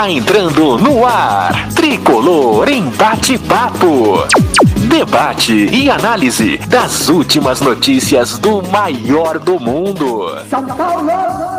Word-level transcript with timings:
Está 0.00 0.10
entrando 0.10 0.78
no 0.78 1.04
ar. 1.04 1.68
Tricolor 1.74 2.70
em 2.70 2.88
bate-papo. 2.88 4.26
Debate 4.88 5.52
e 5.52 5.90
análise 5.90 6.56
das 6.56 7.10
últimas 7.10 7.60
notícias 7.60 8.38
do 8.38 8.62
maior 8.62 9.38
do 9.38 9.60
mundo. 9.60 10.42
São 10.48 10.64
Paulo! 10.64 11.10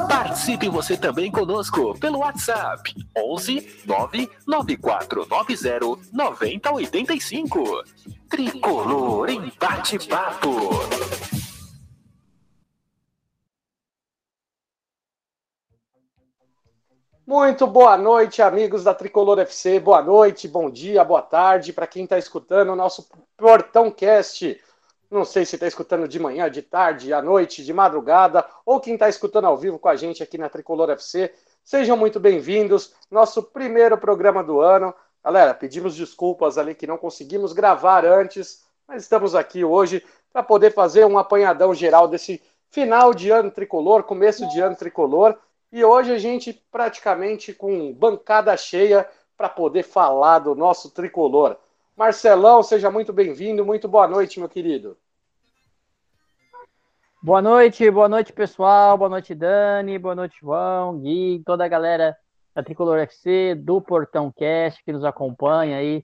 Participe 0.08 0.70
você 0.70 0.98
também 0.98 1.30
conosco 1.30 1.96
pelo 2.00 2.22
WhatsApp 2.22 2.96
11 3.16 3.84
99490 3.86 6.00
9085. 6.12 7.84
Tricolor 8.28 9.30
em 9.30 9.54
bate-papo. 9.60 10.80
Muito 17.26 17.68
boa 17.68 17.96
noite, 17.98 18.42
amigos 18.42 18.84
da 18.84 18.96
Tricolor 18.96 19.38
FC. 19.40 19.80
Boa 19.80 20.02
noite, 20.02 20.48
bom 20.48 20.72
dia, 20.72 21.04
boa 21.04 21.22
tarde 21.22 21.72
para 21.72 21.86
quem 21.86 22.04
está 22.04 22.18
escutando 22.18 22.72
o 22.72 22.76
nosso 22.76 23.08
Portão 23.38 23.92
Cast. 23.92 24.60
Não 25.10 25.24
sei 25.24 25.46
se 25.46 25.56
está 25.56 25.68
escutando 25.68 26.08
de 26.08 26.20
manhã, 26.20 26.50
de 26.50 26.64
tarde, 26.64 27.14
à 27.14 27.22
noite, 27.22 27.64
de 27.64 27.72
madrugada, 27.72 28.44
ou 28.66 28.80
quem 28.80 28.96
está 28.96 29.08
escutando 29.08 29.46
ao 29.46 29.56
vivo 29.56 29.78
com 29.78 29.88
a 29.88 29.96
gente 29.96 30.24
aqui 30.24 30.36
na 30.36 30.50
Tricolor 30.50 30.90
FC. 30.90 31.32
Sejam 31.64 31.96
muito 31.96 32.20
bem-vindos. 32.20 32.92
Nosso 33.10 33.44
primeiro 33.44 34.00
programa 34.00 34.44
do 34.44 34.60
ano. 34.60 34.92
Galera, 35.24 35.54
pedimos 35.54 35.96
desculpas 35.96 36.58
ali 36.58 36.74
que 36.74 36.88
não 36.88 36.98
conseguimos 36.98 37.54
gravar 37.54 38.04
antes, 38.04 38.66
mas 38.88 39.04
estamos 39.04 39.36
aqui 39.36 39.64
hoje 39.64 40.04
para 40.34 40.42
poder 40.42 40.74
fazer 40.74 41.06
um 41.06 41.20
apanhadão 41.20 41.72
geral 41.72 42.08
desse 42.08 42.42
final 42.72 43.14
de 43.14 43.30
ano 43.30 43.52
tricolor, 43.52 44.04
começo 44.04 44.50
de 44.50 44.60
ano 44.60 44.76
tricolor. 44.76 45.38
E 45.72 45.86
hoje 45.86 46.12
a 46.12 46.18
gente 46.18 46.52
praticamente 46.70 47.54
com 47.54 47.94
bancada 47.94 48.56
cheia 48.58 49.08
para 49.38 49.48
poder 49.48 49.84
falar 49.84 50.40
do 50.40 50.54
nosso 50.54 50.92
tricolor. 50.92 51.56
Marcelão, 51.96 52.62
seja 52.62 52.92
muito 52.92 53.14
bem-vindo, 53.14 53.66
muito 53.66 53.88
boa 53.88 54.06
noite, 54.06 54.38
meu 54.38 54.50
querido. 54.50 54.98
Boa 57.24 57.42
noite, 57.42 57.90
boa 57.90 58.10
noite, 58.10 58.34
pessoal. 58.34 58.98
Boa 58.98 59.10
noite, 59.10 59.34
Dani. 59.34 59.98
Boa 59.98 60.14
noite, 60.14 60.36
João, 60.42 61.00
Gui, 61.00 61.42
toda 61.46 61.64
a 61.64 61.70
galera 61.70 62.18
da 62.54 62.62
Tricolor 62.62 62.98
FC, 62.98 63.56
do 63.56 63.80
Portão 63.80 64.30
Cast 64.30 64.84
que 64.84 64.92
nos 64.92 65.06
acompanha 65.06 65.78
aí. 65.78 66.04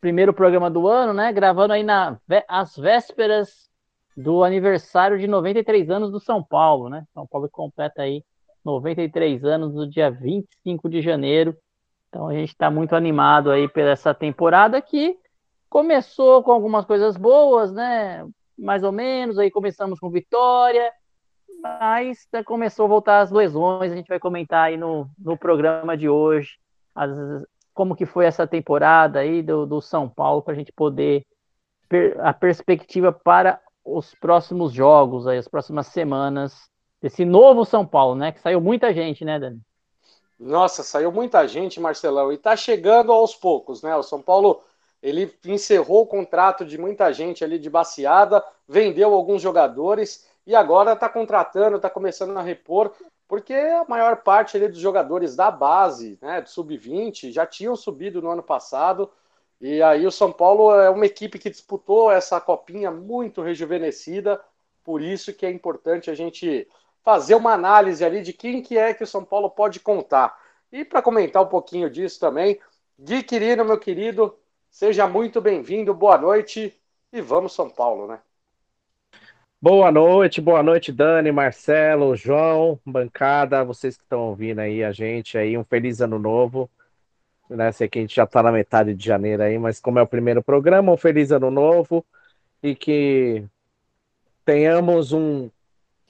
Primeiro 0.00 0.34
programa 0.34 0.68
do 0.68 0.88
ano, 0.88 1.12
né? 1.12 1.32
Gravando 1.32 1.74
aí 1.74 1.84
na, 1.84 2.18
às 2.48 2.76
vésperas 2.76 3.70
do 4.16 4.42
aniversário 4.42 5.16
de 5.16 5.28
93 5.28 5.90
anos 5.90 6.10
do 6.10 6.18
São 6.18 6.42
Paulo, 6.42 6.88
né? 6.88 7.06
São 7.14 7.24
Paulo 7.24 7.48
completa 7.48 8.02
aí 8.02 8.24
93 8.66 9.44
anos 9.44 9.72
no 9.72 9.88
dia 9.88 10.10
25 10.10 10.88
de 10.90 11.00
janeiro. 11.00 11.56
Então 12.08 12.26
a 12.26 12.34
gente 12.34 12.48
está 12.48 12.68
muito 12.68 12.96
animado 12.96 13.50
aí 13.50 13.68
por 13.68 13.82
essa 13.82 14.12
temporada 14.12 14.82
que 14.82 15.16
começou 15.70 16.42
com 16.42 16.50
algumas 16.50 16.84
coisas 16.84 17.16
boas, 17.16 17.72
né? 17.72 18.26
Mais 18.58 18.82
ou 18.82 18.90
menos, 18.90 19.38
aí 19.38 19.50
começamos 19.50 20.00
com 20.00 20.10
vitória, 20.10 20.90
mas 21.62 22.26
começou 22.44 22.86
a 22.86 22.88
voltar 22.88 23.20
as 23.20 23.30
lesões. 23.30 23.92
A 23.92 23.94
gente 23.94 24.08
vai 24.08 24.18
comentar 24.18 24.66
aí 24.66 24.76
no, 24.76 25.08
no 25.16 25.36
programa 25.38 25.96
de 25.96 26.08
hoje 26.08 26.58
as, 26.92 27.16
como 27.72 27.94
que 27.94 28.06
foi 28.06 28.24
essa 28.24 28.46
temporada 28.46 29.20
aí 29.20 29.42
do, 29.42 29.64
do 29.64 29.80
São 29.80 30.08
Paulo 30.08 30.42
para 30.42 30.54
a 30.54 30.56
gente 30.56 30.72
poder 30.72 31.24
per, 31.88 32.18
a 32.20 32.32
perspectiva 32.32 33.12
para 33.12 33.60
os 33.84 34.12
próximos 34.16 34.72
jogos, 34.72 35.28
aí, 35.28 35.38
as 35.38 35.46
próximas 35.46 35.86
semanas 35.86 36.68
esse 37.06 37.24
novo 37.24 37.64
São 37.64 37.86
Paulo, 37.86 38.14
né? 38.14 38.32
Que 38.32 38.40
saiu 38.40 38.60
muita 38.60 38.92
gente, 38.92 39.24
né, 39.24 39.38
Dani? 39.38 39.60
Nossa, 40.38 40.82
saiu 40.82 41.10
muita 41.10 41.46
gente, 41.48 41.80
Marcelão, 41.80 42.30
e 42.32 42.36
tá 42.36 42.54
chegando 42.54 43.10
aos 43.12 43.34
poucos, 43.34 43.82
né? 43.82 43.96
O 43.96 44.02
São 44.02 44.20
Paulo 44.20 44.62
ele 45.02 45.32
encerrou 45.44 46.02
o 46.02 46.06
contrato 46.06 46.64
de 46.64 46.76
muita 46.76 47.12
gente 47.12 47.44
ali 47.44 47.58
de 47.58 47.70
baseada, 47.70 48.44
vendeu 48.68 49.14
alguns 49.14 49.40
jogadores 49.40 50.26
e 50.46 50.54
agora 50.54 50.92
está 50.92 51.08
contratando, 51.08 51.76
está 51.76 51.88
começando 51.88 52.36
a 52.36 52.42
repor, 52.42 52.92
porque 53.28 53.54
a 53.54 53.84
maior 53.88 54.18
parte 54.18 54.56
ali 54.56 54.68
dos 54.68 54.78
jogadores 54.78 55.34
da 55.34 55.50
base, 55.50 56.18
né, 56.20 56.40
do 56.40 56.48
sub-20, 56.48 57.32
já 57.32 57.46
tinham 57.46 57.74
subido 57.74 58.22
no 58.22 58.30
ano 58.30 58.42
passado. 58.42 59.10
E 59.60 59.82
aí 59.82 60.06
o 60.06 60.12
São 60.12 60.30
Paulo 60.30 60.72
é 60.72 60.90
uma 60.90 61.06
equipe 61.06 61.38
que 61.38 61.50
disputou 61.50 62.10
essa 62.10 62.40
copinha 62.40 62.90
muito 62.90 63.42
rejuvenescida, 63.42 64.40
por 64.84 65.00
isso 65.00 65.32
que 65.32 65.46
é 65.46 65.50
importante 65.50 66.10
a 66.10 66.14
gente 66.14 66.68
fazer 67.06 67.36
uma 67.36 67.52
análise 67.52 68.04
ali 68.04 68.20
de 68.20 68.32
quem 68.32 68.60
que 68.60 68.76
é 68.76 68.92
que 68.92 69.04
o 69.04 69.06
São 69.06 69.24
Paulo 69.24 69.48
pode 69.48 69.78
contar. 69.78 70.36
E 70.72 70.84
para 70.84 71.00
comentar 71.00 71.40
um 71.40 71.46
pouquinho 71.46 71.88
disso 71.88 72.18
também, 72.18 72.58
Gui 72.98 73.22
Quirino, 73.22 73.64
meu 73.64 73.78
querido, 73.78 74.36
seja 74.68 75.06
muito 75.06 75.40
bem-vindo, 75.40 75.94
boa 75.94 76.18
noite 76.18 76.76
e 77.12 77.20
vamos 77.20 77.54
São 77.54 77.70
Paulo, 77.70 78.08
né? 78.08 78.18
Boa 79.62 79.92
noite, 79.92 80.40
boa 80.40 80.64
noite, 80.64 80.90
Dani, 80.90 81.30
Marcelo, 81.30 82.16
João, 82.16 82.76
bancada, 82.84 83.62
vocês 83.62 83.96
que 83.96 84.02
estão 84.02 84.22
ouvindo 84.22 84.58
aí 84.58 84.82
a 84.82 84.90
gente 84.90 85.38
aí, 85.38 85.56
um 85.56 85.62
feliz 85.62 86.00
ano 86.00 86.18
novo. 86.18 86.68
Né? 87.48 87.70
Sei 87.70 87.88
que 87.88 88.00
a 88.00 88.02
gente 88.02 88.16
já 88.16 88.24
está 88.24 88.42
na 88.42 88.50
metade 88.50 88.92
de 88.94 89.06
janeiro 89.06 89.44
aí, 89.44 89.56
mas 89.60 89.78
como 89.78 90.00
é 90.00 90.02
o 90.02 90.08
primeiro 90.08 90.42
programa, 90.42 90.92
um 90.92 90.96
feliz 90.96 91.30
ano 91.30 91.52
novo 91.52 92.04
e 92.60 92.74
que 92.74 93.44
tenhamos 94.44 95.12
um 95.12 95.48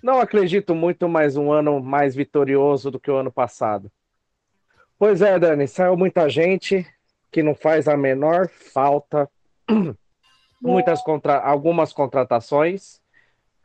não 0.06 0.20
acredito 0.20 0.72
muito 0.72 1.08
mais 1.08 1.36
um 1.36 1.50
ano 1.50 1.80
mais 1.80 2.14
vitorioso 2.14 2.92
do 2.92 3.00
que 3.00 3.10
o 3.10 3.16
ano 3.16 3.32
passado. 3.32 3.90
Pois 4.96 5.20
é, 5.20 5.36
Dani, 5.36 5.66
saiu 5.66 5.96
muita 5.96 6.28
gente 6.28 6.86
que 7.28 7.42
não 7.42 7.56
faz 7.56 7.88
a 7.88 7.96
menor 7.96 8.48
falta. 8.48 9.28
Muitas 10.62 11.02
contra... 11.02 11.38
algumas 11.38 11.92
contratações 11.92 13.00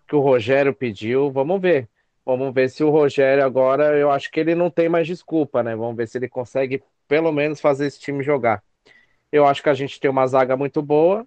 que 0.08 0.16
o 0.16 0.20
Rogério 0.20 0.74
pediu. 0.74 1.32
Vamos 1.32 1.62
ver. 1.62 1.88
Vamos 2.26 2.54
ver 2.54 2.70
se 2.70 2.84
o 2.84 2.90
Rogério 2.90 3.46
agora, 3.46 3.98
eu 3.98 4.12
acho 4.12 4.30
que 4.30 4.40
ele 4.40 4.56
não 4.56 4.70
tem 4.70 4.90
mais 4.90 5.08
desculpa, 5.08 5.64
né? 5.64 5.76
Vamos 5.76 5.96
ver 5.96 6.08
se 6.08 6.18
ele 6.18 6.28
consegue 6.28 6.84
pelo 7.08 7.32
menos 7.32 7.62
fazer 7.62 7.86
esse 7.86 8.00
time 8.00 8.24
jogar. 8.24 8.64
Eu 9.32 9.46
acho 9.46 9.62
que 9.62 9.70
a 9.70 9.74
gente 9.76 10.00
tem 10.00 10.10
uma 10.10 10.28
zaga 10.28 10.58
muito 10.58 10.82
boa. 10.82 11.26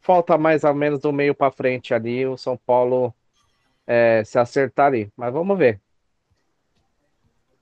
Falta 0.00 0.36
mais 0.36 0.64
ou 0.64 0.74
menos 0.74 1.00
do 1.00 1.12
meio 1.12 1.34
para 1.34 1.52
frente 1.52 1.92
ali. 1.94 2.26
O 2.26 2.36
São 2.36 2.56
Paulo 2.56 3.14
é, 3.92 4.24
se 4.24 4.38
acertar 4.38 4.86
ali. 4.86 5.12
Mas 5.14 5.30
vamos 5.30 5.58
ver. 5.58 5.78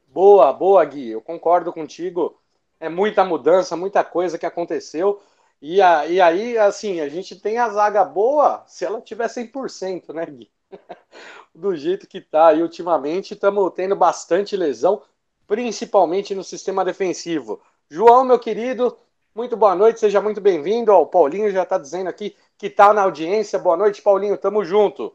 Boa, 0.06 0.52
boa, 0.52 0.84
Gui. 0.84 1.10
Eu 1.10 1.20
concordo 1.20 1.72
contigo. 1.72 2.40
É 2.78 2.88
muita 2.88 3.24
mudança, 3.24 3.76
muita 3.76 4.04
coisa 4.04 4.38
que 4.38 4.46
aconteceu. 4.46 5.20
E, 5.60 5.82
a, 5.82 6.06
e 6.06 6.20
aí, 6.20 6.56
assim, 6.56 7.00
a 7.00 7.08
gente 7.08 7.34
tem 7.34 7.58
a 7.58 7.68
zaga 7.68 8.04
boa 8.04 8.62
se 8.68 8.84
ela 8.84 9.00
tiver 9.00 9.28
100%, 9.28 10.14
né, 10.14 10.24
Gui? 10.24 10.50
Do 11.52 11.74
jeito 11.74 12.06
que 12.06 12.20
tá 12.20 12.48
aí 12.48 12.62
ultimamente, 12.62 13.34
estamos 13.34 13.72
tendo 13.74 13.96
bastante 13.96 14.56
lesão, 14.56 15.02
principalmente 15.48 16.32
no 16.32 16.44
sistema 16.44 16.84
defensivo. 16.84 17.60
João, 17.90 18.24
meu 18.24 18.38
querido, 18.38 18.96
muito 19.34 19.56
boa 19.56 19.74
noite, 19.74 19.98
seja 19.98 20.20
muito 20.20 20.40
bem-vindo. 20.40 20.92
O 20.92 21.06
Paulinho 21.06 21.50
já 21.50 21.64
está 21.64 21.76
dizendo 21.76 22.08
aqui 22.08 22.36
que 22.56 22.68
está 22.68 22.94
na 22.94 23.02
audiência. 23.02 23.58
Boa 23.58 23.76
noite, 23.76 24.00
Paulinho, 24.00 24.38
tamo 24.38 24.64
junto. 24.64 25.14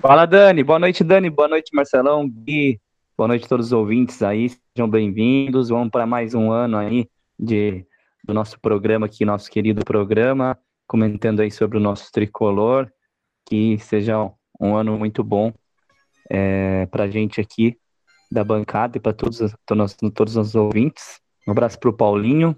Fala, 0.00 0.24
Dani. 0.24 0.64
Boa 0.64 0.78
noite, 0.78 1.04
Dani. 1.04 1.28
Boa 1.28 1.46
noite, 1.46 1.74
Marcelão, 1.74 2.26
Gui. 2.26 2.80
Boa 3.18 3.28
noite 3.28 3.44
a 3.44 3.48
todos 3.48 3.66
os 3.66 3.72
ouvintes 3.72 4.22
aí. 4.22 4.48
Sejam 4.48 4.88
bem-vindos. 4.88 5.68
Vamos 5.68 5.90
para 5.90 6.06
mais 6.06 6.34
um 6.34 6.50
ano 6.50 6.78
aí 6.78 7.06
de, 7.38 7.84
do 8.24 8.32
nosso 8.32 8.58
programa 8.58 9.04
aqui, 9.04 9.26
nosso 9.26 9.50
querido 9.50 9.84
programa, 9.84 10.58
comentando 10.86 11.40
aí 11.40 11.50
sobre 11.50 11.76
o 11.76 11.80
nosso 11.80 12.10
tricolor. 12.10 12.90
Que 13.44 13.76
seja 13.78 14.16
um 14.58 14.74
ano 14.74 14.98
muito 14.98 15.22
bom 15.22 15.52
é, 16.30 16.86
para 16.86 17.04
a 17.04 17.10
gente 17.10 17.38
aqui 17.38 17.76
da 18.32 18.42
bancada 18.42 18.96
e 18.96 19.00
para 19.00 19.12
todos, 19.12 19.54
todos, 19.66 19.94
todos 20.14 20.36
os 20.38 20.54
ouvintes. 20.54 21.20
Um 21.46 21.50
abraço 21.50 21.78
para 21.78 21.90
o 21.90 21.92
Paulinho. 21.92 22.56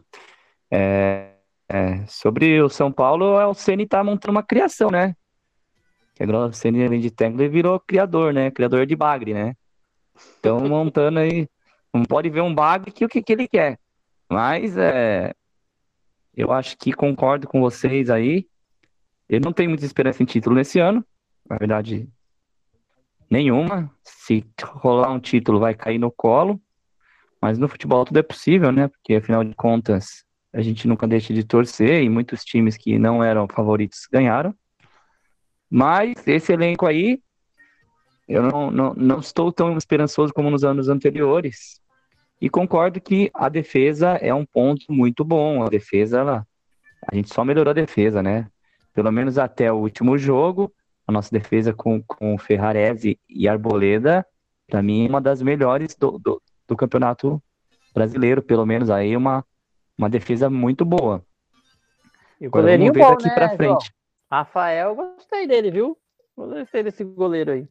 É, 0.71 1.33
é, 1.69 2.07
sobre 2.07 2.63
o 2.63 2.69
São 2.69 2.93
Paulo, 2.93 3.35
o 3.35 3.55
Ceni 3.55 3.85
tá 3.85 4.05
montando 4.05 4.31
uma 4.31 4.45
criação, 4.45 4.93
né? 4.93 5.17
Que 6.23 6.31
agora 6.31 6.51
o 6.51 6.53
Ceni, 6.53 6.85
além 6.85 7.01
de 7.01 7.11
técnico, 7.11 7.43
ele 7.43 7.49
virou 7.49 7.81
criador, 7.81 8.33
né? 8.33 8.51
Criador 8.51 8.87
de 8.87 8.95
bagre, 8.95 9.35
né? 9.35 9.57
Então, 10.39 10.61
montando 10.69 11.19
aí, 11.19 11.49
não 11.93 12.05
pode 12.05 12.31
ver 12.31 12.41
um 12.41 12.55
bagre 12.55 12.93
que 12.93 13.05
o 13.05 13.09
que, 13.09 13.23
que 13.23 13.33
ele 13.33 13.49
quer. 13.49 13.79
Mas, 14.31 14.77
é, 14.77 15.35
eu 16.35 16.53
acho 16.53 16.77
que 16.79 16.93
concordo 16.93 17.47
com 17.47 17.61
vocês 17.61 18.09
aí. 18.09 18.47
Ele 19.29 19.45
não 19.45 19.53
tem 19.53 19.69
muita 19.69 19.85
esperança 19.85 20.23
em 20.23 20.27
título 20.27 20.57
nesse 20.57 20.79
ano. 20.79 21.05
Na 21.49 21.57
verdade, 21.57 22.09
nenhuma. 23.29 23.91
Se 24.03 24.45
rolar 24.63 25.11
um 25.11 25.21
título, 25.21 25.59
vai 25.59 25.75
cair 25.75 25.99
no 25.99 26.11
colo. 26.11 26.61
Mas 27.41 27.59
no 27.59 27.69
futebol 27.69 28.05
tudo 28.05 28.19
é 28.19 28.23
possível, 28.23 28.71
né? 28.71 28.89
Porque 28.89 29.17
afinal 29.17 29.43
de 29.43 29.55
contas, 29.55 30.25
a 30.53 30.61
gente 30.61 30.87
nunca 30.87 31.09
deixa 31.09 31.35
de 31.35 31.43
torcer 31.43 32.03
e 32.03 32.09
muitos 32.09 32.45
times 32.45 32.77
que 32.77 32.99
não 32.99 33.25
eram 33.25 33.49
favoritos 33.49 34.07
ganharam. 34.11 34.55
Mas 35.75 36.13
esse 36.27 36.53
elenco 36.53 36.85
aí, 36.85 37.19
eu 38.29 38.43
não, 38.43 38.71
não, 38.71 38.93
não 38.93 39.21
estou 39.21 39.51
tão 39.51 39.75
esperançoso 39.79 40.31
como 40.31 40.51
nos 40.51 40.65
anos 40.65 40.91
anteriores. 40.91 41.81
E 42.39 42.51
concordo 42.51 43.01
que 43.01 43.31
a 43.33 43.49
defesa 43.49 44.11
é 44.17 44.35
um 44.35 44.45
ponto 44.45 44.93
muito 44.93 45.25
bom. 45.25 45.63
A 45.63 45.71
defesa, 45.71 46.19
ela, 46.21 46.47
a 47.11 47.15
gente 47.15 47.33
só 47.33 47.43
melhorou 47.43 47.71
a 47.71 47.75
defesa, 47.75 48.23
né? 48.23 48.49
Pelo 48.93 49.11
menos 49.11 49.39
até 49.39 49.73
o 49.73 49.77
último 49.77 50.19
jogo, 50.19 50.71
a 51.07 51.13
nossa 51.13 51.31
defesa 51.31 51.73
com, 51.73 52.03
com 52.03 52.37
Ferrarese 52.37 53.19
e 53.27 53.49
Arboleda, 53.49 54.27
para 54.69 54.83
mim, 54.83 55.07
é 55.07 55.09
uma 55.09 55.23
das 55.23 55.41
melhores 55.41 55.95
do, 55.95 56.19
do, 56.19 56.43
do, 56.69 56.77
campeonato 56.77 57.43
brasileiro, 57.95 58.43
pelo 58.43 58.67
menos 58.67 58.91
aí 58.91 59.17
uma, 59.17 59.43
uma 59.97 60.11
defesa 60.11 60.51
muito 60.51 60.85
boa. 60.85 61.25
E 62.39 62.47
o 62.47 62.51
goleirinho 62.51 62.93
bom, 62.93 63.01
daqui 63.01 63.29
né, 63.29 63.57
frente. 63.57 63.91
Rafael, 64.33 64.95
gostei 64.95 65.47
dele, 65.47 65.71
viu? 65.71 65.99
Gostei 66.35 66.83
desse 66.83 67.05
goleiro 67.05 67.53
aí. 67.53 67.69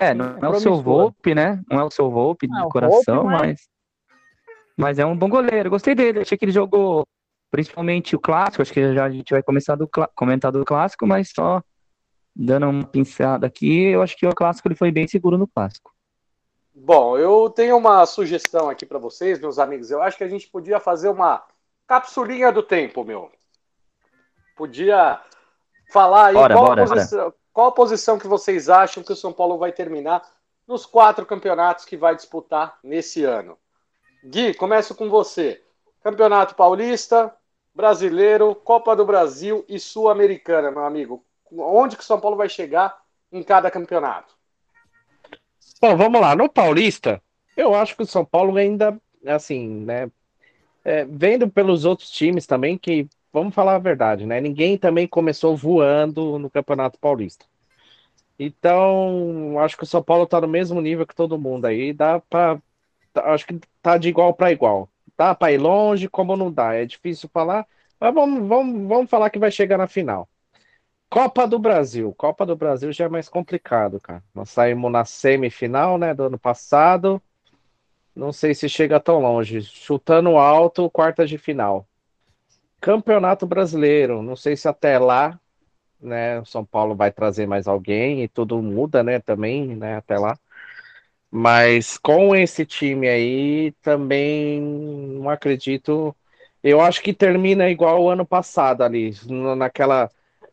É, 0.00 0.14
não 0.14 0.38
é, 0.38 0.46
é 0.46 0.48
o 0.48 0.58
seu 0.58 0.80
Volpe, 0.80 1.34
né? 1.34 1.62
Não 1.70 1.78
é 1.78 1.84
o 1.84 1.90
seu 1.90 2.10
Volpe 2.10 2.48
de 2.48 2.68
coração, 2.70 3.24
Volpe, 3.24 3.30
mas... 3.30 3.68
mas 4.78 4.98
é 4.98 5.04
um 5.04 5.14
bom 5.14 5.28
goleiro. 5.28 5.68
Gostei 5.68 5.94
dele. 5.94 6.20
Achei 6.20 6.38
que 6.38 6.46
ele 6.46 6.52
jogou 6.52 7.06
principalmente 7.50 8.16
o 8.16 8.18
clássico. 8.18 8.62
Acho 8.62 8.72
que 8.72 8.94
já 8.94 9.04
a 9.04 9.10
gente 9.10 9.30
vai 9.30 9.42
começar 9.42 9.74
do 9.74 9.86
comentar 10.14 10.50
do 10.50 10.64
clássico, 10.64 11.06
mas 11.06 11.30
só 11.34 11.62
dando 12.34 12.66
uma 12.66 12.86
pincelada 12.86 13.46
aqui, 13.46 13.84
eu 13.88 14.00
acho 14.00 14.16
que 14.16 14.26
o 14.26 14.34
clássico 14.34 14.66
ele 14.66 14.74
foi 14.74 14.90
bem 14.90 15.06
seguro 15.06 15.36
no 15.36 15.46
clássico. 15.46 15.94
Bom, 16.74 17.18
eu 17.18 17.50
tenho 17.50 17.76
uma 17.76 18.06
sugestão 18.06 18.70
aqui 18.70 18.86
para 18.86 18.98
vocês, 18.98 19.38
meus 19.38 19.58
amigos. 19.58 19.90
Eu 19.90 20.02
acho 20.02 20.16
que 20.16 20.24
a 20.24 20.28
gente 20.28 20.48
podia 20.48 20.80
fazer 20.80 21.10
uma 21.10 21.44
capsulinha 21.86 22.50
do 22.50 22.62
tempo, 22.62 23.04
meu. 23.04 23.30
Podia 24.56 25.20
falar 25.92 26.26
aí 26.26 26.34
bora, 26.34 26.54
qual, 26.54 26.66
bora, 26.66 26.84
a 26.84 26.86
posição, 26.86 27.34
qual, 27.52 27.66
a 27.68 27.72
posição, 27.72 28.18
que 28.18 28.26
vocês 28.26 28.68
acham 28.68 29.02
que 29.02 29.12
o 29.12 29.16
São 29.16 29.32
Paulo 29.32 29.58
vai 29.58 29.72
terminar 29.72 30.22
nos 30.66 30.86
quatro 30.86 31.26
campeonatos 31.26 31.84
que 31.84 31.96
vai 31.96 32.14
disputar 32.16 32.78
nesse 32.82 33.24
ano. 33.24 33.58
Gui, 34.24 34.54
começo 34.54 34.94
com 34.94 35.10
você. 35.10 35.62
Campeonato 36.02 36.54
Paulista, 36.54 37.34
Brasileiro, 37.74 38.54
Copa 38.54 38.94
do 38.94 39.04
Brasil 39.04 39.64
e 39.68 39.78
Sul-Americana, 39.78 40.70
meu 40.70 40.84
amigo. 40.84 41.24
Onde 41.50 41.96
que 41.96 42.02
o 42.02 42.06
São 42.06 42.20
Paulo 42.20 42.36
vai 42.36 42.48
chegar 42.48 42.96
em 43.30 43.42
cada 43.42 43.70
campeonato? 43.70 44.34
Bom, 45.80 45.96
vamos 45.96 46.20
lá. 46.20 46.34
No 46.34 46.48
Paulista, 46.48 47.22
eu 47.56 47.74
acho 47.74 47.96
que 47.96 48.02
o 48.02 48.06
São 48.06 48.24
Paulo 48.24 48.56
ainda, 48.56 48.98
assim, 49.26 49.68
né? 49.68 50.10
É, 50.84 51.04
vendo 51.04 51.48
pelos 51.48 51.84
outros 51.84 52.10
times 52.10 52.46
também 52.46 52.76
que 52.76 53.08
vamos 53.34 53.54
falar 53.54 53.74
a 53.74 53.78
verdade, 53.78 54.26
né? 54.26 54.40
Ninguém 54.40 54.78
também 54.78 55.06
começou 55.06 55.56
voando 55.56 56.38
no 56.38 56.48
Campeonato 56.48 56.98
Paulista. 56.98 57.44
Então, 58.38 59.58
acho 59.60 59.76
que 59.76 59.84
o 59.84 59.86
São 59.86 60.02
Paulo 60.02 60.26
tá 60.26 60.40
no 60.40 60.48
mesmo 60.48 60.80
nível 60.80 61.06
que 61.06 61.14
todo 61.14 61.38
mundo 61.38 61.66
aí. 61.66 61.92
Dá 61.92 62.20
para 62.20 62.60
Acho 63.16 63.46
que 63.46 63.60
tá 63.82 63.98
de 63.98 64.08
igual 64.08 64.34
para 64.34 64.52
igual. 64.52 64.88
Dá 65.16 65.34
para 65.34 65.52
ir 65.52 65.58
longe, 65.58 66.08
como 66.08 66.36
não 66.36 66.52
dá. 66.52 66.74
É 66.74 66.84
difícil 66.84 67.28
falar, 67.32 67.66
mas 68.00 68.14
vamos, 68.14 68.48
vamos, 68.48 68.88
vamos 68.88 69.10
falar 69.10 69.30
que 69.30 69.38
vai 69.38 69.50
chegar 69.50 69.78
na 69.78 69.86
final. 69.86 70.28
Copa 71.10 71.46
do 71.46 71.58
Brasil. 71.58 72.12
Copa 72.14 72.44
do 72.44 72.56
Brasil 72.56 72.92
já 72.92 73.04
é 73.04 73.08
mais 73.08 73.28
complicado, 73.28 74.00
cara. 74.00 74.22
Nós 74.34 74.50
saímos 74.50 74.90
na 74.90 75.04
semifinal, 75.04 75.98
né, 75.98 76.14
do 76.14 76.24
ano 76.24 76.38
passado. 76.38 77.22
Não 78.14 78.32
sei 78.32 78.54
se 78.54 78.68
chega 78.68 79.00
tão 79.00 79.20
longe. 79.20 79.62
Chutando 79.62 80.36
alto, 80.36 80.90
quartas 80.90 81.28
de 81.30 81.38
final. 81.38 81.86
Campeonato 82.84 83.46
Brasileiro, 83.46 84.20
não 84.20 84.36
sei 84.36 84.58
se 84.58 84.68
até 84.68 84.98
lá, 84.98 85.40
né, 85.98 86.38
o 86.38 86.44
São 86.44 86.62
Paulo 86.62 86.94
vai 86.94 87.10
trazer 87.10 87.46
mais 87.46 87.66
alguém 87.66 88.22
e 88.22 88.28
tudo 88.28 88.60
muda, 88.60 89.02
né, 89.02 89.18
também, 89.18 89.74
né, 89.74 89.96
até 89.96 90.18
lá. 90.18 90.38
Mas 91.30 91.96
com 91.96 92.36
esse 92.36 92.66
time 92.66 93.08
aí, 93.08 93.72
também 93.80 94.60
não 94.60 95.30
acredito. 95.30 96.14
Eu 96.62 96.82
acho 96.82 97.02
que 97.02 97.14
termina 97.14 97.70
igual 97.70 98.02
o 98.02 98.10
ano 98.10 98.26
passado 98.26 98.82
ali, 98.82 99.14
naquela 99.56 100.10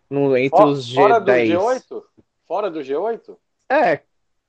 no, 0.09 0.37
entre 0.37 0.57
fora, 0.57 0.71
os 0.71 0.87
G10. 0.87 0.95
Fora 0.95 1.19
do 1.19 1.31
G8? 1.33 2.03
Fora 2.47 2.71
do 2.71 2.79
G8? 2.79 3.37
É, 3.69 3.99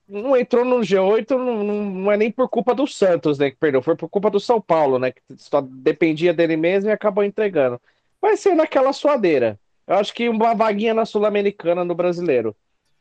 não 0.09 0.37
entrou 0.37 0.65
no 0.65 0.81
G8, 0.81 1.31
não, 1.31 1.65
não, 1.65 2.13
é 2.13 2.17
nem 2.17 2.31
por 2.31 2.49
culpa 2.49 2.75
do 2.75 2.87
Santos, 2.87 3.39
né, 3.39 3.51
que 3.51 3.57
perdeu, 3.57 3.83
foi 3.83 3.97
por 3.97 4.09
culpa 4.09 4.31
do 4.31 4.41
São 4.41 4.61
Paulo, 4.61 4.99
né, 4.99 5.13
que 5.13 5.23
só 5.37 5.61
dependia 5.61 6.35
dele 6.35 6.57
mesmo 6.57 6.91
e 6.91 6.93
acabou 6.93 7.25
entregando. 7.25 7.81
Vai 8.21 8.37
ser 8.37 8.55
naquela 8.55 8.93
suadeira. 8.93 9.59
Eu 9.87 9.97
acho 9.97 10.15
que 10.15 10.29
uma 10.29 10.55
vaguinha 10.55 10.95
na 10.95 11.05
Sul-Americana 11.05 11.85
no 11.85 11.95
brasileiro. 11.95 12.55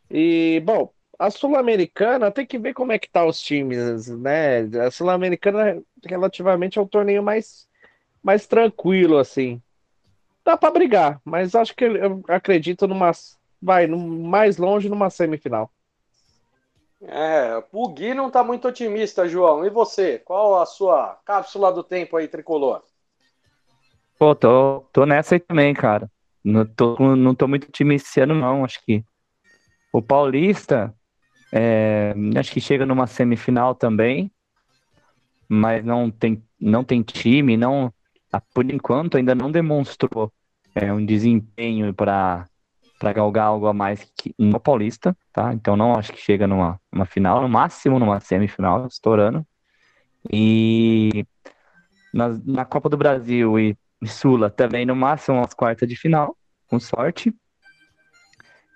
E, 0.09 0.61
bom, 0.65 0.91
a 1.17 1.29
Sul-Americana 1.29 2.31
tem 2.31 2.45
que 2.45 2.57
ver 2.57 2.73
como 2.73 2.91
é 2.91 2.97
que 2.97 3.09
tá 3.09 3.23
os 3.25 3.39
times, 3.39 4.07
né? 4.07 4.61
A 4.83 4.89
Sul-Americana 4.89 5.81
relativamente 6.03 6.79
é 6.79 6.81
um 6.81 6.87
torneio 6.87 7.21
mais, 7.21 7.67
mais 8.23 8.47
tranquilo, 8.47 9.17
assim. 9.19 9.61
Dá 10.43 10.57
para 10.57 10.73
brigar, 10.73 11.21
mas 11.23 11.53
acho 11.53 11.75
que 11.75 11.85
eu 11.85 12.23
acredito 12.27 12.87
numa. 12.87 13.11
Vai, 13.61 13.85
no, 13.85 13.97
mais 13.99 14.57
longe 14.57 14.89
numa 14.89 15.11
semifinal. 15.11 15.71
É, 17.03 17.63
o 17.71 17.89
Gui 17.89 18.13
não 18.13 18.27
está 18.27 18.43
muito 18.43 18.67
otimista, 18.67 19.27
João. 19.27 19.65
E 19.65 19.69
você? 19.69 20.19
Qual 20.19 20.61
a 20.61 20.65
sua 20.65 21.19
cápsula 21.25 21.71
do 21.71 21.83
tempo 21.83 22.15
aí, 22.17 22.27
tricolor? 22.27 22.83
Pô, 24.19 24.35
tô, 24.35 24.81
tô 24.93 25.05
nessa 25.05 25.35
aí 25.35 25.39
também, 25.39 25.73
cara. 25.73 26.09
Não 26.43 26.65
tô, 26.65 27.15
não 27.15 27.33
tô 27.33 27.47
muito 27.47 27.67
otimista 27.67 28.07
esse 28.07 28.21
ano, 28.21 28.35
não. 28.35 28.63
Acho 28.63 28.83
que 28.85 29.03
o 29.91 30.01
Paulista, 30.01 30.93
é, 31.51 32.13
acho 32.37 32.51
que 32.51 32.61
chega 32.61 32.85
numa 32.85 33.07
semifinal 33.07 33.73
também, 33.73 34.31
mas 35.49 35.83
não 35.83 36.09
tem, 36.09 36.41
não 36.59 36.83
tem 36.83 37.01
time, 37.01 37.57
não, 37.57 37.91
por 38.53 38.69
enquanto 38.71 39.17
ainda 39.17 39.35
não 39.35 39.51
demonstrou 39.51 40.31
é, 40.73 40.93
um 40.93 41.05
desempenho 41.05 41.93
para 41.93 42.47
para 43.01 43.13
galgar 43.13 43.47
algo 43.47 43.65
a 43.65 43.73
mais 43.73 44.03
que 44.15 44.31
no 44.37 44.59
Paulista, 44.59 45.17
tá? 45.33 45.51
Então 45.55 45.75
não 45.75 45.95
acho 45.95 46.13
que 46.13 46.21
chega 46.21 46.45
numa, 46.45 46.79
numa 46.93 47.05
final, 47.07 47.41
no 47.41 47.49
máximo 47.49 47.97
numa 47.97 48.19
semifinal, 48.19 48.85
estourando. 48.85 49.43
E 50.31 51.25
na, 52.13 52.29
na 52.45 52.63
Copa 52.63 52.87
do 52.89 52.95
Brasil 52.95 53.59
e, 53.59 53.75
Sula 54.05 54.51
também 54.51 54.85
no 54.85 54.95
máximo 54.95 55.41
as 55.41 55.53
quartas 55.55 55.89
de 55.89 55.95
final, 55.95 56.37
com 56.67 56.79
sorte. 56.79 57.33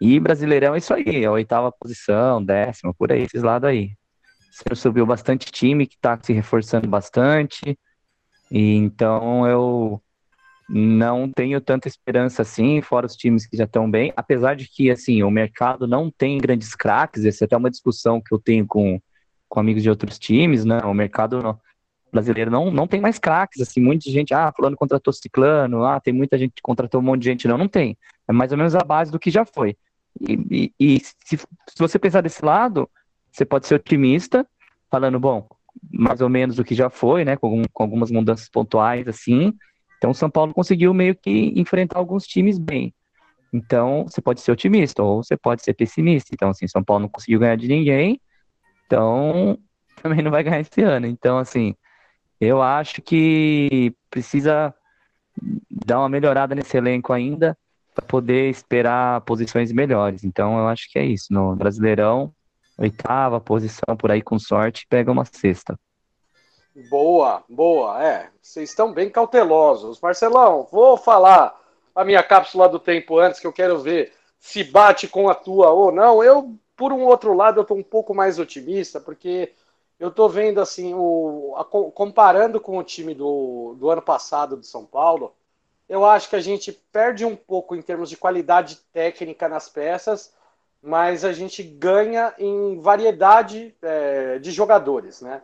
E 0.02 0.20
Brasileirão 0.20 0.74
é 0.74 0.80
isso 0.80 0.94
aí, 0.94 1.24
a 1.24 1.32
oitava 1.32 1.72
posição, 1.72 2.44
décima, 2.44 2.96
por 2.96 3.12
aí, 3.12 3.22
esses 3.22 3.44
lados 3.44 3.70
aí. 3.70 3.92
Você 4.52 4.76
subiu 4.76 5.06
bastante 5.06 5.52
time 5.52 5.86
que 5.86 5.96
está 5.96 6.20
se 6.22 6.34
reforçando 6.34 6.88
bastante. 6.88 7.78
E 8.52 8.76
então 8.76 9.48
eu 9.48 10.02
não 10.68 11.30
tenho 11.30 11.62
tanta 11.62 11.88
esperança 11.88 12.42
assim, 12.42 12.82
fora 12.82 13.06
os 13.06 13.16
times 13.16 13.46
que 13.46 13.56
já 13.56 13.66
estão 13.66 13.90
bem, 13.90 14.12
apesar 14.16 14.56
de 14.56 14.68
que 14.68 14.90
assim, 14.90 15.22
o 15.22 15.30
mercado 15.30 15.88
não 15.88 16.10
tem 16.10 16.38
grandes 16.38 16.74
craques, 16.74 17.24
essa 17.24 17.44
é 17.44 17.46
até 17.46 17.56
uma 17.56 17.70
discussão 17.70 18.20
que 18.20 18.34
eu 18.34 18.40
tenho 18.40 18.66
com, 18.66 19.00
com 19.48 19.60
amigos 19.60 19.84
de 19.84 19.90
outros 19.90 20.18
times, 20.18 20.66
né? 20.66 20.80
O 20.80 20.94
mercado 20.94 21.60
brasileiro 22.12 22.50
não, 22.50 22.72
não 22.72 22.88
tem 22.88 23.00
mais 23.00 23.20
craques, 23.20 23.62
assim, 23.62 23.80
muita 23.80 24.10
gente, 24.10 24.34
ah, 24.34 24.52
fulano 24.56 24.76
contratou 24.76 25.14
ciclano, 25.14 25.84
ah, 25.84 26.00
tem 26.00 26.14
muita 26.14 26.38
gente 26.38 26.54
que 26.56 26.62
contratou 26.62 27.02
um 27.02 27.04
monte 27.04 27.22
de 27.22 27.30
gente, 27.30 27.48
não, 27.48 27.58
não 27.58 27.68
tem. 27.68 27.98
É 28.28 28.34
mais 28.34 28.52
ou 28.52 28.58
menos 28.58 28.74
a 28.76 28.80
base 28.80 29.12
do 29.12 29.20
que 29.20 29.30
já 29.30 29.46
foi. 29.46 29.78
E, 30.20 30.72
e, 30.80 30.96
e 30.96 31.00
se, 31.00 31.38
se 31.38 31.78
você 31.78 32.00
pensar 32.00 32.22
desse 32.22 32.44
lado, 32.44 32.90
você 33.32 33.46
pode 33.46 33.68
ser 33.68 33.76
otimista, 33.76 34.48
falando, 34.90 35.20
bom, 35.20 35.48
mais 35.92 36.22
ou 36.22 36.30
menos 36.30 36.58
o 36.58 36.64
que 36.64 36.74
já 36.74 36.90
foi, 36.90 37.26
né, 37.26 37.36
com, 37.36 37.64
com 37.72 37.84
algumas 37.84 38.10
mudanças 38.10 38.50
pontuais, 38.50 39.08
assim, 39.08 39.54
então, 40.06 40.12
o 40.12 40.14
São 40.14 40.30
Paulo 40.30 40.54
conseguiu 40.54 40.94
meio 40.94 41.16
que 41.16 41.52
enfrentar 41.60 41.98
alguns 41.98 42.28
times 42.28 42.60
bem. 42.60 42.94
Então, 43.52 44.04
você 44.04 44.22
pode 44.22 44.40
ser 44.40 44.52
otimista 44.52 45.02
ou 45.02 45.24
você 45.24 45.36
pode 45.36 45.64
ser 45.64 45.74
pessimista. 45.74 46.30
Então, 46.32 46.50
assim, 46.50 46.68
São 46.68 46.84
Paulo 46.84 47.02
não 47.02 47.10
conseguiu 47.10 47.40
ganhar 47.40 47.56
de 47.56 47.68
ninguém, 47.68 48.22
então 48.86 49.58
também 50.04 50.22
não 50.22 50.30
vai 50.30 50.44
ganhar 50.44 50.60
esse 50.60 50.80
ano. 50.84 51.08
Então, 51.08 51.40
assim, 51.40 51.74
eu 52.40 52.62
acho 52.62 53.02
que 53.02 53.96
precisa 54.12 54.76
dar 55.88 55.98
uma 55.98 56.10
melhorada 56.10 56.54
nesse 56.54 56.78
elenco 56.78 57.12
ainda 57.12 57.58
para 57.96 58.06
poder 58.06 58.48
esperar 58.52 59.22
posições 59.22 59.72
melhores. 59.72 60.24
Então, 60.24 60.60
eu 60.60 60.68
acho 60.68 60.88
que 60.92 61.00
é 61.00 61.06
isso. 61.06 61.34
No 61.34 61.56
Brasileirão, 61.56 62.32
oitava 62.78 63.42
posição 63.42 63.98
por 63.98 64.12
aí 64.12 64.22
com 64.22 64.38
sorte, 64.38 64.86
pega 64.88 65.12
uma 65.12 65.26
sexta. 65.26 65.76
Boa, 66.90 67.44
boa, 67.48 68.04
é. 68.04 68.30
Vocês 68.42 68.70
estão 68.70 68.92
bem 68.92 69.10
cautelosos. 69.10 70.00
Marcelão, 70.02 70.68
vou 70.72 70.98
falar 70.98 71.60
a 71.96 72.04
minha 72.04 72.22
cápsula 72.22 72.68
do 72.68 72.80
tempo 72.80 73.18
antes, 73.18 73.40
que 73.40 73.48
eu 73.48 73.54
quero 73.54 73.80
ver 73.80 74.12
se 74.40 74.64
bate 74.64 75.08
com 75.08 75.30
a 75.30 75.36
tua 75.36 75.72
ou 75.72 75.92
não. 75.92 76.24
Eu 76.24 76.58
por 76.76 76.92
um 76.92 77.06
outro 77.06 77.34
lado, 77.34 77.60
eu 77.60 77.62
estou 77.62 77.78
um 77.78 77.84
pouco 77.84 78.14
mais 78.14 78.38
otimista, 78.38 79.00
porque 79.00 79.54
eu 80.00 80.10
estou 80.10 80.28
vendo 80.30 80.60
assim, 80.60 80.94
o, 80.94 81.56
a, 81.58 81.64
comparando 81.64 82.60
com 82.60 82.78
o 82.78 82.84
time 82.84 83.14
do, 83.14 83.76
do 83.80 83.90
ano 83.90 84.02
passado 84.02 84.58
de 84.58 84.68
São 84.68 84.86
Paulo, 84.86 85.34
eu 85.88 86.06
acho 86.06 86.30
que 86.30 86.36
a 86.36 86.42
gente 86.42 86.74
perde 86.92 87.24
um 87.24 87.36
pouco 87.36 87.76
em 87.76 87.82
termos 87.82 88.10
de 88.10 88.18
qualidade 88.18 88.78
técnica 88.92 89.48
nas 89.48 89.70
peças, 89.70 90.34
mas 90.82 91.24
a 91.24 91.32
gente 91.32 91.64
ganha 91.64 92.34
em 92.38 92.80
variedade 92.80 93.74
é, 93.82 94.40
de 94.40 94.52
jogadores, 94.52 95.22
né? 95.22 95.42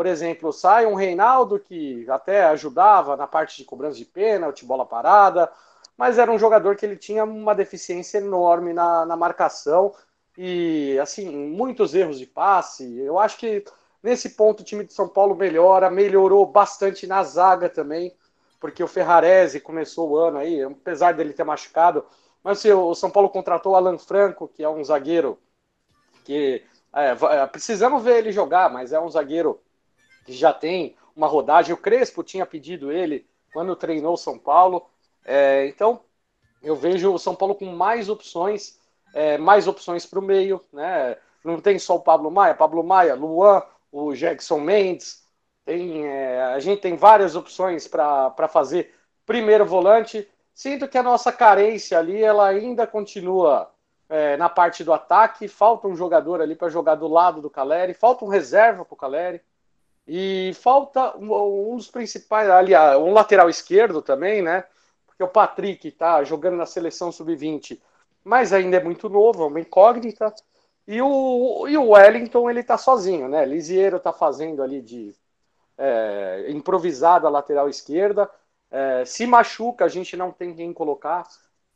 Por 0.00 0.06
exemplo, 0.06 0.50
sai 0.50 0.86
um 0.86 0.94
Reinaldo 0.94 1.58
que 1.58 2.08
até 2.08 2.44
ajudava 2.44 3.18
na 3.18 3.26
parte 3.26 3.58
de 3.58 3.66
cobrança 3.66 3.98
de 3.98 4.06
pênalti, 4.06 4.64
bola 4.64 4.86
parada, 4.86 5.52
mas 5.94 6.16
era 6.16 6.32
um 6.32 6.38
jogador 6.38 6.74
que 6.74 6.86
ele 6.86 6.96
tinha 6.96 7.22
uma 7.22 7.54
deficiência 7.54 8.16
enorme 8.16 8.72
na, 8.72 9.04
na 9.04 9.14
marcação 9.14 9.94
e 10.38 10.98
assim 11.02 11.28
muitos 11.28 11.94
erros 11.94 12.18
de 12.18 12.24
passe. 12.24 12.98
Eu 12.98 13.18
acho 13.18 13.36
que 13.36 13.62
nesse 14.02 14.30
ponto 14.30 14.60
o 14.60 14.64
time 14.64 14.84
de 14.84 14.94
São 14.94 15.06
Paulo 15.06 15.34
melhora, 15.34 15.90
melhorou 15.90 16.46
bastante 16.46 17.06
na 17.06 17.22
zaga 17.22 17.68
também, 17.68 18.16
porque 18.58 18.82
o 18.82 18.88
Ferrarese 18.88 19.60
começou 19.60 20.08
o 20.08 20.16
ano 20.16 20.38
aí, 20.38 20.62
apesar 20.62 21.12
dele 21.12 21.34
ter 21.34 21.44
machucado, 21.44 22.06
mas 22.42 22.56
assim, 22.56 22.72
o 22.72 22.94
São 22.94 23.10
Paulo 23.10 23.28
contratou 23.28 23.72
o 23.72 23.76
Alan 23.76 23.98
Franco, 23.98 24.48
que 24.48 24.64
é 24.64 24.68
um 24.70 24.82
zagueiro 24.82 25.38
que 26.24 26.64
é, 26.94 27.46
precisamos 27.48 28.02
ver 28.02 28.16
ele 28.16 28.32
jogar, 28.32 28.72
mas 28.72 28.94
é 28.94 28.98
um 28.98 29.10
zagueiro 29.10 29.60
que 30.24 30.32
já 30.32 30.52
tem 30.52 30.96
uma 31.14 31.26
rodagem. 31.26 31.74
O 31.74 31.78
Crespo 31.78 32.22
tinha 32.22 32.46
pedido 32.46 32.92
ele 32.92 33.26
quando 33.52 33.76
treinou 33.76 34.14
o 34.14 34.18
São 34.18 34.38
Paulo. 34.38 34.86
É, 35.24 35.66
então, 35.66 36.00
eu 36.62 36.76
vejo 36.76 37.12
o 37.12 37.18
São 37.18 37.34
Paulo 37.34 37.54
com 37.54 37.66
mais 37.66 38.08
opções, 38.08 38.78
é, 39.14 39.38
mais 39.38 39.66
opções 39.66 40.06
para 40.06 40.18
o 40.18 40.22
meio, 40.22 40.62
né? 40.72 41.16
Não 41.44 41.60
tem 41.60 41.78
só 41.78 41.96
o 41.96 42.00
Pablo 42.00 42.30
Maia, 42.30 42.54
Pablo 42.54 42.84
Maia, 42.84 43.14
Luan, 43.14 43.62
o 43.90 44.14
Jackson 44.14 44.60
Mendes, 44.60 45.24
tem, 45.64 46.06
é, 46.06 46.42
a 46.42 46.58
gente 46.58 46.80
tem 46.80 46.96
várias 46.96 47.36
opções 47.36 47.86
para 47.86 48.48
fazer 48.48 48.94
primeiro 49.24 49.64
volante. 49.64 50.28
Sinto 50.54 50.88
que 50.88 50.98
a 50.98 51.02
nossa 51.02 51.32
carência 51.32 51.98
ali, 51.98 52.22
ela 52.22 52.48
ainda 52.48 52.86
continua 52.86 53.70
é, 54.08 54.36
na 54.36 54.48
parte 54.48 54.82
do 54.82 54.92
ataque. 54.92 55.48
Falta 55.48 55.86
um 55.86 55.94
jogador 55.94 56.40
ali 56.40 56.54
para 56.54 56.68
jogar 56.68 56.96
do 56.96 57.08
lado 57.08 57.40
do 57.40 57.48
Caleri, 57.48 57.94
falta 57.94 58.24
um 58.24 58.28
reserva 58.28 58.84
para 58.84 58.94
o 58.94 58.96
Caleri. 58.96 59.40
E 60.12 60.52
falta 60.54 61.16
um, 61.16 61.72
um 61.72 61.76
dos 61.76 61.88
principais, 61.88 62.50
ali, 62.50 62.74
um 62.98 63.12
lateral 63.12 63.48
esquerdo 63.48 64.02
também, 64.02 64.42
né? 64.42 64.64
Porque 65.06 65.22
o 65.22 65.28
Patrick 65.28 65.86
está 65.86 66.24
jogando 66.24 66.56
na 66.56 66.66
seleção 66.66 67.12
sub-20, 67.12 67.80
mas 68.24 68.52
ainda 68.52 68.76
é 68.78 68.82
muito 68.82 69.08
novo, 69.08 69.44
é 69.44 69.46
uma 69.46 69.60
incógnita. 69.60 70.34
E 70.84 71.00
o, 71.00 71.68
e 71.68 71.76
o 71.78 71.90
Wellington, 71.90 72.50
ele 72.50 72.64
tá 72.64 72.76
sozinho, 72.76 73.28
né? 73.28 73.44
Lisieiro 73.44 74.00
tá 74.00 74.12
fazendo 74.12 74.64
ali 74.64 74.82
de 74.82 75.14
é, 75.78 76.46
improvisada 76.48 77.28
lateral 77.28 77.68
esquerda. 77.68 78.28
É, 78.68 79.04
se 79.04 79.24
machuca, 79.28 79.84
a 79.84 79.88
gente 79.88 80.16
não 80.16 80.32
tem 80.32 80.52
quem 80.56 80.72
colocar. 80.72 81.24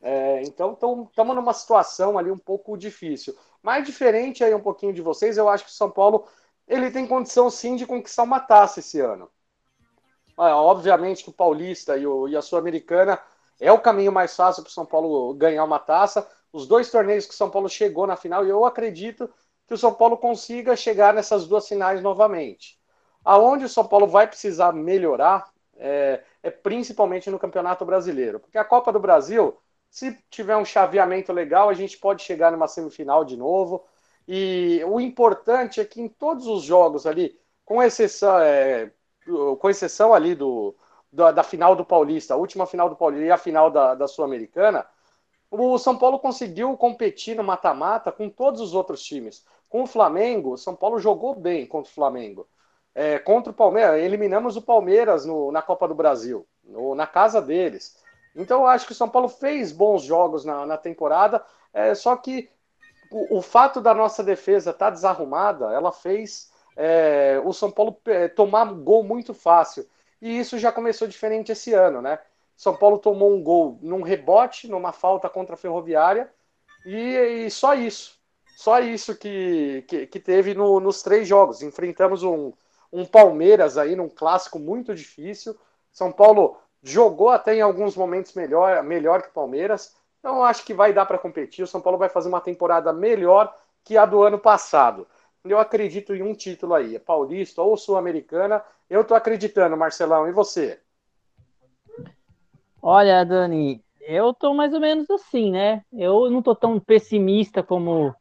É, 0.02 0.42
então, 0.42 0.72
estamos 0.72 1.36
numa 1.36 1.52
situação 1.52 2.18
ali 2.18 2.32
um 2.32 2.38
pouco 2.38 2.76
difícil. 2.76 3.32
Mais 3.62 3.86
diferente 3.86 4.42
aí 4.42 4.52
um 4.52 4.60
pouquinho 4.60 4.92
de 4.92 5.00
vocês, 5.00 5.38
eu 5.38 5.48
acho 5.48 5.66
que 5.66 5.70
o 5.70 5.74
São 5.74 5.88
Paulo 5.88 6.26
ele 6.66 6.90
tem 6.90 7.06
condição 7.06 7.50
sim 7.50 7.76
de 7.76 7.86
conquistar 7.86 8.22
uma 8.22 8.40
taça 8.40 8.80
esse 8.80 9.00
ano. 9.00 9.30
É, 10.38 10.52
obviamente 10.52 11.22
que 11.22 11.30
o 11.30 11.32
Paulista 11.32 11.96
e, 11.96 12.06
o, 12.06 12.26
e 12.28 12.36
a 12.36 12.42
Sul-Americana 12.42 13.20
é 13.60 13.70
o 13.70 13.80
caminho 13.80 14.12
mais 14.12 14.34
fácil 14.34 14.62
para 14.62 14.70
o 14.70 14.72
São 14.72 14.84
Paulo 14.84 15.32
ganhar 15.34 15.64
uma 15.64 15.78
taça. 15.78 16.28
Os 16.52 16.66
dois 16.66 16.90
torneios 16.90 17.26
que 17.26 17.34
o 17.34 17.36
São 17.36 17.50
Paulo 17.50 17.68
chegou 17.68 18.06
na 18.06 18.16
final, 18.16 18.44
e 18.44 18.48
eu 18.48 18.64
acredito 18.64 19.30
que 19.66 19.74
o 19.74 19.78
São 19.78 19.94
Paulo 19.94 20.16
consiga 20.16 20.76
chegar 20.76 21.14
nessas 21.14 21.46
duas 21.46 21.66
finais 21.66 22.02
novamente. 22.02 22.78
Aonde 23.24 23.64
o 23.64 23.68
São 23.68 23.86
Paulo 23.86 24.06
vai 24.06 24.26
precisar 24.26 24.72
melhorar 24.72 25.50
é, 25.76 26.22
é 26.42 26.50
principalmente 26.50 27.30
no 27.30 27.38
Campeonato 27.38 27.84
Brasileiro. 27.84 28.38
Porque 28.40 28.58
a 28.58 28.64
Copa 28.64 28.92
do 28.92 29.00
Brasil, 29.00 29.56
se 29.90 30.18
tiver 30.30 30.56
um 30.56 30.64
chaveamento 30.64 31.32
legal, 31.32 31.68
a 31.68 31.74
gente 31.74 31.98
pode 31.98 32.22
chegar 32.22 32.52
numa 32.52 32.68
semifinal 32.68 33.24
de 33.24 33.36
novo. 33.36 33.84
E 34.26 34.82
o 34.86 35.00
importante 35.00 35.80
é 35.80 35.84
que 35.84 36.00
em 36.00 36.08
todos 36.08 36.46
os 36.46 36.62
jogos 36.62 37.06
ali, 37.06 37.38
com 37.64 37.82
exceção, 37.82 38.38
é, 38.38 38.90
com 39.58 39.70
exceção 39.70 40.14
ali 40.14 40.34
do, 40.34 40.74
da, 41.12 41.30
da, 41.30 41.42
final 41.42 41.76
do 41.76 41.84
Paulista, 41.84 42.34
a 42.34 42.36
última 42.36 42.66
final 42.66 42.88
do 42.88 42.96
Paulista 42.96 43.26
e 43.26 43.30
a 43.30 43.38
final 43.38 43.70
da, 43.70 43.94
da 43.94 44.08
Sul-Americana, 44.08 44.86
o 45.50 45.78
São 45.78 45.96
Paulo 45.96 46.18
conseguiu 46.18 46.76
competir 46.76 47.36
no 47.36 47.44
mata-mata 47.44 48.10
com 48.10 48.28
todos 48.28 48.60
os 48.60 48.74
outros 48.74 49.02
times. 49.02 49.44
Com 49.68 49.82
o 49.82 49.86
Flamengo, 49.86 50.52
o 50.54 50.58
São 50.58 50.74
Paulo 50.74 50.98
jogou 50.98 51.34
bem 51.34 51.66
contra 51.66 51.90
o 51.90 51.94
Flamengo. 51.94 52.48
É, 52.94 53.18
contra 53.18 53.50
o 53.50 53.54
Palmeiras, 53.54 54.00
eliminamos 54.00 54.56
o 54.56 54.62
Palmeiras 54.62 55.24
no, 55.26 55.50
na 55.50 55.60
Copa 55.60 55.88
do 55.88 55.94
Brasil, 55.94 56.46
no, 56.62 56.94
na 56.94 57.06
casa 57.06 57.42
deles. 57.42 57.96
Então 58.34 58.60
eu 58.60 58.66
acho 58.66 58.86
que 58.86 58.92
o 58.92 58.96
São 58.96 59.08
Paulo 59.08 59.28
fez 59.28 59.72
bons 59.72 60.02
jogos 60.02 60.44
na, 60.44 60.64
na 60.64 60.76
temporada, 60.76 61.44
é, 61.72 61.94
só 61.94 62.16
que 62.16 62.48
o, 63.14 63.38
o 63.38 63.42
fato 63.42 63.80
da 63.80 63.94
nossa 63.94 64.24
defesa 64.24 64.70
estar 64.70 64.86
tá 64.86 64.90
desarrumada, 64.90 65.72
ela 65.72 65.92
fez 65.92 66.50
é, 66.76 67.40
o 67.44 67.52
São 67.52 67.70
Paulo 67.70 67.96
é, 68.06 68.26
tomar 68.26 68.64
gol 68.72 69.04
muito 69.04 69.32
fácil. 69.32 69.88
E 70.20 70.36
isso 70.36 70.58
já 70.58 70.72
começou 70.72 71.06
diferente 71.06 71.52
esse 71.52 71.72
ano, 71.72 72.02
né? 72.02 72.18
São 72.56 72.76
Paulo 72.76 72.98
tomou 72.98 73.32
um 73.32 73.40
gol 73.40 73.78
num 73.80 74.02
rebote, 74.02 74.68
numa 74.68 74.92
falta 74.92 75.28
contra 75.28 75.54
a 75.54 75.58
Ferroviária, 75.58 76.28
e, 76.84 77.46
e 77.46 77.50
só 77.50 77.74
isso. 77.74 78.18
Só 78.56 78.80
isso 78.80 79.16
que, 79.16 79.84
que, 79.86 80.06
que 80.06 80.18
teve 80.20 80.54
no, 80.54 80.80
nos 80.80 81.02
três 81.02 81.28
jogos. 81.28 81.62
Enfrentamos 81.62 82.24
um, 82.24 82.52
um 82.92 83.04
Palmeiras 83.04 83.78
aí 83.78 83.94
num 83.94 84.08
clássico 84.08 84.58
muito 84.58 84.92
difícil. 84.94 85.56
São 85.92 86.10
Paulo 86.10 86.56
jogou 86.82 87.28
até 87.28 87.54
em 87.54 87.60
alguns 87.60 87.96
momentos 87.96 88.34
melhor, 88.34 88.82
melhor 88.82 89.22
que 89.22 89.28
o 89.28 89.32
Palmeiras, 89.32 89.94
então, 90.24 90.42
acho 90.42 90.64
que 90.64 90.72
vai 90.72 90.90
dar 90.90 91.04
para 91.04 91.18
competir. 91.18 91.62
O 91.62 91.66
São 91.66 91.82
Paulo 91.82 91.98
vai 91.98 92.08
fazer 92.08 92.30
uma 92.30 92.40
temporada 92.40 92.94
melhor 92.94 93.54
que 93.84 93.94
a 93.94 94.06
do 94.06 94.22
ano 94.22 94.38
passado. 94.38 95.06
Eu 95.44 95.58
acredito 95.58 96.14
em 96.14 96.22
um 96.22 96.32
título 96.32 96.72
aí, 96.72 96.96
é 96.96 96.98
paulista 96.98 97.60
ou 97.60 97.76
sul-americana. 97.76 98.64
Eu 98.88 99.02
estou 99.02 99.14
acreditando, 99.14 99.76
Marcelão. 99.76 100.26
E 100.26 100.32
você? 100.32 100.80
Olha, 102.80 103.22
Dani, 103.22 103.84
eu 104.00 104.30
estou 104.30 104.54
mais 104.54 104.72
ou 104.72 104.80
menos 104.80 105.10
assim, 105.10 105.50
né? 105.50 105.82
Eu 105.92 106.30
não 106.30 106.38
estou 106.38 106.56
tão 106.56 106.80
pessimista 106.80 107.62
como. 107.62 108.14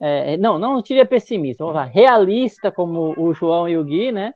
É, 0.00 0.36
não, 0.36 0.56
não 0.56 0.80
diria 0.80 1.04
pessimista, 1.04 1.64
vamos 1.64 1.80
lá, 1.80 1.84
realista 1.84 2.70
como 2.70 3.12
o 3.20 3.34
João 3.34 3.68
e 3.68 3.76
o 3.76 3.82
Gui, 3.82 4.12
né? 4.12 4.34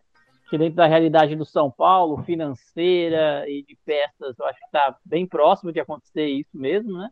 Que 0.55 0.59
dentro 0.59 0.77
da 0.77 0.87
realidade 0.87 1.35
do 1.35 1.45
São 1.45 1.69
Paulo, 1.69 2.23
financeira 2.23 3.45
e 3.49 3.65
de 3.65 3.77
peças, 3.85 4.39
eu 4.39 4.47
acho 4.47 4.59
que 4.61 4.67
está 4.67 4.97
bem 5.05 5.27
próximo 5.27 5.73
de 5.73 5.81
acontecer 5.81 6.27
isso 6.27 6.57
mesmo, 6.57 6.97
né? 6.97 7.11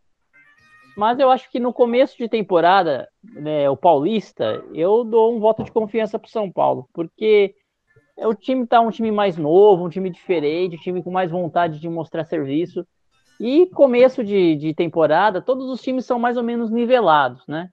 Mas 0.95 1.19
eu 1.19 1.29
acho 1.29 1.51
que 1.51 1.59
no 1.59 1.73
começo 1.73 2.17
de 2.17 2.29
temporada, 2.29 3.09
né, 3.21 3.69
o 3.69 3.75
Paulista, 3.75 4.63
eu 4.73 5.03
dou 5.03 5.35
um 5.35 5.41
voto 5.41 5.61
de 5.61 5.71
confiança 5.73 6.17
para 6.17 6.27
o 6.27 6.31
São 6.31 6.49
Paulo, 6.49 6.87
porque 6.93 7.53
o 8.17 8.33
time 8.33 8.63
está 8.63 8.79
um 8.79 8.91
time 8.91 9.11
mais 9.11 9.35
novo, 9.35 9.85
um 9.85 9.89
time 9.89 10.09
diferente, 10.09 10.77
um 10.77 10.79
time 10.79 11.03
com 11.03 11.11
mais 11.11 11.29
vontade 11.29 11.79
de 11.79 11.89
mostrar 11.89 12.23
serviço. 12.23 12.87
E 13.41 13.65
começo 13.71 14.23
de, 14.23 14.55
de 14.55 14.73
temporada, 14.73 15.41
todos 15.41 15.67
os 15.67 15.81
times 15.81 16.05
são 16.05 16.17
mais 16.17 16.37
ou 16.37 16.43
menos 16.43 16.71
nivelados, 16.71 17.45
né? 17.45 17.67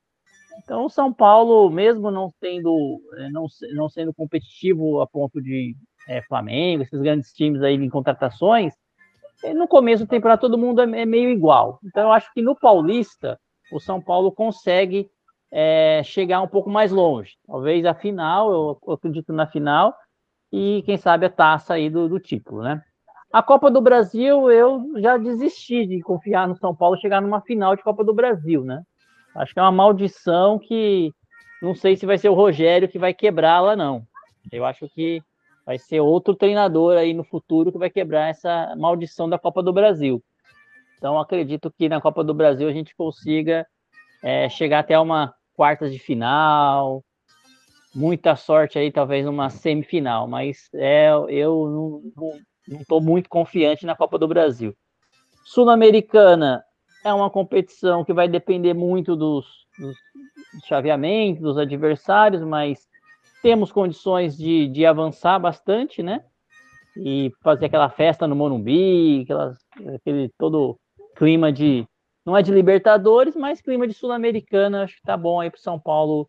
Então, 0.62 0.84
o 0.84 0.90
São 0.90 1.12
Paulo, 1.12 1.70
mesmo 1.70 2.10
não 2.10 2.30
sendo, 2.38 3.00
é, 3.16 3.30
não, 3.30 3.46
não 3.74 3.88
sendo 3.88 4.12
competitivo 4.12 5.00
a 5.00 5.06
ponto 5.06 5.40
de 5.40 5.74
é, 6.08 6.22
Flamengo, 6.22 6.82
esses 6.82 7.00
grandes 7.00 7.32
times 7.32 7.62
aí 7.62 7.74
em 7.74 7.88
contratações, 7.88 8.74
é, 9.42 9.54
no 9.54 9.66
começo 9.66 10.04
da 10.04 10.10
temporada 10.10 10.40
todo 10.40 10.58
mundo 10.58 10.80
é, 10.80 11.00
é, 11.00 11.06
meio 11.06 11.30
igual. 11.30 11.78
Então, 11.84 12.04
eu 12.04 12.12
acho 12.12 12.32
que 12.32 12.42
no 12.42 12.54
Paulista, 12.54 13.38
o 13.72 13.80
São 13.80 14.00
Paulo 14.00 14.30
consegue 14.30 15.08
é, 15.50 16.02
chegar 16.04 16.42
um 16.42 16.48
pouco 16.48 16.68
mais 16.68 16.92
longe. 16.92 17.36
Talvez 17.46 17.84
a 17.84 17.94
final, 17.94 18.78
eu 18.84 18.92
acredito 18.92 19.32
na 19.32 19.46
final, 19.46 19.94
e 20.52 20.82
quem 20.84 20.96
sabe 20.96 21.26
a 21.26 21.30
taça 21.30 21.74
aí 21.74 21.88
do, 21.88 22.08
do 22.08 22.20
título, 22.20 22.62
né? 22.62 22.82
A 23.32 23.42
Copa 23.42 23.70
do 23.70 23.80
Brasil, 23.80 24.50
eu 24.50 24.84
já 24.96 25.16
desisti 25.16 25.86
de 25.86 26.00
confiar 26.00 26.48
no 26.48 26.56
São 26.56 26.74
Paulo 26.74 26.98
chegar 26.98 27.22
numa 27.22 27.40
final 27.40 27.76
de 27.76 27.82
Copa 27.82 28.02
do 28.02 28.12
Brasil, 28.12 28.64
né? 28.64 28.82
Acho 29.34 29.54
que 29.54 29.60
é 29.60 29.62
uma 29.62 29.72
maldição 29.72 30.58
que 30.58 31.12
não 31.62 31.74
sei 31.74 31.96
se 31.96 32.06
vai 32.06 32.18
ser 32.18 32.28
o 32.28 32.34
Rogério 32.34 32.88
que 32.88 32.98
vai 32.98 33.12
quebrá-la, 33.12 33.76
não. 33.76 34.06
Eu 34.50 34.64
acho 34.64 34.88
que 34.88 35.22
vai 35.64 35.78
ser 35.78 36.00
outro 36.00 36.34
treinador 36.34 36.96
aí 36.96 37.12
no 37.12 37.22
futuro 37.22 37.70
que 37.70 37.78
vai 37.78 37.90
quebrar 37.90 38.28
essa 38.28 38.74
maldição 38.76 39.28
da 39.28 39.38
Copa 39.38 39.62
do 39.62 39.72
Brasil. 39.72 40.22
Então, 40.96 41.18
acredito 41.18 41.70
que 41.70 41.88
na 41.88 42.00
Copa 42.00 42.24
do 42.24 42.34
Brasil 42.34 42.68
a 42.68 42.72
gente 42.72 42.94
consiga 42.94 43.66
é, 44.22 44.48
chegar 44.48 44.80
até 44.80 44.98
uma 44.98 45.34
quartas 45.54 45.92
de 45.92 45.98
final. 45.98 47.04
Muita 47.94 48.36
sorte 48.36 48.78
aí, 48.78 48.90
talvez 48.90 49.24
numa 49.24 49.50
semifinal, 49.50 50.26
mas 50.26 50.68
é, 50.74 51.10
eu 51.28 52.02
não 52.68 52.80
estou 52.80 53.00
muito 53.00 53.28
confiante 53.28 53.84
na 53.84 53.96
Copa 53.96 54.18
do 54.18 54.28
Brasil. 54.28 54.74
Sul-Americana, 55.44 56.64
é 57.04 57.12
uma 57.12 57.30
competição 57.30 58.04
que 58.04 58.12
vai 58.12 58.28
depender 58.28 58.74
muito 58.74 59.16
dos, 59.16 59.66
dos, 59.78 59.96
chaveamento 60.66 61.42
dos 61.42 61.58
adversários, 61.58 62.42
mas 62.42 62.86
temos 63.42 63.72
condições 63.72 64.36
de, 64.36 64.68
de 64.68 64.84
avançar 64.84 65.38
bastante, 65.38 66.02
né? 66.02 66.24
E 66.96 67.32
fazer 67.42 67.66
aquela 67.66 67.88
festa 67.88 68.26
no 68.26 68.36
Morumbi, 68.36 69.26
aquele 69.94 70.30
todo 70.38 70.78
clima 71.16 71.52
de. 71.52 71.86
Não 72.26 72.36
é 72.36 72.42
de 72.42 72.52
Libertadores, 72.52 73.34
mas 73.34 73.62
clima 73.62 73.86
de 73.86 73.94
Sul-Americana. 73.94 74.82
Acho 74.82 74.96
que 74.96 75.02
tá 75.02 75.16
bom 75.16 75.40
aí 75.40 75.50
para 75.50 75.60
São 75.60 75.78
Paulo, 75.78 76.28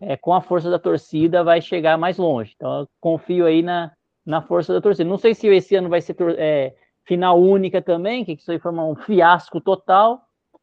é, 0.00 0.16
com 0.16 0.34
a 0.34 0.42
força 0.42 0.70
da 0.70 0.78
torcida, 0.78 1.42
vai 1.42 1.60
chegar 1.60 1.96
mais 1.96 2.18
longe. 2.18 2.52
Então, 2.54 2.80
eu 2.80 2.88
confio 3.00 3.46
aí 3.46 3.62
na, 3.62 3.92
na 4.26 4.42
força 4.42 4.74
da 4.74 4.80
torcida. 4.80 5.08
Não 5.08 5.16
sei 5.16 5.34
se 5.34 5.46
esse 5.48 5.74
ano 5.74 5.88
vai 5.88 6.02
ser 6.02 6.16
é, 6.36 6.74
final 7.04 7.40
única 7.40 7.82
também, 7.82 8.24
que 8.24 8.32
isso 8.32 8.50
aí 8.50 8.58
foi 8.58 8.72
um 8.72 8.94
fiasco 8.94 9.60
total, 9.60 10.22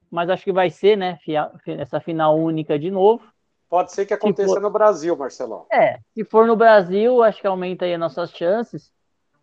mas 0.09 0.29
acho 0.29 0.43
que 0.43 0.51
vai 0.51 0.69
ser, 0.69 0.97
né? 0.97 1.19
Essa 1.65 1.99
final 1.99 2.37
única 2.37 2.77
de 2.77 2.89
novo. 2.89 3.23
Pode 3.69 3.91
ser 3.91 4.05
que 4.05 4.13
aconteça 4.13 4.53
for... 4.53 4.61
no 4.61 4.71
Brasil, 4.71 5.15
Marcelão. 5.15 5.67
É, 5.71 5.99
se 6.13 6.23
for 6.23 6.47
no 6.47 6.55
Brasil, 6.55 7.21
acho 7.21 7.39
que 7.39 7.45
aumenta 7.45 7.85
aí 7.85 7.93
as 7.93 7.99
nossas 7.99 8.31
chances. 8.31 8.91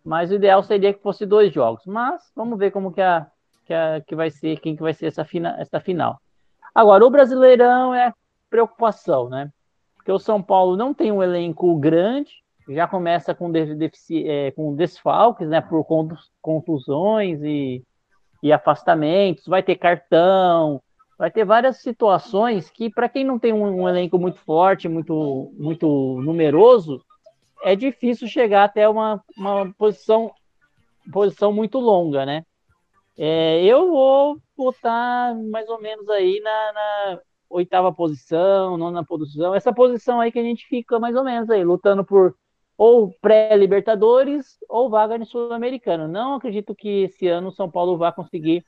Mas 0.03 0.31
o 0.31 0.35
ideal 0.35 0.61
seria 0.63 0.93
que 0.93 1.01
fosse 1.01 1.25
dois 1.25 1.53
jogos. 1.53 1.85
Mas 1.85 2.31
vamos 2.35 2.57
ver 2.57 2.71
como 2.71 2.91
que, 2.91 3.01
a, 3.01 3.27
que, 3.65 3.73
a, 3.73 4.01
que 4.01 4.15
vai 4.15 4.29
ser, 4.29 4.59
quem 4.59 4.75
que 4.75 4.81
vai 4.81 4.93
ser 4.93 5.07
essa, 5.07 5.23
fina, 5.23 5.55
essa 5.59 5.79
final. 5.79 6.19
Agora, 6.75 7.05
o 7.05 7.09
Brasileirão 7.09 7.93
é 7.93 8.13
preocupação, 8.49 9.29
né? 9.29 9.51
Porque 9.95 10.11
o 10.11 10.19
São 10.19 10.41
Paulo 10.41 10.77
não 10.77 10.93
tem 10.93 11.11
um 11.11 11.23
elenco 11.23 11.75
grande, 11.77 12.41
já 12.69 12.87
começa 12.87 13.33
com, 13.33 13.51
é, 13.55 14.51
com 14.51 14.75
desfalques, 14.75 15.47
né? 15.47 15.61
Por 15.61 15.85
contusões 16.41 17.41
e, 17.41 17.83
e 18.43 18.51
afastamentos, 18.51 19.45
vai 19.45 19.63
ter 19.63 19.75
cartão, 19.75 20.81
vai 21.17 21.31
ter 21.31 21.45
várias 21.45 21.77
situações 21.77 22.69
que, 22.69 22.89
para 22.89 23.09
quem 23.09 23.23
não 23.23 23.39
tem 23.39 23.53
um, 23.53 23.81
um, 23.81 23.89
elenco 23.89 24.19
muito 24.19 24.39
forte, 24.39 24.87
muito, 24.87 25.51
muito 25.57 26.21
numeroso, 26.21 27.03
é 27.63 27.75
difícil 27.75 28.27
chegar 28.27 28.65
até 28.65 28.87
uma, 28.87 29.23
uma 29.35 29.73
posição, 29.73 30.31
posição 31.11 31.51
muito 31.51 31.79
longa, 31.79 32.25
né? 32.25 32.45
É, 33.17 33.63
eu 33.63 33.89
vou 33.89 34.37
botar 34.55 35.33
mais 35.49 35.67
ou 35.69 35.81
menos 35.81 36.07
aí 36.09 36.39
na, 36.39 36.73
na, 36.73 37.19
oitava 37.49 37.91
posição, 37.91 38.77
nona 38.77 39.03
posição, 39.03 39.55
essa 39.55 39.73
posição 39.73 40.21
aí 40.21 40.31
que 40.31 40.37
a 40.37 40.43
gente 40.43 40.67
fica 40.67 40.99
mais 40.99 41.15
ou 41.15 41.23
menos 41.23 41.49
aí, 41.49 41.63
lutando 41.63 42.05
por 42.05 42.35
ou 42.77 43.11
pré-Libertadores 43.21 44.57
ou 44.69 44.89
vaga 44.89 45.17
no 45.17 45.25
Sul-Americano. 45.25 46.07
Não 46.07 46.35
acredito 46.35 46.75
que 46.75 47.03
esse 47.03 47.27
ano 47.27 47.49
o 47.49 47.51
São 47.51 47.69
Paulo 47.69 47.97
vá 47.97 48.11
conseguir 48.11 48.63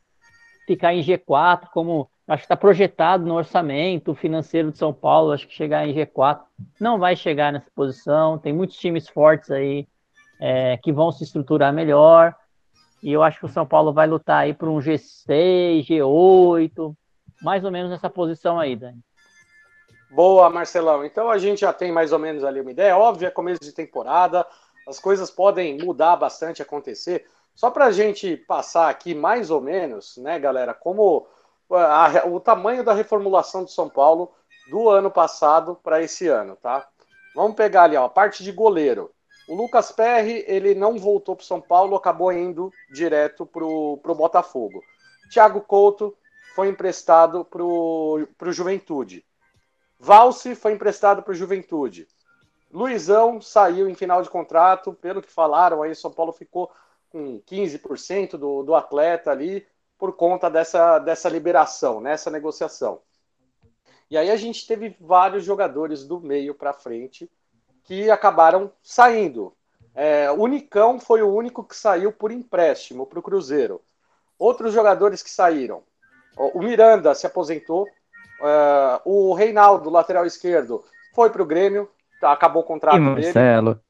ficar 0.65 0.93
em 0.93 1.01
G4, 1.01 1.67
como 1.73 2.09
acho 2.27 2.41
que 2.41 2.45
está 2.45 2.57
projetado 2.57 3.25
no 3.25 3.35
orçamento 3.35 4.13
financeiro 4.13 4.71
de 4.71 4.77
São 4.77 4.93
Paulo, 4.93 5.31
acho 5.31 5.47
que 5.47 5.53
chegar 5.53 5.87
em 5.87 5.93
G4 5.93 6.41
não 6.79 6.99
vai 6.99 7.15
chegar 7.15 7.51
nessa 7.51 7.69
posição. 7.75 8.37
Tem 8.37 8.53
muitos 8.53 8.77
times 8.77 9.07
fortes 9.09 9.49
aí 9.49 9.87
é, 10.39 10.77
que 10.77 10.91
vão 10.91 11.11
se 11.11 11.23
estruturar 11.23 11.73
melhor. 11.73 12.35
E 13.01 13.11
eu 13.11 13.23
acho 13.23 13.39
que 13.39 13.45
o 13.45 13.49
São 13.49 13.65
Paulo 13.65 13.93
vai 13.93 14.07
lutar 14.07 14.43
aí 14.43 14.53
por 14.53 14.67
um 14.69 14.77
G6, 14.77 15.87
G8, 15.87 16.95
mais 17.41 17.63
ou 17.63 17.71
menos 17.71 17.89
nessa 17.89 18.09
posição 18.09 18.59
aí, 18.59 18.75
Dani. 18.75 18.99
Boa, 20.09 20.49
Marcelão. 20.49 21.05
Então 21.05 21.29
a 21.29 21.37
gente 21.37 21.61
já 21.61 21.71
tem 21.71 21.91
mais 21.91 22.11
ou 22.11 22.19
menos 22.19 22.43
ali 22.43 22.59
uma 22.59 22.71
ideia. 22.71 22.97
Óbvio, 22.97 23.27
é 23.27 23.31
começo 23.31 23.61
de 23.61 23.71
temporada, 23.71 24.45
as 24.87 24.99
coisas 24.99 25.29
podem 25.29 25.77
mudar 25.77 26.15
bastante, 26.15 26.61
acontecer. 26.61 27.27
Só 27.53 27.69
para 27.69 27.85
a 27.85 27.91
gente 27.91 28.35
passar 28.35 28.89
aqui 28.89 29.13
mais 29.13 29.51
ou 29.51 29.61
menos, 29.61 30.17
né, 30.17 30.39
galera, 30.39 30.73
como 30.73 31.27
a, 31.69 32.25
o 32.27 32.39
tamanho 32.39 32.83
da 32.83 32.93
reformulação 32.93 33.63
de 33.63 33.71
São 33.71 33.89
Paulo 33.89 34.31
do 34.69 34.89
ano 34.89 35.11
passado 35.11 35.77
para 35.83 36.01
esse 36.01 36.27
ano, 36.27 36.55
tá? 36.55 36.87
Vamos 37.35 37.55
pegar 37.55 37.83
ali, 37.83 37.95
ó, 37.95 38.05
a 38.05 38.09
parte 38.09 38.43
de 38.43 38.51
goleiro. 38.51 39.11
O 39.47 39.55
Lucas 39.55 39.91
Perry, 39.91 40.43
ele 40.47 40.73
não 40.73 40.97
voltou 40.97 41.35
para 41.35 41.45
São 41.45 41.61
Paulo, 41.61 41.95
acabou 41.95 42.31
indo 42.31 42.71
direto 42.91 43.45
para 43.45 43.63
o 43.63 44.15
Botafogo. 44.15 44.81
Thiago 45.31 45.61
Couto 45.61 46.15
foi 46.55 46.69
emprestado 46.69 47.45
para 47.45 47.63
o 47.63 48.27
Juventude. 48.51 49.23
Valse 49.99 50.55
foi 50.55 50.71
emprestado 50.71 51.21
para 51.21 51.31
o 51.31 51.35
Juventude. 51.35 52.07
Luizão 52.71 53.41
saiu 53.41 53.89
em 53.89 53.95
final 53.95 54.21
de 54.21 54.29
contrato, 54.29 54.93
pelo 54.93 55.21
que 55.21 55.31
falaram 55.31 55.83
aí, 55.83 55.93
São 55.93 56.11
Paulo 56.11 56.31
ficou 56.31 56.71
com 57.09 57.41
15% 57.41 58.37
do, 58.37 58.63
do 58.63 58.75
atleta 58.75 59.31
ali 59.31 59.67
por 59.97 60.13
conta 60.13 60.49
dessa, 60.49 60.99
dessa 60.99 61.27
liberação, 61.27 61.99
nessa 61.99 62.29
né, 62.29 62.37
negociação. 62.37 63.01
E 64.09 64.17
aí 64.17 64.31
a 64.31 64.37
gente 64.37 64.65
teve 64.65 64.95
vários 64.99 65.43
jogadores 65.43 66.05
do 66.05 66.19
meio 66.19 66.55
para 66.55 66.73
frente 66.73 67.29
que 67.83 68.09
acabaram 68.09 68.71
saindo. 68.81 69.53
É, 69.93 70.31
o 70.31 70.35
Unicão 70.43 70.99
foi 70.99 71.21
o 71.21 71.33
único 71.33 71.63
que 71.63 71.75
saiu 71.75 72.11
por 72.11 72.31
empréstimo 72.31 73.05
para 73.05 73.19
o 73.19 73.23
Cruzeiro. 73.23 73.81
Outros 74.37 74.73
jogadores 74.73 75.21
que 75.21 75.29
saíram. 75.29 75.83
O 76.37 76.59
Miranda 76.59 77.13
se 77.13 77.27
aposentou, 77.27 77.85
Uh, 78.39 79.01
o 79.03 79.33
Reinaldo, 79.33 79.89
lateral 79.89 80.25
esquerdo, 80.25 80.83
foi 81.13 81.29
para 81.29 81.41
o 81.41 81.45
Grêmio, 81.45 81.89
acabou 82.21 82.61
o 82.61 82.65
contrato 82.65 82.97
e 82.97 83.01
Marcelo. 83.01 83.81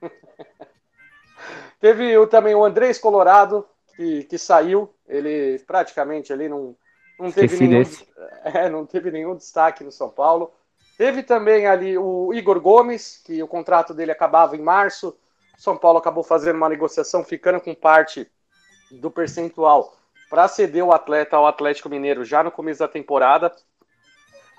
dele. 0.00 0.12
Teve 1.80 2.16
o, 2.18 2.26
também 2.26 2.54
o 2.54 2.64
Andrés 2.64 2.98
Colorado, 2.98 3.66
que, 3.96 4.24
que 4.24 4.38
saiu, 4.38 4.94
ele 5.08 5.58
praticamente 5.66 6.32
ali 6.32 6.48
não, 6.48 6.76
não 7.18 7.30
teve 7.30 7.66
nenhum, 7.66 7.82
é, 8.44 8.68
não 8.68 8.86
teve 8.86 9.10
nenhum 9.10 9.36
destaque 9.36 9.82
no 9.82 9.92
São 9.92 10.10
Paulo. 10.10 10.52
Teve 10.96 11.22
também 11.22 11.66
ali 11.66 11.98
o 11.98 12.32
Igor 12.32 12.60
Gomes, 12.60 13.20
que 13.24 13.42
o 13.42 13.48
contrato 13.48 13.92
dele 13.92 14.12
acabava 14.12 14.56
em 14.56 14.62
março. 14.62 15.16
São 15.56 15.76
Paulo 15.76 15.98
acabou 15.98 16.22
fazendo 16.22 16.56
uma 16.56 16.68
negociação, 16.68 17.24
ficando 17.24 17.60
com 17.60 17.74
parte 17.74 18.30
do 18.90 19.10
percentual 19.10 19.96
para 20.28 20.48
ceder 20.48 20.84
o 20.84 20.92
atleta 20.92 21.36
ao 21.36 21.46
Atlético 21.46 21.88
Mineiro 21.88 22.24
já 22.24 22.42
no 22.42 22.50
começo 22.50 22.80
da 22.80 22.88
temporada. 22.88 23.54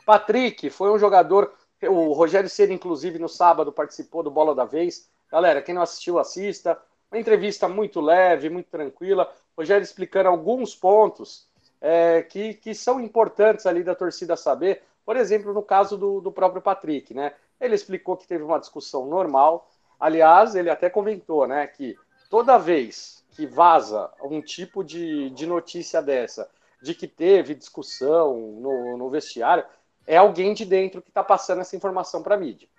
Patrick 0.05 0.69
foi 0.69 0.91
um 0.91 0.99
jogador, 0.99 1.53
o 1.81 2.13
Rogério 2.13 2.49
Ceni, 2.49 2.75
inclusive, 2.75 3.19
no 3.19 3.27
sábado 3.27 3.71
participou 3.71 4.21
do 4.21 4.31
Bola 4.31 4.53
da 4.53 4.65
Vez. 4.65 5.09
Galera, 5.31 5.61
quem 5.61 5.73
não 5.73 5.81
assistiu, 5.81 6.19
assista. 6.19 6.79
Uma 7.11 7.19
entrevista 7.19 7.67
muito 7.67 7.99
leve, 7.99 8.49
muito 8.49 8.69
tranquila. 8.69 9.31
Rogério 9.57 9.83
explicando 9.83 10.29
alguns 10.29 10.75
pontos 10.75 11.47
é, 11.81 12.21
que, 12.23 12.53
que 12.53 12.75
são 12.75 12.99
importantes 12.99 13.65
ali 13.65 13.83
da 13.83 13.95
torcida 13.95 14.35
saber. 14.35 14.83
Por 15.05 15.15
exemplo, 15.15 15.53
no 15.53 15.61
caso 15.61 15.97
do, 15.97 16.21
do 16.21 16.31
próprio 16.31 16.61
Patrick, 16.61 17.13
né? 17.13 17.33
Ele 17.59 17.75
explicou 17.75 18.17
que 18.17 18.27
teve 18.27 18.43
uma 18.43 18.59
discussão 18.59 19.05
normal. 19.05 19.69
Aliás, 19.99 20.55
ele 20.55 20.69
até 20.69 20.89
comentou, 20.89 21.47
né, 21.47 21.67
que 21.67 21.95
toda 22.29 22.57
vez 22.57 23.14
que 23.35 23.45
vaza 23.45 24.09
um 24.23 24.41
tipo 24.41 24.81
de, 24.83 25.29
de 25.31 25.45
notícia 25.45 26.01
dessa, 26.01 26.49
de 26.81 26.95
que 26.95 27.05
teve 27.05 27.53
discussão 27.53 28.37
no, 28.37 28.97
no 28.97 29.09
vestiário, 29.09 29.65
é 30.07 30.15
alguém 30.15 30.53
de 30.53 30.63
dentro 30.63 31.01
que 31.01 31.09
está 31.09 31.23
passando 31.23 31.59
essa 31.59 31.75
informação 31.75 32.23
para 32.23 32.35
a 32.35 32.37
mídia. 32.37 32.69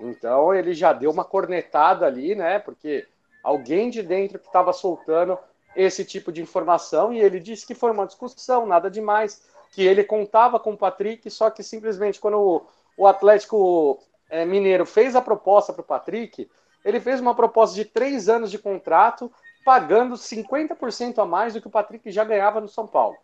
Então 0.00 0.54
ele 0.54 0.72
já 0.72 0.94
deu 0.94 1.10
uma 1.10 1.24
cornetada 1.24 2.06
ali, 2.06 2.34
né? 2.34 2.58
Porque 2.58 3.06
alguém 3.42 3.90
de 3.90 4.02
dentro 4.02 4.38
que 4.38 4.46
estava 4.46 4.72
soltando 4.72 5.38
esse 5.76 6.04
tipo 6.04 6.32
de 6.32 6.40
informação 6.40 7.12
e 7.12 7.20
ele 7.20 7.38
disse 7.38 7.66
que 7.66 7.74
foi 7.74 7.90
uma 7.90 8.06
discussão, 8.06 8.66
nada 8.66 8.90
demais, 8.90 9.42
que 9.72 9.82
ele 9.82 10.04
contava 10.04 10.58
com 10.58 10.72
o 10.72 10.76
Patrick, 10.76 11.30
só 11.30 11.50
que 11.50 11.62
simplesmente 11.62 12.18
quando 12.18 12.38
o, 12.38 12.66
o 12.96 13.06
Atlético 13.06 13.98
é, 14.30 14.44
Mineiro 14.46 14.86
fez 14.86 15.14
a 15.14 15.20
proposta 15.20 15.72
para 15.72 15.82
o 15.82 15.84
Patrick, 15.84 16.50
ele 16.84 16.98
fez 16.98 17.20
uma 17.20 17.34
proposta 17.34 17.74
de 17.74 17.84
três 17.84 18.28
anos 18.28 18.50
de 18.50 18.58
contrato 18.58 19.30
pagando 19.64 20.16
50% 20.16 21.18
a 21.18 21.24
mais 21.24 21.54
do 21.54 21.60
que 21.60 21.66
o 21.66 21.70
Patrick 21.70 22.10
já 22.10 22.24
ganhava 22.24 22.60
no 22.60 22.68
São 22.68 22.86
Paulo. 22.86 23.16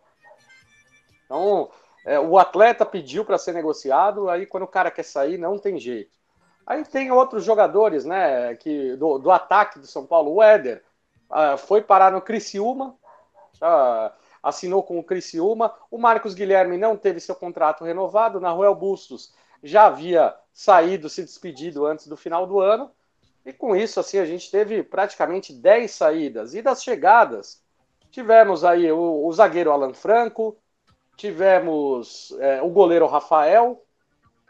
Então, 1.25 1.69
é, 2.05 2.19
o 2.19 2.37
atleta 2.37 2.85
pediu 2.85 3.25
para 3.25 3.37
ser 3.37 3.53
negociado, 3.53 4.29
aí 4.29 4.45
quando 4.45 4.63
o 4.63 4.67
cara 4.67 4.89
quer 4.89 5.03
sair, 5.03 5.37
não 5.37 5.57
tem 5.57 5.77
jeito. 5.77 6.17
Aí 6.65 6.83
tem 6.85 7.11
outros 7.11 7.43
jogadores, 7.43 8.05
né, 8.05 8.55
que 8.55 8.95
do, 8.95 9.17
do 9.17 9.31
ataque 9.31 9.79
do 9.79 9.87
São 9.87 10.05
Paulo, 10.05 10.35
o 10.35 10.43
Éder 10.43 10.83
uh, 11.29 11.57
foi 11.57 11.81
parar 11.81 12.11
no 12.11 12.21
Criciúma, 12.21 12.95
uh, 13.61 14.11
assinou 14.41 14.83
com 14.83 14.99
o 14.99 15.03
Criciúma, 15.03 15.73
o 15.89 15.97
Marcos 15.97 16.33
Guilherme 16.33 16.77
não 16.77 16.95
teve 16.95 17.19
seu 17.19 17.35
contrato 17.35 17.83
renovado, 17.83 18.39
na 18.39 18.51
Ruel 18.51 18.75
Bustos 18.75 19.33
já 19.63 19.87
havia 19.87 20.35
saído, 20.53 21.09
se 21.09 21.21
despedido 21.21 21.85
antes 21.85 22.07
do 22.07 22.15
final 22.15 22.45
do 22.45 22.59
ano, 22.59 22.91
e 23.49 23.53
com 23.53 23.75
isso, 23.75 23.99
assim, 23.99 24.19
a 24.19 24.25
gente 24.25 24.51
teve 24.51 24.83
praticamente 24.83 25.51
10 25.51 25.89
saídas. 25.89 26.53
E 26.53 26.61
das 26.61 26.83
chegadas, 26.83 27.63
tivemos 28.11 28.63
aí 28.63 28.91
o, 28.91 29.25
o 29.25 29.33
zagueiro 29.33 29.71
Alan 29.71 29.93
Franco, 29.93 30.55
tivemos 31.17 32.31
é, 32.39 32.61
o 32.61 32.69
goleiro 32.69 33.07
Rafael, 33.07 33.83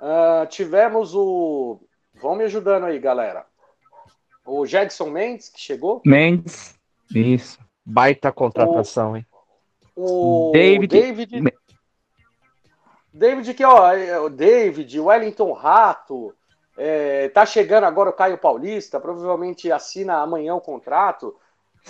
uh, 0.01 0.45
tivemos 0.47 1.15
o. 1.15 1.79
Vão 2.21 2.35
me 2.35 2.43
ajudando 2.43 2.87
aí, 2.87 2.99
galera. 2.99 3.45
O 4.45 4.65
Jedson 4.65 5.09
Mendes, 5.09 5.47
que 5.47 5.61
chegou. 5.61 6.01
Mendes, 6.05 6.77
isso. 7.15 7.57
Baita 7.85 8.33
contratação, 8.33 9.13
o, 9.13 9.17
hein? 9.17 9.25
O 9.95 10.51
David. 10.53 10.87
David, 10.87 11.53
David, 13.13 13.53
que 13.53 13.63
ó, 13.63 13.93
é, 13.93 14.19
o 14.19 14.27
David, 14.27 14.99
Wellington 14.99 15.53
Rato, 15.53 16.35
é, 16.81 17.27
tá 17.27 17.45
chegando 17.45 17.83
agora 17.83 18.09
o 18.09 18.13
Caio 18.13 18.37
Paulista, 18.37 19.01
provavelmente 19.01 19.69
assina 19.69 20.21
amanhã 20.21 20.55
o 20.55 20.61
contrato. 20.61 21.35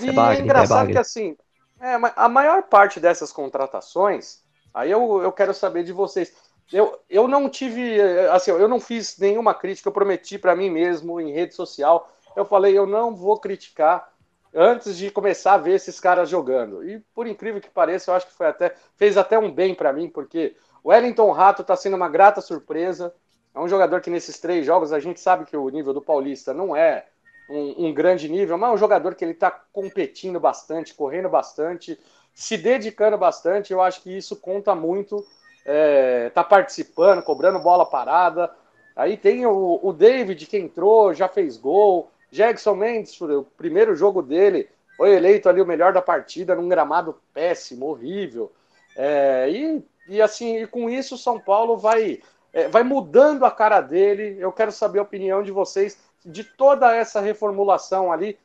E 0.01 0.09
é, 0.09 0.35
é 0.35 0.41
engraçado 0.41 0.91
que 0.91 0.97
assim, 0.97 1.37
é, 1.79 1.93
a 2.15 2.27
maior 2.27 2.63
parte 2.63 2.99
dessas 2.99 3.31
contratações, 3.31 4.41
aí 4.73 4.89
eu, 4.89 5.21
eu 5.21 5.31
quero 5.31 5.53
saber 5.53 5.83
de 5.83 5.93
vocês. 5.93 6.33
Eu, 6.73 6.99
eu 7.07 7.27
não 7.27 7.47
tive, 7.47 8.01
assim, 8.31 8.49
eu 8.49 8.67
não 8.67 8.79
fiz 8.79 9.15
nenhuma 9.19 9.53
crítica, 9.53 9.89
eu 9.89 9.93
prometi 9.93 10.39
para 10.39 10.55
mim 10.55 10.71
mesmo 10.71 11.21
em 11.21 11.31
rede 11.31 11.53
social. 11.53 12.11
Eu 12.35 12.45
falei, 12.45 12.75
eu 12.75 12.87
não 12.87 13.15
vou 13.15 13.39
criticar 13.39 14.11
antes 14.53 14.97
de 14.97 15.11
começar 15.11 15.53
a 15.53 15.57
ver 15.57 15.75
esses 15.75 15.99
caras 15.99 16.29
jogando. 16.29 16.83
E 16.83 16.99
por 17.13 17.27
incrível 17.27 17.61
que 17.61 17.69
pareça, 17.69 18.09
eu 18.09 18.15
acho 18.15 18.25
que 18.25 18.33
foi 18.33 18.47
até 18.47 18.75
fez 18.95 19.17
até 19.17 19.37
um 19.37 19.51
bem 19.51 19.75
para 19.75 19.93
mim, 19.93 20.09
porque 20.09 20.55
o 20.83 20.89
Wellington 20.89 21.31
Rato 21.31 21.61
está 21.61 21.75
sendo 21.75 21.95
uma 21.95 22.09
grata 22.09 22.41
surpresa. 22.41 23.13
É 23.53 23.59
um 23.59 23.67
jogador 23.67 24.01
que 24.01 24.09
nesses 24.09 24.39
três 24.39 24.65
jogos 24.65 24.93
a 24.93 24.99
gente 24.99 25.19
sabe 25.19 25.45
que 25.45 25.57
o 25.57 25.69
nível 25.69 25.93
do 25.93 26.01
Paulista 26.01 26.53
não 26.53 26.75
é 26.75 27.05
um, 27.49 27.87
um 27.87 27.93
grande 27.93 28.29
nível, 28.29 28.57
mas 28.57 28.69
é 28.69 28.73
um 28.73 28.77
jogador 28.77 29.15
que 29.15 29.25
ele 29.25 29.31
está 29.31 29.51
competindo 29.73 30.39
bastante, 30.39 30.93
correndo 30.93 31.29
bastante, 31.29 31.99
se 32.33 32.57
dedicando 32.57 33.17
bastante. 33.17 33.73
Eu 33.73 33.81
acho 33.81 34.01
que 34.01 34.15
isso 34.15 34.35
conta 34.35 34.75
muito. 34.75 35.25
É, 35.65 36.29
tá 36.29 36.43
participando, 36.43 37.23
cobrando 37.23 37.59
bola 37.59 37.85
parada. 37.85 38.51
Aí 38.95 39.17
tem 39.17 39.45
o, 39.45 39.79
o 39.81 39.93
David 39.93 40.45
que 40.45 40.57
entrou, 40.57 41.13
já 41.13 41.27
fez 41.27 41.57
gol. 41.57 42.11
Jackson 42.31 42.75
Mendes, 42.75 43.19
o 43.21 43.43
primeiro 43.57 43.95
jogo 43.95 44.21
dele, 44.21 44.69
foi 44.95 45.15
eleito 45.15 45.49
ali 45.49 45.61
o 45.61 45.65
melhor 45.65 45.93
da 45.93 46.01
partida 46.01 46.55
num 46.55 46.67
gramado 46.69 47.15
péssimo, 47.33 47.87
horrível. 47.87 48.51
É, 48.95 49.49
e, 49.49 49.83
e 50.07 50.21
assim, 50.21 50.57
e 50.57 50.67
com 50.67 50.89
isso 50.89 51.17
São 51.17 51.39
Paulo 51.39 51.77
vai, 51.77 52.19
é, 52.53 52.67
vai 52.67 52.83
mudando 52.83 53.45
a 53.45 53.51
cara 53.51 53.81
dele. 53.81 54.37
Eu 54.39 54.51
quero 54.51 54.71
saber 54.71 54.99
a 54.99 55.03
opinião 55.03 55.43
de 55.43 55.51
vocês 55.51 55.97
de 56.25 56.43
toda 56.43 56.93
essa 56.93 57.21
reformulação 57.21 58.11
ali. 58.11 58.37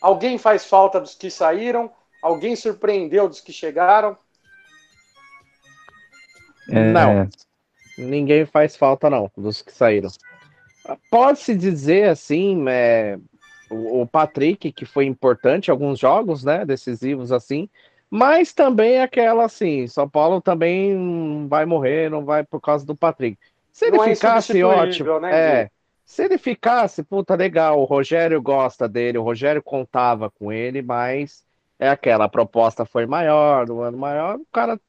Alguém 0.00 0.38
faz 0.38 0.66
falta 0.66 1.00
dos 1.00 1.14
que 1.14 1.30
saíram? 1.30 1.90
Alguém 2.22 2.56
surpreendeu 2.56 3.28
dos 3.28 3.40
que 3.40 3.52
chegaram? 3.52 4.16
É... 6.70 6.92
Não. 6.92 7.28
Ninguém 7.98 8.44
faz 8.44 8.76
falta, 8.76 9.08
não, 9.08 9.30
dos 9.36 9.62
que 9.62 9.72
saíram. 9.72 10.10
Pode-se 11.10 11.54
dizer 11.54 12.10
assim, 12.10 12.64
é, 12.68 13.18
o, 13.70 14.06
Patrick, 14.06 14.70
que 14.70 14.84
foi 14.84 15.06
importante 15.06 15.68
em 15.68 15.70
alguns 15.70 15.98
jogos, 15.98 16.44
né? 16.44 16.64
Decisivos 16.64 17.32
assim, 17.32 17.68
mas 18.10 18.52
também 18.52 19.00
aquela 19.00 19.44
assim, 19.44 19.86
São 19.86 20.08
Paulo 20.08 20.40
também 20.40 21.46
vai 21.48 21.64
morrer, 21.64 22.10
não 22.10 22.24
vai 22.24 22.44
por 22.44 22.60
causa 22.60 22.84
do 22.84 22.96
Patrick. 22.96 23.38
Se 23.72 23.86
ele 23.86 23.96
não 23.96 24.04
é 24.04 24.14
ficasse, 24.14 24.60
é 24.60 24.64
ótimo. 24.64 25.20
Né, 25.20 25.34
é, 25.34 25.70
se 26.04 26.24
ele 26.24 26.38
ficasse, 26.38 27.02
puta, 27.02 27.34
legal, 27.34 27.80
o 27.80 27.84
Rogério 27.84 28.40
gosta 28.40 28.88
dele, 28.88 29.18
o 29.18 29.22
Rogério 29.22 29.62
contava 29.62 30.30
com 30.30 30.52
ele, 30.52 30.82
mas 30.82 31.44
é 31.78 31.88
aquela, 31.88 32.24
a 32.24 32.28
proposta 32.28 32.84
foi 32.84 33.06
maior, 33.06 33.66
do 33.66 33.80
ano 33.82 33.98
maior, 33.98 34.36
o 34.36 34.46
cara 34.52 34.80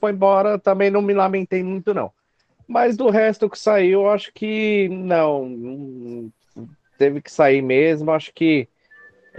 foi 0.00 0.12
embora, 0.12 0.58
também 0.58 0.90
não 0.90 1.02
me 1.02 1.12
lamentei 1.12 1.62
muito, 1.62 1.92
não. 1.92 2.10
Mas 2.66 2.96
do 2.96 3.08
resto 3.08 3.48
que 3.48 3.58
saiu, 3.58 4.08
acho 4.10 4.32
que 4.32 4.88
não, 4.90 6.30
teve 6.98 7.22
que 7.22 7.32
sair 7.32 7.62
mesmo. 7.62 8.10
Acho 8.10 8.32
que 8.34 8.68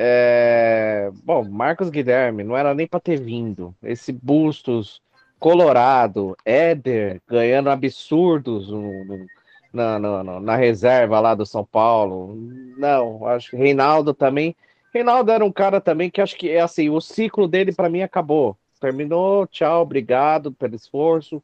é... 0.02 1.12
bom, 1.26 1.44
Marcos 1.44 1.90
Guilherme 1.90 2.42
não 2.42 2.56
era 2.56 2.74
nem 2.74 2.88
para 2.88 3.02
ter 3.02 3.20
vindo. 3.20 3.76
Esse 3.84 4.14
Bustos, 4.14 5.02
Colorado, 5.38 6.38
Éder 6.46 7.22
ganhando 7.28 7.70
absurdos 7.70 8.70
no, 8.70 9.04
no, 9.04 9.26
na, 9.74 10.00
na, 10.00 10.40
na, 10.40 10.56
reserva 10.56 11.20
lá 11.20 11.36
do 11.36 11.46
São 11.46 11.66
Paulo. 11.66 12.34
Não, 12.78 13.28
acho 13.28 13.52
que 13.52 13.58
Reinaldo 13.58 14.14
também. 14.14 14.56
Reinaldo 14.94 15.32
era 15.32 15.44
um 15.44 15.52
cara 15.52 15.82
também 15.82 16.10
que 16.10 16.22
acho 16.22 16.38
que 16.38 16.50
é 16.50 16.62
assim, 16.62 16.90
o 16.90 17.02
ciclo 17.02 17.46
dele 17.46 17.74
para 17.74 17.90
mim 17.90 18.02
acabou. 18.02 18.56
Terminou, 18.80 19.46
tchau, 19.48 19.82
obrigado 19.82 20.50
pelo 20.54 20.76
esforço. 20.76 21.44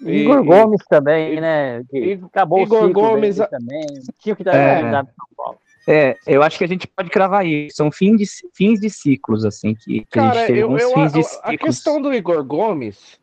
Igor 0.00 0.42
e, 0.42 0.46
Gomes 0.46 0.82
também, 0.88 1.40
né? 1.42 1.82
E, 1.92 2.18
acabou 2.24 2.60
Igor 2.60 2.84
o 2.84 2.92
Gomes 2.92 3.36
também. 3.36 3.86
Tinha 4.18 4.34
que 4.34 4.42
estar 4.42 4.56
é, 4.56 4.80
São 4.80 5.06
Paulo. 5.36 5.58
É, 5.86 6.16
eu 6.26 6.42
acho 6.42 6.58
que 6.58 6.64
a 6.64 6.68
gente 6.68 6.86
pode 6.86 7.10
cravar 7.10 7.46
isso. 7.46 7.76
São 7.76 7.92
fins 7.92 8.16
de, 8.18 8.26
fins 8.52 8.80
de 8.80 8.90
ciclos, 8.90 9.44
assim, 9.44 9.74
que, 9.74 10.00
que 10.00 10.06
Cara, 10.06 10.30
a 10.30 10.34
gente 10.34 10.46
teve 10.48 10.60
eu, 10.60 10.76
eu, 10.76 10.94
fins 10.94 11.12
de 11.12 11.22
ciclos. 11.22 11.40
A 11.44 11.56
questão 11.56 12.02
do 12.02 12.12
Igor 12.12 12.44
Gomes, 12.44 13.20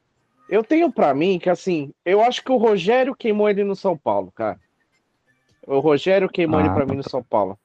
eu 0.47 0.63
tenho 0.63 0.91
para 0.91 1.13
mim 1.13 1.39
que, 1.39 1.49
assim, 1.49 1.91
eu 2.05 2.21
acho 2.21 2.43
que 2.43 2.51
o 2.51 2.57
Rogério 2.57 3.15
queimou 3.15 3.49
ele 3.49 3.63
no 3.63 3.75
São 3.75 3.97
Paulo, 3.97 4.31
cara. 4.31 4.59
O 5.67 5.79
Rogério 5.79 6.29
queimou 6.29 6.59
ah, 6.59 6.63
ele 6.63 6.73
para 6.73 6.85
mim 6.85 6.95
no 6.95 7.09
São 7.09 7.21
Paulo. 7.21 7.57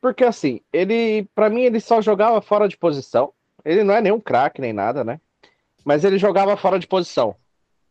Porque, 0.00 0.24
assim, 0.24 0.60
ele, 0.72 1.26
para 1.34 1.48
mim, 1.48 1.62
ele 1.62 1.80
só 1.80 2.02
jogava 2.02 2.40
fora 2.40 2.68
de 2.68 2.76
posição. 2.76 3.32
Ele 3.64 3.82
não 3.82 3.94
é 3.94 4.00
nenhum 4.00 4.20
craque, 4.20 4.60
nem 4.60 4.72
nada, 4.72 5.02
né? 5.02 5.18
Mas 5.84 6.04
ele 6.04 6.18
jogava 6.18 6.56
fora 6.56 6.78
de 6.78 6.86
posição 6.86 7.34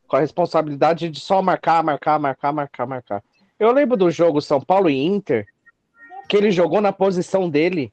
com 0.08 0.16
a 0.16 0.20
responsabilidade 0.20 1.10
de 1.10 1.20
só 1.20 1.42
marcar, 1.42 1.84
marcar, 1.84 2.20
marcar, 2.20 2.54
marcar, 2.54 2.86
marcar. 2.86 3.24
Eu 3.60 3.72
lembro 3.72 3.98
do 3.98 4.12
jogo 4.12 4.42
São 4.42 4.62
Paulo 4.62 4.90
e 4.90 5.04
Inter, 5.04 5.48
que 6.28 6.36
ele 6.36 6.52
jogou 6.52 6.82
na 6.82 6.92
posição 6.92 7.50
dele, 7.50 7.92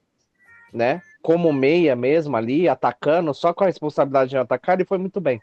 né? 0.72 1.02
Como 1.22 1.52
meia 1.52 1.94
mesmo 1.94 2.36
ali, 2.36 2.68
atacando, 2.68 3.32
só 3.32 3.52
com 3.52 3.64
a 3.64 3.66
responsabilidade 3.66 4.30
de 4.30 4.36
atacar, 4.36 4.76
ele 4.76 4.84
foi 4.84 4.98
muito 4.98 5.20
bem, 5.20 5.40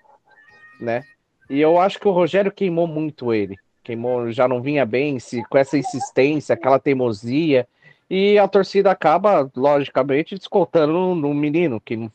né? 0.79 1.03
E 1.49 1.59
eu 1.59 1.79
acho 1.79 1.99
que 1.99 2.07
o 2.07 2.11
Rogério 2.11 2.51
queimou 2.51 2.87
muito 2.87 3.33
ele. 3.33 3.57
Queimou, 3.83 4.31
já 4.31 4.47
não 4.47 4.61
vinha 4.61 4.85
bem 4.85 5.19
se, 5.19 5.41
com 5.49 5.57
essa 5.57 5.77
insistência, 5.77 6.53
aquela 6.53 6.79
teimosia. 6.79 7.67
E 8.07 8.37
a 8.37 8.47
torcida 8.47 8.91
acaba, 8.91 9.49
logicamente, 9.55 10.35
descontando 10.35 10.93
no, 10.93 11.15
no 11.15 11.33
menino, 11.33 11.81
que 11.81 12.09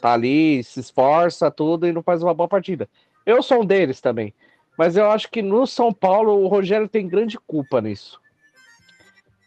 tá 0.00 0.12
ali, 0.12 0.62
se 0.62 0.78
esforça, 0.78 1.50
tudo 1.50 1.86
e 1.86 1.92
não 1.92 2.02
faz 2.02 2.22
uma 2.22 2.34
boa 2.34 2.48
partida. 2.48 2.88
Eu 3.26 3.42
sou 3.42 3.62
um 3.62 3.66
deles 3.66 4.00
também. 4.00 4.32
Mas 4.76 4.96
eu 4.96 5.10
acho 5.10 5.28
que 5.28 5.42
no 5.42 5.66
São 5.66 5.92
Paulo 5.92 6.40
o 6.40 6.46
Rogério 6.46 6.88
tem 6.88 7.08
grande 7.08 7.36
culpa 7.36 7.80
nisso. 7.80 8.20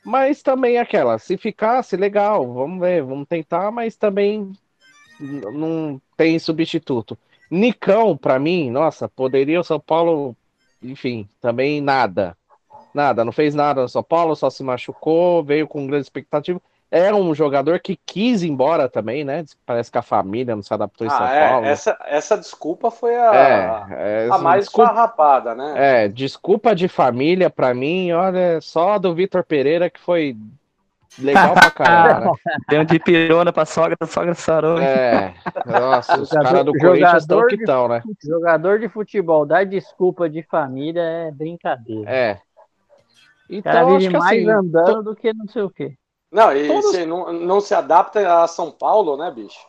Mas 0.03 0.41
também 0.41 0.77
aquela, 0.77 1.17
se 1.19 1.37
ficasse, 1.37 1.95
legal, 1.95 2.51
vamos 2.53 2.79
ver, 2.79 3.03
vamos 3.03 3.27
tentar, 3.27 3.71
mas 3.71 3.95
também 3.95 4.51
não 5.19 6.01
tem 6.17 6.39
substituto. 6.39 7.17
Nicão, 7.49 8.17
para 8.17 8.39
mim, 8.39 8.71
nossa, 8.71 9.07
poderia 9.07 9.59
o 9.59 9.63
São 9.63 9.79
Paulo, 9.79 10.35
enfim, 10.81 11.27
também 11.39 11.81
nada. 11.81 12.35
Nada, 12.93 13.23
não 13.23 13.31
fez 13.31 13.53
nada 13.53 13.83
no 13.83 13.89
São 13.89 14.03
Paulo, 14.03 14.35
só 14.35 14.49
se 14.49 14.63
machucou, 14.63 15.43
veio 15.43 15.67
com 15.67 15.85
grande 15.85 16.03
expectativa 16.03 16.61
é 16.91 17.13
um 17.13 17.33
jogador 17.33 17.79
que 17.79 17.97
quis 18.05 18.43
ir 18.43 18.49
embora 18.49 18.89
também, 18.89 19.23
né? 19.23 19.45
Parece 19.65 19.89
que 19.89 19.97
a 19.97 20.01
família 20.01 20.53
não 20.53 20.61
se 20.61 20.73
adaptou 20.73 21.07
em 21.07 21.09
ah, 21.09 21.17
São 21.17 21.27
é, 21.27 21.49
Paulo. 21.49 21.65
Essa, 21.65 21.97
essa 22.05 22.37
desculpa 22.37 22.91
foi 22.91 23.15
a, 23.15 23.33
é, 23.33 24.25
é, 24.25 24.29
a 24.29 24.37
mais 24.37 24.65
desculpa, 24.65 24.89
farrapada, 24.89 25.55
né? 25.55 25.73
É, 25.77 26.07
desculpa 26.09 26.75
de 26.75 26.89
família 26.89 27.49
para 27.49 27.73
mim, 27.73 28.11
olha, 28.11 28.59
só 28.59 28.99
do 28.99 29.15
Vitor 29.15 29.41
Pereira 29.45 29.89
que 29.89 30.01
foi 30.01 30.35
legal 31.17 31.53
pra 31.53 31.71
caramba. 31.71 32.31
Né? 32.45 32.55
Deu 32.69 32.83
de 32.83 32.99
pirona 32.99 33.53
pra 33.53 33.65
sogra, 33.65 33.95
a 33.97 34.05
sogra 34.05 34.33
sarou. 34.33 34.77
É, 34.77 35.33
nossa, 35.65 36.19
os 36.19 36.29
caras 36.29 36.65
do 36.65 36.73
Corinthians 36.73 37.23
estão 37.23 37.47
que 37.47 37.55
estão, 37.55 37.87
né? 37.87 38.03
Jogador 38.21 38.79
de 38.79 38.89
futebol 38.89 39.45
dar 39.45 39.65
desculpa 39.65 40.29
de 40.29 40.43
família 40.43 41.01
é 41.01 41.31
brincadeira. 41.31 42.11
É. 42.11 42.39
Então, 43.49 43.71
o 43.71 43.75
cara 43.75 43.97
vive 43.97 44.09
mais 44.09 44.39
assim, 44.39 44.49
andando 44.49 45.03
do 45.03 45.15
que 45.15 45.33
não 45.33 45.47
sei 45.47 45.61
o 45.61 45.69
quê. 45.69 45.95
Não, 46.31 46.55
e 46.55 46.67
Todos... 46.67 46.85
você 46.85 47.05
não, 47.05 47.33
não 47.33 47.59
se 47.59 47.73
adapta 47.73 48.43
a 48.43 48.47
São 48.47 48.71
Paulo, 48.71 49.17
né, 49.17 49.29
bicho? 49.29 49.59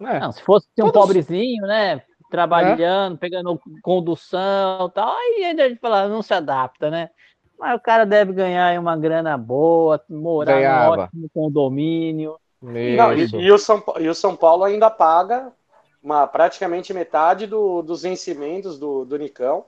É. 0.00 0.18
Não, 0.18 0.32
se 0.32 0.42
fosse 0.42 0.66
um 0.80 0.90
Todos... 0.90 1.00
pobrezinho, 1.00 1.62
né? 1.66 2.02
Trabalhando, 2.30 3.14
é. 3.14 3.18
pegando 3.18 3.60
condução 3.80 4.88
e 4.88 4.90
tal, 4.90 5.16
aí 5.16 5.44
a 5.44 5.68
gente 5.68 5.78
fala, 5.78 6.08
não 6.08 6.20
se 6.20 6.34
adapta, 6.34 6.90
né? 6.90 7.10
Mas 7.56 7.76
o 7.76 7.80
cara 7.80 8.04
deve 8.04 8.32
ganhar 8.32 8.78
uma 8.80 8.96
grana 8.96 9.38
boa, 9.38 10.02
morar 10.10 10.54
Ganhava. 10.54 10.96
num 10.96 11.02
ótimo 11.02 11.30
condomínio. 11.32 12.36
Não, 12.60 13.12
e, 13.12 13.26
e, 13.26 13.52
o 13.52 13.58
São, 13.58 13.82
e 13.98 14.08
o 14.08 14.14
São 14.14 14.34
Paulo 14.34 14.64
ainda 14.64 14.90
paga 14.90 15.52
uma, 16.02 16.26
praticamente 16.26 16.92
metade 16.92 17.46
do, 17.46 17.82
dos 17.82 18.02
vencimentos 18.02 18.78
do, 18.78 19.04
do 19.04 19.16
Nicão. 19.16 19.66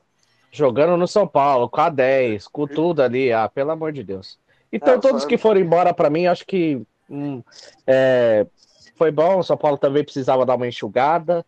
Jogando 0.51 0.97
no 0.97 1.07
São 1.07 1.27
Paulo, 1.27 1.69
com 1.69 1.81
a 1.81 1.89
10, 1.89 2.49
com 2.49 2.67
tudo 2.67 3.03
ali, 3.03 3.33
ah, 3.33 3.49
pelo 3.49 3.71
amor 3.71 3.93
de 3.93 4.03
Deus. 4.03 4.39
Então, 4.73 4.95
é, 4.95 4.99
todos 4.99 5.25
que 5.25 5.39
foram 5.39 5.61
embora, 5.61 5.95
para 5.95 6.11
mim, 6.11 6.27
acho 6.27 6.47
que 6.47 6.83
hum, 7.09 7.43
é, 7.87 8.47
foi 8.97 9.11
bom. 9.11 9.43
São 9.43 9.57
Paulo 9.57 9.79
também 9.79 10.05
precisava 10.05 10.47
dar 10.47 10.57
uma 10.57 10.67
enxugada. 10.67 11.45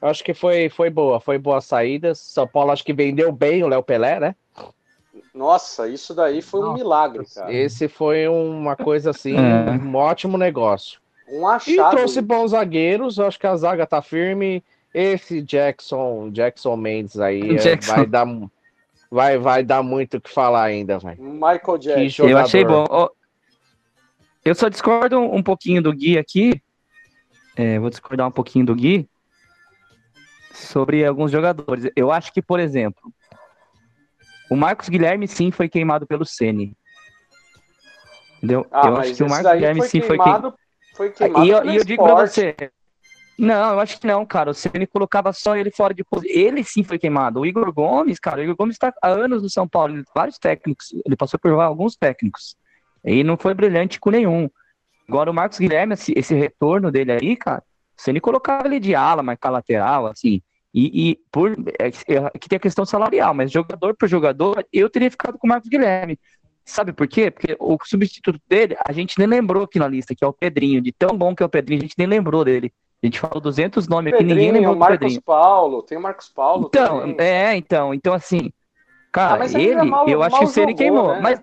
Acho 0.00 0.24
que 0.24 0.34
foi, 0.34 0.68
foi 0.68 0.90
boa, 0.90 1.20
foi 1.20 1.38
boa 1.38 1.60
saída. 1.60 2.14
São 2.14 2.46
Paulo 2.46 2.72
acho 2.72 2.84
que 2.84 2.92
vendeu 2.92 3.30
bem 3.30 3.62
o 3.62 3.68
Léo 3.68 3.82
Pelé, 3.82 4.18
né? 4.18 4.34
Nossa, 5.32 5.88
isso 5.88 6.14
daí 6.14 6.42
foi 6.42 6.60
um 6.60 6.74
milagre, 6.74 7.24
cara. 7.34 7.52
Esse 7.52 7.88
foi 7.88 8.28
uma 8.28 8.76
coisa 8.76 9.10
assim, 9.10 9.34
é. 9.36 9.70
um 9.70 9.94
ótimo 9.94 10.36
negócio. 10.36 11.00
Um 11.28 11.46
achado. 11.46 11.72
E 11.72 11.96
trouxe 11.96 12.20
bons 12.20 12.50
zagueiros, 12.50 13.18
acho 13.18 13.38
que 13.38 13.46
a 13.46 13.56
zaga 13.56 13.86
tá 13.86 14.02
firme. 14.02 14.62
esse 14.92 15.40
Jackson, 15.40 16.30
Jackson 16.30 16.76
Mendes 16.76 17.18
aí 17.18 17.56
Jackson. 17.56 17.94
vai 17.94 18.06
dar 18.06 18.26
vai, 19.12 19.36
vai 19.36 19.62
dar 19.62 19.82
muito 19.82 20.16
o 20.16 20.20
que 20.20 20.30
falar 20.30 20.64
ainda, 20.64 20.98
vai. 20.98 21.16
Michael 21.16 21.78
Jackson. 21.78 22.26
Eu 22.26 22.38
achei 22.38 22.64
bom. 22.64 22.86
Eu 24.42 24.54
só 24.54 24.70
discordo 24.70 25.20
um 25.20 25.42
pouquinho 25.42 25.82
do 25.82 25.92
Gui 25.92 26.18
aqui. 26.18 26.60
É, 27.54 27.78
vou 27.78 27.90
discordar 27.90 28.26
um 28.26 28.30
pouquinho 28.30 28.64
do 28.64 28.74
Gui 28.74 29.06
sobre 30.54 31.04
alguns 31.04 31.30
jogadores. 31.30 31.90
Eu 31.94 32.10
acho 32.10 32.32
que, 32.32 32.40
por 32.40 32.58
exemplo, 32.58 33.12
o 34.50 34.56
Marcos 34.56 34.88
Guilherme 34.88 35.28
sim 35.28 35.50
foi 35.50 35.68
queimado 35.68 36.06
pelo 36.06 36.24
Ceni. 36.24 36.74
Entendeu? 38.38 38.66
Ah, 38.72 38.88
eu 38.88 38.96
acho 38.96 39.14
que 39.14 39.22
o 39.22 39.28
Marcos 39.28 39.52
Guilherme 39.52 39.82
sim 39.82 40.00
foi 40.00 40.16
queimado. 40.16 40.54
Foi 40.96 41.10
queimado 41.10 41.44
e 41.44 41.50
eu, 41.50 41.64
e 41.66 41.76
eu 41.76 41.84
digo 41.84 42.02
pra 42.02 42.14
você, 42.14 42.56
não, 43.38 43.72
eu 43.72 43.80
acho 43.80 43.98
que 43.98 44.06
não, 44.06 44.24
cara. 44.24 44.50
O 44.50 44.54
Ceni 44.54 44.86
colocava 44.86 45.32
só 45.32 45.56
ele 45.56 45.70
fora 45.70 45.94
de 45.94 46.04
posição. 46.04 46.34
Ele 46.34 46.62
sim 46.62 46.84
foi 46.84 46.98
queimado. 46.98 47.40
O 47.40 47.46
Igor 47.46 47.72
Gomes, 47.72 48.18
cara, 48.18 48.40
o 48.40 48.44
Igor 48.44 48.56
Gomes 48.56 48.74
está 48.74 48.92
há 49.02 49.08
anos 49.08 49.42
no 49.42 49.50
São 49.50 49.66
Paulo, 49.66 50.02
vários 50.14 50.38
técnicos. 50.38 50.92
Ele 51.04 51.16
passou 51.16 51.38
por 51.40 51.50
alguns 51.52 51.96
técnicos. 51.96 52.56
E 53.04 53.24
não 53.24 53.36
foi 53.36 53.54
brilhante 53.54 53.98
com 53.98 54.10
nenhum. 54.10 54.48
Agora 55.08 55.30
o 55.30 55.34
Marcos 55.34 55.58
Guilherme, 55.58 55.94
esse, 55.94 56.12
esse 56.16 56.34
retorno 56.34 56.90
dele 56.90 57.12
aí, 57.12 57.36
cara, 57.36 57.62
o 57.98 58.02
Ceni 58.02 58.20
colocava 58.20 58.66
ele 58.66 58.78
de 58.78 58.94
ala, 58.94 59.22
marcar 59.22 59.50
lateral, 59.50 60.06
assim. 60.06 60.40
E, 60.74 61.10
e 61.10 61.18
por 61.30 61.52
é, 61.78 61.88
é, 61.88 62.38
que 62.38 62.48
tem 62.48 62.56
a 62.56 62.60
questão 62.60 62.86
salarial, 62.86 63.34
mas 63.34 63.50
jogador 63.50 63.94
por 63.94 64.08
jogador, 64.08 64.66
eu 64.72 64.88
teria 64.88 65.10
ficado 65.10 65.38
com 65.38 65.46
o 65.46 65.50
Marcos 65.50 65.68
Guilherme. 65.68 66.18
Sabe 66.64 66.92
por 66.92 67.08
quê? 67.08 67.30
Porque 67.30 67.56
o 67.58 67.76
substituto 67.84 68.40
dele, 68.48 68.76
a 68.86 68.92
gente 68.92 69.18
nem 69.18 69.26
lembrou 69.26 69.64
aqui 69.64 69.78
na 69.78 69.88
lista, 69.88 70.14
que 70.14 70.24
é 70.24 70.26
o 70.26 70.32
Pedrinho. 70.32 70.80
De 70.80 70.92
tão 70.92 71.16
bom 71.16 71.34
que 71.34 71.42
é 71.42 71.46
o 71.46 71.48
Pedrinho, 71.48 71.80
a 71.80 71.82
gente 71.82 71.98
nem 71.98 72.06
lembrou 72.06 72.44
dele. 72.44 72.72
A 73.02 73.06
gente 73.06 73.18
falou 73.18 73.40
200 73.40 73.88
nomes 73.88 74.14
aqui, 74.14 74.22
ninguém 74.22 74.52
lembrou 74.52 74.74
do 74.74 74.78
Marcos 74.78 74.98
Pedrinho. 74.98 75.22
Paulo, 75.22 75.82
tem 75.82 75.98
o 75.98 76.00
Marcos 76.00 76.28
Paulo 76.28 76.66
Então, 76.68 77.00
também. 77.00 77.16
é, 77.18 77.56
então, 77.56 77.92
então 77.92 78.14
assim, 78.14 78.52
cara, 79.10 79.44
ah, 79.44 79.60
ele, 79.60 79.82
mal, 79.82 80.08
eu 80.08 80.22
acho 80.22 80.38
que 80.38 80.60
o 80.60 80.62
ele 80.62 80.74
queimou, 80.74 81.08
né? 81.08 81.20
mas 81.20 81.42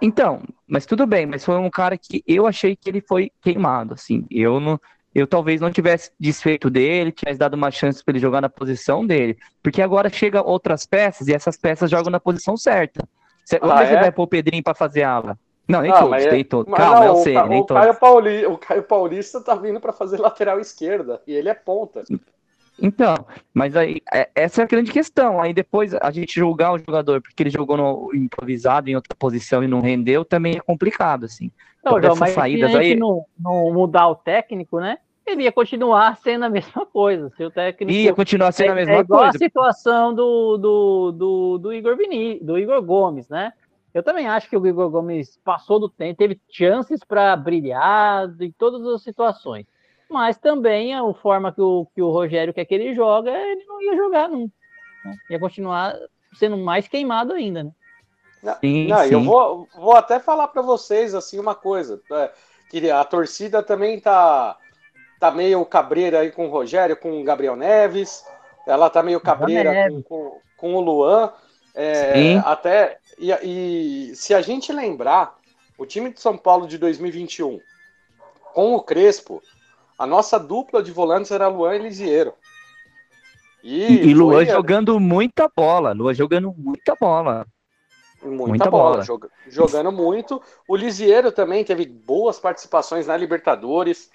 então, 0.00 0.42
mas 0.66 0.86
tudo 0.86 1.06
bem, 1.06 1.26
mas 1.26 1.44
foi 1.44 1.56
um 1.56 1.70
cara 1.70 1.96
que 1.96 2.22
eu 2.26 2.46
achei 2.46 2.76
que 2.76 2.88
ele 2.88 3.00
foi 3.00 3.30
queimado, 3.40 3.94
assim, 3.94 4.26
eu 4.30 4.60
não, 4.60 4.80
eu 5.14 5.26
talvez 5.26 5.60
não 5.60 5.70
tivesse 5.70 6.12
desfeito 6.20 6.68
dele, 6.68 7.10
tivesse 7.10 7.38
dado 7.38 7.54
uma 7.54 7.70
chance 7.70 8.04
para 8.04 8.12
ele 8.12 8.20
jogar 8.20 8.40
na 8.40 8.48
posição 8.48 9.04
dele, 9.04 9.36
porque 9.62 9.82
agora 9.82 10.08
chega 10.08 10.42
outras 10.42 10.86
peças 10.86 11.26
e 11.26 11.32
essas 11.34 11.56
peças 11.56 11.90
jogam 11.90 12.10
na 12.10 12.20
posição 12.20 12.56
certa. 12.56 13.08
Você, 13.44 13.58
ah, 13.62 13.82
é? 13.82 13.86
você 13.86 13.94
vai 13.94 14.12
pôr 14.12 14.24
o 14.24 14.28
Pedrinho 14.28 14.62
para 14.62 14.74
fazer 14.74 15.04
ala? 15.04 15.38
Não, 15.68 15.80
nem 15.80 15.90
ah, 15.90 16.00
todos, 16.00 16.24
é... 16.24 16.28
tem 16.28 16.44
todos. 16.44 16.74
Calma, 16.74 17.00
não, 17.00 17.06
eu 17.06 17.16
sei, 17.16 17.36
o, 17.36 17.46
nem 17.46 17.60
o 17.60 17.64
todos. 17.64 17.82
Caio 17.82 17.98
Pauli... 17.98 18.46
O 18.46 18.58
Caio 18.58 18.82
Paulista 18.82 19.40
tá 19.40 19.54
vindo 19.54 19.80
para 19.80 19.92
fazer 19.92 20.18
lateral 20.18 20.60
esquerda 20.60 21.20
e 21.26 21.32
ele 21.32 21.48
é 21.48 21.54
ponta. 21.54 22.04
Então, 22.80 23.14
mas 23.54 23.74
aí, 23.74 24.02
é, 24.12 24.28
essa 24.34 24.60
é 24.60 24.64
a 24.64 24.68
grande 24.68 24.92
questão. 24.92 25.40
Aí 25.40 25.52
depois 25.52 25.94
a 25.94 26.10
gente 26.10 26.34
julgar 26.34 26.72
o 26.72 26.78
jogador 26.78 27.20
porque 27.20 27.42
ele 27.42 27.50
jogou 27.50 27.76
no 27.76 28.14
improvisado 28.14 28.88
em 28.90 28.94
outra 28.94 29.14
posição 29.18 29.64
e 29.64 29.68
não 29.68 29.80
rendeu, 29.80 30.24
também 30.24 30.56
é 30.56 30.60
complicado, 30.60 31.24
assim. 31.24 31.50
Não, 31.84 32.00
João, 32.00 32.16
mas 32.16 32.32
saídas 32.32 32.70
se 32.70 32.76
a 32.76 32.82
gente 32.82 32.94
aí... 32.94 32.98
não, 32.98 33.24
não 33.38 33.72
mudar 33.72 34.08
o 34.08 34.14
técnico, 34.14 34.78
né? 34.78 34.98
Ele 35.26 35.44
ia 35.44 35.52
continuar 35.52 36.16
sendo 36.22 36.44
a 36.44 36.50
mesma 36.50 36.84
coisa. 36.84 37.30
Se 37.36 37.44
o 37.44 37.50
técnico 37.50 37.92
ia 37.92 38.14
continuar 38.14 38.52
sendo 38.52 38.68
é, 38.68 38.72
a 38.72 38.74
mesma 38.74 38.94
é 38.94 39.00
igual 39.00 39.22
coisa. 39.22 39.36
a 39.36 39.38
situação 39.38 40.14
do, 40.14 40.56
do, 40.56 41.12
do, 41.12 41.58
do 41.58 41.72
Igor 41.72 41.96
Vini, 41.96 42.38
do 42.40 42.58
Igor 42.58 42.82
Gomes, 42.82 43.28
né? 43.28 43.52
Eu 43.96 44.02
também 44.02 44.28
acho 44.28 44.50
que 44.50 44.56
o 44.58 44.66
Igor 44.66 44.90
Gomes 44.90 45.40
passou 45.42 45.80
do 45.80 45.88
tempo, 45.88 46.18
teve 46.18 46.38
chances 46.50 47.00
para 47.02 47.34
brilhar 47.34 48.28
em 48.38 48.52
todas 48.52 48.86
as 48.86 49.02
situações. 49.02 49.64
Mas 50.10 50.36
também 50.36 50.94
a 50.94 51.00
forma 51.14 51.50
que 51.50 51.62
o, 51.62 51.86
que 51.94 52.02
o 52.02 52.10
Rogério 52.10 52.52
quer 52.52 52.66
que 52.66 52.74
ele 52.74 52.94
joga, 52.94 53.30
ele 53.30 53.64
não 53.64 53.80
ia 53.80 53.96
jogar 53.96 54.28
nunca. 54.28 54.52
Né? 55.02 55.16
Ia 55.30 55.40
continuar 55.40 55.96
sendo 56.34 56.58
mais 56.58 56.86
queimado 56.86 57.32
ainda, 57.32 57.64
né? 57.64 57.70
Sim, 58.60 58.88
não, 58.88 58.98
sim. 58.98 59.14
eu 59.14 59.22
vou, 59.22 59.66
vou 59.74 59.96
até 59.96 60.20
falar 60.20 60.48
para 60.48 60.60
vocês 60.60 61.14
assim 61.14 61.38
uma 61.38 61.54
coisa, 61.54 61.98
é, 62.12 62.30
que 62.68 62.90
a 62.90 63.02
torcida 63.02 63.62
também 63.62 63.98
tá 63.98 64.58
tá 65.18 65.30
meio 65.30 65.64
cabreira 65.64 66.20
aí 66.20 66.30
com 66.30 66.46
o 66.46 66.50
Rogério, 66.50 66.98
com 66.98 67.18
o 67.18 67.24
Gabriel 67.24 67.56
Neves, 67.56 68.22
ela 68.66 68.90
tá 68.90 69.02
meio 69.02 69.22
cabreira 69.22 69.90
com, 69.90 70.02
com, 70.02 70.40
com, 70.58 70.74
o 70.74 70.80
Luan, 70.80 71.32
é, 71.76 72.38
até 72.38 72.98
e, 73.18 73.30
e 74.10 74.16
se 74.16 74.34
a 74.34 74.40
gente 74.40 74.72
lembrar, 74.72 75.36
o 75.78 75.84
time 75.84 76.12
de 76.12 76.20
São 76.20 76.36
Paulo 76.36 76.66
de 76.66 76.78
2021, 76.78 77.60
com 78.54 78.74
o 78.74 78.82
Crespo, 78.82 79.42
a 79.98 80.06
nossa 80.06 80.38
dupla 80.38 80.82
de 80.82 80.90
volantes 80.90 81.30
era 81.30 81.48
Luan 81.48 81.76
e 81.76 81.78
Lisiero. 81.78 82.34
E, 83.62 83.84
e, 83.84 84.08
e 84.08 84.14
Luan 84.14 84.44
foi, 84.44 84.46
jogando 84.46 85.00
muita 85.00 85.50
bola, 85.54 85.92
Luan 85.92 86.14
jogando 86.14 86.54
muita 86.56 86.94
bola. 86.98 87.46
Muita, 88.22 88.46
muita 88.46 88.70
bola, 88.70 89.04
bola. 89.04 89.30
jogando 89.48 89.92
muito. 89.92 90.42
O 90.66 90.76
Lisiero 90.76 91.30
também 91.30 91.64
teve 91.64 91.86
boas 91.86 92.38
participações 92.38 93.06
na 93.06 93.16
Libertadores. 93.16 94.10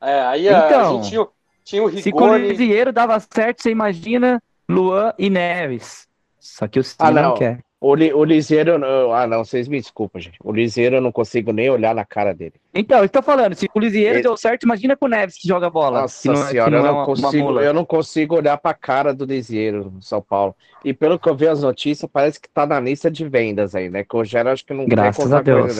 É, 0.00 0.20
aí 0.22 0.48
então, 0.48 0.80
a, 0.80 0.92
gente 0.92 1.08
tinha, 1.08 1.26
tinha 1.64 1.82
o 1.82 1.86
Rigoni. 1.86 2.02
Se 2.02 2.12
com 2.12 2.30
o 2.30 2.36
Lisiero 2.36 2.92
dava 2.92 3.18
certo, 3.20 3.62
você 3.62 3.70
imagina 3.70 4.42
Luan 4.68 5.12
e 5.18 5.30
Neves. 5.30 6.07
Só 6.56 6.66
que 6.66 6.80
o 6.80 6.84
Cine 6.84 6.96
ah, 6.98 7.10
não. 7.10 7.22
não 7.22 7.34
quer. 7.34 7.60
O, 7.80 7.94
Li, 7.94 8.12
o 8.12 8.24
Liseiro, 8.24 8.74
ah 9.12 9.26
não, 9.26 9.44
vocês 9.44 9.68
me 9.68 9.78
desculpam, 9.78 10.20
gente. 10.20 10.36
O 10.42 10.50
Liseiro 10.50 10.96
eu 10.96 11.00
não 11.00 11.12
consigo 11.12 11.52
nem 11.52 11.70
olhar 11.70 11.94
na 11.94 12.04
cara 12.04 12.34
dele. 12.34 12.54
Então, 12.74 13.00
eu 13.02 13.08
tô 13.08 13.22
falando, 13.22 13.54
se 13.54 13.68
o 13.72 13.78
Liseiro 13.78 14.16
Ele... 14.16 14.22
deu 14.22 14.36
certo, 14.36 14.64
imagina 14.64 14.96
com 14.96 15.06
o 15.06 15.08
Neves 15.08 15.38
que 15.38 15.46
joga 15.46 15.70
bola. 15.70 16.02
Nossa 16.02 16.32
não, 16.32 16.42
é- 16.42 16.46
senhora, 16.46 16.70
não 16.70 16.78
eu, 16.78 16.92
não 16.92 17.02
é 17.02 17.04
consigo, 17.04 17.60
eu 17.60 17.74
não 17.74 17.84
consigo 17.84 18.34
olhar 18.34 18.56
pra 18.56 18.74
cara 18.74 19.14
do 19.14 19.24
Liseiro 19.24 19.92
no 19.94 20.02
São 20.02 20.20
Paulo. 20.20 20.56
E 20.84 20.92
pelo 20.92 21.20
que 21.20 21.28
eu 21.28 21.36
vi 21.36 21.46
as 21.46 21.62
notícias, 21.62 22.10
parece 22.12 22.40
que 22.40 22.48
tá 22.48 22.66
na 22.66 22.80
lista 22.80 23.08
de 23.08 23.28
vendas 23.28 23.76
aí, 23.76 23.88
né? 23.88 24.02
Que 24.02 24.16
o 24.16 24.24
Gero 24.24 24.48
acho 24.48 24.66
que 24.66 24.74
não 24.74 24.84
Graças 24.84 25.32
a 25.32 25.40
Deus. 25.40 25.76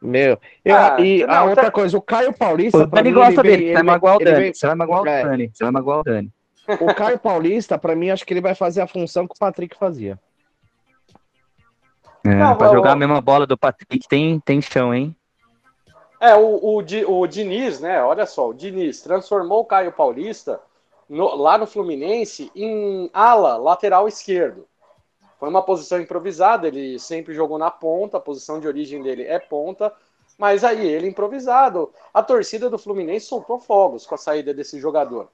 Meu, 0.00 0.38
eu, 0.64 0.76
ah, 0.76 0.96
e 1.00 1.26
não, 1.26 1.34
a 1.34 1.44
outra 1.44 1.64
tá... 1.64 1.70
coisa, 1.72 1.98
o 1.98 2.00
Caio 2.00 2.32
Paulista. 2.32 2.78
O 2.78 2.86
Dani 2.86 3.10
gosta 3.10 3.42
dele, 3.42 3.66
você 3.66 3.74
vai 3.74 3.82
magoar 3.82 4.16
o 4.16 4.18
Dani. 4.20 4.54
Você 4.54 4.66
vai 4.68 4.76
magoar 4.76 5.00
o 5.00 5.04
Dani. 5.04 5.50
Você 5.52 5.64
vai 5.64 5.72
magoar 5.72 5.98
o 5.98 6.02
Dani. 6.04 6.30
O 6.80 6.94
Caio 6.94 7.18
Paulista, 7.18 7.78
pra 7.78 7.96
mim, 7.96 8.10
acho 8.10 8.26
que 8.26 8.32
ele 8.34 8.40
vai 8.40 8.54
fazer 8.54 8.80
a 8.80 8.86
função 8.86 9.26
que 9.26 9.34
o 9.34 9.38
Patrick 9.38 9.76
fazia. 9.76 10.18
É, 12.24 12.34
não, 12.34 12.56
pra 12.56 12.68
jogar 12.68 12.92
a 12.92 12.96
mesma 12.96 13.20
bola 13.20 13.46
do 13.46 13.56
Patrick 13.56 14.06
tem, 14.06 14.38
tem 14.40 14.60
chão, 14.60 14.94
hein? 14.94 15.16
É, 16.20 16.34
o, 16.34 16.56
o, 16.56 17.20
o 17.20 17.26
Diniz, 17.26 17.80
né? 17.80 18.02
Olha 18.02 18.26
só, 18.26 18.48
o 18.48 18.54
Diniz 18.54 19.00
transformou 19.00 19.60
o 19.60 19.64
Caio 19.64 19.92
Paulista 19.92 20.60
no, 21.08 21.34
lá 21.36 21.56
no 21.56 21.66
Fluminense 21.66 22.50
em 22.54 23.08
ala, 23.14 23.56
lateral 23.56 24.08
esquerdo. 24.08 24.66
Foi 25.38 25.48
uma 25.48 25.62
posição 25.62 26.00
improvisada, 26.00 26.66
ele 26.66 26.98
sempre 26.98 27.32
jogou 27.32 27.58
na 27.58 27.70
ponta, 27.70 28.16
a 28.16 28.20
posição 28.20 28.58
de 28.58 28.66
origem 28.66 29.00
dele 29.00 29.22
é 29.22 29.38
ponta, 29.38 29.92
mas 30.36 30.64
aí 30.64 30.86
ele 30.86 31.08
improvisado. 31.08 31.92
A 32.12 32.22
torcida 32.22 32.68
do 32.68 32.78
Fluminense 32.78 33.26
soltou 33.26 33.60
fogos 33.60 34.04
com 34.04 34.16
a 34.16 34.18
saída 34.18 34.52
desse 34.52 34.80
jogador. 34.80 35.28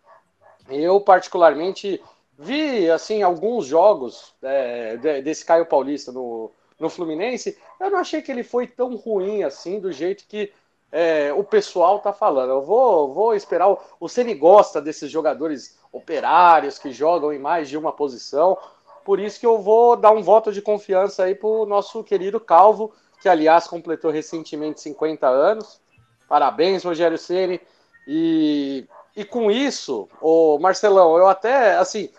Eu, 0.68 1.00
particularmente, 1.00 2.02
vi 2.38 2.90
assim 2.90 3.22
alguns 3.22 3.66
jogos 3.66 4.34
é, 4.42 4.96
desse 5.22 5.44
Caio 5.44 5.66
Paulista 5.66 6.10
no, 6.10 6.50
no 6.78 6.88
Fluminense, 6.88 7.58
eu 7.80 7.90
não 7.90 7.98
achei 7.98 8.22
que 8.22 8.30
ele 8.32 8.42
foi 8.42 8.66
tão 8.66 8.96
ruim 8.96 9.42
assim, 9.42 9.78
do 9.78 9.92
jeito 9.92 10.24
que 10.26 10.52
é, 10.90 11.32
o 11.32 11.42
pessoal 11.42 11.98
tá 11.98 12.12
falando. 12.12 12.50
Eu 12.50 12.62
vou, 12.62 13.12
vou 13.12 13.34
esperar. 13.34 13.68
O, 13.68 13.78
o 13.98 14.08
Ceni 14.08 14.34
gosta 14.34 14.80
desses 14.80 15.10
jogadores 15.10 15.78
operários 15.92 16.78
que 16.78 16.92
jogam 16.92 17.32
em 17.32 17.38
mais 17.38 17.68
de 17.68 17.76
uma 17.76 17.92
posição. 17.92 18.56
Por 19.04 19.18
isso 19.18 19.38
que 19.38 19.46
eu 19.46 19.58
vou 19.58 19.96
dar 19.96 20.12
um 20.12 20.22
voto 20.22 20.52
de 20.52 20.62
confiança 20.62 21.24
aí 21.24 21.34
pro 21.34 21.66
nosso 21.66 22.02
querido 22.04 22.40
Calvo, 22.40 22.92
que 23.20 23.28
aliás 23.28 23.66
completou 23.66 24.10
recentemente 24.10 24.80
50 24.80 25.26
anos. 25.26 25.80
Parabéns, 26.28 26.84
Rogério 26.84 27.18
Ceni. 27.18 27.60
E, 28.06 28.86
e 29.16 29.24
com 29.24 29.50
isso, 29.50 30.08
o 30.20 30.58
Marcelão, 30.58 31.16
eu 31.16 31.28
até 31.28 31.76
assim, 31.76 32.10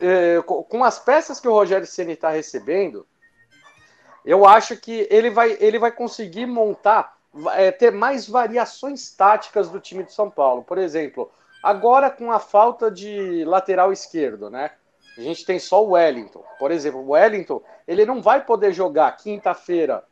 é, 0.00 0.42
com 0.42 0.82
as 0.82 0.98
peças 0.98 1.38
que 1.38 1.46
o 1.46 1.52
Rogério 1.52 1.86
Ceni 1.86 2.14
está 2.14 2.30
recebendo, 2.30 3.06
eu 4.24 4.46
acho 4.46 4.76
que 4.76 5.06
ele 5.10 5.30
vai, 5.30 5.56
ele 5.60 5.78
vai 5.78 5.92
conseguir 5.92 6.46
montar, 6.46 7.16
é, 7.54 7.70
ter 7.70 7.92
mais 7.92 8.28
variações 8.28 9.10
táticas 9.10 9.68
do 9.68 9.80
time 9.80 10.02
de 10.02 10.12
São 10.12 10.28
Paulo. 10.28 10.62
Por 10.62 10.78
exemplo, 10.78 11.30
agora 11.62 12.10
com 12.10 12.32
a 12.32 12.40
falta 12.40 12.90
de 12.90 13.44
lateral 13.44 13.92
esquerdo, 13.92 14.50
né? 14.50 14.72
A 15.16 15.20
gente 15.20 15.44
tem 15.44 15.58
só 15.58 15.84
o 15.84 15.90
Wellington. 15.90 16.42
Por 16.58 16.70
exemplo, 16.70 17.00
o 17.00 17.10
Wellington, 17.10 17.62
ele 17.86 18.04
não 18.06 18.22
vai 18.22 18.44
poder 18.44 18.72
jogar 18.72 19.16
quinta-feira 19.16 20.02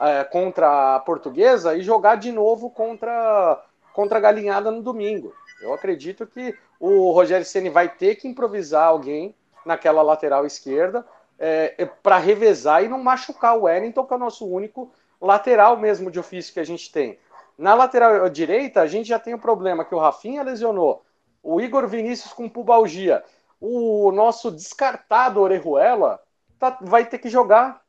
é, 0.00 0.24
contra 0.24 0.96
a 0.96 1.00
Portuguesa 1.00 1.76
e 1.76 1.82
jogar 1.82 2.16
de 2.16 2.32
novo 2.32 2.70
contra, 2.70 3.62
contra 3.92 4.18
a 4.18 4.20
Galinhada 4.20 4.70
no 4.70 4.82
domingo. 4.82 5.34
Eu 5.60 5.72
acredito 5.72 6.26
que 6.26 6.56
o 6.78 7.10
Rogério 7.12 7.46
Ceni 7.46 7.68
vai 7.68 7.88
ter 7.88 8.16
que 8.16 8.28
improvisar 8.28 8.88
alguém 8.88 9.34
naquela 9.64 10.02
lateral 10.02 10.46
esquerda 10.46 11.04
é, 11.38 11.74
é 11.78 11.84
para 11.86 12.18
revezar 12.18 12.82
e 12.82 12.88
não 12.88 13.02
machucar 13.02 13.56
o 13.56 13.62
Wellington, 13.62 14.04
que 14.04 14.12
é 14.12 14.16
o 14.16 14.20
nosso 14.20 14.46
único 14.46 14.92
lateral 15.20 15.76
mesmo 15.76 16.10
de 16.10 16.18
ofício 16.18 16.52
que 16.52 16.60
a 16.60 16.64
gente 16.64 16.90
tem. 16.90 17.18
Na 17.58 17.74
lateral 17.74 18.28
direita, 18.28 18.80
a 18.80 18.86
gente 18.86 19.08
já 19.08 19.18
tem 19.18 19.34
o 19.34 19.38
problema 19.38 19.84
que 19.84 19.94
o 19.94 19.98
Rafinha 19.98 20.42
lesionou, 20.42 21.04
o 21.42 21.60
Igor 21.60 21.86
Vinícius 21.88 22.32
com 22.32 22.48
pubalgia, 22.48 23.22
o 23.60 24.12
nosso 24.12 24.50
descartado 24.50 25.40
Orejuela 25.40 26.20
tá, 26.58 26.76
vai 26.80 27.06
ter 27.06 27.18
que 27.18 27.28
jogar. 27.28 27.80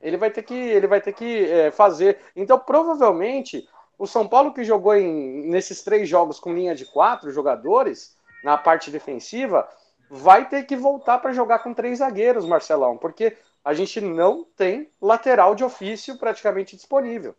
Ele 0.00 0.16
vai 0.16 0.30
ter 0.30 0.42
que, 0.42 0.54
ele 0.54 0.86
vai 0.86 1.00
ter 1.00 1.12
que 1.12 1.44
é, 1.44 1.70
fazer. 1.70 2.18
Então, 2.34 2.58
provavelmente, 2.58 3.68
o 3.98 4.06
São 4.06 4.26
Paulo 4.26 4.52
que 4.52 4.64
jogou 4.64 4.94
em, 4.94 5.48
nesses 5.48 5.82
três 5.82 6.08
jogos 6.08 6.38
com 6.38 6.54
linha 6.54 6.74
de 6.74 6.84
quatro 6.84 7.30
jogadores 7.30 8.16
na 8.44 8.56
parte 8.56 8.90
defensiva 8.90 9.68
vai 10.10 10.48
ter 10.48 10.64
que 10.64 10.76
voltar 10.76 11.18
para 11.18 11.32
jogar 11.32 11.60
com 11.60 11.74
três 11.74 11.98
zagueiros, 11.98 12.46
Marcelão, 12.46 12.96
porque 12.96 13.36
a 13.64 13.74
gente 13.74 14.00
não 14.00 14.44
tem 14.56 14.88
lateral 15.02 15.54
de 15.54 15.64
ofício 15.64 16.16
praticamente 16.18 16.76
disponível. 16.76 17.34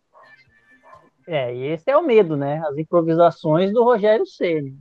É, 1.27 1.53
e 1.53 1.67
esse 1.67 1.89
é 1.89 1.97
o 1.97 2.03
medo, 2.03 2.35
né? 2.35 2.61
As 2.67 2.77
improvisações 2.77 3.71
do 3.71 3.83
Rogério 3.83 4.25
Ceni. 4.25 4.77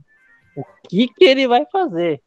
O 0.55 0.63
que 0.89 1.07
que 1.07 1.25
ele 1.25 1.47
vai 1.47 1.65
fazer? 1.71 2.21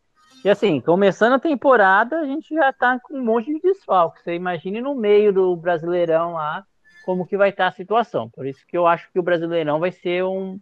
E 0.44 0.48
assim, 0.48 0.80
começando 0.80 1.34
a 1.34 1.38
temporada, 1.38 2.20
a 2.20 2.24
gente 2.24 2.54
já 2.54 2.72
tá 2.72 2.98
com 2.98 3.14
um 3.14 3.24
monte 3.24 3.52
de 3.52 3.60
desfalque. 3.60 4.22
Você 4.22 4.34
imagine 4.34 4.80
no 4.80 4.94
meio 4.94 5.32
do 5.32 5.54
Brasileirão 5.56 6.34
lá, 6.34 6.64
como 7.10 7.26
que 7.26 7.36
vai 7.36 7.50
estar 7.50 7.66
a 7.66 7.72
situação. 7.72 8.30
Por 8.30 8.46
isso 8.46 8.64
que 8.68 8.78
eu 8.78 8.86
acho 8.86 9.10
que 9.12 9.18
o 9.18 9.22
Brasileirão 9.22 9.80
vai 9.80 9.90
ser 9.90 10.22
um. 10.24 10.60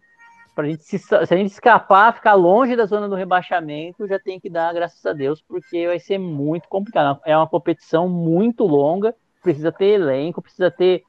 Pra 0.55 0.67
gente 0.67 0.83
se, 0.83 0.97
se 0.97 1.13
a 1.15 1.37
gente 1.37 1.51
escapar, 1.51 2.15
ficar 2.15 2.33
longe 2.33 2.75
da 2.75 2.87
zona 2.87 3.07
do 3.07 3.13
rebaixamento, 3.13 4.07
já 4.07 4.19
tem 4.19 4.39
que 4.39 4.49
dar 4.49 4.73
graças 4.73 5.05
a 5.05 5.13
Deus, 5.13 5.43
porque 5.47 5.85
vai 5.85 5.99
ser 5.99 6.17
muito 6.17 6.67
complicado. 6.67 7.19
É 7.23 7.37
uma 7.37 7.47
competição 7.47 8.09
muito 8.09 8.65
longa, 8.65 9.15
precisa 9.43 9.71
ter 9.71 9.93
elenco, 9.93 10.41
precisa 10.41 10.71
ter 10.71 11.03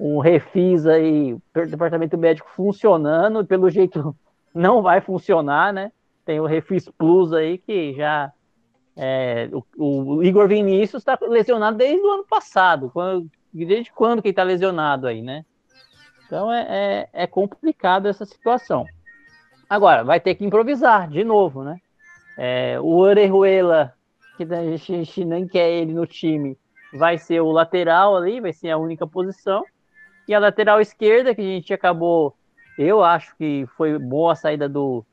um 0.00 0.20
refis 0.20 0.86
aí, 0.86 1.36
departamento 1.68 2.16
médico 2.16 2.48
funcionando, 2.56 3.44
pelo 3.44 3.68
jeito 3.68 4.16
não 4.54 4.80
vai 4.80 5.02
funcionar, 5.02 5.70
né? 5.70 5.92
Tem 6.24 6.40
o 6.40 6.46
Refis 6.46 6.88
Plus 6.96 7.32
aí 7.34 7.58
que 7.58 7.92
já. 7.92 8.32
É, 8.96 9.48
o, 9.52 10.16
o, 10.16 10.24
Igor 10.24 10.48
Vinícius 10.48 11.02
está 11.02 11.16
lesionado 11.22 11.76
desde 11.76 12.04
o 12.04 12.10
ano 12.10 12.24
passado. 12.24 12.90
Quando, 12.90 13.30
desde 13.52 13.92
quando 13.92 14.22
que 14.22 14.28
ele 14.28 14.32
está 14.32 14.42
lesionado 14.42 15.06
aí, 15.06 15.22
né? 15.22 15.44
Então 16.26 16.52
é, 16.52 16.66
é, 16.68 17.08
é, 17.24 17.26
complicado 17.26 18.06
essa 18.06 18.24
situação. 18.24 18.84
Agora, 19.68 20.04
vai 20.04 20.20
ter 20.20 20.34
que 20.34 20.44
improvisar 20.44 21.08
de 21.08 21.24
novo, 21.24 21.62
né? 21.64 21.78
É, 22.36 22.78
o 22.80 22.96
Orejuela, 22.96 23.94
que 24.36 24.44
a 24.44 24.76
gente 24.76 25.24
nem 25.24 25.46
quer 25.48 25.70
ele 25.70 25.92
no 25.92 26.06
time, 26.06 26.56
vai 26.92 27.18
ser 27.18 27.40
o 27.40 27.50
lateral 27.50 28.16
ali, 28.16 28.40
vai 28.40 28.52
ser 28.52 28.70
a 28.70 28.78
única 28.78 29.06
posição. 29.06 29.64
E 30.26 30.34
a 30.34 30.38
lateral 30.38 30.80
esquerda, 30.80 31.34
que 31.34 31.40
a 31.40 31.44
gente 31.44 31.72
acabou. 31.72 32.36
Eu 32.78 33.02
acho 33.02 33.34
que 33.36 33.66
foi 33.76 33.98
boa 33.98 34.32
a 34.32 34.36
saída 34.36 34.68
do, 34.68 35.04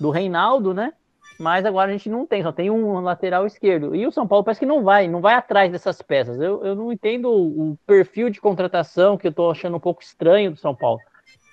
do 0.00 0.10
Reinaldo, 0.10 0.72
né? 0.72 0.92
Mas 1.38 1.64
agora 1.64 1.90
a 1.90 1.92
gente 1.92 2.08
não 2.08 2.26
tem, 2.26 2.42
só 2.42 2.52
tem 2.52 2.70
um 2.70 3.00
lateral 3.00 3.46
esquerdo. 3.46 3.94
E 3.94 4.06
o 4.06 4.12
São 4.12 4.26
Paulo 4.26 4.44
parece 4.44 4.60
que 4.60 4.66
não 4.66 4.82
vai, 4.82 5.08
não 5.08 5.20
vai 5.20 5.34
atrás 5.34 5.72
dessas 5.72 6.00
peças. 6.00 6.40
Eu, 6.40 6.64
eu 6.64 6.74
não 6.74 6.92
entendo 6.92 7.30
o, 7.30 7.76
perfil 7.86 8.30
de 8.30 8.40
contratação 8.40 9.16
que 9.16 9.28
eu 9.28 9.32
tô 9.32 9.50
achando 9.50 9.76
um 9.76 9.80
pouco 9.80 10.02
estranho 10.02 10.52
do 10.52 10.58
São 10.58 10.74
Paulo. 10.74 11.00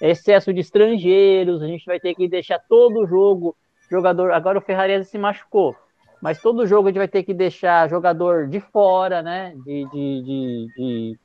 Excesso 0.01 0.53
de 0.53 0.59
estrangeiros, 0.59 1.61
a 1.61 1.67
gente 1.67 1.85
vai 1.85 1.99
ter 1.99 2.13
que 2.15 2.27
deixar 2.27 2.59
todo 2.69 2.99
o 2.99 3.07
jogo 3.07 3.55
jogador. 3.89 4.31
Agora 4.31 4.59
o 4.59 4.61
Ferrarese 4.61 5.09
se 5.09 5.17
machucou, 5.17 5.75
mas 6.21 6.41
todo 6.41 6.67
jogo 6.67 6.87
a 6.87 6.91
gente 6.91 6.99
vai 6.99 7.07
ter 7.07 7.23
que 7.23 7.33
deixar 7.33 7.89
jogador 7.89 8.47
de 8.47 8.59
fora, 8.59 9.21
né? 9.21 9.53
De, 9.65 9.85
de, 9.89 10.21
de, 10.23 10.67
de... 10.77 11.19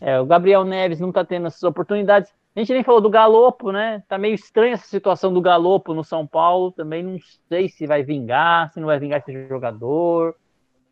É, 0.00 0.18
o 0.20 0.26
Gabriel 0.26 0.64
Neves 0.64 1.00
não 1.00 1.12
tá 1.12 1.24
tendo 1.24 1.46
essas 1.46 1.62
oportunidades. 1.62 2.32
A 2.58 2.60
gente 2.60 2.72
nem 2.72 2.82
falou 2.82 3.00
do 3.00 3.08
Galopo, 3.08 3.70
né? 3.70 4.02
Tá 4.08 4.18
meio 4.18 4.34
estranha 4.34 4.74
essa 4.74 4.88
situação 4.88 5.32
do 5.32 5.40
Galopo 5.40 5.94
no 5.94 6.02
São 6.02 6.26
Paulo. 6.26 6.72
Também 6.72 7.04
não 7.04 7.16
sei 7.48 7.68
se 7.68 7.86
vai 7.86 8.02
vingar, 8.02 8.72
se 8.72 8.80
não 8.80 8.88
vai 8.88 8.98
vingar 8.98 9.20
esse 9.20 9.46
jogador. 9.46 10.34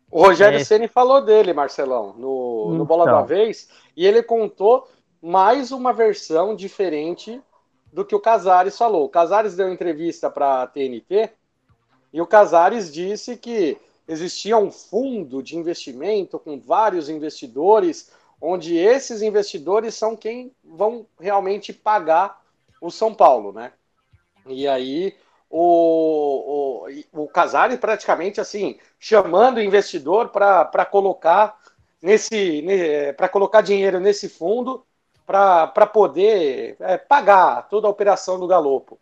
O 0.09 0.21
Rogério 0.21 0.57
é... 0.57 0.63
Ceni 0.63 0.87
falou 0.87 1.21
dele, 1.21 1.51
Marcelão, 1.51 2.15
no, 2.17 2.73
no 2.73 2.85
Bola 2.85 3.03
da 3.03 3.11
então. 3.11 3.25
Vez, 3.25 3.67
e 3.97 4.07
ele 4.07 4.23
contou 4.23 4.87
mais 5.21 5.73
uma 5.73 5.91
versão 5.91 6.55
diferente 6.55 7.41
do 7.91 8.05
que 8.05 8.15
o 8.15 8.21
Casares 8.21 8.77
falou. 8.77 9.03
O 9.03 9.09
Casares 9.09 9.57
deu 9.57 9.69
entrevista 9.69 10.29
para 10.29 10.61
a 10.61 10.67
TNT 10.67 11.31
e 12.13 12.21
o 12.21 12.25
Casares 12.25 12.93
disse 12.93 13.35
que 13.35 13.77
existia 14.07 14.57
um 14.57 14.71
fundo 14.71 15.43
de 15.43 15.57
investimento 15.57 16.39
com 16.39 16.57
vários 16.57 17.09
investidores 17.09 18.09
onde 18.41 18.77
esses 18.77 19.21
investidores 19.21 19.95
são 19.95 20.15
quem 20.15 20.51
vão 20.63 21.05
realmente 21.19 21.73
pagar 21.73 22.41
o 22.81 22.91
São 22.91 23.13
Paulo, 23.13 23.51
né? 23.51 23.71
E 24.45 24.67
aí 24.67 25.15
o, 25.49 26.85
o, 27.13 27.23
o 27.23 27.27
Casari 27.27 27.77
praticamente 27.77 28.39
assim 28.39 28.77
chamando 28.99 29.57
o 29.57 29.61
investidor 29.61 30.29
para 30.29 30.85
colocar 30.85 31.57
nesse 32.01 32.63
para 33.15 33.29
colocar 33.29 33.61
dinheiro 33.61 33.99
nesse 33.99 34.29
fundo 34.29 34.85
para 35.25 35.87
poder 35.87 36.77
é, 36.79 36.97
pagar 36.97 37.67
toda 37.67 37.87
a 37.87 37.89
operação 37.89 38.39
do 38.39 38.47
Galopo. 38.47 38.97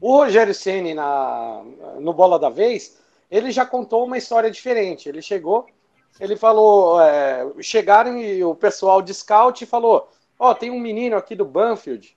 O 0.00 0.16
Rogério 0.16 0.54
Ceni 0.54 0.94
na 0.94 1.62
no 1.98 2.12
Bola 2.12 2.38
da 2.38 2.50
Vez 2.50 2.98
ele 3.30 3.50
já 3.52 3.64
contou 3.64 4.04
uma 4.04 4.18
história 4.18 4.50
diferente. 4.50 5.08
Ele 5.08 5.22
chegou 5.22 5.66
ele 6.18 6.36
falou, 6.36 7.00
é, 7.00 7.46
chegaram 7.60 8.18
e 8.18 8.42
o 8.42 8.54
pessoal 8.54 9.00
de 9.00 9.14
scout 9.14 9.64
falou, 9.66 10.08
ó, 10.38 10.50
oh, 10.50 10.54
tem 10.54 10.70
um 10.70 10.80
menino 10.80 11.16
aqui 11.16 11.34
do 11.34 11.44
Banfield 11.44 12.16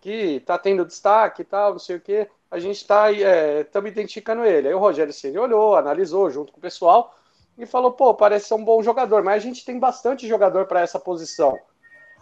que 0.00 0.40
tá 0.40 0.58
tendo 0.58 0.84
destaque 0.84 1.42
e 1.42 1.44
tal, 1.44 1.72
não 1.72 1.78
sei 1.78 1.96
o 1.96 2.00
que, 2.00 2.28
a 2.50 2.58
gente 2.58 2.76
está 2.76 3.12
é, 3.12 3.66
identificando 3.86 4.44
ele. 4.44 4.68
Aí 4.68 4.74
o 4.74 4.78
Rogério 4.78 5.12
Ceni 5.12 5.38
olhou, 5.38 5.76
analisou 5.76 6.30
junto 6.30 6.52
com 6.52 6.58
o 6.58 6.62
pessoal 6.62 7.14
e 7.56 7.64
falou, 7.66 7.92
pô, 7.92 8.14
parece 8.14 8.48
ser 8.48 8.54
um 8.54 8.64
bom 8.64 8.82
jogador, 8.82 9.22
mas 9.22 9.36
a 9.36 9.46
gente 9.46 9.64
tem 9.64 9.78
bastante 9.78 10.28
jogador 10.28 10.66
para 10.66 10.80
essa 10.80 10.98
posição. 10.98 11.58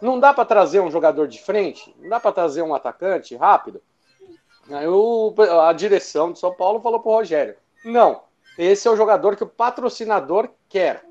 Não 0.01 0.19
dá 0.19 0.33
para 0.35 0.45
trazer 0.45 0.81
um 0.81 0.91
jogador 0.91 1.29
de 1.29 1.41
frente? 1.41 1.95
Não 1.99 2.09
dá 2.09 2.21
para 2.21 2.33
trazer 2.33 2.63
um 2.63 2.75
atacante 2.75 3.37
rápido? 3.37 3.83
Aí 4.71 4.87
o, 4.87 5.35
a 5.67 5.73
direção 5.73 6.33
de 6.33 6.39
São 6.39 6.55
Paulo 6.55 6.81
falou 6.81 7.01
pro 7.01 7.13
Rogério: 7.13 7.57
não, 7.85 8.23
esse 8.57 8.87
é 8.87 8.91
o 8.91 8.97
jogador 8.97 9.37
que 9.37 9.45
o 9.45 9.49
patrocinador 9.49 10.49
quer. 10.69 11.05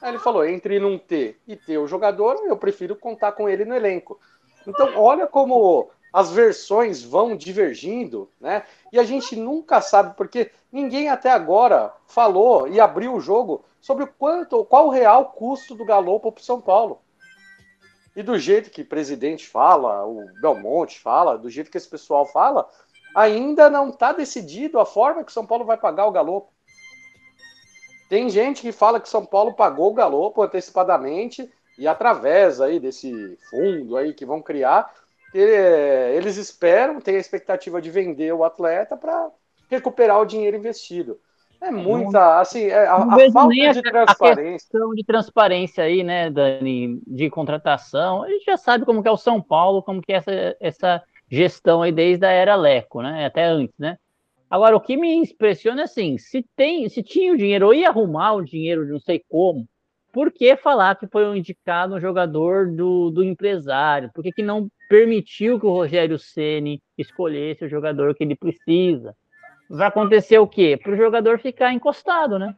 Aí 0.00 0.10
ele 0.10 0.18
falou: 0.18 0.44
entre 0.44 0.78
não 0.78 0.98
ter 0.98 1.40
e 1.46 1.56
ter 1.56 1.78
o 1.78 1.86
jogador, 1.86 2.36
eu 2.44 2.56
prefiro 2.56 2.96
contar 2.96 3.32
com 3.32 3.48
ele 3.48 3.64
no 3.64 3.74
elenco. 3.74 4.20
Então, 4.66 4.96
olha 4.96 5.26
como 5.26 5.90
as 6.12 6.30
versões 6.30 7.02
vão 7.02 7.36
divergindo, 7.36 8.30
né? 8.40 8.64
E 8.92 8.98
a 8.98 9.04
gente 9.04 9.36
nunca 9.36 9.80
sabe, 9.80 10.16
porque 10.16 10.50
ninguém 10.72 11.08
até 11.08 11.30
agora 11.30 11.92
falou 12.06 12.66
e 12.68 12.80
abriu 12.80 13.14
o 13.14 13.20
jogo 13.20 13.64
sobre 13.80 14.04
o 14.04 14.08
quanto, 14.08 14.64
qual 14.64 14.86
o 14.86 14.90
real 14.90 15.26
custo 15.26 15.74
do 15.74 15.84
Galopo 15.84 16.32
para 16.32 16.40
o 16.40 16.44
São 16.44 16.60
Paulo. 16.60 17.00
E 18.16 18.22
do 18.22 18.38
jeito 18.38 18.70
que 18.70 18.82
o 18.82 18.86
presidente 18.86 19.46
fala, 19.46 20.04
o 20.04 20.24
Belmonte 20.40 20.98
fala, 20.98 21.38
do 21.38 21.48
jeito 21.48 21.70
que 21.70 21.76
esse 21.76 21.88
pessoal 21.88 22.26
fala, 22.26 22.68
ainda 23.14 23.70
não 23.70 23.90
está 23.90 24.12
decidido 24.12 24.80
a 24.80 24.86
forma 24.86 25.22
que 25.22 25.30
o 25.30 25.34
São 25.34 25.46
Paulo 25.46 25.64
vai 25.64 25.76
pagar 25.76 26.06
o 26.06 26.10
Galopo. 26.10 26.52
Tem 28.08 28.30
gente 28.30 28.62
que 28.62 28.72
fala 28.72 29.00
que 29.00 29.08
São 29.08 29.24
Paulo 29.24 29.52
pagou 29.52 29.90
o 29.90 29.94
Galopo 29.94 30.42
antecipadamente 30.42 31.50
e 31.78 31.86
através 31.86 32.60
aí 32.60 32.80
desse 32.80 33.38
fundo 33.50 33.96
aí 33.96 34.14
que 34.14 34.24
vão 34.24 34.40
criar, 34.40 34.90
eles 35.34 36.36
esperam, 36.36 37.00
têm 37.00 37.16
a 37.16 37.20
expectativa 37.20 37.80
de 37.80 37.90
vender 37.90 38.32
o 38.32 38.44
atleta 38.44 38.96
para 38.96 39.30
recuperar 39.70 40.20
o 40.20 40.26
dinheiro 40.26 40.56
investido. 40.56 41.18
É 41.60 41.70
muita, 41.70 42.38
assim, 42.40 42.66
é, 42.66 42.86
a, 42.86 42.94
a 42.94 43.30
falta 43.32 43.72
de 43.72 43.82
transparência. 43.82 44.48
A 44.48 44.52
questão 44.52 44.94
de 44.94 45.04
transparência 45.04 45.84
aí, 45.84 46.04
né, 46.04 46.30
Dani, 46.30 47.02
de 47.04 47.28
contratação, 47.28 48.22
a 48.22 48.28
gente 48.28 48.44
já 48.44 48.56
sabe 48.56 48.84
como 48.84 49.02
que 49.02 49.08
é 49.08 49.10
o 49.10 49.16
São 49.16 49.42
Paulo, 49.42 49.82
como 49.82 50.00
que 50.00 50.12
é 50.12 50.16
essa, 50.16 50.56
essa 50.60 51.02
gestão 51.28 51.82
aí 51.82 51.90
desde 51.90 52.24
a 52.24 52.30
era 52.30 52.54
Leco, 52.54 53.02
né, 53.02 53.26
até 53.26 53.44
antes, 53.44 53.74
né. 53.76 53.98
Agora, 54.50 54.76
o 54.76 54.80
que 54.80 54.96
me 54.96 55.14
impressiona 55.14 55.82
é 55.82 55.84
assim, 55.84 56.16
se 56.16 56.42
tem, 56.56 56.88
se 56.88 57.02
tinha 57.02 57.32
o 57.32 57.36
dinheiro, 57.36 57.66
ou 57.66 57.74
ia 57.74 57.88
arrumar 57.88 58.32
o 58.32 58.44
dinheiro, 58.44 58.86
não 58.86 58.98
sei 58.98 59.22
como, 59.28 59.68
por 60.12 60.32
que 60.32 60.56
falar 60.56 60.96
que 60.96 61.06
foi 61.06 61.26
um 61.26 61.36
indicado 61.36 61.94
um 61.94 62.00
jogador 62.00 62.70
do, 62.70 63.10
do 63.10 63.22
empresário? 63.22 64.10
Por 64.14 64.22
que, 64.22 64.32
que 64.32 64.42
não 64.42 64.68
permitiu 64.88 65.60
que 65.60 65.66
o 65.66 65.72
Rogério 65.72 66.18
Ceni 66.18 66.82
escolhesse 66.96 67.64
o 67.64 67.68
jogador 67.68 68.14
que 68.14 68.24
ele 68.24 68.34
precisa? 68.34 69.14
Vai 69.68 69.88
acontecer 69.88 70.38
o 70.38 70.46
quê? 70.46 70.78
Para 70.82 70.92
o 70.92 70.96
jogador 70.96 71.38
ficar 71.38 71.74
encostado, 71.74 72.38
né? 72.38 72.54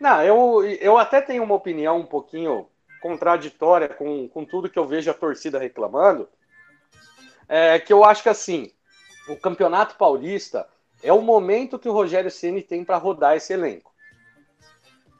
Não, 0.00 0.22
eu, 0.22 0.64
eu 0.80 0.98
até 0.98 1.20
tenho 1.20 1.42
uma 1.42 1.54
opinião 1.54 1.98
um 1.98 2.06
pouquinho 2.06 2.68
contraditória 3.00 3.88
com, 3.88 4.28
com 4.28 4.44
tudo 4.44 4.70
que 4.70 4.78
eu 4.78 4.86
vejo 4.86 5.10
a 5.10 5.14
torcida 5.14 5.58
reclamando. 5.58 6.28
É 7.48 7.78
que 7.80 7.92
eu 7.92 8.04
acho 8.04 8.22
que 8.22 8.28
assim, 8.28 8.70
o 9.28 9.36
Campeonato 9.36 9.96
Paulista 9.96 10.68
é 11.02 11.12
o 11.12 11.22
momento 11.22 11.78
que 11.78 11.88
o 11.88 11.92
Rogério 11.92 12.30
Ceni 12.30 12.62
tem 12.62 12.84
para 12.84 12.96
rodar 12.96 13.36
esse 13.36 13.52
elenco. 13.52 13.92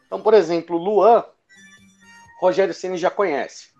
Então, 0.06 0.20
por 0.20 0.34
exemplo, 0.34 0.76
Luan, 0.76 1.24
Rogério 2.40 2.74
Ceni 2.74 2.98
já 2.98 3.10
conhece. 3.10 3.70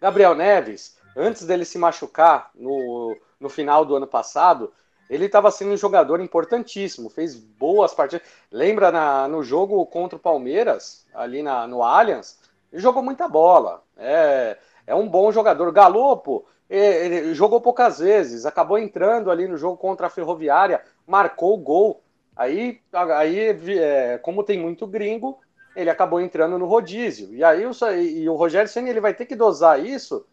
Gabriel 0.00 0.34
Neves, 0.34 0.96
antes 1.16 1.46
dele 1.46 1.64
se 1.64 1.78
machucar 1.78 2.50
no, 2.54 3.16
no 3.38 3.48
final 3.48 3.84
do 3.84 3.96
ano 3.96 4.06
passado, 4.06 4.72
ele 5.08 5.26
estava 5.26 5.50
sendo 5.50 5.72
um 5.72 5.76
jogador 5.76 6.20
importantíssimo, 6.20 7.10
fez 7.10 7.34
boas 7.34 7.92
partidas. 7.92 8.26
Lembra 8.50 8.92
na, 8.92 9.26
no 9.28 9.42
jogo 9.42 9.84
contra 9.86 10.16
o 10.16 10.20
Palmeiras, 10.20 11.04
ali 11.12 11.42
na, 11.42 11.66
no 11.66 11.82
Allianz, 11.82 12.38
ele 12.72 12.80
jogou 12.80 13.02
muita 13.02 13.28
bola. 13.28 13.82
É, 13.96 14.56
é 14.86 14.94
um 14.94 15.08
bom 15.08 15.32
jogador. 15.32 15.72
Galopo, 15.72 16.46
ele 16.76 17.34
jogou 17.34 17.60
poucas 17.60 17.98
vezes, 17.98 18.46
acabou 18.46 18.78
entrando 18.78 19.30
ali 19.30 19.48
no 19.48 19.56
jogo 19.56 19.76
contra 19.76 20.06
a 20.06 20.10
Ferroviária, 20.10 20.80
marcou 21.06 21.54
o 21.54 21.58
gol. 21.58 22.02
Aí, 22.36 22.80
aí 22.92 23.58
é, 23.78 24.18
como 24.18 24.44
tem 24.44 24.58
muito 24.58 24.86
gringo, 24.86 25.40
ele 25.74 25.90
acabou 25.90 26.20
entrando 26.20 26.58
no 26.58 26.66
rodízio. 26.66 27.34
E 27.34 27.42
aí 27.42 27.66
o, 27.66 27.72
e 27.96 28.28
o 28.28 28.36
Rogério 28.36 28.70
Senna 28.70 28.88
ele 28.88 29.00
vai 29.00 29.12
ter 29.12 29.26
que 29.26 29.34
dosar 29.34 29.84
isso, 29.84 30.24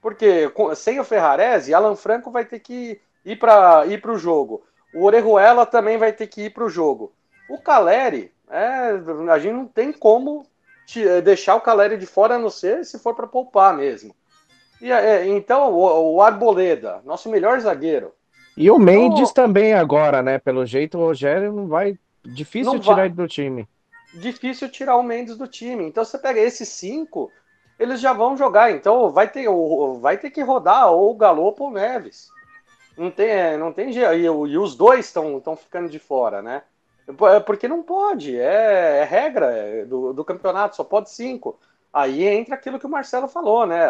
porque 0.00 0.50
sem 0.76 1.00
o 1.00 1.04
Ferrarese, 1.04 1.74
Alan 1.74 1.96
Franco 1.96 2.30
vai 2.30 2.44
ter 2.44 2.60
que 2.60 3.00
ir 3.24 3.36
para 3.36 3.84
ir 3.86 4.04
o 4.06 4.16
jogo. 4.16 4.64
O 4.94 5.04
Orejuela 5.04 5.66
também 5.66 5.98
vai 5.98 6.12
ter 6.12 6.26
que 6.26 6.42
ir 6.42 6.50
para 6.50 6.64
o 6.64 6.70
jogo. 6.70 7.12
O 7.48 7.60
Caleri, 7.60 8.32
é, 8.48 8.92
a 9.30 9.38
gente 9.38 9.52
não 9.52 9.66
tem 9.66 9.92
como 9.92 10.46
te, 10.86 11.06
é, 11.06 11.20
deixar 11.20 11.56
o 11.56 11.60
Caleri 11.60 11.96
de 11.96 12.06
fora, 12.06 12.36
a 12.36 12.38
não 12.38 12.50
ser 12.50 12.84
se 12.84 12.98
for 12.98 13.14
para 13.14 13.26
poupar 13.26 13.76
mesmo. 13.76 14.14
E, 14.80 14.90
é, 14.90 15.26
então, 15.28 15.72
o, 15.72 16.14
o, 16.14 16.22
Arboleda, 16.22 17.00
nosso 17.04 17.28
melhor 17.28 17.60
zagueiro. 17.60 18.12
E 18.56 18.70
o 18.70 18.78
Mendes 18.78 19.30
então, 19.30 19.44
também 19.44 19.74
agora, 19.74 20.22
né? 20.22 20.38
Pelo 20.38 20.66
jeito, 20.66 20.98
o 20.98 21.02
Rogério 21.02 21.52
não 21.52 21.66
vai. 21.66 21.98
Difícil 22.24 22.72
não 22.72 22.80
tirar 22.80 22.96
vai. 22.96 23.06
ele 23.06 23.14
do 23.14 23.26
time 23.26 23.68
difícil 24.14 24.68
tirar 24.68 24.96
o 24.96 25.02
Mendes 25.02 25.36
do 25.36 25.46
time. 25.46 25.84
Então 25.84 26.04
você 26.04 26.18
pega 26.18 26.40
esses 26.40 26.68
cinco, 26.68 27.30
eles 27.78 28.00
já 28.00 28.12
vão 28.12 28.36
jogar. 28.36 28.72
Então 28.72 29.10
vai 29.10 29.28
ter, 29.28 29.46
vai 30.00 30.18
ter 30.18 30.30
que 30.30 30.42
rodar 30.42 30.90
ou 30.90 31.10
o 31.10 31.14
Galopo 31.14 31.64
ou 31.64 31.70
o 31.70 31.72
Neves. 31.72 32.28
Não 32.96 33.10
tem, 33.10 33.28
é, 33.28 33.56
não 33.56 33.72
tem 33.72 33.92
jeito. 33.92 34.12
E, 34.14 34.24
e 34.24 34.58
os 34.58 34.74
dois 34.74 35.06
estão 35.06 35.56
ficando 35.56 35.88
de 35.88 35.98
fora, 35.98 36.42
né? 36.42 36.62
É 37.08 37.40
porque 37.40 37.66
não 37.66 37.82
pode, 37.82 38.38
é, 38.38 38.98
é 38.98 39.04
regra 39.04 39.46
é, 39.50 39.84
do, 39.84 40.12
do, 40.12 40.24
campeonato, 40.24 40.76
só 40.76 40.84
pode 40.84 41.10
cinco. 41.10 41.58
Aí 41.92 42.22
entra 42.24 42.54
aquilo 42.54 42.78
que 42.78 42.86
o 42.86 42.90
Marcelo 42.90 43.26
falou, 43.26 43.66
né? 43.66 43.84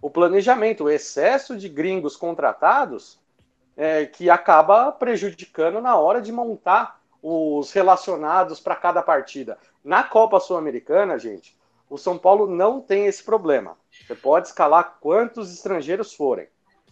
O 0.00 0.08
planejamento, 0.08 0.84
o 0.84 0.90
excesso 0.90 1.56
de 1.56 1.68
gringos 1.68 2.16
contratados 2.16 3.18
é, 3.76 4.06
que 4.06 4.30
acaba 4.30 4.90
prejudicando 4.92 5.80
na 5.80 5.96
hora 5.96 6.20
de 6.20 6.32
montar 6.32 7.00
os 7.22 7.72
relacionados 7.72 8.60
para 8.60 8.76
cada 8.76 9.02
partida. 9.02 9.58
Na 9.84 10.02
Copa 10.02 10.40
Sul-Americana, 10.40 11.18
gente, 11.18 11.56
o 11.88 11.98
São 11.98 12.16
Paulo 12.16 12.46
não 12.46 12.80
tem 12.80 13.06
esse 13.06 13.22
problema. 13.22 13.76
Você 13.90 14.14
pode 14.14 14.48
escalar 14.48 14.98
quantos 15.00 15.52
estrangeiros 15.52 16.14
forem. 16.14 16.46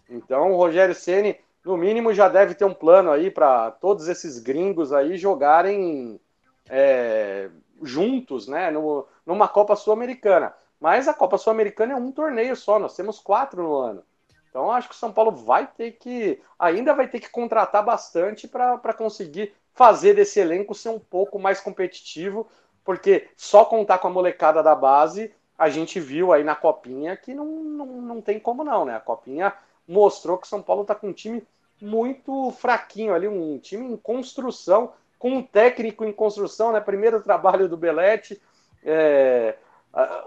Então, 0.08 0.52
o 0.52 0.56
Rogério 0.56 0.94
Ceni, 0.94 1.38
no 1.64 1.76
mínimo, 1.76 2.12
já 2.12 2.28
deve 2.28 2.54
ter 2.54 2.64
um 2.64 2.74
plano 2.74 3.10
aí 3.10 3.30
para 3.30 3.70
todos 3.70 4.08
esses 4.08 4.38
gringos 4.38 4.92
aí 4.92 5.16
jogarem 5.16 6.20
é, 6.68 7.48
juntos, 7.82 8.48
né, 8.48 8.70
no, 8.70 9.06
numa 9.24 9.48
Copa 9.48 9.76
Sul-Americana. 9.76 10.54
Mas 10.80 11.08
a 11.08 11.14
Copa 11.14 11.38
Sul-Americana 11.38 11.92
é 11.92 11.96
um 11.96 12.12
torneio 12.12 12.54
só, 12.54 12.78
nós 12.78 12.94
temos 12.94 13.18
quatro 13.18 13.62
no 13.62 13.76
ano. 13.76 14.02
Então, 14.48 14.70
acho 14.70 14.88
que 14.88 14.94
o 14.94 14.98
São 14.98 15.12
Paulo 15.12 15.32
vai 15.32 15.66
ter 15.66 15.92
que, 15.92 16.40
ainda 16.58 16.94
vai 16.94 17.06
ter 17.06 17.20
que 17.20 17.28
contratar 17.28 17.84
bastante 17.84 18.48
para 18.48 18.94
conseguir 18.94 19.52
fazer 19.74 20.14
desse 20.14 20.40
elenco 20.40 20.74
ser 20.74 20.88
um 20.88 20.98
pouco 20.98 21.38
mais 21.38 21.60
competitivo, 21.60 22.48
porque 22.84 23.28
só 23.36 23.64
contar 23.64 23.98
com 23.98 24.08
a 24.08 24.10
molecada 24.10 24.62
da 24.62 24.74
base, 24.74 25.32
a 25.56 25.68
gente 25.68 26.00
viu 26.00 26.32
aí 26.32 26.42
na 26.42 26.54
Copinha 26.54 27.16
que 27.16 27.34
não, 27.34 27.46
não, 27.46 27.86
não 27.86 28.20
tem 28.20 28.40
como 28.40 28.64
não, 28.64 28.84
né? 28.84 28.96
A 28.96 29.00
Copinha 29.00 29.52
mostrou 29.86 30.38
que 30.38 30.46
o 30.46 30.48
São 30.48 30.62
Paulo 30.62 30.82
está 30.82 30.94
com 30.94 31.08
um 31.08 31.12
time 31.12 31.46
muito 31.80 32.50
fraquinho 32.52 33.14
ali, 33.14 33.28
um 33.28 33.58
time 33.58 33.86
em 33.86 33.96
construção, 33.96 34.92
com 35.18 35.30
um 35.30 35.42
técnico 35.42 36.04
em 36.04 36.12
construção, 36.12 36.72
né? 36.72 36.80
Primeiro 36.80 37.22
trabalho 37.22 37.68
do 37.68 37.76
Belete. 37.76 38.40
É... 38.84 39.56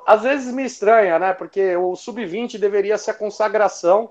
Às 0.06 0.24
vezes 0.24 0.54
me 0.54 0.66
estranha, 0.66 1.18
né? 1.18 1.34
Porque 1.34 1.76
o 1.78 1.96
Sub-20 1.96 2.58
deveria 2.58 2.98
ser 2.98 3.12
a 3.12 3.16
consagração 3.16 4.10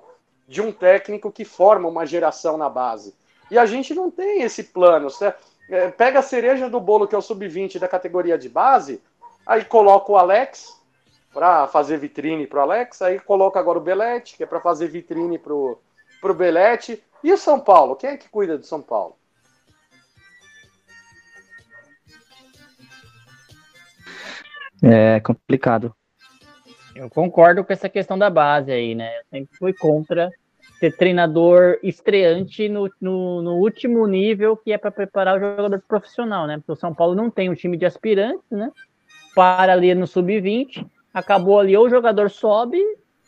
de 0.48 0.60
um 0.60 0.72
técnico 0.72 1.30
que 1.30 1.44
forma 1.44 1.88
uma 1.88 2.06
geração 2.06 2.56
na 2.56 2.68
base. 2.68 3.14
E 3.50 3.58
a 3.58 3.66
gente 3.66 3.94
não 3.94 4.10
tem 4.10 4.42
esse 4.42 4.64
plano. 4.64 5.10
Você 5.10 5.34
é, 5.68 5.88
pega 5.88 6.20
a 6.20 6.22
cereja 6.22 6.68
do 6.68 6.80
bolo, 6.80 7.06
que 7.06 7.14
é 7.14 7.18
o 7.18 7.22
sub-20 7.22 7.78
da 7.78 7.86
categoria 7.86 8.38
de 8.38 8.48
base, 8.48 9.02
aí 9.46 9.64
coloca 9.64 10.10
o 10.10 10.16
Alex 10.16 10.76
para 11.32 11.68
fazer 11.68 11.98
vitrine 11.98 12.46
para 12.46 12.58
o 12.58 12.62
Alex, 12.62 13.02
aí 13.02 13.20
coloca 13.20 13.60
agora 13.60 13.78
o 13.78 13.82
Belete, 13.82 14.36
que 14.36 14.42
é 14.42 14.46
para 14.46 14.60
fazer 14.60 14.88
vitrine 14.88 15.38
para 15.38 15.54
o 15.54 16.34
Belete. 16.34 17.02
E 17.22 17.32
o 17.32 17.38
São 17.38 17.60
Paulo? 17.60 17.94
Quem 17.94 18.10
é 18.10 18.16
que 18.16 18.28
cuida 18.28 18.58
do 18.58 18.64
São 18.64 18.80
Paulo? 18.80 19.16
É 24.82 25.20
complicado. 25.20 25.94
Eu 26.94 27.08
concordo 27.08 27.64
com 27.64 27.72
essa 27.72 27.88
questão 27.88 28.18
da 28.18 28.28
base 28.28 28.70
aí, 28.70 28.94
né? 28.94 29.10
Eu 29.18 29.22
sempre 29.30 29.56
fui 29.56 29.72
contra 29.72 30.30
ter 30.80 30.96
treinador 30.96 31.78
estreante 31.82 32.68
no, 32.68 32.90
no, 33.00 33.42
no 33.42 33.54
último 33.56 34.06
nível, 34.06 34.56
que 34.56 34.72
é 34.72 34.78
para 34.78 34.90
preparar 34.90 35.36
o 35.36 35.40
jogador 35.40 35.82
profissional, 35.86 36.46
né? 36.46 36.56
Porque 36.56 36.72
o 36.72 36.76
São 36.76 36.94
Paulo 36.94 37.14
não 37.14 37.30
tem 37.30 37.50
um 37.50 37.54
time 37.54 37.76
de 37.76 37.84
aspirantes, 37.84 38.50
né? 38.50 38.72
Para 39.34 39.74
ali 39.74 39.94
no 39.94 40.06
sub-20, 40.06 40.86
acabou 41.12 41.60
ali, 41.60 41.76
ou 41.76 41.86
o 41.86 41.90
jogador 41.90 42.30
sobe, 42.30 42.78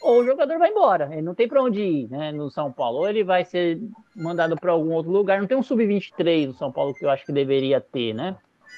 ou 0.00 0.20
o 0.20 0.24
jogador 0.24 0.58
vai 0.58 0.70
embora. 0.70 1.10
Ele 1.12 1.22
não 1.22 1.34
tem 1.34 1.46
para 1.46 1.62
onde 1.62 1.82
ir, 1.82 2.10
né? 2.10 2.32
No 2.32 2.50
São 2.50 2.72
Paulo, 2.72 3.00
ou 3.00 3.08
ele 3.08 3.22
vai 3.22 3.44
ser 3.44 3.78
mandado 4.16 4.56
para 4.56 4.72
algum 4.72 4.92
outro 4.92 5.12
lugar. 5.12 5.38
Não 5.38 5.46
tem 5.46 5.56
um 5.56 5.62
sub-23 5.62 6.46
no 6.46 6.54
São 6.54 6.72
Paulo 6.72 6.94
que 6.94 7.04
eu 7.04 7.10
acho 7.10 7.26
que 7.26 7.32
deveria 7.32 7.80
ter, 7.80 8.14
né? 8.14 8.34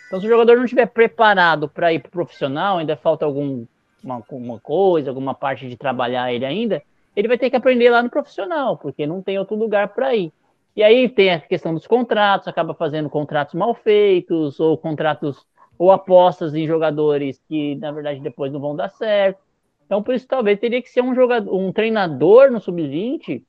Então, 0.06 0.20
se 0.20 0.26
o 0.26 0.30
jogador 0.30 0.56
não 0.56 0.64
estiver 0.64 0.86
preparado 0.86 1.68
para 1.68 1.92
ir 1.92 2.00
para 2.00 2.10
profissional, 2.10 2.78
ainda 2.78 2.96
falta 2.96 3.24
alguma 3.24 3.66
uma 4.02 4.60
coisa, 4.60 5.10
alguma 5.10 5.32
parte 5.34 5.66
de 5.66 5.78
trabalhar 5.78 6.30
ele 6.30 6.44
ainda 6.44 6.82
ele 7.16 7.28
vai 7.28 7.38
ter 7.38 7.50
que 7.50 7.56
aprender 7.56 7.90
lá 7.90 8.02
no 8.02 8.10
profissional, 8.10 8.76
porque 8.76 9.06
não 9.06 9.22
tem 9.22 9.38
outro 9.38 9.56
lugar 9.56 9.88
para 9.88 10.14
ir. 10.14 10.32
E 10.76 10.82
aí 10.82 11.08
tem 11.08 11.32
a 11.32 11.40
questão 11.40 11.72
dos 11.72 11.86
contratos, 11.86 12.48
acaba 12.48 12.74
fazendo 12.74 13.08
contratos 13.08 13.54
mal 13.54 13.74
feitos, 13.74 14.58
ou 14.58 14.76
contratos 14.76 15.46
ou 15.78 15.92
apostas 15.92 16.54
em 16.54 16.66
jogadores 16.66 17.40
que, 17.48 17.76
na 17.76 17.92
verdade, 17.92 18.20
depois 18.20 18.52
não 18.52 18.60
vão 18.60 18.74
dar 18.74 18.88
certo. 18.90 19.38
Então, 19.86 20.02
por 20.02 20.14
isso, 20.14 20.26
talvez 20.26 20.58
teria 20.58 20.82
que 20.82 20.88
ser 20.88 21.02
um 21.02 21.14
jogador, 21.14 21.54
um 21.54 21.72
treinador 21.72 22.50
no 22.50 22.60
sub-20 22.60 23.42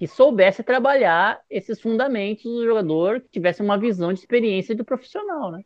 que 0.00 0.08
soubesse 0.08 0.64
trabalhar 0.64 1.40
esses 1.48 1.80
fundamentos 1.80 2.42
do 2.42 2.64
jogador, 2.64 3.20
que 3.20 3.28
tivesse 3.28 3.62
uma 3.62 3.78
visão 3.78 4.12
de 4.12 4.18
experiência 4.18 4.74
do 4.74 4.84
profissional, 4.84 5.52
né? 5.52 5.62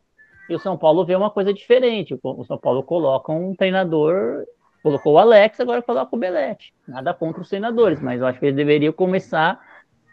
E 0.47 0.53
o 0.53 0.59
São 0.59 0.77
Paulo 0.77 1.03
vê 1.03 1.15
uma 1.15 1.31
coisa 1.31 1.51
diferente. 1.51 2.15
O 2.21 2.43
São 2.43 2.59
Paulo 2.59 2.83
coloca 2.83 3.31
um 3.31 3.55
treinador 3.55 4.45
Colocou 4.85 5.13
o 5.13 5.17
Alex, 5.17 5.59
agora 5.59 5.81
coloca 5.81 6.15
o 6.15 6.19
Belete. 6.19 6.71
Nada 6.87 7.11
contra 7.11 7.41
os 7.41 7.49
senadores, 7.49 7.99
mas 7.99 8.21
eu 8.21 8.27
acho 8.27 8.39
que 8.39 8.45
ele 8.45 8.55
deveria 8.55 8.93
começar 8.93 9.59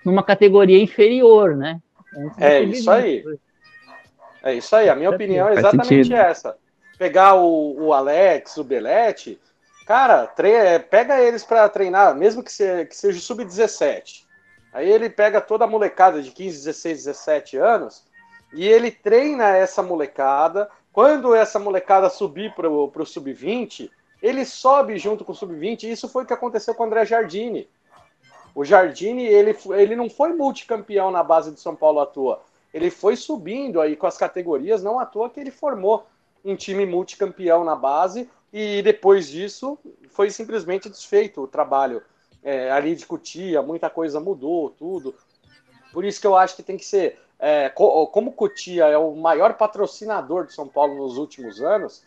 numa 0.03 0.23
categoria 0.23 0.83
inferior, 0.83 1.55
né? 1.55 1.79
É 2.39 2.63
isso 2.63 2.91
aí. 2.91 3.23
É 4.43 4.55
isso 4.55 4.75
aí. 4.75 4.89
A 4.89 4.97
minha 4.97 5.11
opinião 5.11 5.47
é 5.47 5.57
exatamente 5.59 6.15
essa. 6.15 6.57
Pegar 6.97 7.35
o, 7.35 7.89
o 7.89 7.93
Alex, 7.93 8.57
o 8.57 8.65
Belete, 8.65 9.39
cara, 9.93 10.27
tre 10.27 10.79
pega 10.79 11.21
eles 11.21 11.45
para 11.45 11.69
treinar, 11.69 12.15
mesmo 12.15 12.43
que, 12.43 12.51
se, 12.51 12.87
que 12.87 12.97
seja 12.97 13.21
sub-17. 13.21 14.25
Aí 14.73 14.91
ele 14.91 15.11
pega 15.11 15.39
toda 15.39 15.65
a 15.65 15.69
molecada 15.69 16.23
de 16.23 16.31
15, 16.31 16.65
16, 16.65 17.05
17 17.05 17.59
anos 17.59 18.03
e 18.55 18.67
ele 18.67 18.91
treina 18.91 19.55
essa 19.55 19.83
molecada. 19.83 20.71
Quando 20.95 21.35
essa 21.35 21.59
molecada 21.59 22.09
subir 22.09 22.55
para 22.55 22.71
o 22.71 23.05
sub-20, 23.05 23.91
ele 24.23 24.47
sobe 24.47 24.97
junto 24.97 25.27
com 25.27 25.33
o 25.33 25.35
sub-20. 25.35 25.83
Isso 25.83 26.09
foi 26.09 26.25
o 26.25 26.27
que 26.27 26.33
aconteceu 26.33 26.75
com 26.75 26.85
o 26.85 26.87
André 26.87 27.05
Jardine. 27.05 27.69
O 28.55 28.65
Jardine, 28.65 29.27
ele, 29.27 29.55
ele 29.73 29.95
não 29.95 30.09
foi 30.09 30.33
multicampeão 30.33 31.11
na 31.11 31.23
base 31.23 31.51
do 31.51 31.61
São 31.61 31.77
Paulo 31.77 32.01
à 32.01 32.07
toa. 32.07 32.41
Ele 32.73 32.91
foi 32.91 33.15
subindo 33.15 33.79
aí 33.79 33.95
com 33.95 34.07
as 34.07 34.17
categorias, 34.17 34.83
não 34.83 34.99
à 34.99 35.05
toa 35.05 35.29
que 35.29 35.39
ele 35.39 35.51
formou 35.51 36.07
um 36.43 36.57
time 36.57 36.87
multicampeão 36.87 37.63
na 37.63 37.77
base 37.77 38.27
e 38.53 38.83
depois 38.83 39.29
disso 39.29 39.79
foi 40.11 40.31
simplesmente 40.31 40.91
desfeito 40.91 41.43
o 41.43 41.49
trabalho 41.49 42.03
é, 42.43 42.71
ali 42.71 42.95
de 42.95 43.07
Cutia, 43.07 43.63
muita 43.63 43.89
coisa 43.89 44.21
mudou, 44.21 44.71
tudo. 44.71 45.15
Por 45.93 46.05
isso 46.05 46.21
que 46.21 46.27
eu 46.27 46.37
acho 46.37 46.57
que 46.57 46.63
tem 46.63 46.77
que 46.77 46.85
ser, 46.85 47.19
é, 47.39 47.69
como 47.71 48.33
Cutia 48.33 48.87
é 48.87 48.99
o 48.99 49.15
maior 49.15 49.55
patrocinador 49.55 50.47
de 50.47 50.55
São 50.55 50.69
Paulo 50.69 50.97
nos 50.97 51.17
últimos 51.17 51.61
anos, 51.63 52.05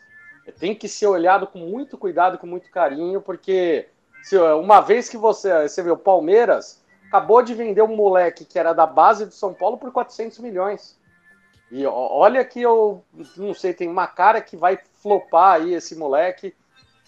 tem 0.58 0.74
que 0.74 0.88
ser 0.88 1.06
olhado 1.06 1.46
com 1.46 1.58
muito 1.58 1.98
cuidado, 1.98 2.38
com 2.38 2.46
muito 2.46 2.70
carinho, 2.70 3.20
porque 3.20 3.88
se, 4.22 4.36
uma 4.38 4.80
vez 4.80 5.08
que 5.08 5.16
você, 5.16 5.68
você 5.68 5.82
o 5.90 5.96
Palmeiras, 5.96 6.82
acabou 7.08 7.42
de 7.42 7.54
vender 7.54 7.82
um 7.82 7.96
moleque 7.96 8.44
que 8.44 8.58
era 8.58 8.72
da 8.72 8.86
base 8.86 9.26
do 9.26 9.32
São 9.32 9.52
Paulo 9.52 9.78
por 9.78 9.90
400 9.90 10.38
milhões. 10.38 10.98
E 11.70 11.84
olha 11.84 12.44
que 12.44 12.62
eu 12.62 13.02
não 13.36 13.52
sei, 13.52 13.74
tem 13.74 13.88
uma 13.88 14.06
cara 14.06 14.40
que 14.40 14.56
vai 14.56 14.78
flopar 15.06 15.60
aí 15.60 15.72
esse 15.72 15.94
moleque. 15.94 16.52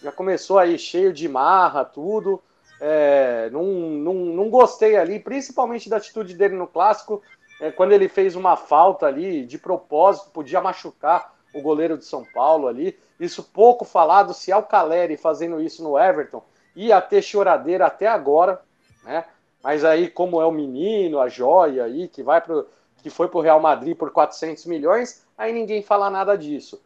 Já 0.01 0.09
começou 0.09 0.57
aí 0.57 0.79
cheio 0.79 1.11
de 1.11 1.27
marra, 1.27 1.83
tudo. 1.83 2.41
É, 2.79 3.49
não, 3.51 3.63
não, 3.65 4.13
não 4.13 4.49
gostei 4.49 4.95
ali, 4.95 5.19
principalmente 5.19 5.89
da 5.89 5.97
atitude 5.97 6.33
dele 6.33 6.55
no 6.55 6.65
clássico, 6.65 7.21
é, 7.59 7.69
quando 7.71 7.91
ele 7.91 8.07
fez 8.07 8.37
uma 8.37 8.55
falta 8.55 9.05
ali 9.05 9.45
de 9.45 9.57
propósito, 9.57 10.31
podia 10.31 10.61
machucar 10.61 11.35
o 11.53 11.61
goleiro 11.61 11.97
de 11.97 12.05
São 12.05 12.23
Paulo 12.23 12.69
ali. 12.69 12.97
Isso 13.19 13.43
pouco 13.43 13.83
falado, 13.83 14.33
se 14.33 14.49
é 14.49 14.55
o 14.55 14.63
Caleri 14.63 15.17
fazendo 15.17 15.59
isso 15.59 15.83
no 15.83 15.99
Everton, 15.99 16.41
ia 16.73 17.01
ter 17.01 17.21
choradeira 17.21 17.85
até 17.85 18.07
agora, 18.07 18.61
né? 19.03 19.25
Mas 19.61 19.83
aí, 19.83 20.09
como 20.09 20.41
é 20.41 20.45
o 20.45 20.51
menino, 20.53 21.19
a 21.19 21.27
joia 21.27 21.83
aí, 21.83 22.07
que 22.07 22.23
vai 22.23 22.39
pro, 22.39 22.65
que 23.03 23.09
foi 23.09 23.27
para 23.27 23.39
o 23.39 23.41
Real 23.41 23.59
Madrid 23.59 23.97
por 23.97 24.09
400 24.09 24.65
milhões, 24.67 25.25
aí 25.37 25.51
ninguém 25.51 25.83
fala 25.83 26.09
nada 26.09 26.37
disso. 26.37 26.81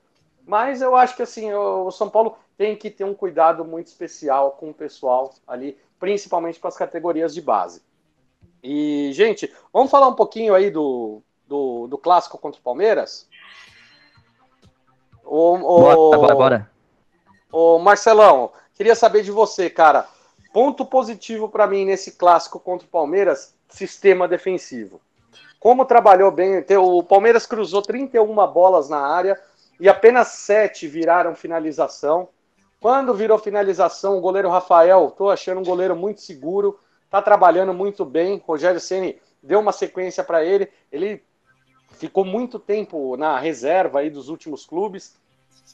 Mas 0.45 0.81
eu 0.81 0.95
acho 0.95 1.15
que 1.15 1.21
assim, 1.21 1.53
o 1.53 1.89
São 1.91 2.09
Paulo 2.09 2.37
tem 2.57 2.75
que 2.75 2.89
ter 2.89 3.03
um 3.03 3.13
cuidado 3.13 3.63
muito 3.63 3.87
especial 3.87 4.51
com 4.51 4.69
o 4.69 4.73
pessoal 4.73 5.33
ali, 5.47 5.77
principalmente 5.99 6.59
com 6.59 6.67
as 6.67 6.77
categorias 6.77 7.33
de 7.33 7.41
base. 7.41 7.81
E, 8.61 9.11
gente, 9.13 9.51
vamos 9.71 9.91
falar 9.91 10.07
um 10.07 10.15
pouquinho 10.15 10.53
aí 10.53 10.69
do, 10.69 11.21
do, 11.47 11.87
do 11.87 11.97
clássico 11.97 12.37
contra 12.37 12.59
o 12.59 12.63
Palmeiras? 12.63 13.27
O, 15.23 15.55
o, 15.55 15.79
bora, 15.79 16.17
bora, 16.17 16.35
bora. 16.35 16.71
Ô, 17.51 17.79
Marcelão, 17.79 18.51
queria 18.73 18.95
saber 18.95 19.23
de 19.23 19.31
você, 19.31 19.69
cara. 19.69 20.07
Ponto 20.53 20.85
positivo 20.85 21.49
para 21.49 21.67
mim 21.67 21.85
nesse 21.85 22.11
clássico 22.11 22.59
contra 22.59 22.87
o 22.87 22.91
Palmeiras, 22.91 23.55
sistema 23.67 24.27
defensivo. 24.27 25.01
Como 25.59 25.85
trabalhou 25.85 26.29
bem, 26.29 26.63
o 26.77 27.01
Palmeiras 27.01 27.45
cruzou 27.45 27.81
31 27.81 28.35
bolas 28.47 28.89
na 28.89 28.99
área 28.99 29.39
e 29.83 29.89
apenas 29.89 30.29
7 30.29 30.87
viraram 30.87 31.35
finalização. 31.35 32.29
Quando 32.79 33.13
virou 33.13 33.37
finalização, 33.37 34.17
o 34.17 34.21
goleiro 34.21 34.49
Rafael, 34.49 35.11
tô 35.11 35.29
achando 35.29 35.59
um 35.59 35.63
goleiro 35.65 35.93
muito 35.93 36.21
seguro, 36.21 36.79
tá 37.09 37.21
trabalhando 37.21 37.73
muito 37.73 38.05
bem. 38.05 38.41
Rogério 38.47 38.79
Ceni 38.79 39.19
deu 39.43 39.59
uma 39.59 39.73
sequência 39.73 40.23
para 40.23 40.41
ele. 40.41 40.71
Ele 40.89 41.21
ficou 41.97 42.23
muito 42.23 42.57
tempo 42.57 43.17
na 43.17 43.37
reserva 43.37 43.99
aí 43.99 44.09
dos 44.09 44.29
últimos 44.29 44.65
clubes, 44.65 45.17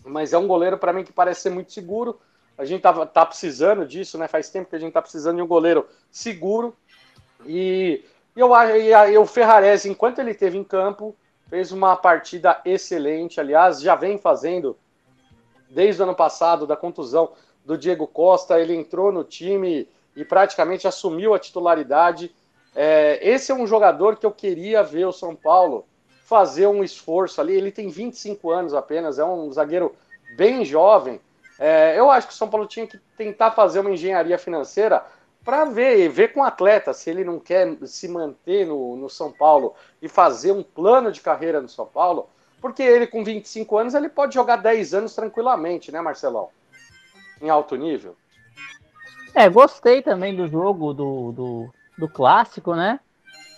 mas 0.03 0.34
é 0.34 0.39
um 0.39 0.47
goleiro 0.47 0.80
para 0.80 0.91
mim 0.91 1.03
que 1.03 1.14
parece 1.14 1.41
ser 1.41 1.51
muito 1.51 1.72
seguro. 1.72 2.20
A 2.57 2.66
gente 2.66 2.82
tá, 2.82 3.05
tá 3.05 3.24
precisando 3.24 3.86
disso, 3.86 4.18
né? 4.18 4.28
Faz 4.28 4.49
tempo 4.49 4.72
que 4.72 4.76
a 4.76 4.80
gente 4.80 4.93
tá 4.93 5.03
precisando 5.03 5.36
de 5.36 5.43
um 5.43 5.47
goleiro 5.47 5.88
seguro. 6.10 6.76
E, 7.45 8.03
eu 8.36 8.49
e 9.07 9.18
o 9.20 9.26
Ferrarese, 9.28 9.88
enquanto 9.88 10.18
ele 10.18 10.34
teve 10.34 10.57
em 10.57 10.64
campo, 10.64 11.16
fez 11.50 11.72
uma 11.72 11.95
partida 11.95 12.62
excelente. 12.64 13.39
Aliás, 13.39 13.82
já 13.82 13.95
vem 13.95 14.18
fazendo 14.18 14.78
desde 15.70 16.02
o 16.02 16.06
ano 16.06 16.16
passado, 16.16 16.68
da 16.68 16.76
contusão 16.76 17.32
do 17.66 17.78
Diego 17.78 18.08
Costa. 18.08 18.60
Ele 18.60 18.76
entrou 18.76 19.12
no 19.12 19.24
time 19.24 19.88
e 20.16 20.24
praticamente 20.24 20.88
assumiu 20.88 21.34
a 21.34 21.39
titularidade. 21.39 22.34
É, 22.76 23.20
esse 23.22 23.52
é 23.52 23.56
um 23.56 23.66
jogador 23.66 24.18
que 24.18 24.26
eu 24.26 24.32
queria 24.32 24.84
ver 24.84 25.06
o 25.06 25.12
São 25.12 25.36
Paulo 25.36 25.86
fazer 26.26 26.68
um 26.68 26.84
esforço 26.84 27.41
ali. 27.41 27.56
Ele 27.56 27.72
tem 27.72 27.89
25 27.89 28.52
anos 28.52 28.74
apenas, 28.74 29.18
é 29.18 29.26
um 29.26 29.52
zagueiro 29.52 29.95
bem 30.36 30.64
jovem. 30.64 31.20
É, 31.58 32.00
eu 32.00 32.10
acho 32.10 32.28
que 32.28 32.34
o 32.34 32.38
São 32.38 32.47
Paulo 32.47 32.68
tinha 32.68 32.88
que 32.88 32.97
tentar 33.18 33.52
fazer 33.52 33.80
uma 33.80 33.91
engenharia 33.91 34.38
financeira 34.38 35.04
para 35.44 35.66
ver, 35.66 36.10
ver 36.10 36.34
com 36.34 36.42
o 36.42 36.44
atleta 36.44 36.94
se 36.94 37.10
ele 37.10 37.24
não 37.24 37.40
quer 37.40 37.78
se 37.86 38.08
manter 38.08 38.66
no, 38.66 38.96
no 38.96 39.10
São 39.10 39.32
Paulo 39.32 39.74
e 40.02 40.08
fazer 40.08 40.52
um 40.52 40.64
plano 40.64 41.12
de 41.12 41.22
carreira 41.22 41.62
no 41.62 41.70
São 41.70 41.86
Paulo, 41.86 42.30
porque 42.62 42.84
ele 42.84 43.08
com 43.08 43.24
25 43.24 43.78
anos 43.78 43.94
ele 43.94 44.10
pode 44.10 44.34
jogar 44.34 44.58
10 44.58 44.94
anos 44.94 45.16
tranquilamente, 45.16 45.92
né, 45.92 46.02
Marcelão? 46.02 46.50
Em 47.42 47.50
alto 47.50 47.76
nível. 47.76 48.16
É, 49.34 49.48
gostei 49.48 50.02
também 50.02 50.36
do 50.36 50.48
jogo 50.48 50.94
do, 50.94 51.32
do, 51.32 51.74
do 51.98 52.10
clássico, 52.10 52.76
né? 52.76 53.00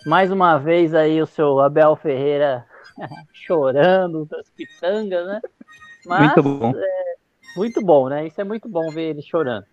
Mais 0.06 0.30
uma 0.30 0.58
vez 0.58 0.94
aí 0.94 1.20
o 1.20 1.26
seu 1.26 1.60
Abel 1.60 1.96
Ferreira 1.96 2.66
chorando 3.32 4.24
das 4.26 4.48
pitangas, 4.50 5.26
né? 5.26 5.40
Mas, 6.06 6.34
muito 6.34 6.42
bom. 6.42 6.72
É, 6.76 7.14
muito 7.56 7.84
bom, 7.84 8.08
né? 8.08 8.26
Isso 8.26 8.40
é 8.40 8.44
muito 8.44 8.68
bom 8.68 8.90
ver 8.90 9.10
ele 9.10 9.22
chorando. 9.22 9.66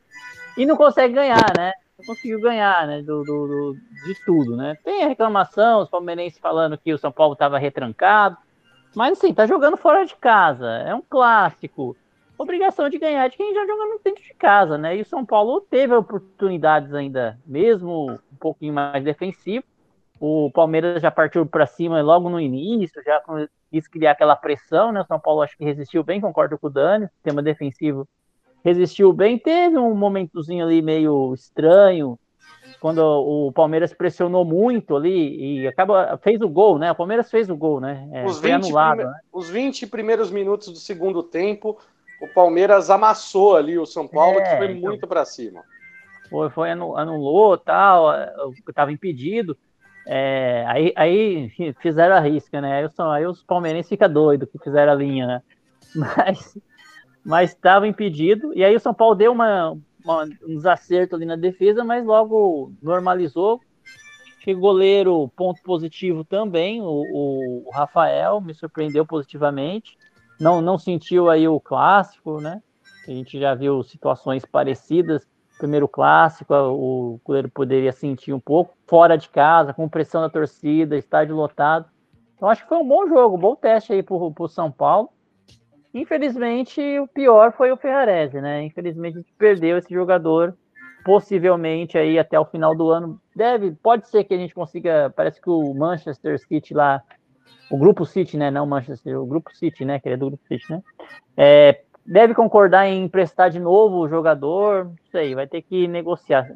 E 0.57 0.66
não 0.66 0.76
consegue 0.76 1.14
ganhar, 1.14 1.53
né? 1.57 1.72
Conseguiu 2.06 2.41
ganhar, 2.41 2.88
né? 2.88 3.02
Do, 3.02 3.24
do, 3.24 3.47
do 3.47 3.78
de 4.06 4.26
tudo, 4.26 4.56
né? 4.56 4.78
Tem 4.84 5.04
a 5.04 5.08
reclamação, 5.08 5.82
os 5.82 5.89
palmeirenses 5.89 6.39
falando 6.39 6.78
que 6.78 6.93
o 6.93 6.97
São 6.97 7.12
Paulo 7.12 7.34
estava 7.34 7.58
retrancado. 7.58 8.38
Mas 8.95 9.18
assim, 9.18 9.34
tá 9.34 9.45
jogando 9.45 9.78
fora 9.78 10.06
de 10.06 10.16
casa. 10.16 10.68
É 10.68 10.93
um 10.95 11.02
clássico. 11.02 11.95
Obrigação 12.38 12.89
de 12.89 12.97
ganhar 12.97 13.28
de 13.28 13.36
quem 13.36 13.54
já 13.54 13.66
joga 13.66 14.00
dentro 14.04 14.24
de 14.24 14.34
casa, 14.34 14.78
né? 14.78 14.95
E 14.97 15.02
o 15.02 15.06
São 15.06 15.26
Paulo 15.26 15.62
teve 15.62 15.93
oportunidades 15.93 16.93
ainda, 16.93 17.38
mesmo 17.45 18.12
um 18.12 18.36
pouquinho 18.39 18.74
mais 18.74 19.04
defensivo. 19.04 19.66
O 20.20 20.50
Palmeiras 20.52 21.02
já 21.02 21.12
partiu 21.12 21.45
para 21.45 21.66
cima 21.66 22.02
logo 22.02 22.30
no 22.30 22.39
início, 22.39 23.02
já 23.04 23.22
quis 23.70 23.88
criar 23.88 24.12
aquela 24.12 24.36
pressão, 24.36 24.91
né? 24.91 25.02
O 25.02 25.06
São 25.06 25.20
Paulo 25.20 25.41
acho 25.41 25.58
que 25.58 25.66
resistiu 25.66 26.04
bem, 26.04 26.22
concordo 26.22 26.58
com 26.58 26.68
o 26.68 26.70
Dani, 26.70 27.08
sistema 27.08 27.41
defensivo 27.41 28.08
resistiu 28.64 29.14
bem. 29.14 29.38
Teve 29.38 29.78
um 29.78 29.93
momentozinho 29.95 30.66
ali 30.66 30.82
meio 30.82 31.34
estranho, 31.34 32.18
quando 32.80 32.99
o 32.99 33.51
Palmeiras 33.51 33.93
pressionou 33.93 34.45
muito 34.45 34.95
ali 34.95 35.64
e 35.64 35.68
acaba, 35.68 36.18
fez 36.22 36.41
o 36.41 36.47
gol, 36.47 36.78
né? 36.78 36.91
O 36.91 36.95
Palmeiras 36.95 37.30
fez 37.30 37.49
o 37.49 37.55
gol, 37.55 37.80
né? 37.80 38.07
É, 38.12 38.26
os, 38.26 38.39
20 38.39 38.51
anulado, 38.51 38.97
prime... 38.97 39.12
né? 39.12 39.20
os 39.34 39.49
20 39.49 39.88
primeiros 39.88 40.32
minutos 40.32 40.70
do 40.70 40.78
segundo 40.78 41.22
tempo, 41.22 41.78
o 42.22 42.28
Palmeiras 42.28 42.89
amassou 42.89 43.55
ali 43.55 43.78
o 43.78 43.86
São 43.86 44.07
Paulo, 44.07 44.39
é, 44.39 44.43
que 44.43 44.57
foi 44.57 44.72
então... 44.72 44.89
muito 44.89 45.07
para 45.07 45.26
cima. 45.26 45.62
Foi, 46.30 46.49
foi 46.49 46.72
anulou 46.72 47.57
tal, 47.57 48.14
estava 48.68 48.91
impedido. 48.91 49.57
É, 50.07 50.64
aí, 50.68 50.93
aí 50.95 51.51
fizeram 51.82 52.16
a 52.16 52.20
risca, 52.20 52.62
né? 52.62 52.88
Aí 52.97 53.26
os 53.26 53.43
palmeirenses 53.43 53.89
ficam 53.89 54.12
doidos 54.12 54.49
que 54.49 54.60
fizeram 54.60 54.91
a 54.91 54.95
linha, 54.95 55.28
né? 55.28 55.41
Mas 55.95 56.57
mas 57.24 57.51
estava 57.51 57.88
impedido. 57.88 58.53
E 58.53 58.63
aí 58.63 58.76
o 58.76 58.80
São 58.80 58.93
Paulo 58.93 59.15
deu 59.15 59.32
uma, 59.32 59.78
uma, 60.03 60.24
um 60.24 60.55
desacerto 60.55 61.15
ali 61.15 61.26
na 61.26 61.36
defesa, 61.36 61.84
mas 61.84 62.05
logo 62.05 62.72
normalizou. 62.82 63.59
Que 64.41 64.53
goleiro, 64.53 65.28
ponto 65.36 65.61
positivo 65.61 66.24
também, 66.24 66.82
o, 66.82 66.86
o, 67.65 67.70
Rafael 67.74 68.39
me 68.39 68.53
surpreendeu 68.53 69.05
positivamente. 69.05 69.97
Não, 70.39 70.61
não 70.61 70.78
sentiu 70.78 71.30
aí 71.30 71.47
o 71.47 71.59
clássico, 71.59 72.39
né? 72.39 72.61
A 73.05 73.11
gente 73.11 73.38
já 73.38 73.53
viu 73.53 73.84
situações 73.84 74.45
parecidas 74.45 75.28
primeiro 75.59 75.89
clássico, 75.89 76.53
o 76.53 77.20
goleiro 77.24 77.49
poderia 77.49 77.91
sentir 77.91 78.34
um 78.34 78.39
pouco, 78.39 78.74
fora 78.88 79.17
de 79.17 79.28
casa, 79.28 79.74
com 79.74 79.89
pressão 79.89 80.22
da 80.22 80.30
torcida, 80.30 80.97
estádio 80.97 81.36
lotado. 81.36 81.86
Então 82.36 82.49
acho 82.49 82.63
que 82.63 82.70
foi 82.70 82.78
um 82.78 82.88
bom 82.88 83.05
jogo, 83.07 83.36
um 83.36 83.39
bom 83.39 83.55
teste 83.55 83.91
aí 83.91 84.01
para 84.01 84.15
o 84.15 84.47
São 84.47 84.72
Paulo. 84.72 85.09
Infelizmente, 85.93 86.81
o 86.99 87.07
pior 87.07 87.51
foi 87.53 87.71
o 87.71 87.77
Ferrarese, 87.77 88.39
né? 88.39 88.63
Infelizmente, 88.63 89.17
a 89.17 89.21
gente 89.21 89.33
perdeu 89.37 89.77
esse 89.77 89.93
jogador. 89.93 90.55
Possivelmente 91.03 91.97
aí 91.97 92.19
até 92.19 92.39
o 92.39 92.45
final 92.45 92.75
do 92.75 92.89
ano. 92.89 93.19
Deve, 93.35 93.71
pode 93.71 94.07
ser 94.09 94.25
que 94.25 94.33
a 94.33 94.37
gente 94.37 94.53
consiga. 94.53 95.11
Parece 95.15 95.41
que 95.41 95.49
o 95.49 95.73
Manchester 95.73 96.37
City 96.39 96.73
lá, 96.73 97.01
o 97.71 97.77
grupo 97.77 98.05
City, 98.05 98.37
né? 98.37 98.51
Não 98.51 98.65
Manchester, 98.65 99.19
o 99.19 99.25
grupo 99.25 99.55
City, 99.55 99.85
né? 99.85 99.99
Que 99.99 100.09
é 100.09 100.17
do 100.17 100.27
grupo 100.27 100.45
City, 100.47 100.69
né? 100.69 100.83
É, 101.37 101.81
deve 102.05 102.33
concordar 102.33 102.87
em 102.87 103.05
emprestar 103.05 103.49
de 103.49 103.59
novo 103.59 103.99
o 103.99 104.09
jogador, 104.09 104.85
não 104.85 104.95
sei, 105.09 105.33
vai 105.33 105.47
ter 105.47 105.61
que 105.61 105.87
negociar. 105.87 106.49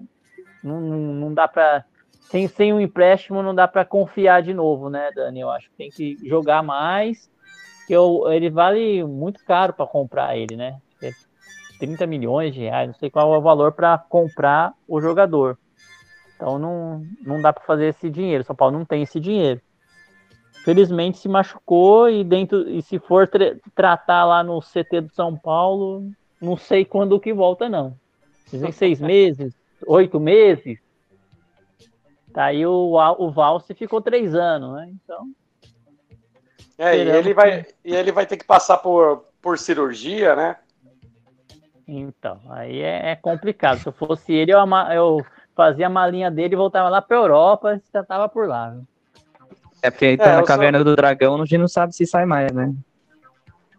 Não, 0.62 0.82
não, 0.82 0.98
não 0.98 1.34
dá 1.34 1.48
para 1.48 1.86
sem, 2.34 2.48
sem 2.48 2.74
um 2.74 2.80
empréstimo 2.80 3.44
não 3.44 3.54
dá 3.54 3.68
para 3.68 3.86
confiar 3.86 4.42
de 4.42 4.54
novo, 4.54 4.90
né, 4.90 5.12
Dani? 5.16 5.40
Eu 5.40 5.50
acho 5.52 5.70
que 5.70 5.76
tem 5.76 5.90
que 5.90 6.18
jogar 6.28 6.64
mais, 6.64 7.30
que 7.86 7.94
eu, 7.94 8.32
ele 8.32 8.50
vale 8.50 9.04
muito 9.04 9.44
caro 9.44 9.74
para 9.74 9.88
comprar 9.88 10.38
ele, 10.38 10.56
né? 10.56 10.80
30 11.80 12.08
milhões 12.08 12.54
de 12.54 12.62
reais, 12.62 12.88
não 12.88 12.96
sei 12.96 13.10
qual 13.10 13.34
é 13.34 13.38
o 13.38 13.42
valor 13.42 13.74
para 13.74 13.98
comprar 13.98 14.74
o 14.88 15.02
jogador. 15.02 15.58
Então 16.36 16.58
não, 16.58 17.06
não 17.22 17.42
dá 17.42 17.52
para 17.52 17.64
fazer 17.66 17.88
esse 17.88 18.10
dinheiro. 18.10 18.44
São 18.44 18.56
Paulo 18.56 18.78
não 18.78 18.86
tem 18.86 19.02
esse 19.02 19.20
dinheiro 19.20 19.62
felizmente 20.64 21.18
se 21.18 21.28
machucou 21.28 22.10
e 22.10 22.24
dentro 22.24 22.70
e 22.70 22.82
se 22.82 22.98
for 22.98 23.28
tra 23.28 23.56
tratar 23.76 24.26
lá 24.26 24.44
no 24.44 24.62
CT 24.62 25.02
do 25.02 25.14
São 25.14 25.38
Paulo, 25.38 26.10
não 26.42 26.56
sei 26.56 26.86
quando 26.86 27.20
que 27.20 27.34
volta 27.34 27.68
não. 27.68 27.96
Dizem 28.50 28.72
seis 28.72 29.00
meses, 29.02 29.54
oito 29.86 30.20
meses. 30.20 30.80
Tá 32.34 32.46
aí 32.46 32.66
o, 32.66 32.98
o 33.20 33.32
Valse 33.32 33.76
ficou 33.76 34.02
três 34.02 34.34
anos, 34.34 34.74
né? 34.74 34.92
Então. 35.04 35.30
É, 36.78 36.98
e 36.98 37.02
ele, 37.02 37.34
vai, 37.34 37.66
e 37.84 37.96
ele 37.96 38.12
vai 38.12 38.26
ter 38.26 38.38
que 38.38 38.46
passar 38.46 38.78
por, 38.78 39.26
por 39.42 39.60
cirurgia, 39.60 40.36
né? 40.36 40.58
Então, 41.88 42.40
aí 42.50 42.82
é, 42.82 43.12
é 43.12 43.16
complicado. 43.16 43.80
Se 43.80 43.88
eu 43.88 43.94
fosse 43.94 44.34
ele, 44.34 44.52
eu, 44.52 44.60
eu 44.94 45.26
fazia 45.56 45.88
a 45.88 45.90
malinha 45.90 46.32
dele 46.32 46.56
e 46.56 46.58
voltava 46.58 46.90
lá 46.90 47.02
para 47.02 47.18
Europa 47.18 47.76
e 47.76 47.82
já 47.94 48.04
tava 48.04 48.28
por 48.28 48.48
lá. 48.48 48.70
Viu? 48.70 48.88
É 49.82 49.92
porque 49.92 50.06
aí 50.06 50.18
tá 50.18 50.32
é, 50.32 50.36
na 50.38 50.44
caverna 50.44 50.78
só... 50.78 50.84
do 50.86 50.96
dragão, 50.96 51.36
a 51.36 51.40
gente 51.40 51.58
não 51.58 51.68
sabe 51.68 51.94
se 51.94 52.06
sai 52.06 52.26
mais, 52.26 52.52
né? 52.54 52.74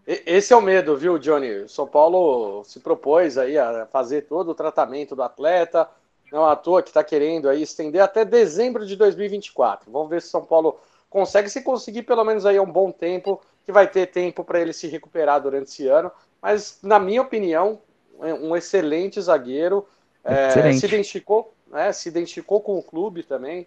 Esse 0.07 0.53
é 0.53 0.57
o 0.57 0.61
medo, 0.61 0.95
viu, 0.99 1.19
Johnny? 1.19 1.63
O 1.63 1.69
São 1.69 1.87
Paulo 1.87 2.63
se 2.65 2.79
propôs 2.79 3.39
aí 3.39 3.57
a 3.57 3.87
fazer 3.87 4.23
todo 4.23 4.51
o 4.51 4.55
tratamento 4.55 5.17
do 5.17 5.23
atleta, 5.23 5.89
não 6.31 6.45
à 6.45 6.55
toa 6.55 6.83
que 6.83 6.91
está 6.91 7.03
querendo 7.03 7.49
aí 7.49 7.63
estender 7.63 8.03
até 8.03 8.23
dezembro 8.23 8.85
de 8.85 8.97
2024. 8.97 9.91
Vamos 9.91 10.11
ver 10.11 10.21
se 10.21 10.29
São 10.29 10.45
Paulo 10.45 10.79
consegue, 11.15 11.49
se 11.49 11.63
conseguir 11.63 12.03
pelo 12.03 12.25
menos 12.25 12.45
aí 12.45 12.59
um 12.59 12.67
bom 12.67 12.91
tempo, 12.91 13.41
que 13.65 13.71
vai 13.71 13.87
ter 13.87 14.07
tempo 14.07 14.43
para 14.43 14.61
ele 14.61 14.73
se 14.73 14.89
recuperar 14.89 15.41
durante 15.41 15.69
esse 15.69 15.87
ano. 15.87 16.11
Mas, 16.43 16.81
na 16.83 16.99
minha 16.99 17.23
opinião, 17.23 17.79
é 18.21 18.35
um 18.35 18.57
excelente 18.57 19.21
zagueiro. 19.21 19.87
É, 20.25 20.73
se 20.73 20.87
identificou, 20.87 21.55
né, 21.71 21.93
se 21.93 22.09
identificou 22.09 22.61
com 22.61 22.77
o 22.77 22.83
clube 22.83 23.23
também. 23.23 23.65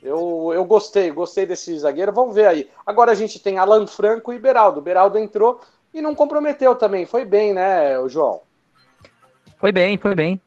Eu, 0.00 0.52
eu 0.54 0.64
gostei, 0.64 1.10
gostei 1.10 1.44
desse 1.44 1.76
zagueiro. 1.76 2.12
Vamos 2.12 2.36
ver 2.36 2.46
aí. 2.46 2.70
Agora 2.86 3.10
a 3.10 3.16
gente 3.16 3.40
tem 3.40 3.58
Alan 3.58 3.88
Franco 3.88 4.32
e 4.32 4.38
Beraldo. 4.38 4.80
Beraldo 4.80 5.18
entrou 5.18 5.60
e 5.92 6.00
não 6.00 6.14
comprometeu 6.14 6.76
também. 6.76 7.04
Foi 7.04 7.24
bem, 7.24 7.52
né, 7.52 7.96
João? 8.08 8.42
Foi 9.58 9.72
bem, 9.72 9.98
foi 9.98 10.14
bem. 10.14 10.40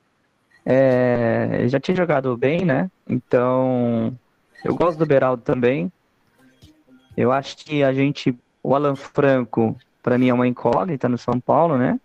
É, 0.66 1.66
já 1.66 1.82
tinha 1.82 1.98
jogado 1.98 2.38
bem, 2.38 2.64
né? 2.64 2.90
Então, 3.10 4.18
eu 4.64 4.74
gosto 4.74 4.98
do 4.98 5.06
Beraldo 5.06 5.44
também. 5.44 5.92
Eu 7.20 7.34
acho 7.34 7.58
que 7.58 7.84
a 7.84 7.92
gente, 7.92 8.34
o 8.64 8.74
Alan 8.74 8.96
Franco, 8.96 9.76
para 10.02 10.18
mim 10.18 10.30
é 10.30 10.34
uma 10.34 10.48
incógnita 10.48 11.10
no 11.10 11.18
São 11.18 11.38
Paulo, 11.38 11.78
né? 11.78 12.00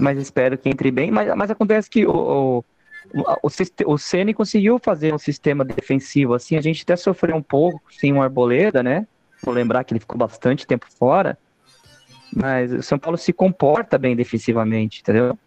Mas 0.00 0.16
espero 0.16 0.56
que 0.56 0.70
entre 0.70 0.90
bem. 0.90 1.10
Mas, 1.10 1.36
mas 1.36 1.50
acontece 1.50 1.90
que 1.90 2.06
o, 2.06 2.64
o, 3.12 3.20
o, 3.42 3.48
o 3.92 3.98
Ceni 3.98 4.32
conseguiu 4.32 4.78
fazer 4.78 5.12
um 5.12 5.18
sistema 5.18 5.66
defensivo 5.66 6.32
assim. 6.32 6.56
A 6.56 6.62
gente 6.62 6.82
até 6.82 6.96
sofreu 6.96 7.36
um 7.36 7.42
pouco 7.42 7.82
sem 7.90 8.10
um 8.10 8.22
Arboleda, 8.22 8.82
né? 8.82 9.06
Vou 9.42 9.52
lembrar 9.52 9.84
que 9.84 9.92
ele 9.92 10.00
ficou 10.00 10.16
bastante 10.16 10.66
tempo 10.66 10.86
fora. 10.98 11.36
Mas 12.34 12.72
o 12.72 12.82
São 12.82 12.98
Paulo 12.98 13.18
se 13.18 13.34
comporta 13.34 13.98
bem 13.98 14.16
defensivamente, 14.16 15.02
entendeu? 15.02 15.38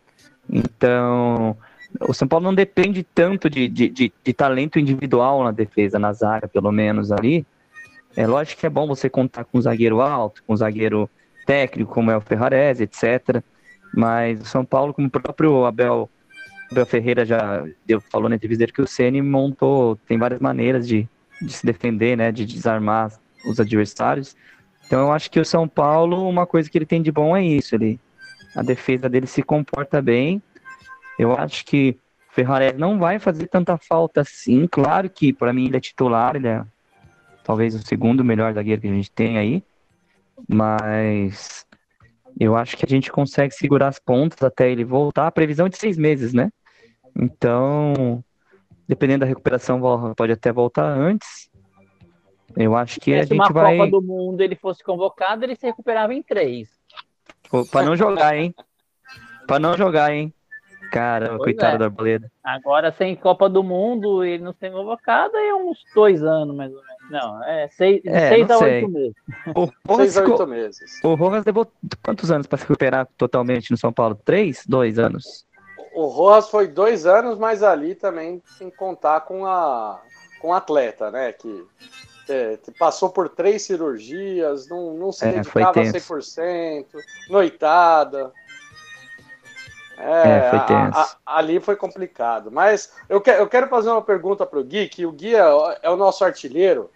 Então, 0.47 1.57
o 2.01 2.13
São 2.13 2.27
Paulo 2.27 2.45
não 2.45 2.53
depende 2.53 3.01
tanto 3.01 3.49
de, 3.49 3.67
de, 3.67 3.89
de, 3.89 4.13
de 4.23 4.33
talento 4.33 4.77
individual 4.77 5.43
na 5.43 5.49
defesa, 5.49 5.97
na 5.97 6.13
zaga, 6.13 6.47
pelo 6.47 6.71
menos 6.71 7.11
ali. 7.11 7.43
É 8.15 8.25
lógico 8.25 8.61
que 8.61 8.65
é 8.65 8.69
bom 8.69 8.87
você 8.87 9.09
contar 9.09 9.43
com 9.43 9.57
um 9.57 9.61
zagueiro 9.61 10.01
alto, 10.01 10.43
com 10.45 10.53
um 10.53 10.57
zagueiro 10.57 11.09
técnico, 11.45 11.93
como 11.93 12.11
é 12.11 12.17
o 12.17 12.21
Ferrarese, 12.21 12.83
etc. 12.83 13.43
Mas 13.93 14.41
o 14.41 14.45
São 14.45 14.63
Paulo, 14.63 14.93
como 14.93 15.07
o 15.07 15.11
próprio 15.11 15.65
Abel, 15.65 16.09
Abel 16.71 16.85
Ferreira 16.85 17.25
já 17.25 17.63
deu, 17.85 17.99
falou 17.99 18.29
na 18.29 18.35
entrevista 18.35 18.65
que 18.67 18.81
o 18.81 18.87
Ceni 18.87 19.21
montou, 19.21 19.97
tem 20.07 20.17
várias 20.17 20.39
maneiras 20.39 20.87
de, 20.87 21.07
de 21.41 21.51
se 21.51 21.65
defender, 21.65 22.17
né, 22.17 22.31
de 22.31 22.45
desarmar 22.45 23.11
os 23.45 23.59
adversários. 23.59 24.35
Então 24.85 25.01
eu 25.01 25.11
acho 25.11 25.29
que 25.29 25.39
o 25.39 25.45
São 25.45 25.67
Paulo, 25.67 26.27
uma 26.27 26.45
coisa 26.45 26.69
que 26.69 26.77
ele 26.77 26.85
tem 26.85 27.01
de 27.01 27.11
bom 27.11 27.35
é 27.35 27.43
isso, 27.43 27.75
ele, 27.75 27.99
a 28.55 28.61
defesa 28.61 29.09
dele 29.09 29.27
se 29.27 29.43
comporta 29.43 30.01
bem. 30.01 30.41
Eu 31.19 31.33
acho 31.33 31.65
que 31.65 31.97
Ferrarese 32.31 32.77
não 32.77 32.99
vai 32.99 33.19
fazer 33.19 33.47
tanta 33.47 33.77
falta 33.77 34.21
assim. 34.21 34.67
Claro 34.67 35.09
que 35.09 35.31
para 35.31 35.53
mim 35.53 35.67
ele 35.67 35.77
é 35.77 35.79
titular, 35.79 36.35
ele 36.35 36.47
é 36.47 36.63
talvez 37.45 37.75
o 37.75 37.85
segundo 37.85 38.25
melhor 38.25 38.51
zagueiro 38.53 38.81
que 38.81 38.87
a 38.87 38.93
gente 38.93 39.11
tem 39.11 39.37
aí, 39.37 39.63
mas 40.49 41.65
eu 42.39 42.57
acho 42.57 42.75
que 42.75 42.83
a 42.85 42.89
gente 42.89 43.11
consegue 43.11 43.53
segurar 43.53 43.87
as 43.87 43.99
pontas 43.99 44.41
até 44.41 44.69
ele 44.69 44.83
voltar. 44.83 45.27
A 45.27 45.31
previsão 45.31 45.67
é 45.67 45.69
de 45.69 45.77
seis 45.77 45.95
meses, 45.95 46.33
né? 46.33 46.51
Então, 47.15 48.23
dependendo 48.87 49.19
da 49.21 49.25
recuperação, 49.27 49.79
pode 50.17 50.33
até 50.33 50.51
voltar 50.51 50.85
antes. 50.85 51.49
Eu 52.57 52.75
acho 52.75 52.99
que 52.99 53.13
a 53.13 53.23
gente 53.23 53.35
uma 53.35 53.49
vai. 53.49 53.77
Copa 53.77 53.91
do 53.91 54.01
Mundo 54.01 54.41
ele 54.41 54.55
fosse 54.55 54.83
convocado, 54.83 55.45
ele 55.45 55.55
se 55.55 55.67
recuperava 55.67 56.13
em 56.13 56.23
três. 56.23 56.69
Para 57.71 57.85
não 57.85 57.95
jogar, 57.95 58.35
hein? 58.35 58.53
Para 59.45 59.59
não 59.59 59.77
jogar, 59.77 60.11
hein? 60.11 60.33
Cara, 60.91 61.37
coitado 61.37 61.75
é. 61.75 61.77
da 61.77 61.85
Arboleda. 61.85 62.31
Agora, 62.43 62.91
sem 62.91 63.15
Copa 63.15 63.47
do 63.49 63.63
Mundo, 63.63 64.23
ele 64.23 64.43
não 64.43 64.53
ser 64.53 64.71
convocado, 64.71 65.35
é 65.37 65.53
uns 65.53 65.83
dois 65.93 66.23
anos, 66.23 66.55
mais 66.55 66.71
ou 66.73 66.81
menos. 66.81 66.94
Não, 67.09 67.43
é 67.43 67.67
seis, 67.69 68.01
é, 68.05 68.29
seis 68.29 68.49
a 68.49 68.57
oito 68.57 68.89
meses. 68.89 69.15
O 69.55 69.71
Rojas, 69.87 70.13
seis 70.13 70.17
a 70.17 70.23
oito 70.23 70.47
meses. 70.47 71.03
O 71.03 71.15
Rojas 71.15 71.45
levou 71.45 71.67
quantos 72.03 72.31
anos 72.31 72.47
para 72.47 72.57
se 72.57 72.63
recuperar 72.63 73.07
totalmente 73.17 73.71
no 73.71 73.77
São 73.77 73.93
Paulo? 73.93 74.19
Três? 74.25 74.63
Dois 74.67 74.97
anos? 74.97 75.45
O 75.93 76.07
Rojas 76.07 76.49
foi 76.49 76.67
dois 76.67 77.05
anos, 77.05 77.37
mas 77.37 77.63
ali 77.63 77.95
também 77.95 78.41
sem 78.57 78.69
contar 78.69 79.21
com 79.21 79.45
a 79.45 80.01
com 80.41 80.49
o 80.49 80.53
atleta, 80.53 81.09
né? 81.09 81.31
Que 81.31 81.65
é, 82.29 82.59
passou 82.77 83.09
por 83.09 83.29
três 83.29 83.63
cirurgias, 83.63 84.67
não, 84.67 84.93
não 84.93 85.11
se 85.11 85.25
é, 85.25 85.31
dedicava 85.31 85.81
100%, 85.81 86.85
noitada. 87.29 88.31
É, 89.97 90.47
é 90.47 90.49
foi 90.49 90.59
tenso. 90.61 90.97
A, 90.97 91.17
a, 91.25 91.39
ali 91.39 91.59
foi 91.59 91.75
complicado. 91.75 92.51
Mas 92.51 92.93
eu, 93.07 93.21
que, 93.21 93.29
eu 93.29 93.47
quero 93.47 93.67
fazer 93.67 93.89
uma 93.89 94.01
pergunta 94.01 94.45
para 94.45 94.59
o 94.59 94.63
Gui, 94.63 94.87
que 94.87 95.05
o 95.05 95.11
Gui 95.11 95.35
é, 95.35 95.43
é, 95.81 95.89
o 95.89 95.95
nosso 95.95 96.23
artilheiro, 96.23 96.89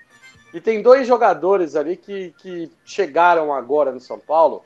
e 0.53 0.59
tem 0.59 0.81
dois 0.81 1.07
jogadores 1.07 1.75
ali 1.75 1.95
que, 1.95 2.33
que 2.39 2.71
chegaram 2.83 3.53
agora 3.53 3.91
no 3.91 3.99
São 3.99 4.19
Paulo, 4.19 4.63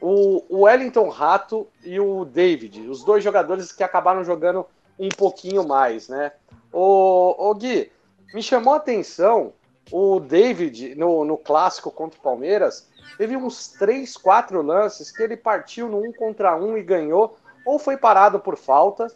o, 0.00 0.44
o 0.48 0.60
Wellington 0.62 1.08
Rato 1.08 1.66
e 1.82 1.98
o 1.98 2.24
David, 2.24 2.88
os 2.88 3.04
dois 3.04 3.22
jogadores 3.22 3.72
que 3.72 3.82
acabaram 3.82 4.22
jogando 4.22 4.64
um 4.98 5.08
pouquinho 5.08 5.66
mais, 5.66 6.08
né? 6.08 6.32
O, 6.72 7.50
o 7.50 7.54
Gui, 7.54 7.90
me 8.32 8.42
chamou 8.42 8.74
a 8.74 8.76
atenção 8.76 9.52
o 9.90 10.20
David 10.20 10.94
no, 10.94 11.24
no 11.24 11.36
clássico 11.36 11.90
contra 11.90 12.18
o 12.18 12.22
Palmeiras, 12.22 12.88
teve 13.16 13.36
uns 13.36 13.68
três, 13.68 14.16
quatro 14.16 14.60
lances 14.62 15.10
que 15.10 15.22
ele 15.22 15.36
partiu 15.36 15.88
no 15.88 15.98
um 15.98 16.12
contra 16.12 16.56
um 16.56 16.76
e 16.76 16.82
ganhou 16.82 17.37
ou 17.68 17.78
foi 17.78 17.98
parado 17.98 18.40
por 18.40 18.56
falta, 18.56 19.08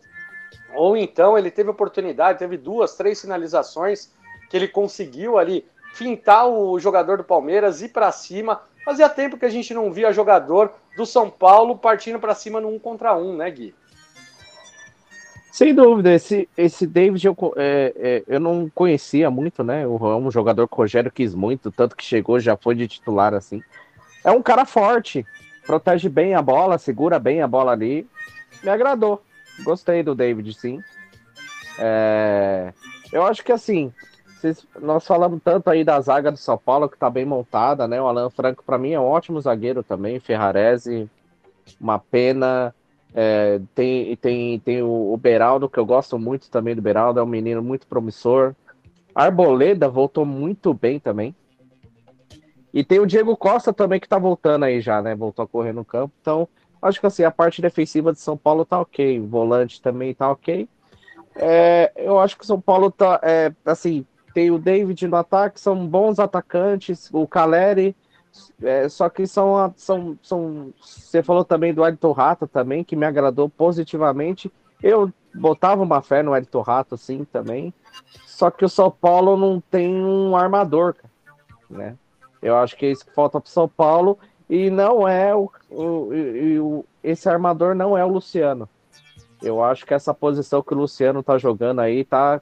ou 0.74 0.94
então 0.94 1.38
ele 1.38 1.50
teve 1.50 1.70
oportunidade, 1.70 2.38
teve 2.38 2.58
duas, 2.58 2.94
três 2.94 3.18
finalizações 3.18 4.12
que 4.50 4.56
ele 4.58 4.68
conseguiu 4.68 5.38
ali 5.38 5.64
fintar 5.94 6.46
o 6.46 6.78
jogador 6.78 7.16
do 7.16 7.24
Palmeiras 7.24 7.80
ir 7.80 7.88
para 7.88 8.12
cima. 8.12 8.60
Fazia 8.84 9.08
tempo 9.08 9.38
que 9.38 9.46
a 9.46 9.50
gente 9.50 9.72
não 9.72 9.90
via 9.90 10.12
jogador 10.12 10.70
do 10.94 11.06
São 11.06 11.30
Paulo 11.30 11.78
partindo 11.78 12.18
para 12.18 12.34
cima 12.34 12.60
no 12.60 12.68
um 12.68 12.78
contra 12.78 13.16
um, 13.16 13.34
né, 13.34 13.50
Gui? 13.50 13.74
Sem 15.50 15.74
dúvida, 15.74 16.12
esse, 16.12 16.46
esse 16.54 16.86
David 16.86 17.26
eu, 17.26 17.36
é, 17.56 17.92
é, 17.96 18.22
eu 18.26 18.40
não 18.40 18.70
conhecia 18.74 19.30
muito, 19.30 19.64
né? 19.64 19.82
É 19.82 19.86
um 19.86 20.30
jogador 20.30 20.68
que 20.68 20.74
o 20.74 20.76
Rogério 20.76 21.10
quis 21.10 21.34
muito, 21.34 21.70
tanto 21.70 21.96
que 21.96 22.04
chegou, 22.04 22.38
já 22.38 22.54
foi 22.54 22.74
de 22.74 22.86
titular 22.86 23.32
assim. 23.32 23.62
É 24.22 24.30
um 24.30 24.42
cara 24.42 24.66
forte, 24.66 25.24
protege 25.66 26.10
bem 26.10 26.34
a 26.34 26.42
bola, 26.42 26.76
segura 26.76 27.18
bem 27.18 27.40
a 27.40 27.48
bola 27.48 27.72
ali 27.72 28.06
me 28.62 28.70
agradou. 28.70 29.22
Gostei 29.64 30.02
do 30.02 30.14
David, 30.14 30.52
sim. 30.54 30.80
É... 31.78 32.72
Eu 33.12 33.24
acho 33.24 33.44
que 33.44 33.52
assim, 33.52 33.92
nós 34.80 35.06
falamos 35.06 35.40
tanto 35.44 35.68
aí 35.70 35.84
da 35.84 36.00
zaga 36.00 36.32
do 36.32 36.38
São 36.38 36.58
Paulo, 36.58 36.88
que 36.88 36.98
tá 36.98 37.08
bem 37.08 37.24
montada, 37.24 37.86
né? 37.86 38.00
O 38.00 38.06
Alan 38.06 38.30
Franco, 38.30 38.64
para 38.64 38.78
mim, 38.78 38.92
é 38.92 39.00
um 39.00 39.04
ótimo 39.04 39.40
zagueiro 39.40 39.82
também. 39.82 40.18
Ferrarese, 40.18 41.08
uma 41.80 41.98
pena. 41.98 42.74
É, 43.14 43.60
tem 43.74 44.16
tem, 44.16 44.58
tem 44.58 44.82
o, 44.82 45.12
o 45.12 45.16
Beraldo, 45.16 45.68
que 45.68 45.78
eu 45.78 45.84
gosto 45.84 46.18
muito 46.18 46.50
também 46.50 46.74
do 46.74 46.80
Beraldo, 46.80 47.20
é 47.20 47.22
um 47.22 47.26
menino 47.26 47.62
muito 47.62 47.86
promissor. 47.86 48.54
Arboleda 49.14 49.88
voltou 49.88 50.24
muito 50.24 50.72
bem 50.72 50.98
também. 50.98 51.34
E 52.72 52.82
tem 52.82 52.98
o 52.98 53.06
Diego 53.06 53.36
Costa 53.36 53.70
também, 53.70 54.00
que 54.00 54.08
tá 54.08 54.18
voltando 54.18 54.64
aí 54.64 54.80
já, 54.80 55.02
né? 55.02 55.14
Voltou 55.14 55.44
a 55.44 55.48
correr 55.48 55.72
no 55.72 55.84
campo. 55.84 56.14
Então, 56.22 56.48
Acho 56.82 57.00
que 57.00 57.06
assim, 57.06 57.22
a 57.22 57.30
parte 57.30 57.62
defensiva 57.62 58.12
de 58.12 58.18
São 58.18 58.36
Paulo 58.36 58.64
tá 58.64 58.80
ok, 58.80 59.20
o 59.20 59.26
volante 59.26 59.80
também 59.80 60.12
tá 60.12 60.30
ok. 60.30 60.68
É, 61.36 61.92
eu 61.96 62.18
acho 62.18 62.36
que 62.36 62.44
o 62.44 62.46
São 62.46 62.60
Paulo 62.60 62.90
tá, 62.90 63.20
é, 63.22 63.52
assim, 63.64 64.04
tem 64.34 64.50
o 64.50 64.58
David 64.58 65.06
no 65.06 65.16
ataque, 65.16 65.60
são 65.60 65.86
bons 65.86 66.18
atacantes, 66.18 67.08
o 67.12 67.26
Caleri, 67.26 67.96
é, 68.62 68.88
só 68.88 69.08
que 69.08 69.26
são, 69.26 69.72
são, 69.76 70.18
são. 70.22 70.72
Você 70.80 71.22
falou 71.22 71.44
também 71.44 71.74
do 71.74 71.86
Elton 71.86 72.12
Rato 72.12 72.46
também, 72.46 72.82
que 72.82 72.96
me 72.96 73.06
agradou 73.06 73.48
positivamente. 73.48 74.52
Eu 74.82 75.12
botava 75.34 75.82
uma 75.82 76.02
fé 76.02 76.22
no 76.22 76.34
Elton 76.34 76.62
Rato, 76.62 76.96
sim, 76.96 77.24
também. 77.24 77.72
Só 78.26 78.50
que 78.50 78.64
o 78.64 78.68
São 78.68 78.90
Paulo 78.90 79.36
não 79.36 79.60
tem 79.60 79.94
um 79.94 80.34
armador, 80.36 80.96
né? 81.68 81.96
Eu 82.40 82.56
acho 82.56 82.76
que 82.76 82.86
é 82.86 82.90
isso 82.90 83.06
que 83.06 83.14
falta 83.14 83.40
para 83.40 83.50
São 83.50 83.68
Paulo. 83.68 84.18
E 84.52 84.68
não 84.68 85.08
é 85.08 85.34
o, 85.34 85.50
o, 85.70 86.10
o, 86.60 86.84
esse 87.02 87.26
armador 87.26 87.74
não 87.74 87.96
é 87.96 88.04
o 88.04 88.08
Luciano. 88.08 88.68
Eu 89.42 89.64
acho 89.64 89.86
que 89.86 89.94
essa 89.94 90.12
posição 90.12 90.62
que 90.62 90.74
o 90.74 90.76
Luciano 90.76 91.22
tá 91.22 91.38
jogando 91.38 91.80
aí 91.80 92.04
tá 92.04 92.38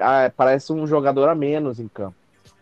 ah, 0.00 0.32
parece 0.34 0.72
um 0.72 0.86
jogador 0.86 1.28
a 1.28 1.34
menos 1.34 1.78
em 1.78 1.86
campo. 1.86 2.16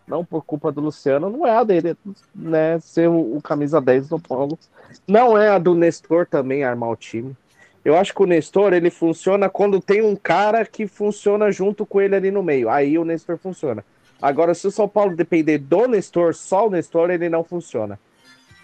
Não 0.05 0.25
por 0.25 0.43
culpa 0.43 0.69
do 0.69 0.81
Luciano, 0.81 1.29
não 1.29 1.47
é 1.47 1.55
a 1.55 1.63
dele, 1.63 1.95
né? 2.35 2.77
Ser 2.81 3.07
o, 3.07 3.37
o 3.37 3.41
camisa 3.41 3.79
10 3.79 4.09
do 4.09 4.19
Paulo. 4.19 4.59
Não 5.07 5.37
é 5.37 5.47
a 5.47 5.57
do 5.57 5.73
Nestor 5.73 6.25
também 6.25 6.65
armar 6.65 6.89
o 6.89 6.97
time. 6.97 7.37
Eu 7.85 7.95
acho 7.95 8.13
que 8.13 8.21
o 8.21 8.27
Nestor 8.27 8.73
ele 8.73 8.89
funciona 8.89 9.47
quando 9.47 9.79
tem 9.79 10.01
um 10.01 10.13
cara 10.13 10.65
que 10.65 10.85
funciona 10.85 11.49
junto 11.53 11.85
com 11.85 12.01
ele 12.01 12.17
ali 12.17 12.31
no 12.31 12.43
meio. 12.43 12.69
Aí 12.69 12.97
o 12.97 13.05
Nestor 13.05 13.37
funciona. 13.37 13.81
Agora, 14.21 14.53
se 14.53 14.67
o 14.67 14.71
São 14.71 14.89
Paulo 14.89 15.15
depender 15.15 15.57
do 15.57 15.87
Nestor, 15.87 16.35
só 16.35 16.67
o 16.67 16.69
Nestor, 16.69 17.11
ele 17.11 17.29
não 17.29 17.45
funciona 17.45 17.97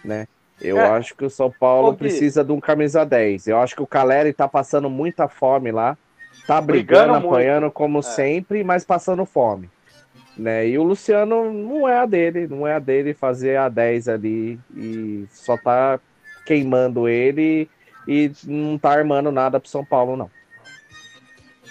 né? 0.06 0.28
Eu 0.62 0.80
é. 0.80 0.88
acho 0.89 1.16
que 1.16 1.26
o 1.26 1.30
São 1.30 1.51
Paulo 1.51 1.93
precisa 1.95 2.43
de 2.43 2.51
um 2.51 2.60
camisa 2.60 3.06
10. 3.06 3.47
Eu 3.47 3.60
acho 3.60 3.76
que 3.76 3.82
o 3.82 3.88
Caleri 3.88 4.32
tá 4.32 4.47
passando 4.47 4.89
muita 4.89 5.28
fome 5.28 5.72
lá. 5.72 5.97
tá 6.47 6.62
brigando, 6.62 7.14
brigando 7.14 7.28
apanhando 7.28 7.72
como 7.72 7.99
é. 7.99 8.01
sempre, 8.01 8.64
mas 8.64 8.86
passando 8.86 9.26
fome. 9.26 9.70
Né? 10.38 10.68
E 10.68 10.78
o 10.78 10.84
Luciano 10.84 11.51
não 11.51 11.88
é 11.88 11.97
a 11.97 12.06
dele, 12.06 12.47
não 12.47 12.68
é 12.68 12.74
a 12.74 12.80
dele 12.80 13.14
fazer 13.14 13.58
a 13.58 13.70
10 13.70 14.08
ali 14.10 14.60
e 14.76 15.26
só 15.32 15.58
tá 15.58 15.99
queimando 16.45 17.08
ele 17.08 17.70
e 18.08 18.32
não 18.43 18.78
tá 18.78 18.91
armando 18.91 19.32
nada 19.32 19.60
pro 19.60 19.70
São 19.70 19.84
Paulo, 19.84 20.16
não. 20.16 20.30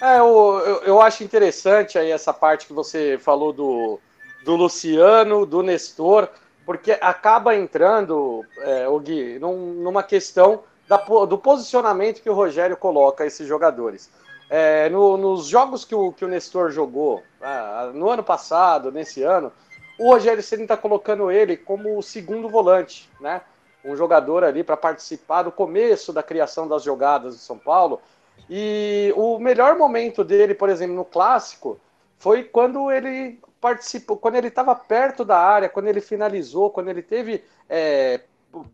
É, 0.01 0.19
eu, 0.19 0.61
eu, 0.65 0.83
eu, 0.83 1.01
acho 1.01 1.23
interessante 1.23 1.97
aí 1.97 2.11
essa 2.11 2.33
parte 2.33 2.67
que 2.67 2.73
você 2.73 3.17
falou 3.17 3.53
do, 3.53 3.99
do 4.43 4.55
Luciano, 4.55 5.45
do 5.45 5.63
Nestor, 5.63 6.27
porque 6.65 6.97
acaba 6.99 7.55
entrando, 7.55 8.43
é, 8.57 8.87
o 8.87 8.99
Gui, 8.99 9.37
num, 9.39 9.73
numa 9.75 10.01
questão 10.01 10.63
da, 10.87 10.97
do 10.97 11.37
posicionamento 11.37 12.21
que 12.21 12.29
o 12.29 12.33
Rogério 12.33 12.75
coloca 12.75 13.25
esses 13.25 13.47
jogadores. 13.47 14.09
É, 14.49 14.89
no, 14.89 15.17
nos 15.17 15.47
jogos 15.47 15.85
que 15.85 15.95
o, 15.95 16.11
que 16.11 16.23
o 16.23 16.27
Nestor 16.27 16.71
jogou, 16.71 17.23
ah, 17.41 17.91
no 17.93 18.09
ano 18.09 18.23
passado, 18.23 18.91
nesse 18.91 19.23
ano, 19.23 19.51
o 19.99 20.11
Rogério 20.11 20.43
Ceni 20.43 20.63
está 20.63 20.75
colocando 20.77 21.31
ele 21.31 21.55
como 21.55 21.97
o 21.97 22.03
segundo 22.03 22.49
volante, 22.49 23.09
né? 23.19 23.41
Um 23.83 23.95
jogador 23.95 24.43
ali 24.43 24.63
para 24.63 24.75
participar 24.75 25.43
do 25.43 25.51
começo 25.51 26.11
da 26.11 26.23
criação 26.23 26.67
das 26.67 26.83
jogadas 26.83 27.35
do 27.35 27.39
São 27.39 27.57
Paulo. 27.57 28.01
E 28.49 29.13
o 29.15 29.39
melhor 29.39 29.77
momento 29.77 30.23
dele, 30.23 30.53
por 30.53 30.69
exemplo, 30.69 30.95
no 30.95 31.05
clássico, 31.05 31.79
foi 32.17 32.43
quando 32.43 32.91
ele 32.91 33.39
participou, 33.65 34.15
quando 34.15 34.35
ele 34.35 34.49
estava 34.49 34.75
perto 34.75 35.25
da 35.25 35.39
área, 35.39 35.67
quando 35.67 35.87
ele 35.87 35.99
finalizou, 35.99 36.69
quando 36.69 36.87
ele 36.89 37.01
teve 37.01 37.43
é, 37.67 38.19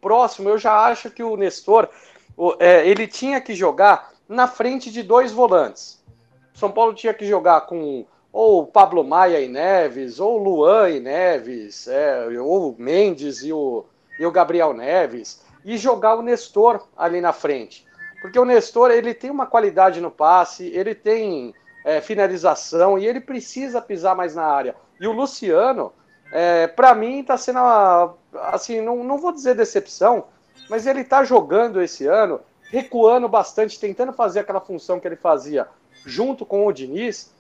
próximo. 0.02 0.50
Eu 0.50 0.58
já 0.58 0.86
acho 0.86 1.10
que 1.10 1.24
o 1.24 1.38
Nestor, 1.38 1.88
é, 2.60 2.86
ele 2.86 3.08
tinha 3.08 3.40
que 3.40 3.56
jogar 3.56 4.12
na 4.28 4.50
frente 4.50 4.92
de 4.92 5.02
dois 5.02 5.32
volantes. 5.32 6.04
São 6.54 6.70
Paulo 6.70 6.94
tinha 6.94 7.14
que 7.14 7.26
jogar 7.26 7.62
com 7.62 8.06
ou 8.34 8.68
Pablo 8.68 9.02
Maia 9.02 9.40
e 9.40 9.48
Neves, 9.48 10.20
ou 10.20 10.38
Luan 10.38 10.90
e 10.90 11.00
Neves, 11.00 11.88
é, 11.88 12.28
ou 12.42 12.72
o 12.72 12.76
Mendes 12.78 13.44
e 13.44 13.54
o, 13.54 13.86
e 14.20 14.26
o 14.26 14.32
Gabriel 14.32 14.74
Neves, 14.74 15.42
e 15.64 15.78
jogar 15.78 16.16
o 16.16 16.22
Nestor 16.22 16.86
ali 16.98 17.22
na 17.22 17.32
frente. 17.32 17.88
Porque 18.22 18.38
o 18.38 18.44
Nestor 18.44 18.92
ele 18.92 19.14
tem 19.14 19.32
uma 19.32 19.46
qualidade 19.46 20.02
no 20.02 20.12
passe, 20.12 20.68
ele 20.68 20.94
tem 20.94 21.54
é, 21.84 22.02
finalização 22.02 22.98
e 22.98 23.06
ele 23.06 23.20
precisa 23.20 23.82
pisar 23.82 24.16
mais 24.16 24.36
na 24.36 24.46
área. 24.46 24.76
E 25.00 25.08
o 25.08 25.12
Luciano, 25.12 25.92
é, 26.32 26.68
para 26.68 26.94
mim, 26.94 27.22
está 27.22 27.38
sendo 27.38 27.60
uma, 27.60 28.16
assim, 28.50 28.82
não, 28.82 29.04
não 29.04 29.18
vou 29.18 29.32
dizer 29.32 29.56
decepção, 29.56 30.26
mas 30.70 30.86
ele 30.86 31.02
está 31.02 31.24
jogando 31.24 31.82
esse 31.82 32.06
ano, 32.08 32.40
recuando 32.70 33.28
bastante, 33.28 33.80
tentando 33.80 34.14
fazer 34.14 34.40
aquela 34.40 34.62
função 34.62 35.00
que 35.00 35.08
ele 35.08 35.16
fazia 35.16 35.68
junto 36.06 36.46
com 36.46 36.66
o 36.66 36.72
Diniz. 36.72 37.34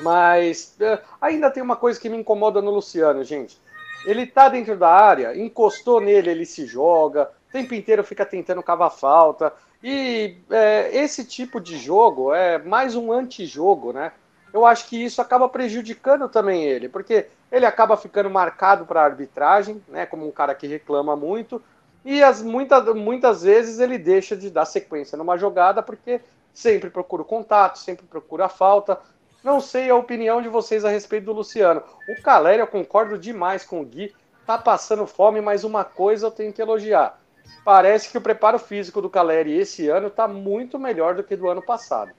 Mas 0.00 0.76
é, 0.80 1.00
ainda 1.20 1.50
tem 1.50 1.62
uma 1.62 1.76
coisa 1.76 2.00
que 2.00 2.08
me 2.08 2.16
incomoda 2.16 2.62
no 2.62 2.70
Luciano, 2.70 3.22
gente. 3.24 3.60
Ele 4.06 4.26
tá 4.26 4.48
dentro 4.48 4.76
da 4.76 4.88
área, 4.88 5.36
encostou 5.36 6.00
nele, 6.00 6.30
ele 6.30 6.46
se 6.46 6.66
joga, 6.66 7.30
o 7.48 7.52
tempo 7.52 7.74
inteiro 7.74 8.02
fica 8.02 8.24
tentando 8.24 8.62
cavar 8.62 8.90
falta. 8.90 9.52
E 9.82 10.36
é, 10.48 10.96
esse 10.96 11.24
tipo 11.24 11.60
de 11.60 11.76
jogo 11.76 12.32
é 12.32 12.58
mais 12.58 12.94
um 12.94 13.12
antijogo, 13.12 13.92
né? 13.92 14.12
Eu 14.52 14.64
acho 14.64 14.86
que 14.86 15.02
isso 15.02 15.20
acaba 15.20 15.48
prejudicando 15.48 16.28
também 16.28 16.64
ele, 16.64 16.88
porque 16.88 17.26
ele 17.50 17.66
acaba 17.66 17.96
ficando 17.96 18.30
marcado 18.30 18.84
para 18.86 19.00
a 19.00 19.04
arbitragem, 19.04 19.82
né? 19.88 20.06
Como 20.06 20.26
um 20.26 20.30
cara 20.30 20.54
que 20.54 20.66
reclama 20.66 21.16
muito, 21.16 21.60
e 22.04 22.22
as, 22.22 22.42
muita, 22.42 22.80
muitas 22.94 23.42
vezes 23.42 23.80
ele 23.80 23.98
deixa 23.98 24.36
de 24.36 24.50
dar 24.50 24.66
sequência 24.66 25.16
numa 25.18 25.36
jogada 25.36 25.82
porque 25.82 26.20
sempre 26.52 26.90
procura 26.90 27.22
o 27.22 27.24
contato, 27.26 27.78
sempre 27.78 28.06
procura 28.06 28.44
a 28.46 28.48
falta. 28.48 29.00
Não 29.42 29.60
sei 29.60 29.90
a 29.90 29.96
opinião 29.96 30.40
de 30.40 30.48
vocês 30.48 30.84
a 30.84 30.90
respeito 30.90 31.24
do 31.24 31.32
Luciano. 31.32 31.82
O 32.08 32.22
Caleri, 32.22 32.60
eu 32.60 32.66
concordo 32.66 33.18
demais 33.18 33.64
com 33.64 33.80
o 33.80 33.84
Gui, 33.84 34.14
tá 34.46 34.58
passando 34.58 35.06
fome, 35.06 35.40
mas 35.40 35.64
uma 35.64 35.84
coisa 35.84 36.26
eu 36.26 36.30
tenho 36.30 36.52
que 36.52 36.62
elogiar 36.62 37.21
parece 37.64 38.10
que 38.10 38.18
o 38.18 38.20
preparo 38.20 38.58
físico 38.58 39.00
do 39.00 39.10
Caleri 39.10 39.52
esse 39.54 39.88
ano 39.88 40.08
está 40.08 40.26
muito 40.26 40.78
melhor 40.78 41.14
do 41.14 41.22
que 41.22 41.36
do 41.36 41.48
ano 41.48 41.62
passado. 41.62 42.12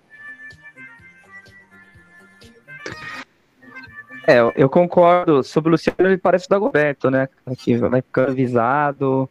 É, 4.28 4.40
eu 4.56 4.70
concordo. 4.70 5.44
Sobre 5.44 5.70
o 5.70 5.72
Luciano, 5.72 5.98
ele 6.00 6.18
parece 6.18 6.46
o 6.46 6.50
Dagoberto, 6.50 7.12
né? 7.12 7.28
Que 7.58 7.76
vai 7.78 8.02
ficando 8.02 8.32
avisado. 8.32 9.30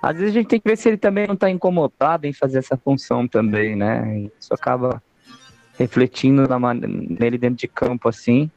Às 0.00 0.16
vezes 0.16 0.30
a 0.30 0.38
gente 0.38 0.48
tem 0.48 0.60
que 0.60 0.68
ver 0.68 0.76
se 0.76 0.88
ele 0.88 0.96
também 0.96 1.26
não 1.26 1.34
está 1.34 1.50
incomodado 1.50 2.26
em 2.26 2.32
fazer 2.32 2.58
essa 2.58 2.76
função 2.76 3.26
também, 3.26 3.74
né? 3.74 4.28
Isso 4.38 4.54
acaba 4.54 5.02
refletindo 5.76 6.46
na, 6.46 6.74
nele 6.74 7.36
dentro 7.36 7.56
de 7.56 7.66
campo, 7.66 8.08
assim. 8.08 8.48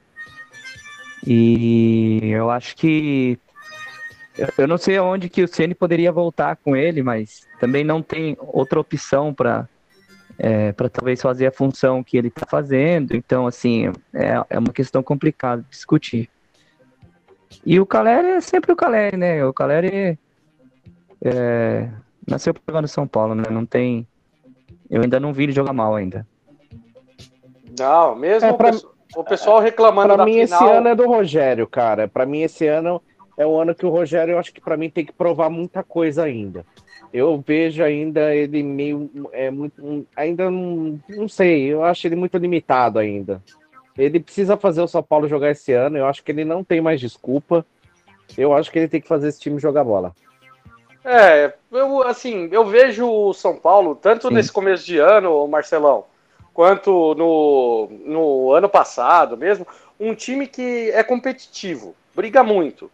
E 1.25 2.29
eu 2.31 2.49
acho 2.49 2.75
que 2.75 3.39
eu 4.57 4.67
não 4.67 4.77
sei 4.77 4.97
aonde 4.97 5.29
que 5.29 5.43
o 5.43 5.47
Ceni 5.47 5.75
poderia 5.75 6.11
voltar 6.11 6.55
com 6.55 6.75
ele, 6.75 7.03
mas 7.03 7.47
também 7.59 7.83
não 7.83 8.01
tem 8.01 8.37
outra 8.39 8.79
opção 8.79 9.33
para 9.33 9.67
é, 10.43 10.71
para 10.71 10.89
talvez 10.89 11.21
fazer 11.21 11.45
a 11.45 11.51
função 11.51 12.03
que 12.03 12.17
ele 12.17 12.29
está 12.29 12.47
fazendo. 12.47 13.15
Então, 13.15 13.45
assim, 13.45 13.91
é, 14.13 14.43
é 14.49 14.57
uma 14.57 14.73
questão 14.73 15.03
complicada 15.03 15.61
de 15.61 15.69
discutir. 15.69 16.29
E 17.65 17.79
o 17.79 17.85
Caleri 17.85 18.27
é 18.29 18.41
sempre 18.41 18.71
o 18.71 18.75
Caleri, 18.75 19.17
né? 19.17 19.45
O 19.45 19.53
Caleri 19.53 20.17
é, 21.23 21.89
nasceu 22.27 22.53
para 22.53 22.63
jogar 22.67 22.81
no 22.81 22.87
São 22.87 23.07
Paulo, 23.07 23.35
né? 23.35 23.43
Não 23.51 23.65
tem. 23.65 24.07
Eu 24.89 25.03
ainda 25.03 25.19
não 25.19 25.31
vi 25.31 25.43
ele 25.43 25.51
jogar 25.51 25.73
mal 25.73 25.95
ainda. 25.95 26.25
Não, 27.77 28.15
mesmo 28.15 28.49
é, 28.49 28.53
pra... 28.53 28.71
o 29.15 29.23
pessoal 29.23 29.59
reclamando 29.59 30.15
pra 30.15 30.25
mim 30.25 30.45
final... 30.45 30.63
esse 30.63 30.71
ano 30.71 30.87
é 30.87 30.95
do 30.95 31.07
Rogério, 31.07 31.67
cara. 31.67 32.07
Para 32.07 32.25
mim 32.25 32.41
esse 32.41 32.65
ano 32.65 33.01
é 33.37 33.45
um 33.45 33.59
ano 33.59 33.75
que 33.75 33.85
o 33.85 33.89
Rogério, 33.89 34.33
eu 34.33 34.39
acho 34.39 34.53
que 34.53 34.61
para 34.61 34.77
mim 34.77 34.89
tem 34.89 35.05
que 35.05 35.13
provar 35.13 35.49
muita 35.49 35.83
coisa 35.83 36.23
ainda. 36.23 36.65
Eu 37.13 37.43
vejo 37.45 37.83
ainda 37.83 38.33
ele 38.33 38.63
meio. 38.63 39.09
É 39.31 39.49
muito, 39.49 40.05
ainda 40.15 40.49
não, 40.49 40.99
não 41.09 41.27
sei, 41.27 41.65
eu 41.73 41.83
acho 41.83 42.07
ele 42.07 42.15
muito 42.15 42.37
limitado 42.37 42.99
ainda. 42.99 43.41
Ele 43.97 44.19
precisa 44.19 44.55
fazer 44.55 44.81
o 44.81 44.87
São 44.87 45.03
Paulo 45.03 45.27
jogar 45.27 45.51
esse 45.51 45.73
ano, 45.73 45.97
eu 45.97 46.05
acho 46.05 46.23
que 46.23 46.31
ele 46.31 46.45
não 46.45 46.63
tem 46.63 46.79
mais 46.81 46.99
desculpa. 46.99 47.65
Eu 48.37 48.53
acho 48.53 48.71
que 48.71 48.79
ele 48.79 48.87
tem 48.87 49.01
que 49.01 49.07
fazer 49.07 49.27
esse 49.27 49.39
time 49.39 49.59
jogar 49.59 49.83
bola. 49.83 50.13
É, 51.03 51.53
eu 51.71 52.03
assim, 52.03 52.47
eu 52.51 52.63
vejo 52.63 53.09
o 53.09 53.33
São 53.33 53.57
Paulo, 53.57 53.95
tanto 53.95 54.27
Sim. 54.27 54.33
nesse 54.33 54.51
começo 54.51 54.85
de 54.85 54.99
ano, 54.99 55.45
Marcelão, 55.47 56.05
quanto 56.53 57.15
no, 57.15 57.89
no 58.05 58.53
ano 58.53 58.69
passado 58.69 59.35
mesmo, 59.35 59.67
um 59.99 60.13
time 60.13 60.47
que 60.47 60.91
é 60.91 61.03
competitivo, 61.03 61.95
briga 62.15 62.43
muito 62.43 62.89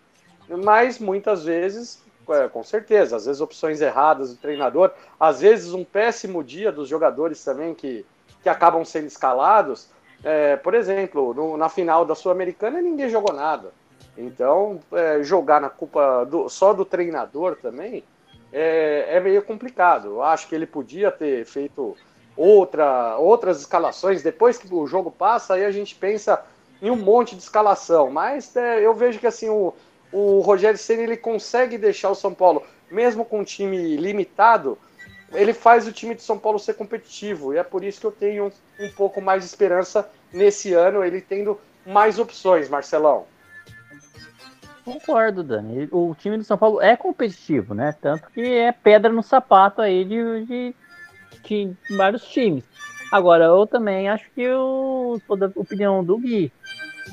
mas 0.49 0.99
muitas 0.99 1.43
vezes, 1.43 2.03
é, 2.29 2.47
com 2.47 2.63
certeza, 2.63 3.15
às 3.15 3.25
vezes 3.25 3.41
opções 3.41 3.81
erradas 3.81 4.31
do 4.31 4.37
treinador, 4.37 4.91
às 5.19 5.41
vezes 5.41 5.73
um 5.73 5.83
péssimo 5.83 6.43
dia 6.43 6.71
dos 6.71 6.87
jogadores 6.87 7.43
também 7.43 7.73
que, 7.73 8.05
que 8.41 8.49
acabam 8.49 8.83
sendo 8.85 9.07
escalados. 9.07 9.89
É, 10.23 10.55
por 10.55 10.73
exemplo, 10.73 11.33
no, 11.33 11.57
na 11.57 11.69
final 11.69 12.05
da 12.05 12.15
Sul-Americana 12.15 12.81
ninguém 12.81 13.09
jogou 13.09 13.33
nada. 13.33 13.71
Então, 14.17 14.79
é, 14.91 15.21
jogar 15.21 15.61
na 15.61 15.69
culpa 15.69 16.25
do, 16.25 16.49
só 16.49 16.73
do 16.73 16.83
treinador 16.83 17.55
também 17.61 18.03
é, 18.51 19.05
é, 19.09 19.19
meio 19.19 19.41
complicado. 19.43 20.07
Eu 20.07 20.23
acho 20.23 20.47
que 20.47 20.55
ele 20.55 20.65
podia 20.65 21.11
ter 21.11 21.45
feito 21.45 21.95
outra, 22.35 23.17
outras 23.17 23.59
escalações. 23.59 24.23
Depois 24.23 24.57
que 24.57 24.73
o 24.73 24.87
jogo 24.87 25.11
passa, 25.11 25.53
aí 25.53 25.65
a 25.65 25.71
gente 25.71 25.93
pensa 25.95 26.43
em 26.81 26.89
um 26.89 26.95
monte 26.95 27.35
de 27.35 27.43
escalação. 27.43 28.09
Mas 28.09 28.55
é, 28.55 28.83
eu 28.83 28.93
vejo 28.93 29.19
que 29.19 29.27
assim 29.27 29.49
o, 29.49 29.73
o 30.17 30.41
Rogério 30.41 30.79
Ceni 30.79 31.03
ele 31.03 31.17
consegue 31.17 31.77
deixar 31.77 32.09
o 32.09 32.15
São 32.15 32.33
Paulo, 32.33 32.63
mesmo 32.89 33.23
com 33.23 33.41
um 33.41 33.43
time 33.43 33.95
limitado, 33.97 34.77
ele 35.31 35.53
faz 35.53 35.87
o 35.87 35.91
time 35.91 36.15
de 36.15 36.23
São 36.23 36.39
Paulo 36.39 36.57
ser 36.57 36.73
competitivo. 36.73 37.53
E 37.53 37.57
é 37.57 37.63
por 37.63 37.83
isso 37.83 37.99
que 37.99 38.07
eu 38.07 38.11
tenho 38.11 38.51
um 38.79 38.89
pouco 38.93 39.21
mais 39.21 39.43
de 39.43 39.49
esperança 39.49 40.09
nesse 40.33 40.73
ano, 40.73 41.03
ele 41.03 41.21
tendo 41.21 41.59
mais 41.85 42.17
opções, 42.17 42.67
Marcelão. 42.67 43.25
Concordo, 44.83 45.43
Dani. 45.43 45.87
O 45.91 46.15
time 46.15 46.37
do 46.37 46.43
São 46.43 46.57
Paulo 46.57 46.81
é 46.81 46.95
competitivo, 46.95 47.73
né? 47.75 47.93
Tanto 48.01 48.29
que 48.31 48.41
é 48.41 48.71
pedra 48.71 49.11
no 49.11 49.21
sapato 49.21 49.81
aí 49.81 50.03
de, 50.03 50.45
de, 50.45 50.75
de 51.43 51.95
vários 51.95 52.23
times. 52.23 52.63
Agora, 53.11 53.45
eu 53.45 53.67
também 53.67 54.09
acho 54.09 54.25
que 54.31 54.41
eu 54.41 55.21
sou 55.27 55.37
da 55.37 55.51
opinião 55.55 56.03
do 56.03 56.17
Gui. 56.17 56.51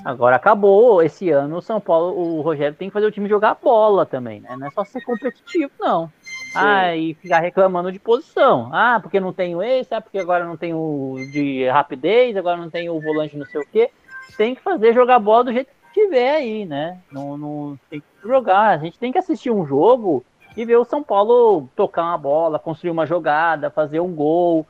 Agora 0.05 0.37
acabou 0.37 1.03
esse 1.03 1.31
ano, 1.31 1.57
o 1.57 1.63
São 1.63 1.81
Paulo, 1.81 2.19
o 2.19 2.41
Rogério 2.41 2.77
tem 2.77 2.89
que 2.89 2.93
fazer 2.93 3.07
o 3.07 3.11
time 3.11 3.29
jogar 3.29 3.59
bola 3.63 4.07
também, 4.07 4.41
né? 4.41 4.57
Não 4.57 4.67
é 4.67 4.71
só 4.71 4.85
ser 4.85 5.03
competitivo, 5.03 5.73
não. 5.79 6.11
Sim. 6.53 6.61
Ah, 6.61 6.97
e 6.97 7.15
ficar 7.15 7.41
reclamando 7.41 7.91
de 7.91 7.99
posição. 7.99 8.71
Ah, 8.73 8.99
porque 9.03 9.19
não 9.19 9.33
tem 9.33 9.55
o 9.55 9.63
esse, 9.63 9.95
ah, 9.95 10.01
porque 10.01 10.19
agora 10.19 10.45
não 10.45 10.57
tem 10.57 10.73
o 10.73 11.17
de 11.33 11.69
rapidez, 11.69 12.37
agora 12.37 12.57
não 12.57 12.71
tem 12.71 12.89
o 12.89 13.01
volante 13.01 13.37
não 13.37 13.47
sei 13.47 13.61
o 13.61 13.67
quê. 13.67 13.91
Tem 14.37 14.55
que 14.55 14.63
fazer 14.63 14.95
jogar 14.95 15.19
bola 15.19 15.45
do 15.45 15.53
jeito 15.53 15.69
que 15.93 16.01
tiver 16.01 16.37
aí, 16.37 16.65
né? 16.65 16.99
Não, 17.11 17.37
não 17.37 17.79
tem 17.91 18.01
que 18.01 18.29
jogar. 18.29 18.71
A 18.71 18.79
gente 18.79 18.99
tem 18.99 19.13
que 19.13 19.19
assistir 19.19 19.51
um 19.51 19.67
jogo 19.67 20.25
e 20.57 20.65
ver 20.65 20.77
o 20.77 20.85
São 20.85 21.03
Paulo 21.03 21.69
tocar 21.75 22.05
uma 22.05 22.19
bola, 22.19 22.59
construir 22.59 22.91
uma 22.91 23.07
jogada, 23.07 23.71
fazer 23.71 24.01
um 24.01 24.15
gol. 24.15 24.67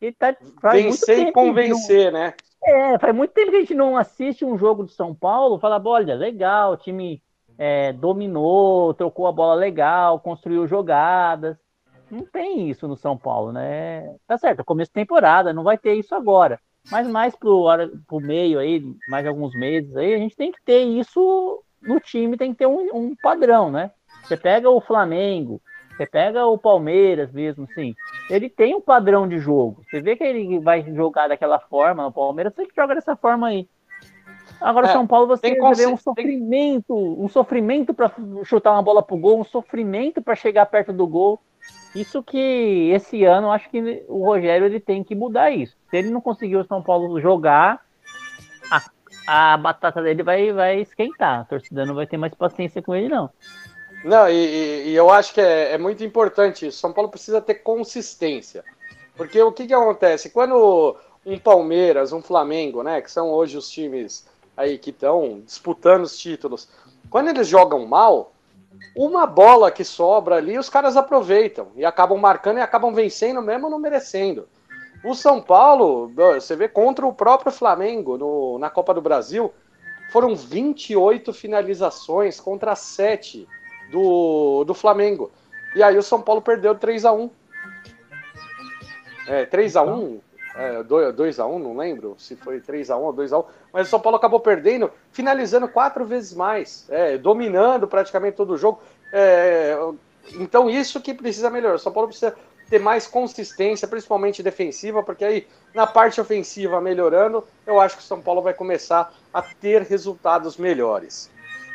Ele 0.00 0.12
tá, 0.12 0.34
Vencer 0.70 1.28
e 1.28 1.32
convencer, 1.32 2.12
né? 2.12 2.34
É, 2.64 2.98
faz 2.98 3.14
muito 3.14 3.32
tempo 3.32 3.50
que 3.50 3.56
a 3.56 3.60
gente 3.60 3.74
não 3.74 3.96
assiste 3.96 4.44
um 4.44 4.56
jogo 4.56 4.84
do 4.84 4.90
São 4.90 5.14
Paulo, 5.14 5.58
fala, 5.58 5.82
olha, 5.84 6.14
legal, 6.14 6.72
o 6.72 6.76
time 6.76 7.20
é, 7.58 7.92
dominou, 7.92 8.94
trocou 8.94 9.26
a 9.26 9.32
bola 9.32 9.54
legal, 9.54 10.20
construiu 10.20 10.66
jogadas. 10.66 11.56
Não 12.10 12.24
tem 12.24 12.68
isso 12.68 12.86
no 12.86 12.96
São 12.96 13.16
Paulo, 13.16 13.52
né? 13.52 14.14
Tá 14.26 14.38
certo, 14.38 14.64
começo 14.64 14.90
de 14.90 14.94
temporada, 14.94 15.52
não 15.52 15.64
vai 15.64 15.76
ter 15.78 15.94
isso 15.94 16.14
agora. 16.14 16.60
Mas 16.90 17.06
mais 17.06 17.34
pro, 17.34 17.66
pro 18.06 18.20
meio 18.20 18.58
aí, 18.58 18.82
mais 19.08 19.26
alguns 19.26 19.54
meses 19.54 19.96
aí, 19.96 20.14
a 20.14 20.18
gente 20.18 20.36
tem 20.36 20.52
que 20.52 20.62
ter 20.64 20.82
isso 20.82 21.62
no 21.80 21.98
time, 21.98 22.36
tem 22.36 22.52
que 22.52 22.58
ter 22.58 22.66
um, 22.66 22.94
um 22.94 23.16
padrão, 23.16 23.70
né? 23.70 23.90
Você 24.22 24.36
pega 24.36 24.70
o 24.70 24.80
Flamengo, 24.80 25.60
você 26.02 26.06
pega 26.06 26.46
o 26.46 26.58
Palmeiras 26.58 27.30
mesmo, 27.32 27.64
assim, 27.70 27.94
ele 28.28 28.48
tem 28.48 28.74
um 28.74 28.80
padrão 28.80 29.28
de 29.28 29.38
jogo. 29.38 29.82
Você 29.88 30.00
vê 30.00 30.16
que 30.16 30.24
ele 30.24 30.58
vai 30.58 30.82
jogar 30.94 31.28
daquela 31.28 31.58
forma, 31.58 32.06
o 32.06 32.12
Palmeiras 32.12 32.52
que 32.54 32.68
joga 32.74 32.94
dessa 32.94 33.16
forma 33.16 33.48
aí. 33.48 33.68
Agora, 34.60 34.88
é, 34.88 34.92
São 34.92 35.06
Paulo, 35.06 35.26
você 35.26 35.54
vê 35.74 35.86
um 35.86 35.96
sofrimento, 35.96 36.94
um 36.94 37.28
sofrimento 37.28 37.94
para 37.94 38.12
chutar 38.44 38.72
uma 38.72 38.82
bola 38.82 39.02
pro 39.02 39.16
gol, 39.16 39.40
um 39.40 39.44
sofrimento 39.44 40.22
para 40.22 40.34
chegar 40.34 40.66
perto 40.66 40.92
do 40.92 41.06
gol. 41.06 41.40
Isso 41.94 42.22
que 42.22 42.90
esse 42.92 43.24
ano 43.24 43.50
acho 43.50 43.68
que 43.68 44.04
o 44.08 44.24
Rogério 44.24 44.66
ele 44.66 44.80
tem 44.80 45.04
que 45.04 45.14
mudar 45.14 45.50
isso. 45.50 45.76
Se 45.90 45.96
ele 45.96 46.10
não 46.10 46.20
conseguiu 46.20 46.60
o 46.60 46.64
São 46.64 46.82
Paulo 46.82 47.20
jogar, 47.20 47.80
a, 48.70 49.52
a 49.52 49.56
batata 49.56 50.00
dele 50.02 50.22
vai, 50.22 50.52
vai 50.52 50.80
esquentar. 50.80 51.40
A 51.40 51.44
torcida 51.44 51.84
não 51.84 51.94
vai 51.94 52.06
ter 52.06 52.16
mais 52.16 52.34
paciência 52.34 52.80
com 52.80 52.94
ele, 52.94 53.08
não. 53.08 53.30
Não, 54.04 54.28
e, 54.28 54.88
e 54.88 54.94
eu 54.94 55.10
acho 55.10 55.32
que 55.32 55.40
é, 55.40 55.72
é, 55.72 55.78
muito 55.78 56.02
importante 56.02 56.66
isso. 56.66 56.78
São 56.78 56.92
Paulo 56.92 57.10
precisa 57.10 57.40
ter 57.40 57.56
consistência. 57.56 58.64
Porque 59.16 59.40
o 59.40 59.52
que, 59.52 59.66
que 59.66 59.74
acontece? 59.74 60.30
Quando 60.30 60.96
um 61.24 61.38
Palmeiras, 61.38 62.12
um 62.12 62.20
Flamengo, 62.20 62.82
né, 62.82 63.00
que 63.00 63.10
são 63.10 63.30
hoje 63.30 63.56
os 63.56 63.70
times 63.70 64.26
aí 64.56 64.76
que 64.76 64.90
estão 64.90 65.40
disputando 65.44 66.02
os 66.02 66.18
títulos, 66.18 66.68
quando 67.08 67.28
eles 67.28 67.46
jogam 67.46 67.86
mal, 67.86 68.32
uma 68.96 69.26
bola 69.26 69.70
que 69.70 69.84
sobra 69.84 70.36
ali, 70.36 70.58
os 70.58 70.68
caras 70.68 70.96
aproveitam 70.96 71.68
e 71.76 71.84
acabam 71.84 72.18
marcando 72.18 72.58
e 72.58 72.60
acabam 72.62 72.92
vencendo 72.92 73.40
mesmo 73.40 73.70
não 73.70 73.78
merecendo. 73.78 74.48
O 75.04 75.14
São 75.14 75.40
Paulo, 75.40 76.12
você 76.14 76.54
vê 76.56 76.68
contra 76.68 77.06
o 77.06 77.12
próprio 77.12 77.52
Flamengo 77.52 78.16
no, 78.16 78.58
na 78.58 78.70
Copa 78.70 78.94
do 78.94 79.00
Brasil, 79.00 79.52
foram 80.12 80.34
28 80.34 81.32
finalizações 81.32 82.38
contra 82.38 82.76
7 82.76 83.48
do, 83.92 84.64
do 84.64 84.74
Flamengo. 84.74 85.30
E 85.76 85.82
aí 85.82 85.96
o 85.96 86.02
São 86.02 86.20
Paulo 86.20 86.42
perdeu 86.42 86.74
3 86.74 87.04
a 87.04 87.12
1 87.12 87.30
É, 89.28 89.44
3 89.46 89.76
a 89.76 89.82
1 89.82 90.20
é, 90.54 90.82
2 90.82 91.40
a 91.40 91.46
1 91.46 91.58
não 91.58 91.76
lembro 91.76 92.14
se 92.18 92.36
foi 92.36 92.60
3 92.60 92.90
a 92.90 92.96
1 92.96 93.00
ou 93.02 93.12
2 93.12 93.32
a 93.32 93.38
1 93.38 93.44
mas 93.72 93.86
o 93.86 93.90
São 93.90 94.00
Paulo 94.00 94.16
acabou 94.16 94.40
perdendo, 94.40 94.90
finalizando 95.10 95.66
quatro 95.66 96.04
vezes 96.04 96.34
mais, 96.34 96.86
é, 96.90 97.16
dominando 97.16 97.88
praticamente 97.88 98.36
todo 98.36 98.52
o 98.52 98.58
jogo. 98.58 98.80
É, 99.12 99.78
então 100.34 100.68
isso 100.68 101.00
que 101.00 101.14
precisa 101.14 101.48
melhorar. 101.48 101.76
O 101.76 101.78
São 101.78 101.92
Paulo 101.92 102.08
precisa 102.08 102.34
ter 102.68 102.78
mais 102.78 103.06
consistência, 103.06 103.88
principalmente 103.88 104.42
defensiva, 104.42 105.02
porque 105.02 105.24
aí 105.24 105.46
na 105.74 105.86
parte 105.86 106.20
ofensiva 106.20 106.80
melhorando, 106.80 107.44
eu 107.66 107.80
acho 107.80 107.96
que 107.96 108.02
o 108.02 108.06
São 108.06 108.20
Paulo 108.20 108.42
vai 108.42 108.52
começar 108.52 109.12
a 109.32 109.40
ter 109.40 109.82
resultados 109.82 110.56
melhores. 110.58 111.30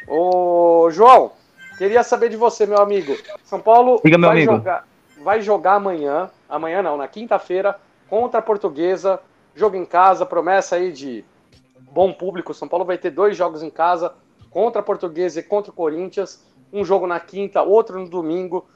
Ô, 0.08 0.90
João, 0.92 1.32
Queria 1.78 2.04
saber 2.04 2.30
de 2.30 2.36
você, 2.36 2.66
meu 2.66 2.80
amigo. 2.80 3.16
São 3.44 3.62
Paulo 3.62 4.02
Diga, 4.04 4.18
vai, 4.18 4.32
amigo. 4.32 4.54
Jogar, 4.54 4.88
vai 5.22 5.42
jogar 5.42 5.74
amanhã, 5.76 6.30
amanhã 6.50 6.82
não, 6.82 6.98
na 6.98 7.08
quinta-feira, 7.08 7.80
contra 8.10 8.40
a 8.40 8.44
Portuguesa, 8.44 9.20
jogo 9.54 9.76
em 9.76 9.86
casa, 9.86 10.26
promessa 10.26 10.76
aí 10.76 10.92
de 10.92 11.24
bom 11.92 12.12
público. 12.12 12.54
São 12.54 12.68
Paulo 12.68 12.84
vai 12.84 12.98
ter 12.98 13.12
dois 13.12 13.38
jogos 13.38 13.62
em 13.62 13.70
casa, 13.70 14.14
contra 14.50 14.82
a 14.82 14.84
Portuguesa 14.84 15.40
e 15.40 15.44
contra 15.44 15.72
o 15.72 15.76
Corinthians. 15.76 16.44
Um 16.74 16.84
jogo 16.84 17.06
na 17.06 17.20
quinta, 17.20 17.62
outro 17.62 18.00
no 18.00 18.10
domingo. 18.10 18.68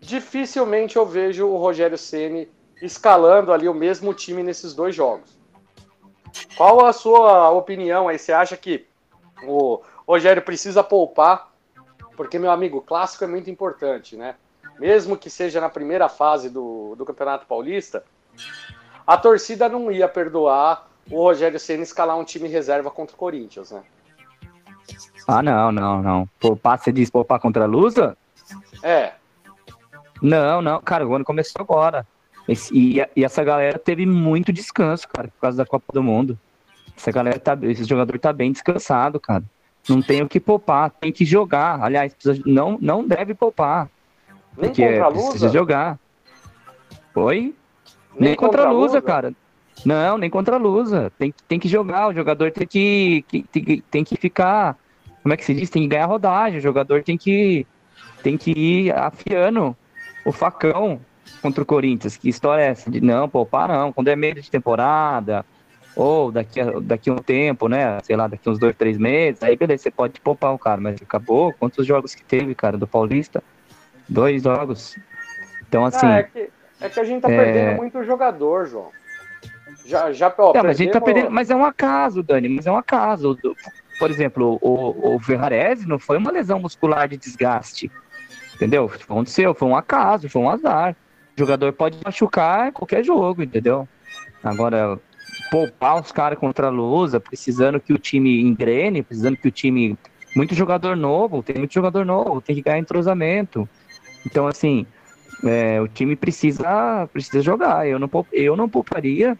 Dificilmente 0.00 0.96
eu 0.96 1.06
vejo 1.06 1.46
o 1.46 1.56
Rogério 1.56 1.96
Ceni 1.96 2.48
escalando 2.82 3.52
ali 3.52 3.68
o 3.68 3.74
mesmo 3.74 4.12
time 4.12 4.42
nesses 4.42 4.74
dois 4.74 4.94
jogos. 4.94 5.38
Qual 6.56 6.84
a 6.84 6.92
sua 6.92 7.50
opinião 7.50 8.08
aí? 8.08 8.18
Você 8.18 8.32
acha 8.32 8.56
que 8.56 8.86
o 9.44 9.80
Rogério 10.06 10.42
precisa 10.42 10.82
poupar 10.82 11.49
porque, 12.20 12.38
meu 12.38 12.50
amigo, 12.50 12.82
clássico 12.82 13.24
é 13.24 13.26
muito 13.26 13.48
importante, 13.48 14.14
né? 14.14 14.34
Mesmo 14.78 15.16
que 15.16 15.30
seja 15.30 15.58
na 15.58 15.70
primeira 15.70 16.06
fase 16.06 16.50
do, 16.50 16.94
do 16.94 17.02
Campeonato 17.06 17.46
Paulista, 17.46 18.04
a 19.06 19.16
torcida 19.16 19.70
não 19.70 19.90
ia 19.90 20.06
perdoar 20.06 20.86
o 21.10 21.16
Rogério 21.16 21.58
Senna 21.58 21.82
escalar 21.82 22.18
um 22.18 22.24
time 22.24 22.46
reserva 22.46 22.90
contra 22.90 23.16
o 23.16 23.18
Corinthians, 23.18 23.70
né? 23.70 23.82
Ah, 25.26 25.42
não, 25.42 25.72
não, 25.72 26.02
não. 26.02 26.28
Poupar, 26.38 26.78
você 26.78 26.92
diz 26.92 27.08
poupar 27.08 27.40
contra 27.40 27.64
a 27.64 27.66
Lusa? 27.66 28.14
É. 28.82 29.14
Não, 30.20 30.60
não, 30.60 30.78
cara, 30.82 31.08
o 31.08 31.14
ano 31.14 31.24
começou 31.24 31.62
agora. 31.62 32.06
Esse, 32.46 32.70
e, 32.76 33.00
e, 33.16 33.24
essa 33.24 33.42
galera 33.42 33.78
teve 33.78 34.04
muito 34.04 34.52
descanso, 34.52 35.08
cara, 35.08 35.28
por 35.28 35.40
causa 35.40 35.56
da 35.56 35.64
Copa 35.64 35.90
do 35.90 36.02
Mundo. 36.02 36.38
Essa 36.94 37.10
galera 37.10 37.38
tá, 37.38 37.56
esse 37.62 37.84
jogador 37.84 38.18
tá 38.18 38.30
bem 38.30 38.52
descansado, 38.52 39.18
cara. 39.18 39.42
Não 39.90 40.00
tem 40.00 40.22
o 40.22 40.28
que 40.28 40.38
poupar, 40.38 40.90
tem 40.90 41.12
que 41.12 41.24
jogar. 41.24 41.82
Aliás, 41.82 42.14
precisa, 42.14 42.40
não, 42.46 42.78
não 42.80 43.06
deve 43.06 43.34
poupar. 43.34 43.88
Nem 44.56 44.70
porque 44.70 44.86
contra 44.86 45.10
precisa 45.10 45.48
jogar. 45.48 45.98
Oi? 47.14 47.54
Nem, 48.14 48.30
nem 48.30 48.34
contra, 48.36 48.66
a 48.66 48.70
Lusa, 48.70 49.02
cara. 49.02 49.34
Não, 49.84 50.16
nem 50.16 50.30
contra 50.30 50.56
a 50.56 50.58
Lusa. 50.58 51.12
Tem, 51.18 51.34
tem 51.48 51.58
que 51.58 51.68
jogar. 51.68 52.08
O 52.08 52.14
jogador 52.14 52.50
tem 52.50 52.66
que, 52.66 53.24
que, 53.28 53.42
tem, 53.42 53.82
tem 53.90 54.04
que 54.04 54.16
ficar. 54.16 54.76
Como 55.22 55.32
é 55.32 55.36
que 55.36 55.44
se 55.44 55.54
diz? 55.54 55.70
Tem 55.70 55.82
que 55.82 55.88
ganhar 55.88 56.06
rodagem. 56.06 56.58
O 56.58 56.62
jogador 56.62 57.02
tem 57.02 57.16
que, 57.16 57.66
tem 58.22 58.36
que 58.36 58.52
ir 58.52 58.92
afiando 58.92 59.76
o 60.24 60.32
facão 60.32 61.00
contra 61.42 61.62
o 61.62 61.66
Corinthians. 61.66 62.16
Que 62.16 62.28
história 62.28 62.62
é 62.62 62.68
essa? 62.68 62.90
De 62.90 63.00
não, 63.00 63.28
poupar 63.28 63.68
não. 63.68 63.92
Quando 63.92 64.08
é 64.08 64.16
meio 64.16 64.34
de 64.34 64.50
temporada, 64.50 65.44
ou 65.96 66.30
daqui 66.30 66.60
a, 66.60 66.80
daqui 66.80 67.10
a 67.10 67.12
um 67.12 67.18
tempo, 67.18 67.68
né? 67.68 67.98
Sei 68.02 68.16
lá, 68.16 68.26
daqui 68.26 68.48
uns 68.48 68.58
dois, 68.58 68.74
três 68.76 68.96
meses, 68.96 69.42
aí 69.42 69.56
beleza, 69.56 69.82
você 69.82 69.90
pode 69.90 70.20
poupar 70.20 70.54
o 70.54 70.58
cara, 70.58 70.80
mas 70.80 71.00
acabou. 71.00 71.52
Quantos 71.52 71.86
jogos 71.86 72.14
que 72.14 72.24
teve, 72.24 72.54
cara, 72.54 72.76
do 72.76 72.86
Paulista? 72.86 73.42
Dois 74.08 74.42
jogos. 74.42 74.96
Então, 75.68 75.84
assim. 75.84 76.06
Ah, 76.06 76.18
é, 76.18 76.22
que, 76.24 76.50
é 76.80 76.88
que 76.88 77.00
a 77.00 77.04
gente 77.04 77.22
tá 77.22 77.30
é... 77.30 77.36
perdendo 77.36 77.76
muito 77.76 78.02
jogador, 78.04 78.66
João. 78.66 78.90
Já, 79.84 80.12
já 80.12 80.32
ó, 80.38 80.52
é, 80.54 80.62
mas 80.62 80.70
a 80.70 80.84
gente 80.84 80.92
tá 80.92 81.00
perdendo, 81.00 81.30
mas 81.30 81.50
é 81.50 81.56
um 81.56 81.64
acaso, 81.64 82.22
Dani, 82.22 82.48
mas 82.48 82.66
é 82.66 82.72
um 82.72 82.76
acaso. 82.76 83.36
Por 83.98 84.10
exemplo, 84.10 84.58
o, 84.60 85.16
o 85.16 85.20
Ferrarese 85.20 85.86
não 85.86 85.98
foi 85.98 86.16
uma 86.16 86.30
lesão 86.30 86.58
muscular 86.60 87.08
de 87.08 87.16
desgaste. 87.16 87.90
Entendeu? 88.54 88.90
Aconteceu, 89.08 89.54
foi 89.54 89.68
um 89.68 89.76
acaso, 89.76 90.28
foi 90.28 90.42
um 90.42 90.50
azar. 90.50 90.94
O 91.36 91.40
jogador 91.40 91.72
pode 91.72 91.98
machucar 92.04 92.72
qualquer 92.72 93.02
jogo, 93.02 93.42
entendeu? 93.42 93.88
Agora, 94.44 94.98
poupar 95.50 96.00
os 96.00 96.12
caras 96.12 96.38
contra 96.38 96.68
a 96.68 96.70
Lusa, 96.70 97.18
precisando 97.18 97.80
que 97.80 97.92
o 97.92 97.98
time 97.98 98.40
engrene, 98.40 99.02
precisando 99.02 99.36
que 99.36 99.48
o 99.48 99.52
time. 99.52 99.98
Muito 100.36 100.54
jogador 100.54 100.96
novo, 100.96 101.42
tem 101.42 101.56
muito 101.56 101.74
jogador 101.74 102.06
novo, 102.06 102.40
tem 102.40 102.54
que 102.54 102.62
ganhar 102.62 102.78
entrosamento. 102.78 103.68
Então, 104.24 104.46
assim, 104.46 104.86
é, 105.42 105.80
o 105.80 105.88
time 105.88 106.14
precisa, 106.14 107.08
precisa 107.12 107.42
jogar. 107.42 107.88
Eu 107.88 107.98
não, 107.98 108.08
eu 108.32 108.56
não 108.56 108.68
pouparia, 108.68 109.36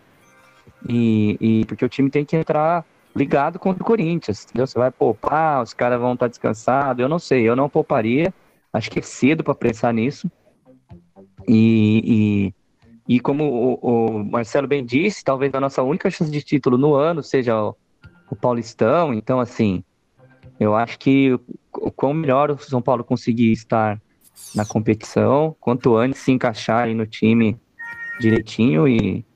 e, 0.88 1.36
e, 1.40 1.64
porque 1.66 1.84
o 1.84 1.88
time 1.88 2.10
tem 2.10 2.24
que 2.24 2.36
entrar 2.36 2.84
ligado 3.14 3.58
contra 3.58 3.82
o 3.82 3.86
Corinthians. 3.86 4.44
Entendeu? 4.44 4.66
Você 4.66 4.78
vai 4.78 4.90
poupar, 4.90 5.62
os 5.62 5.74
caras 5.74 6.00
vão 6.00 6.14
estar 6.14 6.28
descansados. 6.28 7.00
Eu 7.00 7.08
não 7.08 7.18
sei, 7.18 7.42
eu 7.48 7.56
não 7.56 7.68
pouparia. 7.68 8.32
Acho 8.72 8.90
que 8.90 9.00
é 9.00 9.02
cedo 9.02 9.42
para 9.42 9.54
pensar 9.54 9.92
nisso. 9.92 10.30
E, 11.46 12.52
e 13.10 13.18
como 13.18 13.42
o, 13.42 13.74
o, 14.20 14.24
Marcelo 14.24 14.68
bem 14.68 14.84
disse, 14.84 15.24
talvez 15.24 15.52
a 15.52 15.58
nossa 15.58 15.82
única 15.82 16.08
chance 16.08 16.30
de 16.30 16.40
título 16.44 16.78
no 16.78 16.94
ano 16.94 17.24
seja 17.24 17.60
o, 17.60 17.76
o 18.30 18.36
Paulistão. 18.36 19.12
Então, 19.12 19.40
assim, 19.40 19.82
eu 20.60 20.76
acho 20.76 20.96
que 20.96 21.36
o 21.72 21.90
quão 21.90 22.14
melhor 22.14 22.52
o 22.52 22.58
São 22.58 22.80
Paulo 22.80 23.02
conseguir 23.02 23.50
estar 23.50 24.00
na 24.54 24.64
competição, 24.64 25.56
quanto 25.58 25.96
antes 25.96 26.20
se 26.20 26.30
encaixar 26.30 26.88
no 26.94 27.04
time 27.04 27.58
direitinho 28.20 28.86
e, 28.86 29.26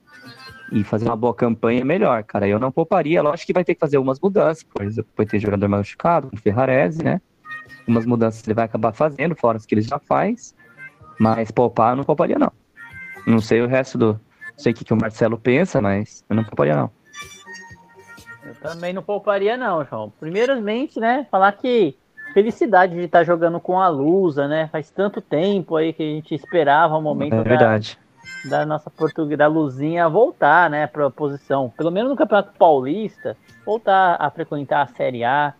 e 0.70 0.84
fazer 0.84 1.06
uma 1.06 1.16
boa 1.16 1.34
campanha, 1.34 1.84
melhor, 1.84 2.22
cara. 2.22 2.46
Eu 2.46 2.60
não 2.60 2.70
pouparia, 2.70 3.20
lógico 3.22 3.48
que 3.48 3.52
vai 3.52 3.64
ter 3.64 3.74
que 3.74 3.80
fazer 3.80 3.96
algumas 3.96 4.20
mudanças, 4.20 4.62
por 4.62 4.84
exemplo, 4.84 5.10
vai 5.16 5.26
ter 5.26 5.40
jogador 5.40 5.68
machucado, 5.68 6.30
o 6.32 6.36
Ferrarese, 6.36 7.02
né? 7.02 7.20
Umas 7.88 8.06
mudanças 8.06 8.46
ele 8.46 8.54
vai 8.54 8.66
acabar 8.66 8.92
fazendo, 8.92 9.34
fora 9.34 9.56
as 9.56 9.66
que 9.66 9.74
ele 9.74 9.82
já 9.82 9.98
faz, 9.98 10.54
mas 11.18 11.50
poupar 11.50 11.96
não 11.96 12.04
pouparia, 12.04 12.38
não. 12.38 12.52
Não 13.26 13.40
sei 13.40 13.62
o 13.62 13.66
resto 13.66 13.98
do. 13.98 14.12
Não 14.12 14.58
sei 14.58 14.72
o 14.72 14.74
que, 14.74 14.84
que 14.84 14.92
o 14.92 14.96
Marcelo 14.96 15.38
pensa, 15.38 15.80
mas 15.80 16.24
eu 16.28 16.36
não 16.36 16.44
pouparia, 16.44 16.76
não. 16.76 16.90
Eu 18.44 18.54
também 18.56 18.92
não 18.92 19.02
pouparia, 19.02 19.56
não, 19.56 19.84
João. 19.84 20.12
Primeiramente, 20.20 21.00
né, 21.00 21.26
falar 21.30 21.52
que 21.52 21.96
felicidade 22.34 22.94
de 22.94 23.02
estar 23.02 23.24
jogando 23.24 23.58
com 23.60 23.80
a 23.80 23.88
Lusa, 23.88 24.46
né? 24.46 24.68
Faz 24.70 24.90
tanto 24.90 25.20
tempo 25.20 25.76
aí 25.76 25.92
que 25.92 26.02
a 26.02 26.06
gente 26.06 26.34
esperava 26.34 26.96
o 26.96 27.00
momento 27.00 27.34
é 27.34 27.42
verdade. 27.42 27.98
da 28.44 28.66
nossa 28.66 28.90
portuguesa, 28.90 29.38
da 29.38 29.46
Luzinha 29.46 30.08
voltar, 30.08 30.68
né, 30.68 30.86
para 30.86 31.06
a 31.06 31.10
posição, 31.10 31.72
pelo 31.76 31.90
menos 31.90 32.10
no 32.10 32.16
Campeonato 32.16 32.52
Paulista, 32.58 33.36
voltar 33.64 34.16
a 34.18 34.28
frequentar 34.30 34.82
a 34.82 34.86
Série 34.88 35.24
A. 35.24 35.54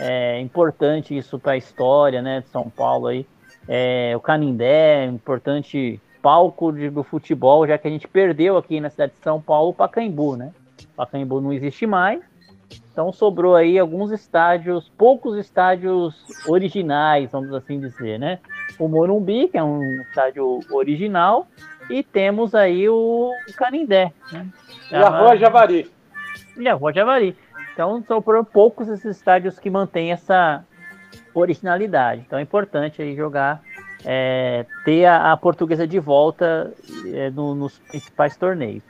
É 0.00 0.40
importante 0.40 1.16
isso 1.16 1.38
para 1.38 1.52
a 1.52 1.56
história, 1.56 2.20
né, 2.20 2.40
de 2.40 2.48
São 2.48 2.68
Paulo 2.68 3.06
aí. 3.06 3.26
É, 3.68 4.12
o 4.16 4.20
Canindé, 4.20 5.04
importante 5.06 6.00
palco 6.24 6.72
de, 6.72 6.88
do 6.88 7.04
futebol, 7.04 7.66
já 7.66 7.76
que 7.76 7.86
a 7.86 7.90
gente 7.90 8.08
perdeu 8.08 8.56
aqui 8.56 8.80
na 8.80 8.88
cidade 8.88 9.12
de 9.12 9.22
São 9.22 9.42
Paulo 9.42 9.72
o 9.72 9.74
Pacaembu, 9.74 10.36
né? 10.36 10.52
O 10.94 10.96
Pacaembu 10.96 11.38
não 11.38 11.52
existe 11.52 11.86
mais, 11.86 12.22
então 12.90 13.12
sobrou 13.12 13.54
aí 13.54 13.78
alguns 13.78 14.10
estádios, 14.10 14.90
poucos 14.96 15.36
estádios 15.36 16.14
originais, 16.48 17.30
vamos 17.30 17.52
assim 17.52 17.78
dizer, 17.78 18.18
né? 18.18 18.38
O 18.78 18.88
Morumbi, 18.88 19.48
que 19.48 19.58
é 19.58 19.62
um 19.62 19.82
estádio 20.00 20.60
original, 20.70 21.46
e 21.90 22.02
temos 22.02 22.54
aí 22.54 22.88
o 22.88 23.30
Canindé. 23.58 24.10
Né? 24.32 24.46
E 24.90 24.94
a 24.94 25.10
Rua 25.10 25.36
Javari. 25.36 25.90
E 26.56 26.66
a 26.66 26.72
Rua 26.72 26.90
Javari. 26.90 27.36
Então 27.74 28.02
sobrou 28.08 28.42
poucos 28.42 28.88
esses 28.88 29.16
estádios 29.16 29.58
que 29.58 29.68
mantêm 29.68 30.10
essa 30.10 30.64
originalidade. 31.34 32.22
Então 32.26 32.38
é 32.38 32.42
importante 32.42 33.02
aí 33.02 33.14
jogar, 33.14 33.60
é, 34.04 34.66
ter 34.84 35.06
a, 35.06 35.32
a, 35.32 35.36
portuguesa 35.36 35.86
de 35.86 35.98
volta 35.98 36.72
é, 37.06 37.30
no, 37.30 37.54
nos 37.54 37.78
principais 37.78 38.36
torneios. 38.36 38.82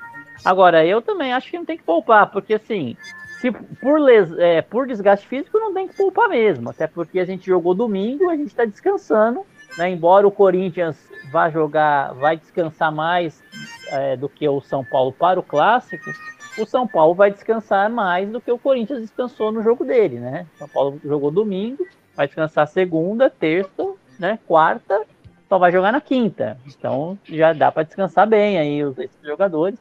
Agora, 0.44 0.84
eu 0.84 1.00
também 1.00 1.32
acho 1.32 1.50
que 1.50 1.56
não 1.56 1.64
tem 1.64 1.76
que 1.76 1.84
poupar, 1.84 2.30
porque 2.30 2.54
assim, 2.54 2.96
se 3.40 3.50
por, 3.52 4.00
les, 4.00 4.30
é, 4.38 4.62
por 4.62 4.86
desgaste 4.86 5.26
físico 5.26 5.58
não 5.58 5.72
tem 5.72 5.86
que 5.86 5.96
poupar 5.96 6.28
mesmo, 6.28 6.70
até 6.70 6.86
porque 6.86 7.20
a 7.20 7.24
gente 7.24 7.46
jogou 7.46 7.74
domingo, 7.74 8.28
a 8.28 8.36
gente 8.36 8.48
está 8.48 8.64
descansando, 8.64 9.44
né? 9.78 9.90
Embora 9.90 10.26
o 10.26 10.30
Corinthians 10.30 10.96
vá 11.30 11.50
jogar, 11.50 12.14
vai 12.14 12.36
descansar 12.36 12.92
mais 12.92 13.42
é, 13.88 14.16
do 14.16 14.28
que 14.28 14.48
o 14.48 14.60
São 14.60 14.84
Paulo 14.84 15.12
para 15.12 15.38
o 15.38 15.42
clássico, 15.42 16.10
o 16.58 16.66
São 16.66 16.86
Paulo 16.86 17.14
vai 17.14 17.30
descansar 17.30 17.90
mais 17.90 18.28
do 18.28 18.40
que 18.40 18.50
o 18.50 18.58
Corinthians 18.58 19.00
descansou 19.00 19.50
no 19.50 19.62
jogo 19.62 19.84
dele, 19.84 20.18
né? 20.18 20.46
São 20.56 20.68
Paulo 20.68 21.00
jogou 21.04 21.30
domingo, 21.30 21.86
vai 22.16 22.26
descansar 22.26 22.66
segunda, 22.68 23.28
terça, 23.28 23.94
né? 24.18 24.38
Quarta, 24.46 25.02
só 25.48 25.58
vai 25.58 25.70
jogar 25.70 25.92
na 25.92 26.00
quinta. 26.00 26.58
Então 26.66 27.18
já 27.24 27.52
dá 27.52 27.70
para 27.70 27.82
descansar 27.82 28.26
bem 28.26 28.58
aí 28.58 28.84
os 28.84 28.96
jogadores 29.22 29.78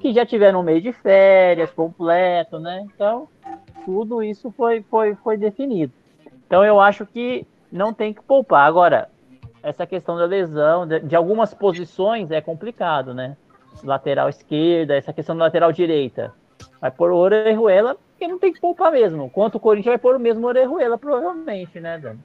que 0.00 0.12
já 0.12 0.26
tiveram 0.26 0.60
um 0.60 0.62
mês 0.62 0.82
de 0.82 0.92
férias 0.92 1.70
completo, 1.70 2.58
né? 2.58 2.86
Então 2.94 3.28
tudo 3.84 4.22
isso 4.22 4.50
foi 4.50 4.82
foi 4.82 5.14
foi 5.16 5.36
definido. 5.36 5.92
Então 6.46 6.64
eu 6.64 6.80
acho 6.80 7.06
que 7.06 7.46
não 7.72 7.92
tem 7.92 8.12
que 8.12 8.22
poupar. 8.22 8.66
Agora, 8.66 9.08
essa 9.62 9.86
questão 9.86 10.16
da 10.16 10.26
lesão, 10.26 10.86
de, 10.86 11.00
de, 11.00 11.16
algumas 11.16 11.54
posições 11.54 12.30
é 12.30 12.40
complicado, 12.40 13.14
né? 13.14 13.36
Lateral 13.82 14.28
esquerda, 14.28 14.94
essa 14.94 15.12
questão 15.12 15.36
da 15.36 15.44
lateral 15.44 15.72
direita. 15.72 16.32
Vai 16.80 16.90
pôr 16.90 17.10
o 17.10 17.16
Orejuela, 17.16 17.96
porque 17.96 18.28
não 18.28 18.38
tem 18.38 18.52
que 18.52 18.60
poupar 18.60 18.92
mesmo. 18.92 19.30
Quanto 19.30 19.56
o 19.56 19.60
Corinthians 19.60 19.92
vai 19.92 19.98
pôr 19.98 20.16
o 20.16 20.20
mesmo 20.20 20.46
Orejuela, 20.46 20.98
provavelmente, 20.98 21.80
né, 21.80 21.98
Dani? 21.98 22.20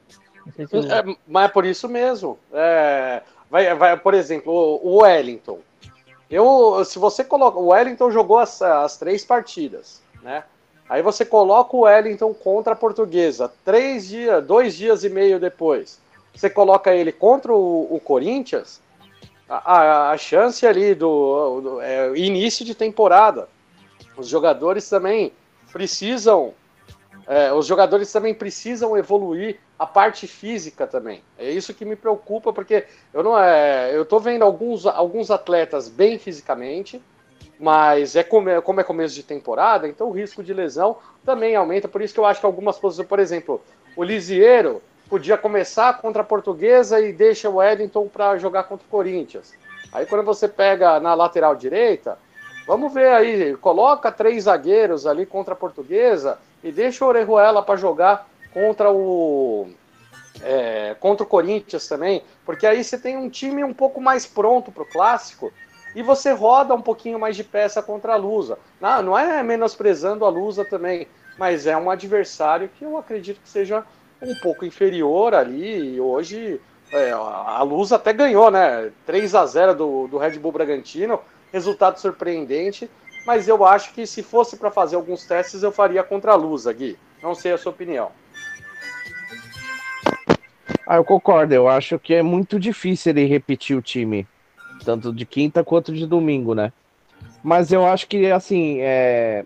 Se 0.55 0.63
é, 0.63 1.15
mas 1.27 1.45
é 1.45 1.47
por 1.47 1.65
isso 1.65 1.87
mesmo. 1.87 2.39
É, 2.53 3.21
vai, 3.49 3.73
vai, 3.75 3.97
por 3.97 4.13
exemplo, 4.13 4.79
o 4.83 5.01
Wellington. 5.01 5.59
Eu, 6.29 6.83
se 6.85 6.99
você 6.99 7.23
coloca. 7.23 7.57
O 7.57 7.67
Wellington 7.67 8.11
jogou 8.11 8.37
as, 8.39 8.61
as 8.61 8.97
três 8.97 9.25
partidas, 9.25 10.01
né? 10.21 10.43
Aí 10.87 11.01
você 11.01 11.23
coloca 11.23 11.75
o 11.75 11.81
Wellington 11.81 12.33
contra 12.33 12.73
a 12.73 12.75
portuguesa, 12.75 13.51
três 13.63 14.07
dias, 14.07 14.43
dois 14.43 14.75
dias 14.75 15.03
e 15.03 15.09
meio 15.09 15.39
depois 15.39 15.99
você 16.39 16.49
coloca 16.49 16.93
ele 16.93 17.11
contra 17.11 17.53
o, 17.53 17.93
o 17.93 17.99
Corinthians, 17.99 18.81
a, 19.47 20.11
a, 20.11 20.17
chance 20.17 20.65
ali 20.65 20.93
do, 20.93 21.61
do 21.61 21.81
é, 21.81 22.17
início 22.17 22.63
de 22.63 22.73
temporada. 22.75 23.49
Os 24.15 24.27
jogadores 24.27 24.87
também 24.89 25.33
precisam. 25.71 26.53
É, 27.31 27.53
os 27.53 27.67
jogadores 27.67 28.11
também 28.11 28.33
precisam 28.33 28.97
evoluir 28.97 29.59
a 29.77 29.85
parte 29.85 30.25
física 30.25 30.87
também. 30.87 31.21
É 31.37 31.47
isso 31.47 31.75
que 31.75 31.85
me 31.85 31.95
preocupa, 31.95 32.51
porque 32.51 32.87
eu 33.13 33.21
não 33.21 33.37
é, 33.37 33.95
eu 33.95 34.03
tô 34.03 34.19
vendo 34.19 34.41
alguns, 34.41 34.87
alguns 34.87 35.29
atletas 35.29 35.87
bem 35.87 36.17
fisicamente, 36.17 36.99
mas 37.59 38.15
é 38.15 38.23
como, 38.23 38.59
como 38.63 38.81
é 38.81 38.83
começo 38.83 39.13
de 39.13 39.21
temporada, 39.21 39.87
então 39.87 40.07
o 40.07 40.11
risco 40.11 40.41
de 40.41 40.55
lesão 40.55 40.97
também 41.23 41.55
aumenta. 41.55 41.87
Por 41.87 42.01
isso 42.01 42.15
que 42.15 42.19
eu 42.19 42.25
acho 42.25 42.39
que 42.39 42.47
algumas 42.47 42.79
posições, 42.79 43.07
por 43.07 43.19
exemplo, 43.19 43.61
o 43.95 44.03
Lisieiro, 44.03 44.81
podia 45.07 45.37
começar 45.37 46.01
contra 46.01 46.23
a 46.23 46.25
Portuguesa 46.25 46.99
e 46.99 47.13
deixa 47.13 47.47
o 47.47 47.61
Edington 47.61 48.07
para 48.07 48.39
jogar 48.39 48.63
contra 48.63 48.87
o 48.87 48.89
Corinthians. 48.89 49.53
Aí 49.93 50.07
quando 50.07 50.23
você 50.23 50.47
pega 50.47 50.99
na 50.99 51.13
lateral 51.13 51.55
direita, 51.55 52.17
vamos 52.65 52.91
ver 52.91 53.09
aí, 53.09 53.55
coloca 53.57 54.11
três 54.11 54.45
zagueiros 54.45 55.05
ali 55.05 55.27
contra 55.27 55.53
a 55.53 55.57
Portuguesa 55.57 56.39
e 56.63 56.71
deixa 56.71 57.03
o 57.03 57.07
Orejuela 57.07 57.61
para 57.63 57.75
jogar 57.75 58.27
contra 58.53 58.91
o 58.91 59.69
é, 60.41 60.95
contra 60.99 61.23
o 61.23 61.27
Corinthians 61.27 61.87
também, 61.87 62.23
porque 62.45 62.65
aí 62.65 62.83
você 62.83 62.97
tem 62.97 63.17
um 63.17 63.29
time 63.29 63.63
um 63.63 63.73
pouco 63.73 63.99
mais 63.99 64.25
pronto 64.25 64.71
para 64.71 64.83
o 64.83 64.89
clássico 64.89 65.51
e 65.95 66.01
você 66.01 66.31
roda 66.31 66.73
um 66.73 66.81
pouquinho 66.81 67.19
mais 67.19 67.35
de 67.35 67.43
peça 67.43 67.81
contra 67.81 68.13
a 68.13 68.15
Lusa. 68.15 68.57
Não, 68.79 69.01
não 69.01 69.17
é 69.17 69.41
menosprezando 69.43 70.23
a 70.25 70.29
Lusa 70.29 70.63
também, 70.63 71.07
mas 71.37 71.65
é 71.65 71.75
um 71.75 71.89
adversário 71.89 72.69
que 72.77 72.85
eu 72.85 72.97
acredito 72.97 73.41
que 73.41 73.49
seja 73.49 73.83
um 74.21 74.35
pouco 74.35 74.65
inferior 74.65 75.33
ali. 75.33 75.95
E 75.95 76.01
hoje 76.01 76.61
é, 76.91 77.11
a 77.11 77.61
Luz 77.63 77.91
até 77.91 78.13
ganhou, 78.13 78.51
né? 78.51 78.91
3 79.05 79.35
a 79.35 79.45
0 79.45 79.75
do, 79.75 80.07
do 80.07 80.17
Red 80.17 80.37
Bull 80.37 80.51
Bragantino, 80.51 81.19
resultado 81.51 81.99
surpreendente. 81.99 82.89
Mas 83.25 83.47
eu 83.47 83.65
acho 83.65 83.93
que 83.93 84.05
se 84.05 84.23
fosse 84.23 84.57
para 84.57 84.71
fazer 84.71 84.95
alguns 84.95 85.25
testes, 85.25 85.63
eu 85.63 85.71
faria 85.71 86.03
contra 86.03 86.31
a 86.31 86.35
Luz, 86.35 86.65
Gui. 86.67 86.97
Não 87.21 87.35
sei 87.35 87.51
a 87.51 87.57
sua 87.57 87.71
opinião. 87.71 88.11
Ah, 90.87 90.95
eu 90.95 91.03
concordo. 91.03 91.53
Eu 91.53 91.67
acho 91.67 91.99
que 91.99 92.15
é 92.15 92.23
muito 92.23 92.59
difícil 92.59 93.11
ele 93.11 93.25
repetir 93.25 93.77
o 93.77 93.81
time, 93.81 94.27
tanto 94.83 95.13
de 95.13 95.25
quinta 95.25 95.63
quanto 95.63 95.93
de 95.93 96.07
domingo, 96.07 96.55
né? 96.55 96.73
Mas 97.43 97.71
eu 97.71 97.85
acho 97.85 98.07
que, 98.07 98.31
assim, 98.31 98.79
é. 98.79 99.45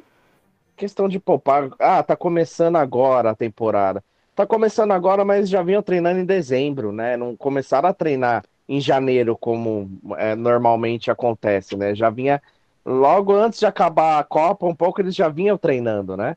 Questão 0.76 1.08
de 1.08 1.20
poupar. 1.20 1.70
Ah, 1.80 2.02
tá 2.02 2.16
começando 2.16 2.78
agora 2.78 3.32
a 3.32 3.36
temporada. 3.36 4.04
Tá 4.36 4.48
começando 4.48 4.92
agora, 4.92 5.24
mas 5.24 5.48
já 5.48 5.62
vinham 5.62 5.84
treinando 5.84 6.20
em 6.20 6.26
dezembro, 6.26 6.92
né? 6.92 7.16
Não 7.16 7.36
começaram 7.36 7.90
a 7.90 7.94
treinar 7.94 8.44
em 8.68 8.80
janeiro, 8.80 9.38
como 9.38 9.92
é, 10.18 10.36
normalmente 10.36 11.12
acontece, 11.12 11.76
né? 11.76 11.94
Já 11.94 12.10
vinha 12.10 12.42
logo 12.86 13.34
antes 13.34 13.60
de 13.60 13.66
acabar 13.66 14.20
a 14.20 14.24
Copa, 14.24 14.66
um 14.66 14.76
pouco 14.76 15.02
eles 15.02 15.16
já 15.16 15.30
vinham 15.30 15.58
treinando, 15.58 16.18
né? 16.18 16.36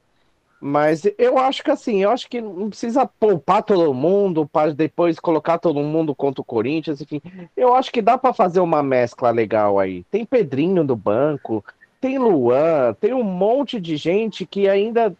Mas 0.60 1.02
eu 1.18 1.38
acho 1.38 1.62
que 1.62 1.70
assim, 1.70 2.02
eu 2.02 2.10
acho 2.10 2.28
que 2.28 2.40
não 2.40 2.70
precisa 2.70 3.06
poupar 3.06 3.62
todo 3.62 3.92
mundo 3.92 4.46
para 4.46 4.72
depois 4.72 5.20
colocar 5.20 5.58
todo 5.58 5.80
mundo 5.80 6.14
contra 6.14 6.40
o 6.40 6.44
Corinthians, 6.44 7.00
enfim. 7.00 7.20
Eu 7.56 7.74
acho 7.74 7.92
que 7.92 8.00
dá 8.00 8.16
para 8.16 8.32
fazer 8.32 8.60
uma 8.60 8.82
mescla 8.82 9.30
legal 9.30 9.78
aí. 9.78 10.02
Tem 10.04 10.24
Pedrinho 10.24 10.82
do 10.82 10.96
banco, 10.96 11.62
tem 12.00 12.18
Luan, 12.18 12.94
tem 12.94 13.12
um 13.12 13.22
monte 13.22 13.78
de 13.78 13.96
gente 13.96 14.46
que 14.46 14.68
ainda 14.68 15.14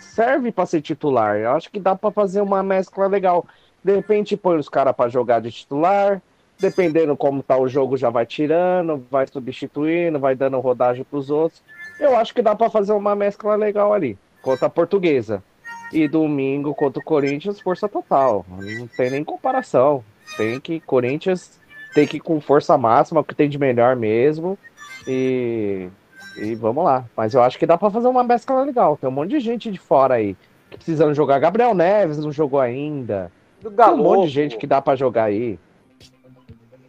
serve 0.00 0.50
para 0.50 0.66
ser 0.66 0.80
titular. 0.80 1.36
Eu 1.36 1.52
acho 1.52 1.70
que 1.70 1.78
dá 1.78 1.94
para 1.94 2.10
fazer 2.10 2.40
uma 2.40 2.62
mescla 2.62 3.06
legal. 3.06 3.44
De 3.84 3.94
repente 3.94 4.36
põe 4.36 4.56
os 4.56 4.68
caras 4.68 4.96
para 4.96 5.10
jogar 5.10 5.40
de 5.40 5.52
titular, 5.52 6.22
dependendo 6.60 7.16
como 7.16 7.42
tá 7.42 7.56
o 7.56 7.68
jogo 7.68 7.96
já 7.96 8.10
vai 8.10 8.26
tirando, 8.26 9.04
vai 9.10 9.26
substituindo, 9.26 10.18
vai 10.18 10.34
dando 10.34 10.58
rodagem 10.60 11.04
para 11.04 11.18
os 11.18 11.30
outros. 11.30 11.62
Eu 11.98 12.16
acho 12.16 12.34
que 12.34 12.42
dá 12.42 12.54
para 12.54 12.70
fazer 12.70 12.92
uma 12.92 13.14
mescla 13.14 13.56
legal 13.56 13.92
ali, 13.92 14.18
contra 14.42 14.66
a 14.66 14.70
Portuguesa. 14.70 15.42
E 15.92 16.06
domingo 16.06 16.74
contra 16.74 17.00
o 17.00 17.04
Corinthians, 17.04 17.60
força 17.60 17.88
total. 17.88 18.44
Não 18.48 18.86
tem 18.86 19.10
nem 19.10 19.24
comparação. 19.24 20.04
Tem 20.36 20.60
que 20.60 20.80
Corinthians 20.80 21.58
tem 21.94 22.06
que 22.06 22.18
ir 22.18 22.20
com 22.20 22.40
força 22.40 22.76
máxima, 22.76 23.20
o 23.20 23.24
que 23.24 23.34
tem 23.34 23.48
de 23.48 23.58
melhor 23.58 23.96
mesmo. 23.96 24.58
E 25.06 25.88
e 26.36 26.54
vamos 26.54 26.84
lá. 26.84 27.04
Mas 27.16 27.34
eu 27.34 27.42
acho 27.42 27.58
que 27.58 27.66
dá 27.66 27.76
para 27.76 27.90
fazer 27.90 28.08
uma 28.08 28.22
mescla 28.22 28.62
legal. 28.62 28.96
Tem 28.96 29.08
um 29.08 29.12
monte 29.12 29.30
de 29.30 29.40
gente 29.40 29.70
de 29.70 29.78
fora 29.78 30.14
aí 30.14 30.36
que 30.70 30.76
precisando 30.76 31.14
jogar. 31.14 31.38
Gabriel 31.38 31.74
Neves 31.74 32.18
não 32.18 32.30
jogou 32.30 32.60
ainda. 32.60 33.32
Do 33.60 33.70
Tem 33.70 33.86
um 33.86 33.96
monte 33.96 34.28
de 34.28 34.34
gente 34.34 34.56
que 34.56 34.66
dá 34.66 34.80
para 34.80 34.96
jogar 34.96 35.24
aí. 35.24 35.58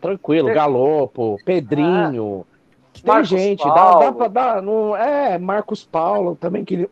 Tranquilo, 0.02 0.54
Galopo, 0.54 1.38
Pedrinho. 1.44 2.46
Ah, 2.50 2.58
Tem 2.94 3.04
Marcos 3.06 3.30
gente, 3.30 3.64
Paulo. 3.64 4.00
dá, 4.00 4.06
dá 4.06 4.12
pra 4.12 4.28
dar. 4.28 4.62
Não, 4.62 4.96
é, 4.96 5.38
Marcos 5.38 5.84
Paulo 5.84 6.36
também 6.36 6.64
queria, 6.64 6.90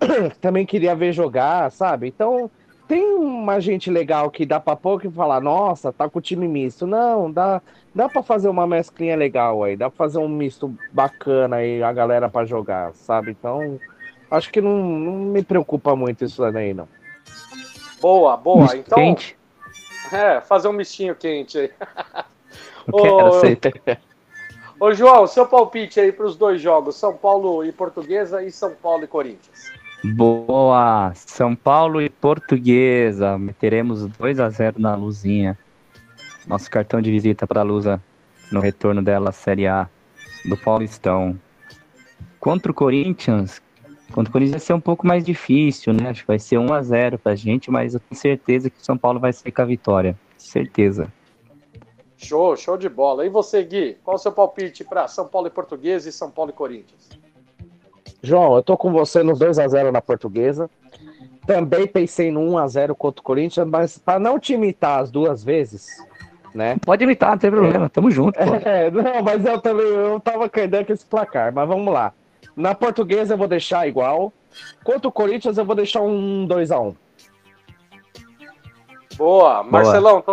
também 0.40 0.64
queria 0.64 0.94
ver 0.94 1.12
jogar, 1.12 1.70
sabe? 1.72 2.08
Então, 2.08 2.50
tem 2.86 3.02
uma 3.14 3.60
gente 3.60 3.90
legal 3.90 4.30
que 4.30 4.44
dá 4.44 4.60
pra 4.60 4.76
pouco 4.76 5.06
e 5.06 5.10
falar, 5.10 5.40
nossa, 5.40 5.92
tá 5.92 6.08
com 6.08 6.18
o 6.18 6.22
time 6.22 6.46
misto. 6.46 6.86
Não, 6.86 7.30
dá, 7.30 7.60
dá 7.94 8.08
pra 8.08 8.22
fazer 8.22 8.48
uma 8.48 8.66
mesclinha 8.66 9.16
legal 9.16 9.62
aí, 9.64 9.76
dá 9.76 9.88
pra 9.90 9.96
fazer 9.96 10.18
um 10.18 10.28
misto 10.28 10.74
bacana 10.92 11.56
aí, 11.56 11.82
a 11.82 11.92
galera 11.92 12.28
pra 12.28 12.44
jogar, 12.44 12.92
sabe? 12.94 13.30
Então, 13.30 13.80
acho 14.30 14.50
que 14.52 14.60
não, 14.60 14.76
não 14.76 15.12
me 15.12 15.42
preocupa 15.42 15.96
muito 15.96 16.24
isso 16.24 16.42
daí, 16.52 16.74
não. 16.74 16.88
Boa, 18.00 18.36
boa. 18.36 18.62
Misto 18.62 18.76
então. 18.76 18.98
Quente. 18.98 19.36
É, 20.12 20.40
fazer 20.42 20.68
um 20.68 20.72
mistinho 20.72 21.14
quente 21.14 21.58
aí. 21.58 21.70
Eu 22.86 23.40
quero, 23.50 23.96
Ô, 24.80 24.86
Ô, 24.86 24.92
João, 24.92 25.26
seu 25.26 25.46
palpite 25.46 26.00
aí 26.00 26.12
para 26.12 26.26
os 26.26 26.36
dois 26.36 26.60
jogos, 26.60 26.96
São 26.96 27.16
Paulo 27.16 27.64
e 27.64 27.72
Portuguesa 27.72 28.42
e 28.42 28.50
São 28.50 28.72
Paulo 28.74 29.04
e 29.04 29.06
Corinthians. 29.06 29.72
Boa! 30.04 31.12
São 31.14 31.54
Paulo 31.54 32.02
e 32.02 32.10
Portuguesa. 32.10 33.38
Meteremos 33.38 34.06
2 34.06 34.38
a 34.38 34.50
0 34.50 34.78
na 34.78 34.94
Luzinha. 34.94 35.56
Nosso 36.46 36.70
cartão 36.70 37.00
de 37.00 37.10
visita 37.10 37.46
para 37.46 37.60
a 37.60 37.64
Lusa 37.64 38.02
no 38.52 38.60
retorno 38.60 39.02
dela 39.02 39.30
à 39.30 39.32
Série 39.32 39.66
A 39.66 39.88
do 40.44 40.56
Paulistão. 40.58 41.38
Contra 42.38 42.70
o 42.70 42.74
Corinthians, 42.74 43.62
contra 44.12 44.28
o 44.28 44.32
Corinthians 44.32 44.60
vai 44.60 44.66
ser 44.66 44.74
um 44.74 44.80
pouco 44.80 45.06
mais 45.06 45.24
difícil, 45.24 45.94
né? 45.94 46.10
Acho 46.10 46.20
que 46.20 46.28
vai 46.28 46.38
ser 46.38 46.58
1 46.58 46.72
a 46.74 46.82
0 46.82 47.18
pra 47.18 47.34
gente, 47.34 47.70
mas 47.70 47.94
eu 47.94 48.00
tenho 48.00 48.20
certeza 48.20 48.68
que 48.68 48.76
o 48.78 48.84
São 48.84 48.98
Paulo 48.98 49.18
vai 49.18 49.32
sair 49.32 49.52
com 49.52 49.62
a 49.62 49.64
vitória. 49.64 50.18
Certeza. 50.36 51.10
Show, 52.24 52.56
show 52.56 52.76
de 52.78 52.88
bola. 52.88 53.26
E 53.26 53.28
você, 53.28 53.62
Gui, 53.62 53.98
qual 54.02 54.16
o 54.16 54.18
seu 54.18 54.32
palpite 54.32 54.82
para 54.82 55.06
São 55.06 55.26
Paulo 55.26 55.46
e 55.46 55.50
Portuguesa 55.50 56.08
e 56.08 56.12
São 56.12 56.30
Paulo 56.30 56.50
e 56.50 56.54
Corinthians? 56.54 57.10
João, 58.22 58.56
eu 58.56 58.62
tô 58.62 58.76
com 58.76 58.90
você 58.90 59.22
no 59.22 59.36
2 59.36 59.58
a 59.58 59.68
0 59.68 59.92
na 59.92 60.00
Portuguesa. 60.00 60.70
Também 61.46 61.86
pensei 61.86 62.32
no 62.32 62.40
1 62.40 62.58
a 62.58 62.66
0 62.66 62.94
contra 62.94 63.20
o 63.20 63.24
Corinthians, 63.24 63.68
mas 63.68 63.98
para 63.98 64.18
não 64.18 64.38
te 64.38 64.54
imitar 64.54 65.02
as 65.02 65.10
duas 65.10 65.44
vezes, 65.44 65.86
né? 66.54 66.76
Pode 66.82 67.04
imitar, 67.04 67.32
não 67.32 67.38
tem 67.38 67.50
problema. 67.50 67.90
Tamo 67.90 68.10
junto. 68.10 68.38
Pô. 68.38 68.54
É, 68.64 68.90
não, 68.90 69.22
mas 69.22 69.44
eu 69.44 69.60
também 69.60 69.86
eu 69.86 70.18
tava 70.20 70.48
querendo 70.48 70.86
com 70.86 70.92
esse 70.94 71.04
placar, 71.04 71.52
mas 71.52 71.68
vamos 71.68 71.92
lá. 71.92 72.14
Na 72.56 72.74
Portuguesa 72.74 73.34
eu 73.34 73.38
vou 73.38 73.46
deixar 73.46 73.86
igual. 73.86 74.32
Contra 74.82 75.06
o 75.06 75.12
Corinthians 75.12 75.58
eu 75.58 75.64
vou 75.66 75.76
deixar 75.76 76.00
um 76.00 76.46
2 76.46 76.70
a 76.70 76.80
1. 76.80 76.96
Boa, 79.18 79.62
Marcelão, 79.62 80.24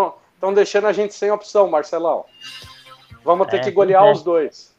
estão 0.41 0.51
deixando 0.51 0.87
a 0.87 0.91
gente 0.91 1.13
sem 1.13 1.29
opção, 1.29 1.69
Marcelão. 1.69 2.25
Vamos 3.23 3.47
ter 3.47 3.57
É, 3.57 3.59
que 3.59 3.71
golear 3.71 4.07
é. 4.07 4.11
os 4.11 4.23
dois. 4.23 4.75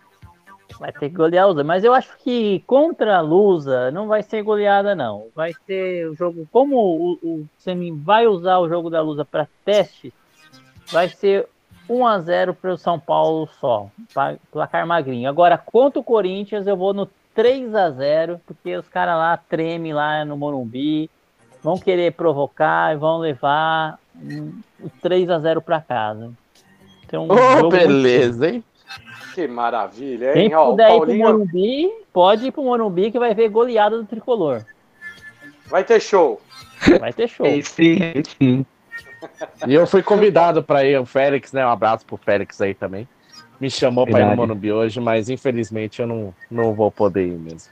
Vai 0.80 0.90
ter 0.90 1.08
que 1.08 1.14
golear 1.14 1.46
os 1.46 1.54
dois. 1.54 1.66
Mas 1.66 1.84
eu 1.84 1.94
acho 1.94 2.10
que 2.18 2.64
contra 2.66 3.18
a 3.18 3.20
Lusa 3.20 3.92
não 3.92 4.08
vai 4.08 4.24
ser 4.24 4.42
goleada, 4.42 4.96
não. 4.96 5.28
Vai 5.36 5.54
ser 5.64 6.08
o 6.08 6.16
jogo. 6.16 6.48
Como 6.50 6.76
o, 6.76 7.12
o 7.22 7.48
Semi 7.58 7.92
vai 7.92 8.26
usar 8.26 8.58
o 8.58 8.68
jogo 8.68 8.90
da 8.90 9.00
Lusa 9.00 9.24
para 9.24 9.46
teste, 9.64 10.12
vai 10.90 11.08
ser 11.08 11.48
1 11.88 12.06
a 12.06 12.18
0 12.18 12.54
para 12.54 12.72
o 12.72 12.78
São 12.78 12.98
Paulo 12.98 13.48
só. 13.60 13.86
Placar 14.50 14.84
magrinho. 14.84 15.28
Agora, 15.28 15.56
contra 15.56 16.00
o 16.00 16.04
Corinthians, 16.04 16.66
eu 16.66 16.76
vou 16.76 16.92
no 16.92 17.08
3 17.34 17.72
a 17.76 17.88
0 17.90 18.40
porque 18.44 18.76
os 18.76 18.88
caras 18.88 19.14
lá 19.14 19.36
tremem 19.36 19.92
lá 19.92 20.24
no 20.24 20.36
Morumbi. 20.36 21.08
Vão 21.62 21.78
querer 21.78 22.14
provocar 22.14 22.92
e 22.92 22.98
vão 22.98 23.18
levar 23.18 24.01
3 25.00 25.30
a 25.30 25.38
0 25.38 25.62
para 25.62 25.80
casa. 25.80 26.32
Então, 27.04 27.26
muito 27.26 27.68
beleza, 27.68 28.48
hein? 28.48 28.64
Que 29.34 29.46
maravilha, 29.46 30.32
quem 30.32 30.46
hein? 30.46 30.54
Ó, 30.54 30.68
o 30.68 30.70
puder 30.70 30.90
ir 30.92 31.00
pro 31.00 31.14
Morumbi, 31.14 31.90
pode 32.12 32.46
ir 32.46 32.52
pro 32.52 32.62
Morumbi 32.62 33.10
que 33.10 33.18
vai 33.18 33.34
ver 33.34 33.48
goleada 33.48 33.96
do 33.96 34.04
tricolor. 34.04 34.64
vai 35.66 35.84
ter 35.84 36.00
show. 36.00 36.40
Vai 37.00 37.12
ter 37.12 37.28
show. 37.28 37.46
Sim, 37.62 38.22
sim. 38.24 38.66
E 39.68 39.72
eu 39.72 39.86
fui 39.86 40.02
convidado 40.02 40.64
para 40.64 40.84
ir, 40.84 40.98
o 40.98 41.06
Félix, 41.06 41.52
né? 41.52 41.64
Um 41.64 41.70
abraço 41.70 42.04
pro 42.04 42.16
Félix 42.16 42.60
aí 42.60 42.74
também. 42.74 43.06
Me 43.60 43.70
chamou 43.70 44.04
para 44.04 44.20
ir 44.20 44.26
no. 44.30 44.34
Morumbi 44.34 44.72
hoje, 44.72 45.00
mas 45.00 45.30
infelizmente 45.30 46.02
eu 46.02 46.08
não, 46.08 46.34
não 46.50 46.74
vou 46.74 46.90
poder 46.90 47.28
ir 47.28 47.38
mesmo. 47.38 47.70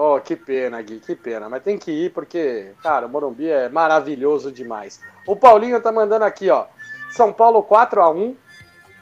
Oh, 0.00 0.20
que 0.20 0.36
pena, 0.36 0.80
Gui, 0.80 1.00
que 1.00 1.16
pena. 1.16 1.48
Mas 1.48 1.64
tem 1.64 1.76
que 1.76 1.90
ir 1.90 2.12
porque, 2.12 2.70
cara, 2.84 3.06
o 3.06 3.08
Morumbi 3.08 3.50
é 3.50 3.68
maravilhoso 3.68 4.52
demais. 4.52 5.00
O 5.26 5.34
Paulinho 5.34 5.80
tá 5.80 5.90
mandando 5.90 6.24
aqui, 6.24 6.48
ó. 6.50 6.66
São 7.10 7.32
Paulo 7.32 7.64
4x1 7.64 8.36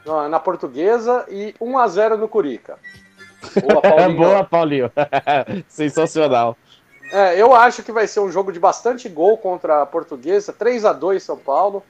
na, 0.03 0.27
na 0.27 0.39
portuguesa 0.39 1.23
e 1.29 1.53
1x0 1.61 2.17
no 2.17 2.27
Curica. 2.27 2.79
Boa, 3.61 3.79
Paulinho. 3.85 4.17
Boa, 4.17 4.43
Paulinho. 4.43 4.91
Sensacional. 5.69 6.57
É, 7.11 7.39
eu 7.39 7.53
acho 7.53 7.83
que 7.83 7.91
vai 7.91 8.07
ser 8.07 8.21
um 8.21 8.31
jogo 8.31 8.51
de 8.51 8.59
bastante 8.59 9.07
gol 9.07 9.37
contra 9.37 9.83
a 9.83 9.85
Portuguesa, 9.85 10.51
3 10.51 10.83
a 10.83 10.93
2 10.93 11.21
São 11.21 11.37
Paulo. 11.37 11.83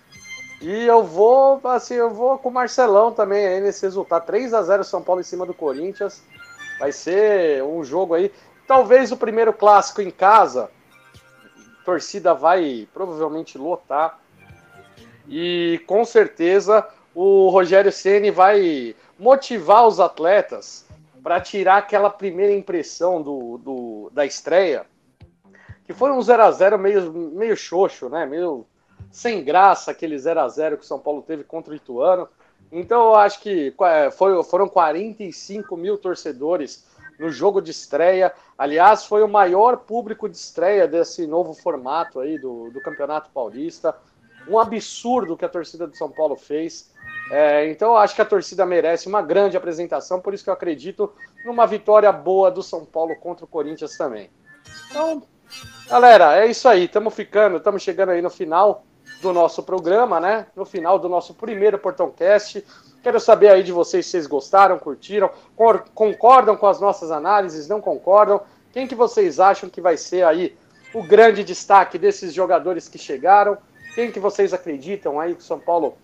E 0.62 0.86
eu 0.86 1.02
vou, 1.02 1.62
assim, 1.64 1.94
eu 1.94 2.10
vou 2.10 2.38
com 2.40 2.50
o 2.50 2.52
Marcelão 2.52 3.14
também 3.14 3.48
aí 3.48 3.62
nesse 3.62 3.84
resultado, 3.84 4.26
3 4.26 4.54
a 4.54 4.62
0 4.64 4.84
São 4.84 5.02
Paulo 5.02 5.22
em 5.22 5.24
cima 5.24 5.46
do 5.46 5.54
Corinthians. 5.54 6.22
Vai 6.78 6.92
ser 6.92 7.64
um 7.64 7.84
jogo 7.84 8.14
aí, 8.14 8.32
talvez 8.68 9.12
o 9.12 9.18
primeiro 9.18 9.54
clássico 9.54 10.02
em 10.02 10.12
casa. 10.12 10.70
A 11.82 11.86
torcida 11.86 12.34
vai 12.34 12.88
provavelmente 12.94 13.58
lotar. 13.58 14.20
E 15.28 15.82
com 15.88 16.06
certeza 16.06 16.88
o 17.16 17.50
Rogério 17.50 17.92
Ceni 17.92 18.30
vai 18.30 18.96
motivar 19.18 19.88
os 19.88 20.00
atletas 20.00 20.86
para 21.24 21.42
tirar 21.42 21.78
aquela 21.78 22.10
primeira 22.10 22.54
impressão 22.54 23.22
do, 23.22 23.58
do- 23.58 24.10
da 24.14 24.26
estreia, 24.26 24.86
que 25.86 25.94
foi 25.94 26.12
um 26.12 26.22
0 26.22 26.44
a 26.44 26.52
0 26.52 26.78
meio, 26.78 27.12
meio 27.12 27.58
xoxo, 27.58 28.08
né? 28.10 28.26
Meio 28.26 28.66
sem 29.12 29.44
graça 29.44 29.92
aquele 29.92 30.18
0 30.18 30.40
a 30.42 30.48
0 30.48 30.78
que 30.78 30.84
o 30.84 30.88
São 30.88 31.00
Paulo 31.00 31.22
teve 31.22 31.44
contra 31.44 31.74
o 31.74 31.76
Ituano. 31.76 32.30
Então 32.72 33.08
eu 33.08 33.16
acho 33.16 33.42
que 33.42 33.74
é, 33.82 34.12
foi, 34.12 34.42
foram 34.44 34.68
45 34.70 35.76
mil 35.76 35.98
torcedores 35.98 36.86
no 37.20 37.30
jogo 37.30 37.62
de 37.62 37.72
estreia. 37.72 38.34
Aliás, 38.58 39.06
foi 39.06 39.24
o 39.24 39.28
maior 39.28 39.78
público 39.78 40.30
de 40.30 40.38
estreia 40.38 40.88
desse 40.88 41.26
novo 41.28 41.54
formato 41.54 42.20
aí 42.20 42.38
do, 42.40 42.70
do 42.70 42.82
Campeonato 42.82 43.30
Paulista. 43.32 43.96
Um 44.48 44.60
absurdo 44.60 45.36
que 45.36 45.46
a 45.46 45.50
torcida 45.50 45.88
do 45.88 45.98
São 45.98 46.10
Paulo 46.10 46.36
fez. 46.36 46.92
É, 47.32 47.70
então 47.70 47.90
eu 47.90 47.98
acho 47.98 48.16
que 48.16 48.22
a 48.22 48.26
torcida 48.26 48.66
merece 48.66 49.08
uma 49.08 49.22
grande 49.22 49.58
apresentação, 49.58 50.22
por 50.22 50.34
isso 50.34 50.44
que 50.44 50.50
eu 50.50 50.54
acredito 50.54 51.12
numa 51.46 51.68
vitória 51.68 52.12
boa 52.12 52.50
do 52.50 52.64
São 52.64 52.86
Paulo 52.86 53.16
contra 53.18 53.44
o 53.44 53.48
Corinthians 53.48 53.98
também. 53.98 54.30
Então, 54.90 55.24
galera, 55.90 56.38
é 56.38 56.48
isso 56.48 56.68
aí. 56.68 56.86
Estamos 56.86 57.14
ficando, 57.14 57.58
estamos 57.58 57.82
chegando 57.82 58.10
aí 58.10 58.22
no 58.22 58.30
final 58.30 58.84
do 59.22 59.34
nosso 59.34 59.64
programa, 59.64 60.20
né? 60.20 60.48
No 60.56 60.66
final 60.66 61.00
do 61.00 61.10
nosso 61.10 61.34
primeiro 61.34 61.78
Portão 61.78 62.12
Cast. 62.12 62.64
Quero 63.04 63.20
saber 63.20 63.50
aí 63.50 63.64
de 63.64 63.72
vocês 63.72 64.06
se 64.06 64.12
vocês 64.12 64.28
gostaram, 64.28 64.78
curtiram, 64.80 65.30
cor- 65.56 65.86
concordam 65.94 66.58
com 66.58 66.68
as 66.68 66.80
nossas 66.82 67.12
análises, 67.12 67.68
não 67.68 67.80
concordam? 67.80 68.42
Quem 68.74 68.88
que 68.88 68.96
vocês 68.96 69.40
acham 69.40 69.70
que 69.70 69.80
vai 69.82 69.96
ser 69.98 70.24
aí 70.26 70.58
o 70.94 71.04
grande 71.04 71.44
destaque 71.44 71.98
desses 71.98 72.34
jogadores 72.34 72.88
que 72.90 72.98
chegaram? 72.98 73.58
Quem 73.96 74.12
que 74.12 74.20
vocês 74.20 74.54
acreditam 74.54 75.20
aí 75.20 75.34
que 75.36 75.42
o 75.42 75.46
São 75.46 75.60
Paulo 75.60 75.98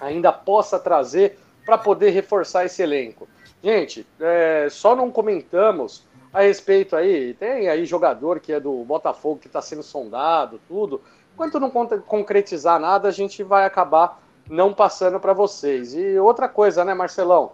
ainda 0.00 0.32
possa 0.32 0.78
trazer 0.78 1.38
para 1.64 1.78
poder 1.78 2.10
reforçar 2.10 2.64
esse 2.64 2.82
elenco? 2.82 3.28
Gente, 3.62 4.06
é, 4.18 4.68
só 4.70 4.96
não 4.96 5.10
comentamos 5.10 6.04
a 6.32 6.40
respeito 6.42 6.96
aí, 6.96 7.34
tem 7.34 7.68
aí 7.68 7.84
jogador 7.84 8.40
que 8.40 8.52
é 8.52 8.60
do 8.60 8.84
Botafogo 8.84 9.40
que 9.40 9.46
está 9.46 9.60
sendo 9.60 9.82
sondado, 9.82 10.60
tudo. 10.66 11.00
Enquanto 11.34 11.60
não 11.60 11.70
con- 11.70 12.00
concretizar 12.06 12.78
nada, 12.78 13.08
a 13.08 13.12
gente 13.12 13.42
vai 13.42 13.64
acabar 13.64 14.22
não 14.50 14.74
passando 14.74 15.20
para 15.20 15.32
vocês. 15.32 15.94
E 15.94 16.18
outra 16.18 16.48
coisa, 16.48 16.84
né, 16.84 16.92
Marcelão? 16.92 17.52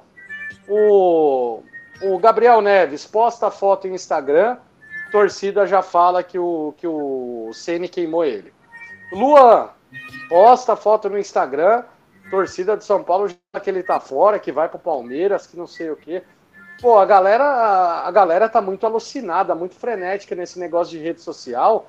O, 0.66 1.62
o 2.02 2.18
Gabriel 2.18 2.60
Neves 2.60 3.06
posta 3.06 3.48
a 3.48 3.51
foto 3.51 3.86
em 3.86 3.94
Instagram, 3.94 4.56
torcida 5.12 5.66
já 5.66 5.82
fala 5.82 6.23
que 6.23 6.39
o, 6.39 6.74
que 6.77 6.86
o 6.86 7.51
Ceni 7.52 7.89
queimou 7.89 8.24
ele. 8.24 8.52
Luan 9.12 9.68
posta 10.28 10.73
a 10.73 10.77
foto 10.77 11.09
no 11.09 11.18
Instagram, 11.18 11.85
torcida 12.31 12.77
de 12.77 12.85
São 12.85 13.05
Paulo 13.05 13.28
já 13.28 13.60
que 13.60 13.70
ele 13.70 13.82
tá 13.82 14.01
fora, 14.01 14.39
que 14.39 14.51
vai 14.51 14.68
pro 14.68 14.78
Palmeiras, 14.78 15.47
que 15.47 15.56
não 15.56 15.66
sei 15.66 15.90
o 15.90 15.97
quê. 15.97 16.23
Pô, 16.81 16.98
a 16.98 17.06
galera, 17.06 17.44
a 18.05 18.10
galera 18.10 18.48
tá 18.48 18.60
muito 18.60 18.85
alucinada, 18.85 19.55
muito 19.55 19.74
frenética 19.74 20.35
nesse 20.35 20.59
negócio 20.59 20.98
de 20.98 21.02
rede 21.02 21.20
social, 21.23 21.89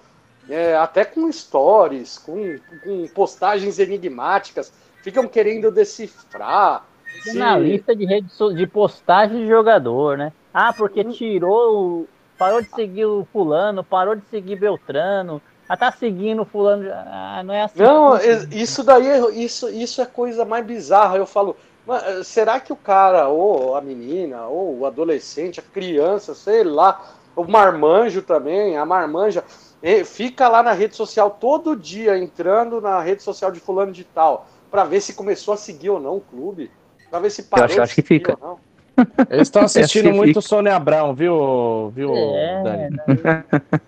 é, 0.50 0.78
até 0.78 1.04
com 1.04 1.30
stories, 1.30 2.18
com, 2.20 2.58
com 2.84 3.08
postagens 3.08 3.80
enigmáticas, 3.80 4.72
ficam 5.08 5.28
querendo 5.28 5.72
decifrar. 5.72 6.86
se- 7.24 7.38
Na 7.38 7.58
lista 7.58 7.96
de 7.96 8.06
rede 8.06 8.30
so- 8.30 8.54
de 8.54 8.68
postagem 8.68 9.38
de 9.40 9.48
jogador, 9.48 10.18
né? 10.18 10.32
Ah, 10.54 10.74
porque 10.74 11.02
Uhum. 11.02 11.12
tirou, 11.12 12.08
parou 12.38 12.62
de 12.62 12.70
seguir 12.72 13.06
o 13.06 13.26
fulano, 13.32 13.84
parou 13.84 14.16
de 14.16 14.28
seguir 14.28 14.58
Beltrano, 14.58 15.42
ah, 15.70 15.78
tá 15.78 15.92
seguindo 15.92 16.42
o 16.42 16.46
fulano. 16.46 16.90
Ah, 16.92 17.42
não 17.46 17.54
é 17.54 17.64
assim. 17.64 17.80
Não, 17.80 18.18
isso 18.52 18.84
daí, 18.84 19.08
é- 19.08 19.32
isso, 19.32 19.70
isso 19.70 20.02
é 20.02 20.06
coisa 20.06 20.44
mais 20.46 20.66
bizarra. 20.66 21.18
Eu 21.18 21.26
falo, 21.26 21.56
"Mas, 21.86 22.28
será 22.28 22.60
que 22.60 22.74
o 22.74 22.76
cara, 22.78 23.30
ou 23.30 23.76
a 23.76 23.82
menina, 23.82 24.48
ou 24.48 24.80
o 24.80 24.86
adolescente, 24.86 25.60
a 25.60 25.64
criança, 25.64 26.36
sei 26.36 26.64
lá, 26.64 27.00
o 27.36 27.46
marmanjo 27.46 28.22
também, 28.22 28.78
a 28.78 28.86
marmanja, 28.86 29.44
eh, 29.82 30.04
fica 30.04 30.48
lá 30.50 30.64
na 30.64 30.72
rede 30.74 30.96
social 30.96 31.32
todo 31.32 31.76
dia 31.76 32.18
entrando 32.18 32.82
na 32.82 33.00
rede 33.00 33.22
social 33.24 33.52
de 33.52 33.60
fulano 33.60 33.92
de 33.92 34.04
tal, 34.04 34.48
para 34.72 34.84
ver 34.84 35.02
se 35.02 35.14
começou 35.14 35.54
a 35.54 35.58
seguir 35.58 35.90
ou 35.90 36.00
não 36.00 36.18
o 36.18 36.22
clube, 36.22 36.70
para 37.10 37.20
ver 37.20 37.30
se 37.30 37.44
parou 37.44 37.66
acho- 37.66 37.76
de 37.76 37.82
acho 37.82 37.96
que 37.96 38.02
fica. 38.02 38.38
ou 38.42 38.48
não. 38.50 38.68
Eles 39.30 39.48
estão 39.48 39.62
assistindo 39.64 40.12
muito 40.12 40.40
fica. 40.40 40.42
Sônia 40.42 40.76
Abrão, 40.76 41.14
viu, 41.14 41.90
viu 41.96 42.12
É, 42.16 42.64
Dani? 42.64 42.98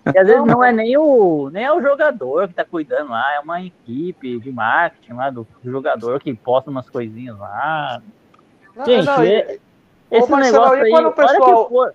E 0.14 0.18
às 0.18 0.26
vezes 0.26 0.44
não 0.46 0.62
é 0.62 0.72
nem 0.72 0.96
o, 0.96 1.50
nem 1.52 1.64
é 1.64 1.72
o 1.72 1.80
jogador 1.82 2.46
que 2.48 2.54
tá 2.54 2.64
cuidando 2.64 3.10
lá, 3.10 3.34
é 3.34 3.40
uma 3.40 3.60
equipe 3.62 4.38
de 4.38 4.50
marketing 4.52 5.12
lá 5.14 5.28
do, 5.30 5.46
do 5.62 5.70
jogador 5.70 6.20
que 6.20 6.32
posta 6.34 6.70
umas 6.70 6.88
coisinhas 6.88 7.36
lá. 7.38 8.00
Não, 8.76 8.84
Gente, 8.86 9.04
não, 9.06 9.22
é- 9.22 9.58
Esse 10.10 10.30
Marcelo, 10.30 10.58
negócio 10.64 10.82
aí, 10.84 10.90
quando 10.90 11.06
o 11.08 11.12
pessoal- 11.12 11.42
hora 11.42 11.62
que 11.62 11.68
for, 11.68 11.94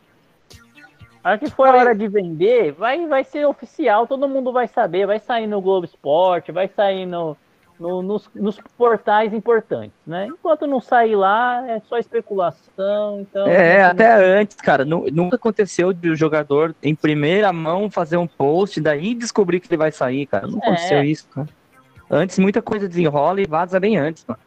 a 1.24 1.30
hora 1.30 1.38
que 1.40 1.50
for 1.50 1.68
e- 1.68 1.72
hora 1.72 1.96
de 1.96 2.08
vender, 2.08 2.72
vai, 2.74 3.06
vai 3.08 3.24
ser 3.24 3.46
oficial, 3.48 4.06
todo 4.08 4.28
mundo 4.28 4.52
vai 4.54 4.68
saber, 4.68 5.08
vai 5.08 5.20
sair 5.20 5.48
no 5.48 5.60
Globo 5.62 5.86
Esporte, 5.86 6.52
vai 6.52 6.68
sair 6.68 7.06
no, 7.06 7.36
no- 7.80 8.02
nos, 8.02 8.30
nos 8.34 8.58
portais 8.78 9.34
importantes, 9.34 9.98
né? 10.06 10.28
Enquanto 10.28 10.66
não 10.66 10.80
sair 10.80 11.16
lá, 11.16 11.64
é 11.68 11.80
só 11.82 11.98
especulação, 11.98 13.22
então... 13.22 13.48
É, 13.48 13.84
até 13.84 14.14
antes, 14.14 14.56
cara, 14.58 14.86
nu- 14.86 15.08
nunca 15.12 15.36
aconteceu 15.36 15.92
de 15.92 16.10
o 16.10 16.16
jogador 16.16 16.76
em 16.82 16.96
primeira 16.96 17.52
mão 17.52 17.90
fazer 17.90 18.18
um 18.18 18.28
post, 18.28 18.80
daí 18.80 19.14
descobrir 19.14 19.60
que 19.60 19.68
ele 19.68 19.78
vai 19.78 19.92
sair, 19.92 20.26
cara. 20.26 20.48
Não 20.48 20.60
É. 20.60 20.68
aconteceu 20.68 21.04
isso, 21.04 21.28
cara. 21.30 21.48
Antes 22.10 22.38
muita 22.40 22.62
coisa 22.62 22.88
desenrola 22.88 23.42
e 23.42 23.46
vaza 23.48 23.80
bem 23.80 23.98
antes, 23.98 24.24
mano. 24.28 24.40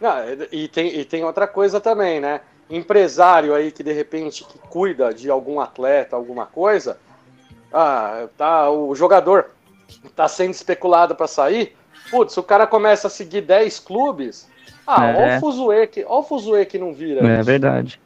Não, 0.00 0.16
e, 0.52 0.68
tem, 0.68 0.94
e 0.98 1.04
tem 1.04 1.24
outra 1.24 1.46
coisa 1.46 1.80
também, 1.80 2.20
né? 2.20 2.40
Empresário 2.68 3.54
aí 3.54 3.70
que 3.70 3.82
de 3.82 3.92
repente 3.92 4.44
que 4.44 4.58
cuida 4.58 5.14
de 5.14 5.30
algum 5.30 5.60
atleta, 5.60 6.16
alguma 6.16 6.44
coisa, 6.44 6.98
ah, 7.72 8.26
tá, 8.36 8.68
o 8.70 8.94
jogador 8.94 9.46
tá 10.14 10.26
sendo 10.28 10.50
especulado 10.50 11.14
para 11.14 11.26
sair, 11.28 11.76
putz, 12.10 12.36
o 12.36 12.42
cara 12.42 12.66
começa 12.66 13.06
a 13.06 13.10
seguir 13.10 13.42
10 13.42 13.80
clubes, 13.80 14.48
ah, 14.86 15.06
É. 15.06 15.16
olha 15.16 15.36
o 15.36 15.40
fuzuê 15.40 15.86
que, 16.64 16.78
o 16.78 16.80
não 16.80 16.92
vira. 16.92 17.26
É 17.26 17.34
isso. 17.34 17.44
verdade. 17.44 18.00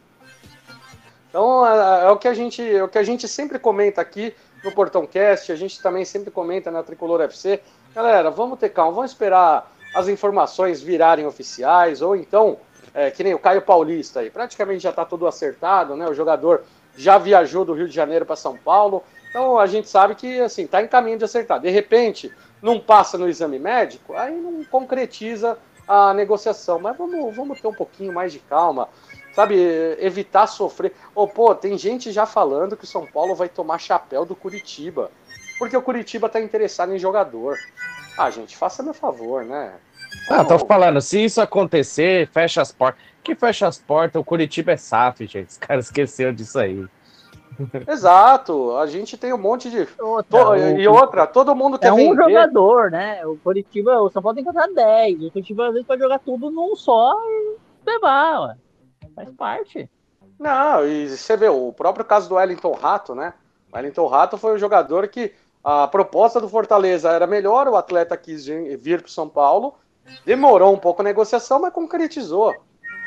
Então 1.28 1.66
é, 1.66 2.06
é 2.06 2.10
o 2.10 2.16
que 2.16 2.27
a 2.28 2.35
gente, 2.35 2.62
é 2.62 2.82
o 2.82 2.89
que 2.89 2.98
a 2.98 3.02
gente 3.02 3.28
sempre 3.28 3.59
comenta 3.59 4.01
aqui 4.01 4.35
no 4.64 4.72
Portão 4.72 5.06
Cast, 5.06 5.52
a 5.52 5.56
gente 5.56 5.81
também 5.82 6.05
sempre 6.05 6.31
comenta 6.31 6.70
na 6.70 6.82
Tricolor 6.82 7.20
FC. 7.22 7.60
Galera, 7.94 8.31
vamos 8.31 8.59
ter 8.59 8.70
calma, 8.70 8.93
vamos 8.93 9.12
esperar 9.12 9.70
as 9.94 10.09
informações 10.09 10.81
virarem 10.82 11.27
oficiais, 11.27 12.02
ou 12.02 12.14
então, 12.14 12.59
é, 12.94 13.10
que 13.10 13.24
nem 13.24 13.35
o 13.35 13.39
Caio 13.39 13.62
Paulista 13.62 14.20
aí, 14.20 14.31
praticamente 14.31 14.82
já 14.82 14.90
está 14.90 15.05
tudo 15.05 15.27
acertado, 15.27 15.97
né? 15.97 16.09
O 16.09 16.14
jogador 16.14 16.62
já 16.97 17.18
viajou 17.18 17.64
do 17.64 17.72
Rio 17.72 17.89
de 17.89 17.94
Janeiro 17.94 18.27
para 18.27 18.36
São 18.36 18.56
Paulo, 18.56 19.02
então 19.28 19.59
a 19.59 19.66
gente 19.66 19.89
sabe 19.89 20.14
que 20.14 20.40
assim 20.40 20.64
está 20.64 20.82
em 20.82 20.89
caminho 20.89 21.18
de 21.18 21.24
acertar. 21.24 21.60
De 21.60 21.70
repente, 21.70 22.31
não 22.62 22.78
passa 22.78 23.16
no 23.16 23.28
exame 23.28 23.59
médico, 23.59 24.15
aí 24.15 24.35
não 24.39 24.65
concretiza 24.65 25.59
a 25.87 26.15
negociação. 26.15 26.78
Mas 26.78 26.97
vamos, 26.97 27.35
vamos 27.35 27.61
ter 27.61 27.69
um 27.69 27.74
pouquinho 27.74 28.12
mais 28.12 28.32
de 28.32 28.39
calma 28.39 28.89
sabe, 29.32 29.57
evitar 29.99 30.47
sofrer. 30.47 30.93
Ô, 31.15 31.27
pô, 31.27 31.55
tem 31.55 31.77
gente 31.78 32.12
já 32.12 32.27
falando 32.27 32.77
que 32.77 32.85
o 32.85 32.87
São 32.87 33.07
Paulo 33.07 33.35
vai 33.35 33.49
tomar 33.49 33.78
chapéu 33.78 34.24
do 34.24 34.35
Curitiba, 34.35 35.11
porque 35.59 35.77
o 35.77 35.82
Curitiba 35.82 36.28
tá 36.28 36.41
interessado 36.41 36.95
em 36.95 36.99
jogador. 36.99 37.57
Ah, 38.16 38.31
gente, 38.31 38.57
faça 38.57 38.82
meu 38.82 38.95
favor, 38.95 39.45
né? 39.45 39.74
Ah, 40.28 40.45
tô 40.45 40.59
falando, 40.59 41.01
se 41.01 41.24
isso 41.24 41.41
acontecer, 41.41 42.28
fecha 42.28 42.61
as 42.61 42.73
portas. 42.73 43.03
Que 43.23 43.35
fecha 43.35 43.69
as 43.69 43.78
portas, 43.78 44.20
o 44.20 44.24
Curitiba 44.24 44.73
é 44.73 44.77
SAF, 44.77 45.27
gente. 45.27 45.51
Os 45.51 45.59
caras 45.59 45.87
esqueceram 45.87 46.32
disso 46.32 46.59
aí. 46.59 46.87
Exato, 47.89 48.77
a 48.77 48.87
gente 48.87 49.16
tem 49.16 49.32
um 49.32 49.39
monte 49.39 49.70
de. 49.70 49.87
Outra, 50.01 50.45
To- 50.45 50.51
o- 50.51 50.57
E 50.57 50.89
outra, 50.89 51.27
todo 51.27 51.55
mundo 51.55 51.78
quer 51.78 51.89
É 51.89 51.93
um 51.93 51.97
vender. 51.97 52.16
jogador, 52.16 52.91
né? 52.91 53.24
O 53.27 53.37
Curitiba, 53.37 54.01
o 54.01 54.11
São 54.11 54.23
Paulo 54.23 54.35
tem 54.37 54.45
que 54.45 54.51
contratar 54.51 54.74
10. 54.74 55.23
O 55.24 55.31
Curitiba 55.31 55.66
às 55.66 55.73
vezes 55.73 55.87
pode 55.87 56.01
jogar 56.03 56.19
tudo 56.20 56.51
num 56.51 56.74
só 56.77 57.15
e 57.27 57.57
levar, 57.87 58.41
ué. 58.41 58.57
Faz 59.15 59.31
parte. 59.32 59.91
Não, 60.39 60.87
e 60.87 61.09
você 61.09 61.37
vê, 61.37 61.49
o 61.49 61.73
próprio 61.73 62.05
caso 62.05 62.28
do 62.28 62.37
Wellington 62.37 62.73
Rato, 62.73 63.15
né? 63.15 63.35
O 63.70 63.77
Wellington 63.77 64.07
Rato 64.07 64.39
foi 64.39 64.55
um 64.55 64.59
jogador 64.59 65.07
que 65.09 65.32
a 65.62 65.87
proposta 65.87 66.41
do 66.41 66.49
Fortaleza 66.49 67.11
era 67.11 67.27
melhor, 67.27 67.69
o 67.69 67.77
atleta 67.77 68.16
quis 68.16 68.47
vir 68.47 68.77
vir 68.78 69.01
para 69.03 69.09
o 69.09 69.12
São 69.12 69.28
Paulo, 69.28 69.74
demorou 70.24 70.73
um 70.73 70.78
pouco 70.78 71.03
a 71.03 71.05
negociação, 71.05 71.61
mas 71.61 71.73
concretizou. 71.73 72.55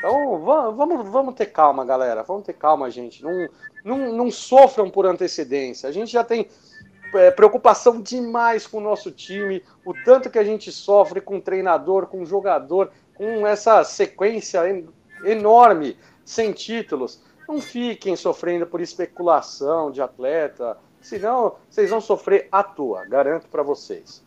Então 0.04 0.38
va- 0.44 0.68
vamos, 0.68 1.08
vamos 1.08 1.34
ter 1.34 1.46
calma, 1.46 1.82
galera. 1.82 2.22
Vamos 2.22 2.44
ter 2.44 2.52
calma, 2.52 2.90
gente. 2.90 3.24
Não, 3.24 3.48
não, 3.82 4.12
não 4.12 4.30
sofram 4.30 4.90
por 4.90 5.06
antecedência. 5.06 5.88
A 5.88 5.92
gente 5.92 6.12
já 6.12 6.22
tem 6.22 6.46
é, 7.14 7.30
preocupação 7.30 8.02
demais 8.02 8.66
com 8.66 8.76
o 8.76 8.82
nosso 8.82 9.10
time, 9.10 9.64
o 9.82 9.94
tanto 9.94 10.28
que 10.28 10.38
a 10.38 10.44
gente 10.44 10.70
sofre 10.70 11.22
com 11.22 11.38
o 11.38 11.40
treinador, 11.40 12.06
com 12.06 12.20
o 12.20 12.26
jogador, 12.26 12.90
com 13.14 13.46
essa 13.46 13.82
sequência 13.82 14.68
en- 14.68 14.86
enorme, 15.24 15.96
sem 16.22 16.52
títulos. 16.52 17.22
Não 17.48 17.58
fiquem 17.58 18.14
sofrendo 18.14 18.66
por 18.66 18.82
especulação 18.82 19.90
de 19.90 20.02
atleta, 20.02 20.76
senão 21.00 21.54
vocês 21.70 21.88
vão 21.88 22.02
sofrer 22.02 22.46
à 22.52 22.62
toa, 22.62 23.06
garanto 23.06 23.48
para 23.48 23.62
vocês. 23.62 24.22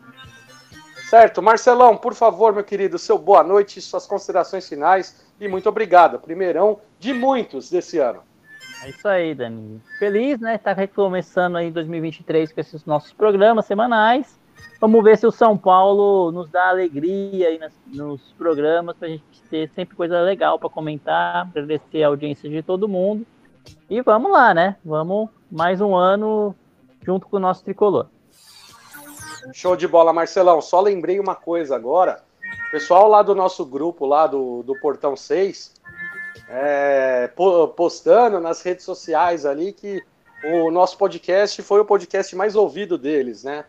Certo, 1.08 1.40
Marcelão, 1.40 1.96
por 1.96 2.14
favor, 2.14 2.52
meu 2.52 2.64
querido, 2.64 2.98
seu 2.98 3.16
boa 3.16 3.44
noite, 3.44 3.80
suas 3.80 4.06
considerações 4.06 4.68
finais 4.68 5.27
e 5.40 5.48
muito 5.48 5.68
obrigado. 5.68 6.18
Primeirão 6.18 6.80
de 6.98 7.12
muitos 7.12 7.70
desse 7.70 7.98
ano. 7.98 8.20
É 8.84 8.90
isso 8.90 9.08
aí, 9.08 9.34
Dani. 9.34 9.80
Feliz, 9.98 10.38
né? 10.40 10.56
Tá 10.58 10.72
recomeçando 10.72 11.56
aí 11.56 11.70
2023 11.70 12.52
com 12.52 12.60
esses 12.60 12.84
nossos 12.84 13.12
programas 13.12 13.66
semanais. 13.66 14.38
Vamos 14.80 15.02
ver 15.02 15.18
se 15.18 15.26
o 15.26 15.32
São 15.32 15.56
Paulo 15.56 16.30
nos 16.30 16.48
dá 16.48 16.68
alegria 16.68 17.48
aí 17.48 17.58
nas- 17.58 17.72
nos 17.86 18.20
programas 18.38 18.96
pra 18.96 19.08
gente 19.08 19.24
ter 19.50 19.68
sempre 19.74 19.96
coisa 19.96 20.20
legal 20.20 20.58
para 20.58 20.68
comentar, 20.68 21.48
agradecer 21.48 22.04
a 22.04 22.08
audiência 22.08 22.48
de 22.48 22.62
todo 22.62 22.88
mundo. 22.88 23.26
E 23.90 24.00
vamos 24.00 24.30
lá, 24.30 24.54
né? 24.54 24.76
Vamos 24.84 25.28
mais 25.50 25.80
um 25.80 25.96
ano 25.96 26.54
junto 27.02 27.26
com 27.26 27.36
o 27.38 27.40
nosso 27.40 27.64
tricolor. 27.64 28.06
Show 29.52 29.74
de 29.76 29.88
bola, 29.88 30.12
Marcelão. 30.12 30.60
Só 30.60 30.80
lembrei 30.80 31.18
uma 31.18 31.34
coisa 31.34 31.74
agora. 31.74 32.22
Pessoal 32.70 33.08
lá 33.08 33.22
do 33.22 33.34
nosso 33.34 33.64
grupo, 33.64 34.04
lá 34.04 34.26
do, 34.26 34.62
do 34.62 34.78
Portão 34.78 35.16
6, 35.16 35.72
é, 36.50 37.28
po- 37.34 37.68
postando 37.68 38.38
nas 38.40 38.62
redes 38.62 38.84
sociais 38.84 39.46
ali 39.46 39.72
que 39.72 40.02
o 40.44 40.70
nosso 40.70 40.96
podcast 40.98 41.62
foi 41.62 41.80
o 41.80 41.84
podcast 41.84 42.36
mais 42.36 42.54
ouvido 42.54 42.98
deles, 42.98 43.42
né? 43.42 43.64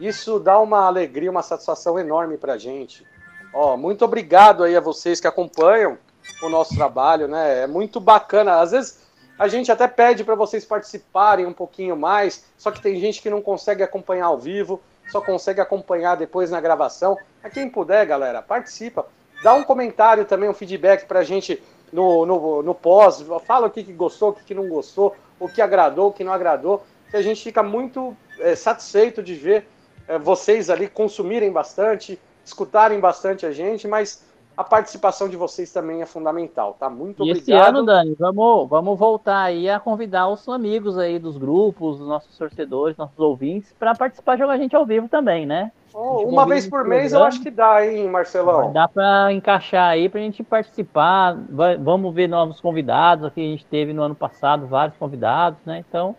Isso 0.00 0.38
dá 0.40 0.58
uma 0.58 0.86
alegria, 0.86 1.30
uma 1.30 1.42
satisfação 1.42 1.98
enorme 1.98 2.36
pra 2.38 2.56
gente. 2.56 3.04
Ó, 3.52 3.76
muito 3.76 4.04
obrigado 4.04 4.64
aí 4.64 4.76
a 4.76 4.80
vocês 4.80 5.20
que 5.20 5.26
acompanham 5.26 5.98
o 6.42 6.48
nosso 6.48 6.74
trabalho, 6.74 7.28
né? 7.28 7.62
É 7.62 7.66
muito 7.66 8.00
bacana. 8.00 8.60
Às 8.60 8.70
vezes 8.70 9.06
a 9.38 9.46
gente 9.46 9.70
até 9.70 9.86
pede 9.86 10.24
para 10.24 10.34
vocês 10.34 10.64
participarem 10.64 11.46
um 11.46 11.52
pouquinho 11.52 11.96
mais, 11.96 12.44
só 12.56 12.70
que 12.70 12.80
tem 12.80 12.98
gente 12.98 13.20
que 13.22 13.30
não 13.30 13.40
consegue 13.42 13.82
acompanhar 13.82 14.26
ao 14.26 14.38
vivo, 14.38 14.80
só 15.10 15.20
consegue 15.20 15.60
acompanhar 15.60 16.16
depois 16.16 16.50
na 16.50 16.60
gravação. 16.60 17.16
A 17.42 17.50
quem 17.50 17.68
puder, 17.68 18.06
galera, 18.06 18.42
participa. 18.42 19.06
Dá 19.42 19.54
um 19.54 19.64
comentário 19.64 20.24
também, 20.24 20.48
um 20.48 20.54
feedback 20.54 21.06
pra 21.06 21.22
gente 21.22 21.62
no, 21.92 22.26
no, 22.26 22.62
no 22.62 22.74
pós. 22.74 23.24
Fala 23.46 23.66
o 23.66 23.70
que, 23.70 23.82
que 23.82 23.92
gostou, 23.92 24.30
o 24.30 24.32
que, 24.32 24.44
que 24.44 24.54
não 24.54 24.68
gostou, 24.68 25.14
o 25.38 25.48
que 25.48 25.62
agradou, 25.62 26.08
o 26.08 26.12
que 26.12 26.24
não 26.24 26.32
agradou. 26.32 26.84
Que 27.10 27.16
a 27.16 27.22
gente 27.22 27.42
fica 27.42 27.62
muito 27.62 28.16
é, 28.38 28.54
satisfeito 28.54 29.22
de 29.22 29.34
ver 29.34 29.66
é, 30.06 30.18
vocês 30.18 30.70
ali 30.70 30.88
consumirem 30.88 31.50
bastante, 31.50 32.20
escutarem 32.44 33.00
bastante 33.00 33.46
a 33.46 33.52
gente, 33.52 33.86
mas 33.86 34.24
a 34.58 34.64
participação 34.64 35.28
de 35.28 35.36
vocês 35.36 35.72
também 35.72 36.02
é 36.02 36.06
fundamental, 36.06 36.74
tá? 36.80 36.90
Muito 36.90 37.24
E 37.24 37.30
esse 37.30 37.42
obrigado. 37.52 37.76
ano, 37.76 37.86
Dani, 37.86 38.16
vamos, 38.18 38.68
vamos 38.68 38.98
voltar 38.98 39.42
aí 39.42 39.70
a 39.70 39.78
convidar 39.78 40.26
os 40.28 40.48
amigos 40.48 40.98
aí 40.98 41.16
dos 41.16 41.36
grupos, 41.38 42.00
os 42.00 42.08
nossos 42.08 42.36
torcedores, 42.36 42.96
nossos 42.96 43.16
ouvintes, 43.20 43.72
para 43.78 43.94
participar 43.94 44.34
de 44.34 44.40
jogar 44.42 44.54
a 44.54 44.58
gente 44.58 44.74
ao 44.74 44.84
vivo 44.84 45.08
também, 45.08 45.46
né? 45.46 45.70
Oh, 45.94 46.24
uma 46.28 46.44
vez 46.44 46.62
esse 46.64 46.70
por 46.70 46.84
mês 46.84 47.12
eu 47.12 47.22
acho 47.22 47.40
que 47.40 47.50
dá, 47.52 47.86
hein, 47.86 48.08
Marcelão? 48.10 48.72
Dá 48.72 48.88
para 48.88 49.32
encaixar 49.32 49.90
aí 49.90 50.08
pra 50.08 50.20
gente 50.20 50.42
participar. 50.42 51.36
Vai- 51.48 51.76
vamos 51.76 52.12
ver 52.12 52.28
novos 52.28 52.60
convidados. 52.60 53.24
Aqui 53.24 53.40
a 53.40 53.44
gente 53.52 53.64
teve 53.66 53.92
no 53.92 54.02
ano 54.02 54.14
passado 54.16 54.66
vários 54.66 54.96
convidados, 54.98 55.58
né? 55.64 55.84
Então, 55.88 56.16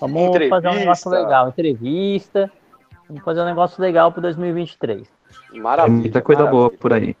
vamos 0.00 0.48
fazer 0.48 0.68
um 0.68 0.74
negócio 0.74 1.08
Entrevista. 1.08 1.10
legal. 1.10 1.48
Entrevista. 1.48 2.50
Vamos 3.08 3.22
fazer 3.24 3.42
um 3.42 3.44
negócio 3.46 3.82
legal 3.82 4.10
pro 4.12 4.22
2023. 4.22 5.06
Tem 5.50 5.60
Maravilha. 5.60 5.98
muita 6.00 6.22
coisa 6.22 6.46
boa 6.46 6.70
maravilha. 6.70 6.78
por 6.80 6.92
aí. 6.92 7.16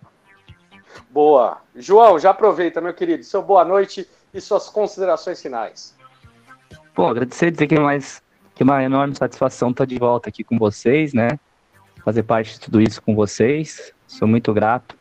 Boa. 1.10 1.58
João, 1.74 2.18
já 2.18 2.30
aproveita, 2.30 2.80
meu 2.80 2.94
querido, 2.94 3.24
seu 3.24 3.42
boa 3.42 3.64
noite 3.64 4.08
e 4.32 4.40
suas 4.40 4.68
considerações 4.68 5.40
finais. 5.40 5.94
Pô, 6.94 7.06
agradecer, 7.06 7.50
dizer 7.50 7.66
que 7.66 7.74
é 7.74 7.80
mais 7.80 8.22
que 8.54 8.62
é 8.62 8.64
uma 8.64 8.82
enorme 8.82 9.16
satisfação 9.16 9.70
estar 9.70 9.84
de 9.84 9.98
volta 9.98 10.28
aqui 10.28 10.44
com 10.44 10.56
vocês, 10.56 11.12
né? 11.12 11.38
Fazer 12.04 12.22
parte 12.22 12.54
de 12.54 12.60
tudo 12.60 12.80
isso 12.80 13.02
com 13.02 13.14
vocês. 13.14 13.92
Sou 14.06 14.28
muito 14.28 14.52
grato. 14.52 14.96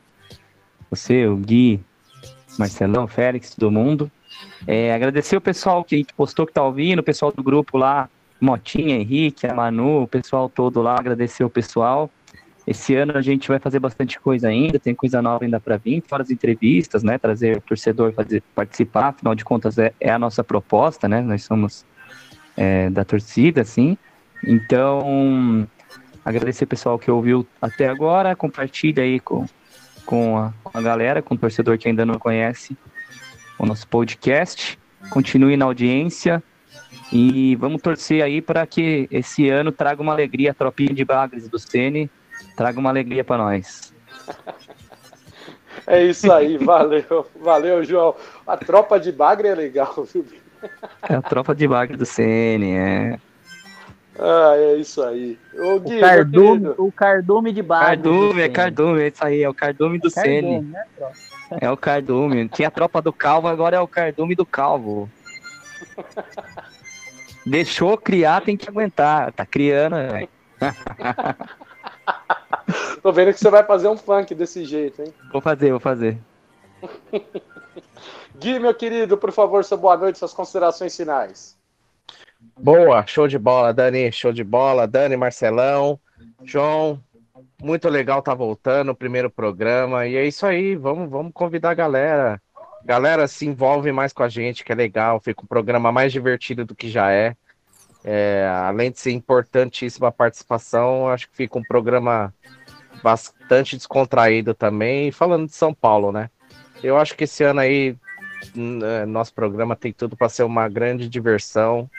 Você, 0.89 1.27
o 1.27 1.35
Gui, 1.37 1.79
Marcelão, 2.57 3.07
Félix, 3.07 3.53
todo 3.53 3.71
mundo. 3.71 4.11
É, 4.65 4.93
agradecer 4.93 5.37
o 5.37 5.41
pessoal 5.41 5.83
que 5.83 6.05
postou 6.15 6.47
que 6.47 6.53
tá 6.53 6.63
ouvindo, 6.63 6.99
o 6.99 7.03
pessoal 7.03 7.31
do 7.31 7.43
grupo 7.43 7.77
lá, 7.77 8.09
Motinha, 8.39 8.95
Henrique, 8.95 9.45
a 9.45 9.53
Manu, 9.53 10.03
o 10.03 10.07
pessoal 10.07 10.49
todo 10.49 10.81
lá, 10.81 10.95
agradecer 10.99 11.43
o 11.43 11.49
pessoal. 11.49 12.09
Esse 12.65 12.95
ano 12.95 13.18
a 13.18 13.22
gente 13.22 13.48
vai 13.49 13.60
fazer 13.60 13.80
bastante 13.80 14.19
coisa 14.19 14.48
ainda, 14.48 14.80
tem 14.80 14.95
coisa 14.95 15.22
nova 15.22 15.44
ainda 15.44 15.60
para 15.60 15.76
vir, 15.76 16.02
fora 16.07 16.23
as 16.23 16.31
entrevistas, 16.31 17.03
né? 17.03 17.18
Trazer 17.18 17.57
o 17.57 17.61
torcedor 17.61 18.14
fazer, 18.14 18.41
participar, 18.56 19.10
afinal 19.10 19.35
de 19.35 19.44
contas 19.44 19.77
é, 19.77 19.94
é 19.99 20.10
a 20.10 20.18
nossa 20.18 20.44
proposta, 20.44 21.07
né? 21.07 21.22
Nós 21.22 21.44
somos 21.44 21.85
é, 22.56 22.90
da 22.90 23.03
torcida, 23.03 23.61
assim. 23.61 23.98
Então, 24.45 25.68
agradecer 26.23 26.65
pessoal 26.65 26.98
que 26.98 27.11
ouviu 27.11 27.45
até 27.61 27.90
agora, 27.90 28.35
compartilha 28.35 29.03
aí 29.03 29.19
com, 29.19 29.45
com, 30.06 30.38
a, 30.38 30.53
com 30.64 30.77
a 30.77 30.81
galera, 30.81 31.22
com 31.22 31.35
o 31.35 31.38
torcedor 31.38 31.77
que 31.77 31.88
ainda 31.90 32.06
não 32.06 32.15
conhece 32.15 32.77
o 33.60 33.65
nosso 33.65 33.88
podcast. 33.88 34.80
Continue 35.10 35.57
na 35.57 35.65
audiência 35.65 36.41
e 37.11 37.56
vamos 37.57 37.81
torcer 37.81 38.23
aí 38.23 38.41
para 38.41 38.65
que 38.65 39.07
esse 39.11 39.49
ano 39.49 39.72
traga 39.72 40.02
uma 40.02 40.14
alegria 40.14 40.52
a 40.52 40.53
tropinha 40.53 40.94
de 40.94 41.03
Bagres 41.03 41.48
do 41.48 41.60
Sene, 41.60 42.10
traga 42.55 42.79
uma 42.79 42.89
alegria 42.89 43.23
para 43.23 43.37
nós. 43.37 43.93
É 45.85 46.03
isso 46.03 46.31
aí, 46.31 46.57
valeu, 46.57 47.27
valeu, 47.41 47.83
João. 47.83 48.15
A 48.47 48.55
tropa 48.55 48.99
de 48.99 49.11
Bagre 49.11 49.49
é 49.49 49.55
legal, 49.55 49.93
viu? 50.11 50.25
É 51.09 51.15
a 51.15 51.21
tropa 51.21 51.53
de 51.53 51.67
Bagre 51.67 51.97
do 51.97 52.05
Sene, 52.05 52.73
é. 52.73 53.19
Ah, 54.17 54.53
é 54.55 54.75
isso 54.75 55.01
aí. 55.01 55.37
O, 55.53 55.79
Gui, 55.79 55.97
o, 55.97 56.01
cardume, 56.01 56.73
o 56.77 56.91
cardume 56.91 57.51
de 57.51 57.61
Bagre. 57.61 57.87
Cardume, 57.87 58.41
é 58.41 58.49
cardume, 58.49 59.01
é 59.01 59.07
isso 59.07 59.25
aí, 59.25 59.43
é 59.43 59.49
o 59.49 59.53
cardume 59.53 59.99
do 59.99 60.07
é 60.07 60.11
Sene. 60.11 60.61
Né, 60.61 60.83
é 61.59 61.69
o 61.69 61.77
cardume. 61.77 62.47
Tinha 62.49 62.67
a 62.67 62.71
tropa 62.71 63.01
do 63.01 63.11
Calvo, 63.11 63.47
agora 63.47 63.75
é 63.75 63.79
o 63.79 63.87
cardume 63.87 64.35
do 64.35 64.45
Calvo. 64.45 65.09
Deixou 67.45 67.97
criar, 67.97 68.41
tem 68.41 68.55
que 68.55 68.69
aguentar. 68.69 69.31
Tá 69.33 69.45
criando, 69.45 69.95
velho. 69.95 70.29
Tô 73.01 73.11
vendo 73.11 73.34
que 73.34 73.39
você 73.39 73.49
vai 73.49 73.63
fazer 73.63 73.88
um 73.88 73.97
funk 73.97 74.34
desse 74.35 74.65
jeito, 74.65 75.01
hein? 75.01 75.13
Vou 75.31 75.41
fazer, 75.41 75.71
vou 75.71 75.80
fazer. 75.80 76.17
Gui, 78.38 78.59
meu 78.59 78.73
querido, 78.73 79.17
por 79.17 79.31
favor, 79.31 79.63
sua 79.63 79.77
boa 79.77 79.95
noite, 79.95 80.19
suas 80.19 80.34
considerações 80.34 80.95
finais. 80.95 81.57
Boa, 82.59 83.05
show 83.05 83.27
de 83.27 83.39
bola, 83.39 83.73
Dani, 83.73 84.11
show 84.11 84.34
de 84.34 84.43
bola. 84.43 84.88
Dani, 84.88 85.15
Marcelão, 85.15 85.99
João, 86.43 87.01
muito 87.61 87.88
legal 87.88 88.21
tá 88.21 88.34
voltando 88.34 88.91
o 88.91 88.95
primeiro 88.95 89.30
programa. 89.30 90.05
E 90.05 90.15
é 90.15 90.25
isso 90.25 90.45
aí, 90.45 90.75
vamos, 90.75 91.09
vamos 91.09 91.31
convidar 91.34 91.71
a 91.71 91.75
galera. 91.75 92.41
Galera, 92.84 93.27
se 93.27 93.45
envolve 93.45 93.91
mais 93.91 94.11
com 94.11 94.23
a 94.23 94.30
gente, 94.30 94.63
que 94.63 94.71
é 94.71 94.75
legal, 94.75 95.19
fica 95.21 95.41
um 95.41 95.47
programa 95.47 95.91
mais 95.91 96.11
divertido 96.11 96.65
do 96.65 96.75
que 96.75 96.89
já 96.89 97.11
é. 97.11 97.35
É 98.03 98.47
além 98.65 98.91
de 98.91 98.99
ser 98.99 99.11
importantíssima 99.11 100.09
a 100.09 100.11
participação, 100.11 101.07
acho 101.07 101.30
que 101.30 101.35
fica 101.35 101.57
um 101.57 101.63
programa 101.63 102.34
bastante 103.01 103.75
descontraído 103.75 104.53
também, 104.53 105.11
falando 105.11 105.47
de 105.47 105.55
São 105.55 105.73
Paulo, 105.73 106.11
né? 106.11 106.30
Eu 106.81 106.97
acho 106.97 107.15
que 107.15 107.23
esse 107.23 107.43
ano 107.43 107.61
aí, 107.61 107.95
é, 108.84 109.05
nosso 109.05 109.34
programa 109.34 109.75
tem 109.75 109.93
tudo 109.93 110.17
para 110.17 110.30
ser 110.30 110.43
uma 110.43 110.67
grande 110.67 111.07
diversão 111.07 111.89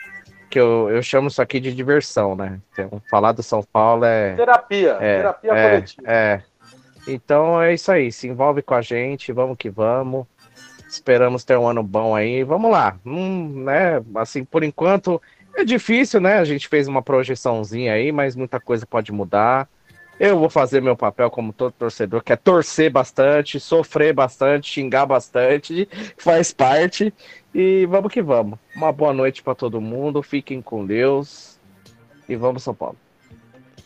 que 0.49 0.59
eu, 0.59 0.89
eu 0.89 1.01
chamo 1.01 1.27
isso 1.27 1.41
aqui 1.41 1.59
de 1.59 1.73
diversão, 1.73 2.35
né? 2.35 2.59
Então, 2.71 3.01
falar 3.09 3.31
do 3.31 3.43
São 3.43 3.63
Paulo 3.63 4.05
é. 4.05 4.35
Terapia, 4.35 4.97
é, 5.01 5.17
terapia 5.17 5.51
é, 5.51 5.69
coletiva. 5.69 6.07
É. 6.07 6.41
Então 7.07 7.61
é 7.61 7.73
isso 7.73 7.91
aí, 7.91 8.11
se 8.11 8.27
envolve 8.27 8.61
com 8.61 8.73
a 8.73 8.81
gente, 8.81 9.31
vamos 9.31 9.57
que 9.57 9.69
vamos. 9.69 10.25
Esperamos 10.87 11.43
ter 11.43 11.57
um 11.57 11.67
ano 11.67 11.83
bom 11.83 12.15
aí. 12.15 12.43
Vamos 12.43 12.71
lá. 12.71 12.97
Hum, 13.05 13.63
né? 13.65 14.01
Assim, 14.15 14.45
por 14.45 14.63
enquanto 14.63 15.21
é 15.55 15.63
difícil, 15.63 16.19
né? 16.19 16.37
A 16.37 16.45
gente 16.45 16.67
fez 16.67 16.87
uma 16.87 17.01
projeçãozinha 17.01 17.93
aí, 17.93 18.11
mas 18.11 18.35
muita 18.35 18.59
coisa 18.59 18.85
pode 18.85 19.11
mudar. 19.11 19.67
Eu 20.17 20.39
vou 20.39 20.49
fazer 20.49 20.81
meu 20.81 20.95
papel 20.95 21.29
como 21.29 21.51
todo 21.51 21.73
torcedor, 21.73 22.23
que 22.23 22.31
é 22.31 22.37
torcer 22.37 22.89
bastante, 22.89 23.59
sofrer 23.59 24.13
bastante, 24.13 24.71
xingar 24.71 25.05
bastante, 25.05 25.89
faz 26.17 26.53
parte. 26.53 27.13
E 27.53 27.85
vamos 27.87 28.11
que 28.11 28.21
vamos. 28.21 28.57
Uma 28.75 28.91
boa 28.91 29.11
noite 29.11 29.43
para 29.43 29.55
todo 29.55 29.81
mundo, 29.81 30.23
fiquem 30.23 30.61
com 30.61 30.85
Deus 30.85 31.59
e 32.29 32.35
vamos 32.35 32.63
São 32.63 32.73
Paulo. 32.73 32.97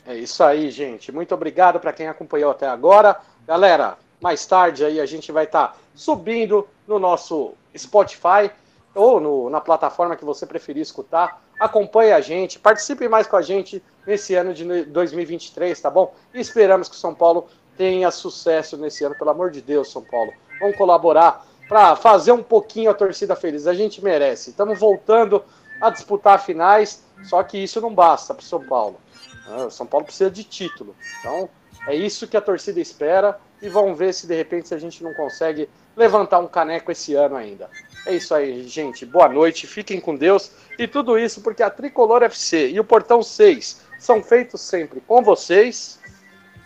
É 0.06 0.16
isso 0.16 0.44
aí, 0.44 0.70
gente. 0.70 1.12
Muito 1.12 1.34
obrigado 1.34 1.80
para 1.80 1.94
quem 1.94 2.08
acompanhou 2.08 2.52
até 2.52 2.68
agora. 2.68 3.18
Galera, 3.48 3.98
mais 4.22 4.46
tarde 4.46 4.86
aí 4.86 5.00
a 5.00 5.06
gente 5.06 5.32
vai 5.32 5.46
estar 5.46 5.70
tá 5.70 5.76
subindo 5.96 6.68
no 6.88 7.00
nosso 7.00 7.54
Spotify 7.78 8.52
ou 8.94 9.20
no, 9.20 9.50
na 9.50 9.62
plataforma 9.62 10.16
que 10.16 10.26
você 10.26 10.46
preferir 10.46 10.82
escutar. 10.82 11.42
Acompanhe 11.60 12.12
a 12.14 12.22
gente, 12.22 12.58
participe 12.58 13.08
mais 13.10 13.28
com 13.28 13.36
a 13.36 13.42
gente 13.42 13.84
nesse 14.08 14.34
ano 14.34 14.54
de 14.54 14.86
2023, 14.86 15.80
tá 15.80 15.90
bom? 15.90 16.14
E 16.34 16.40
esperamos 16.40 16.88
que 16.88 16.96
São 16.96 17.14
Paulo 17.14 17.48
tenha 17.78 18.10
sucesso 18.12 18.78
nesse 18.78 19.04
ano, 19.04 19.16
pelo 19.16 19.30
amor 19.30 19.52
de 19.52 19.62
Deus, 19.62 19.92
São 19.92 20.02
Paulo. 20.02 20.34
Vamos 20.60 20.78
colaborar 20.78 21.46
para 21.68 21.96
fazer 21.96 22.32
um 22.32 22.42
pouquinho 22.42 22.90
a 22.90 22.94
torcida 22.94 23.36
feliz. 23.36 23.68
A 23.68 23.74
gente 23.74 24.04
merece. 24.04 24.50
Estamos 24.50 24.80
voltando 24.80 25.44
a 25.80 25.90
disputar 25.90 26.44
finais, 26.44 27.04
só 27.24 27.42
que 27.44 27.58
isso 27.58 27.80
não 27.80 27.94
basta 27.94 28.34
para 28.34 28.44
São 28.44 28.66
Paulo. 28.66 29.00
Ah, 29.48 29.70
São 29.70 29.86
Paulo 29.86 30.06
precisa 30.06 30.30
de 30.30 30.44
título. 30.44 30.96
Então, 31.20 31.50
é 31.88 31.96
isso 31.96 32.28
que 32.28 32.36
a 32.36 32.42
torcida 32.42 32.80
espera 32.80 33.40
e 33.62 33.70
vamos 33.70 33.98
ver 33.98 34.14
se 34.14 34.28
de 34.28 34.36
repente 34.36 34.74
a 34.74 34.78
gente 34.78 35.04
não 35.04 35.14
consegue 35.14 35.70
levantar 35.96 36.40
um 36.40 36.48
caneco 36.48 36.92
esse 36.92 37.14
ano 37.16 37.36
ainda. 37.36 37.70
É 38.10 38.16
isso 38.16 38.34
aí, 38.34 38.68
gente. 38.68 39.06
Boa 39.06 39.30
noite, 39.30 39.68
fiquem 39.68 40.02
com 40.02 40.16
Deus 40.16 40.52
e 40.80 40.88
tudo 40.88 41.16
isso 41.16 41.42
porque 41.42 41.62
a 41.62 41.70
Tricolor 41.70 42.24
FC 42.24 42.72
e 42.72 42.80
o 42.80 42.84
Portão 42.84 43.22
6 43.22 43.86
são 44.00 44.24
feitos 44.24 44.62
sempre 44.62 45.00
com 45.00 45.22
vocês. 45.22 46.00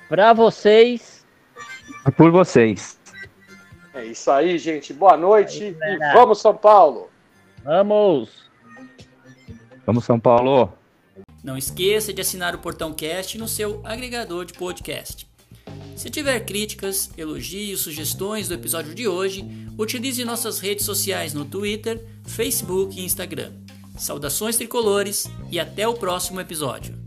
Para 0.08 0.32
vocês. 0.32 1.26
Por 2.16 2.32
vocês. 2.32 2.98
É 3.94 4.06
isso 4.06 4.32
aí, 4.32 4.58
gente. 4.58 4.94
Boa 4.94 5.18
noite 5.18 5.76
é 5.82 5.96
e 5.96 6.14
vamos, 6.14 6.40
São 6.40 6.56
Paulo. 6.56 7.10
Vamos. 7.62 8.50
Vamos, 9.86 10.06
São 10.06 10.18
Paulo. 10.18 10.72
Não 11.44 11.58
esqueça 11.58 12.14
de 12.14 12.22
assinar 12.22 12.56
o 12.56 12.60
Portão 12.60 12.94
Cast 12.94 13.38
no 13.38 13.50
seu 13.50 13.82
agregador 13.84 14.46
de 14.46 14.54
podcast. 14.54 15.28
Se 15.96 16.10
tiver 16.10 16.40
críticas, 16.46 17.12
elogios, 17.18 17.82
sugestões 17.82 18.48
do 18.48 18.54
episódio 18.54 18.96
de 18.96 19.08
hoje, 19.08 19.63
utilize 19.78 20.24
nossas 20.24 20.60
redes 20.60 20.86
sociais 20.86 21.34
no 21.34 21.46
Twitter, 21.46 22.04
Facebook 22.26 23.00
e 23.00 23.04
Instagram. 23.04 23.52
Saudações 23.98 24.58
tricolores 24.58 25.30
e 25.52 25.60
até 25.60 25.88
o 25.88 25.94
próximo 25.94 26.40
episódio. 26.40 27.03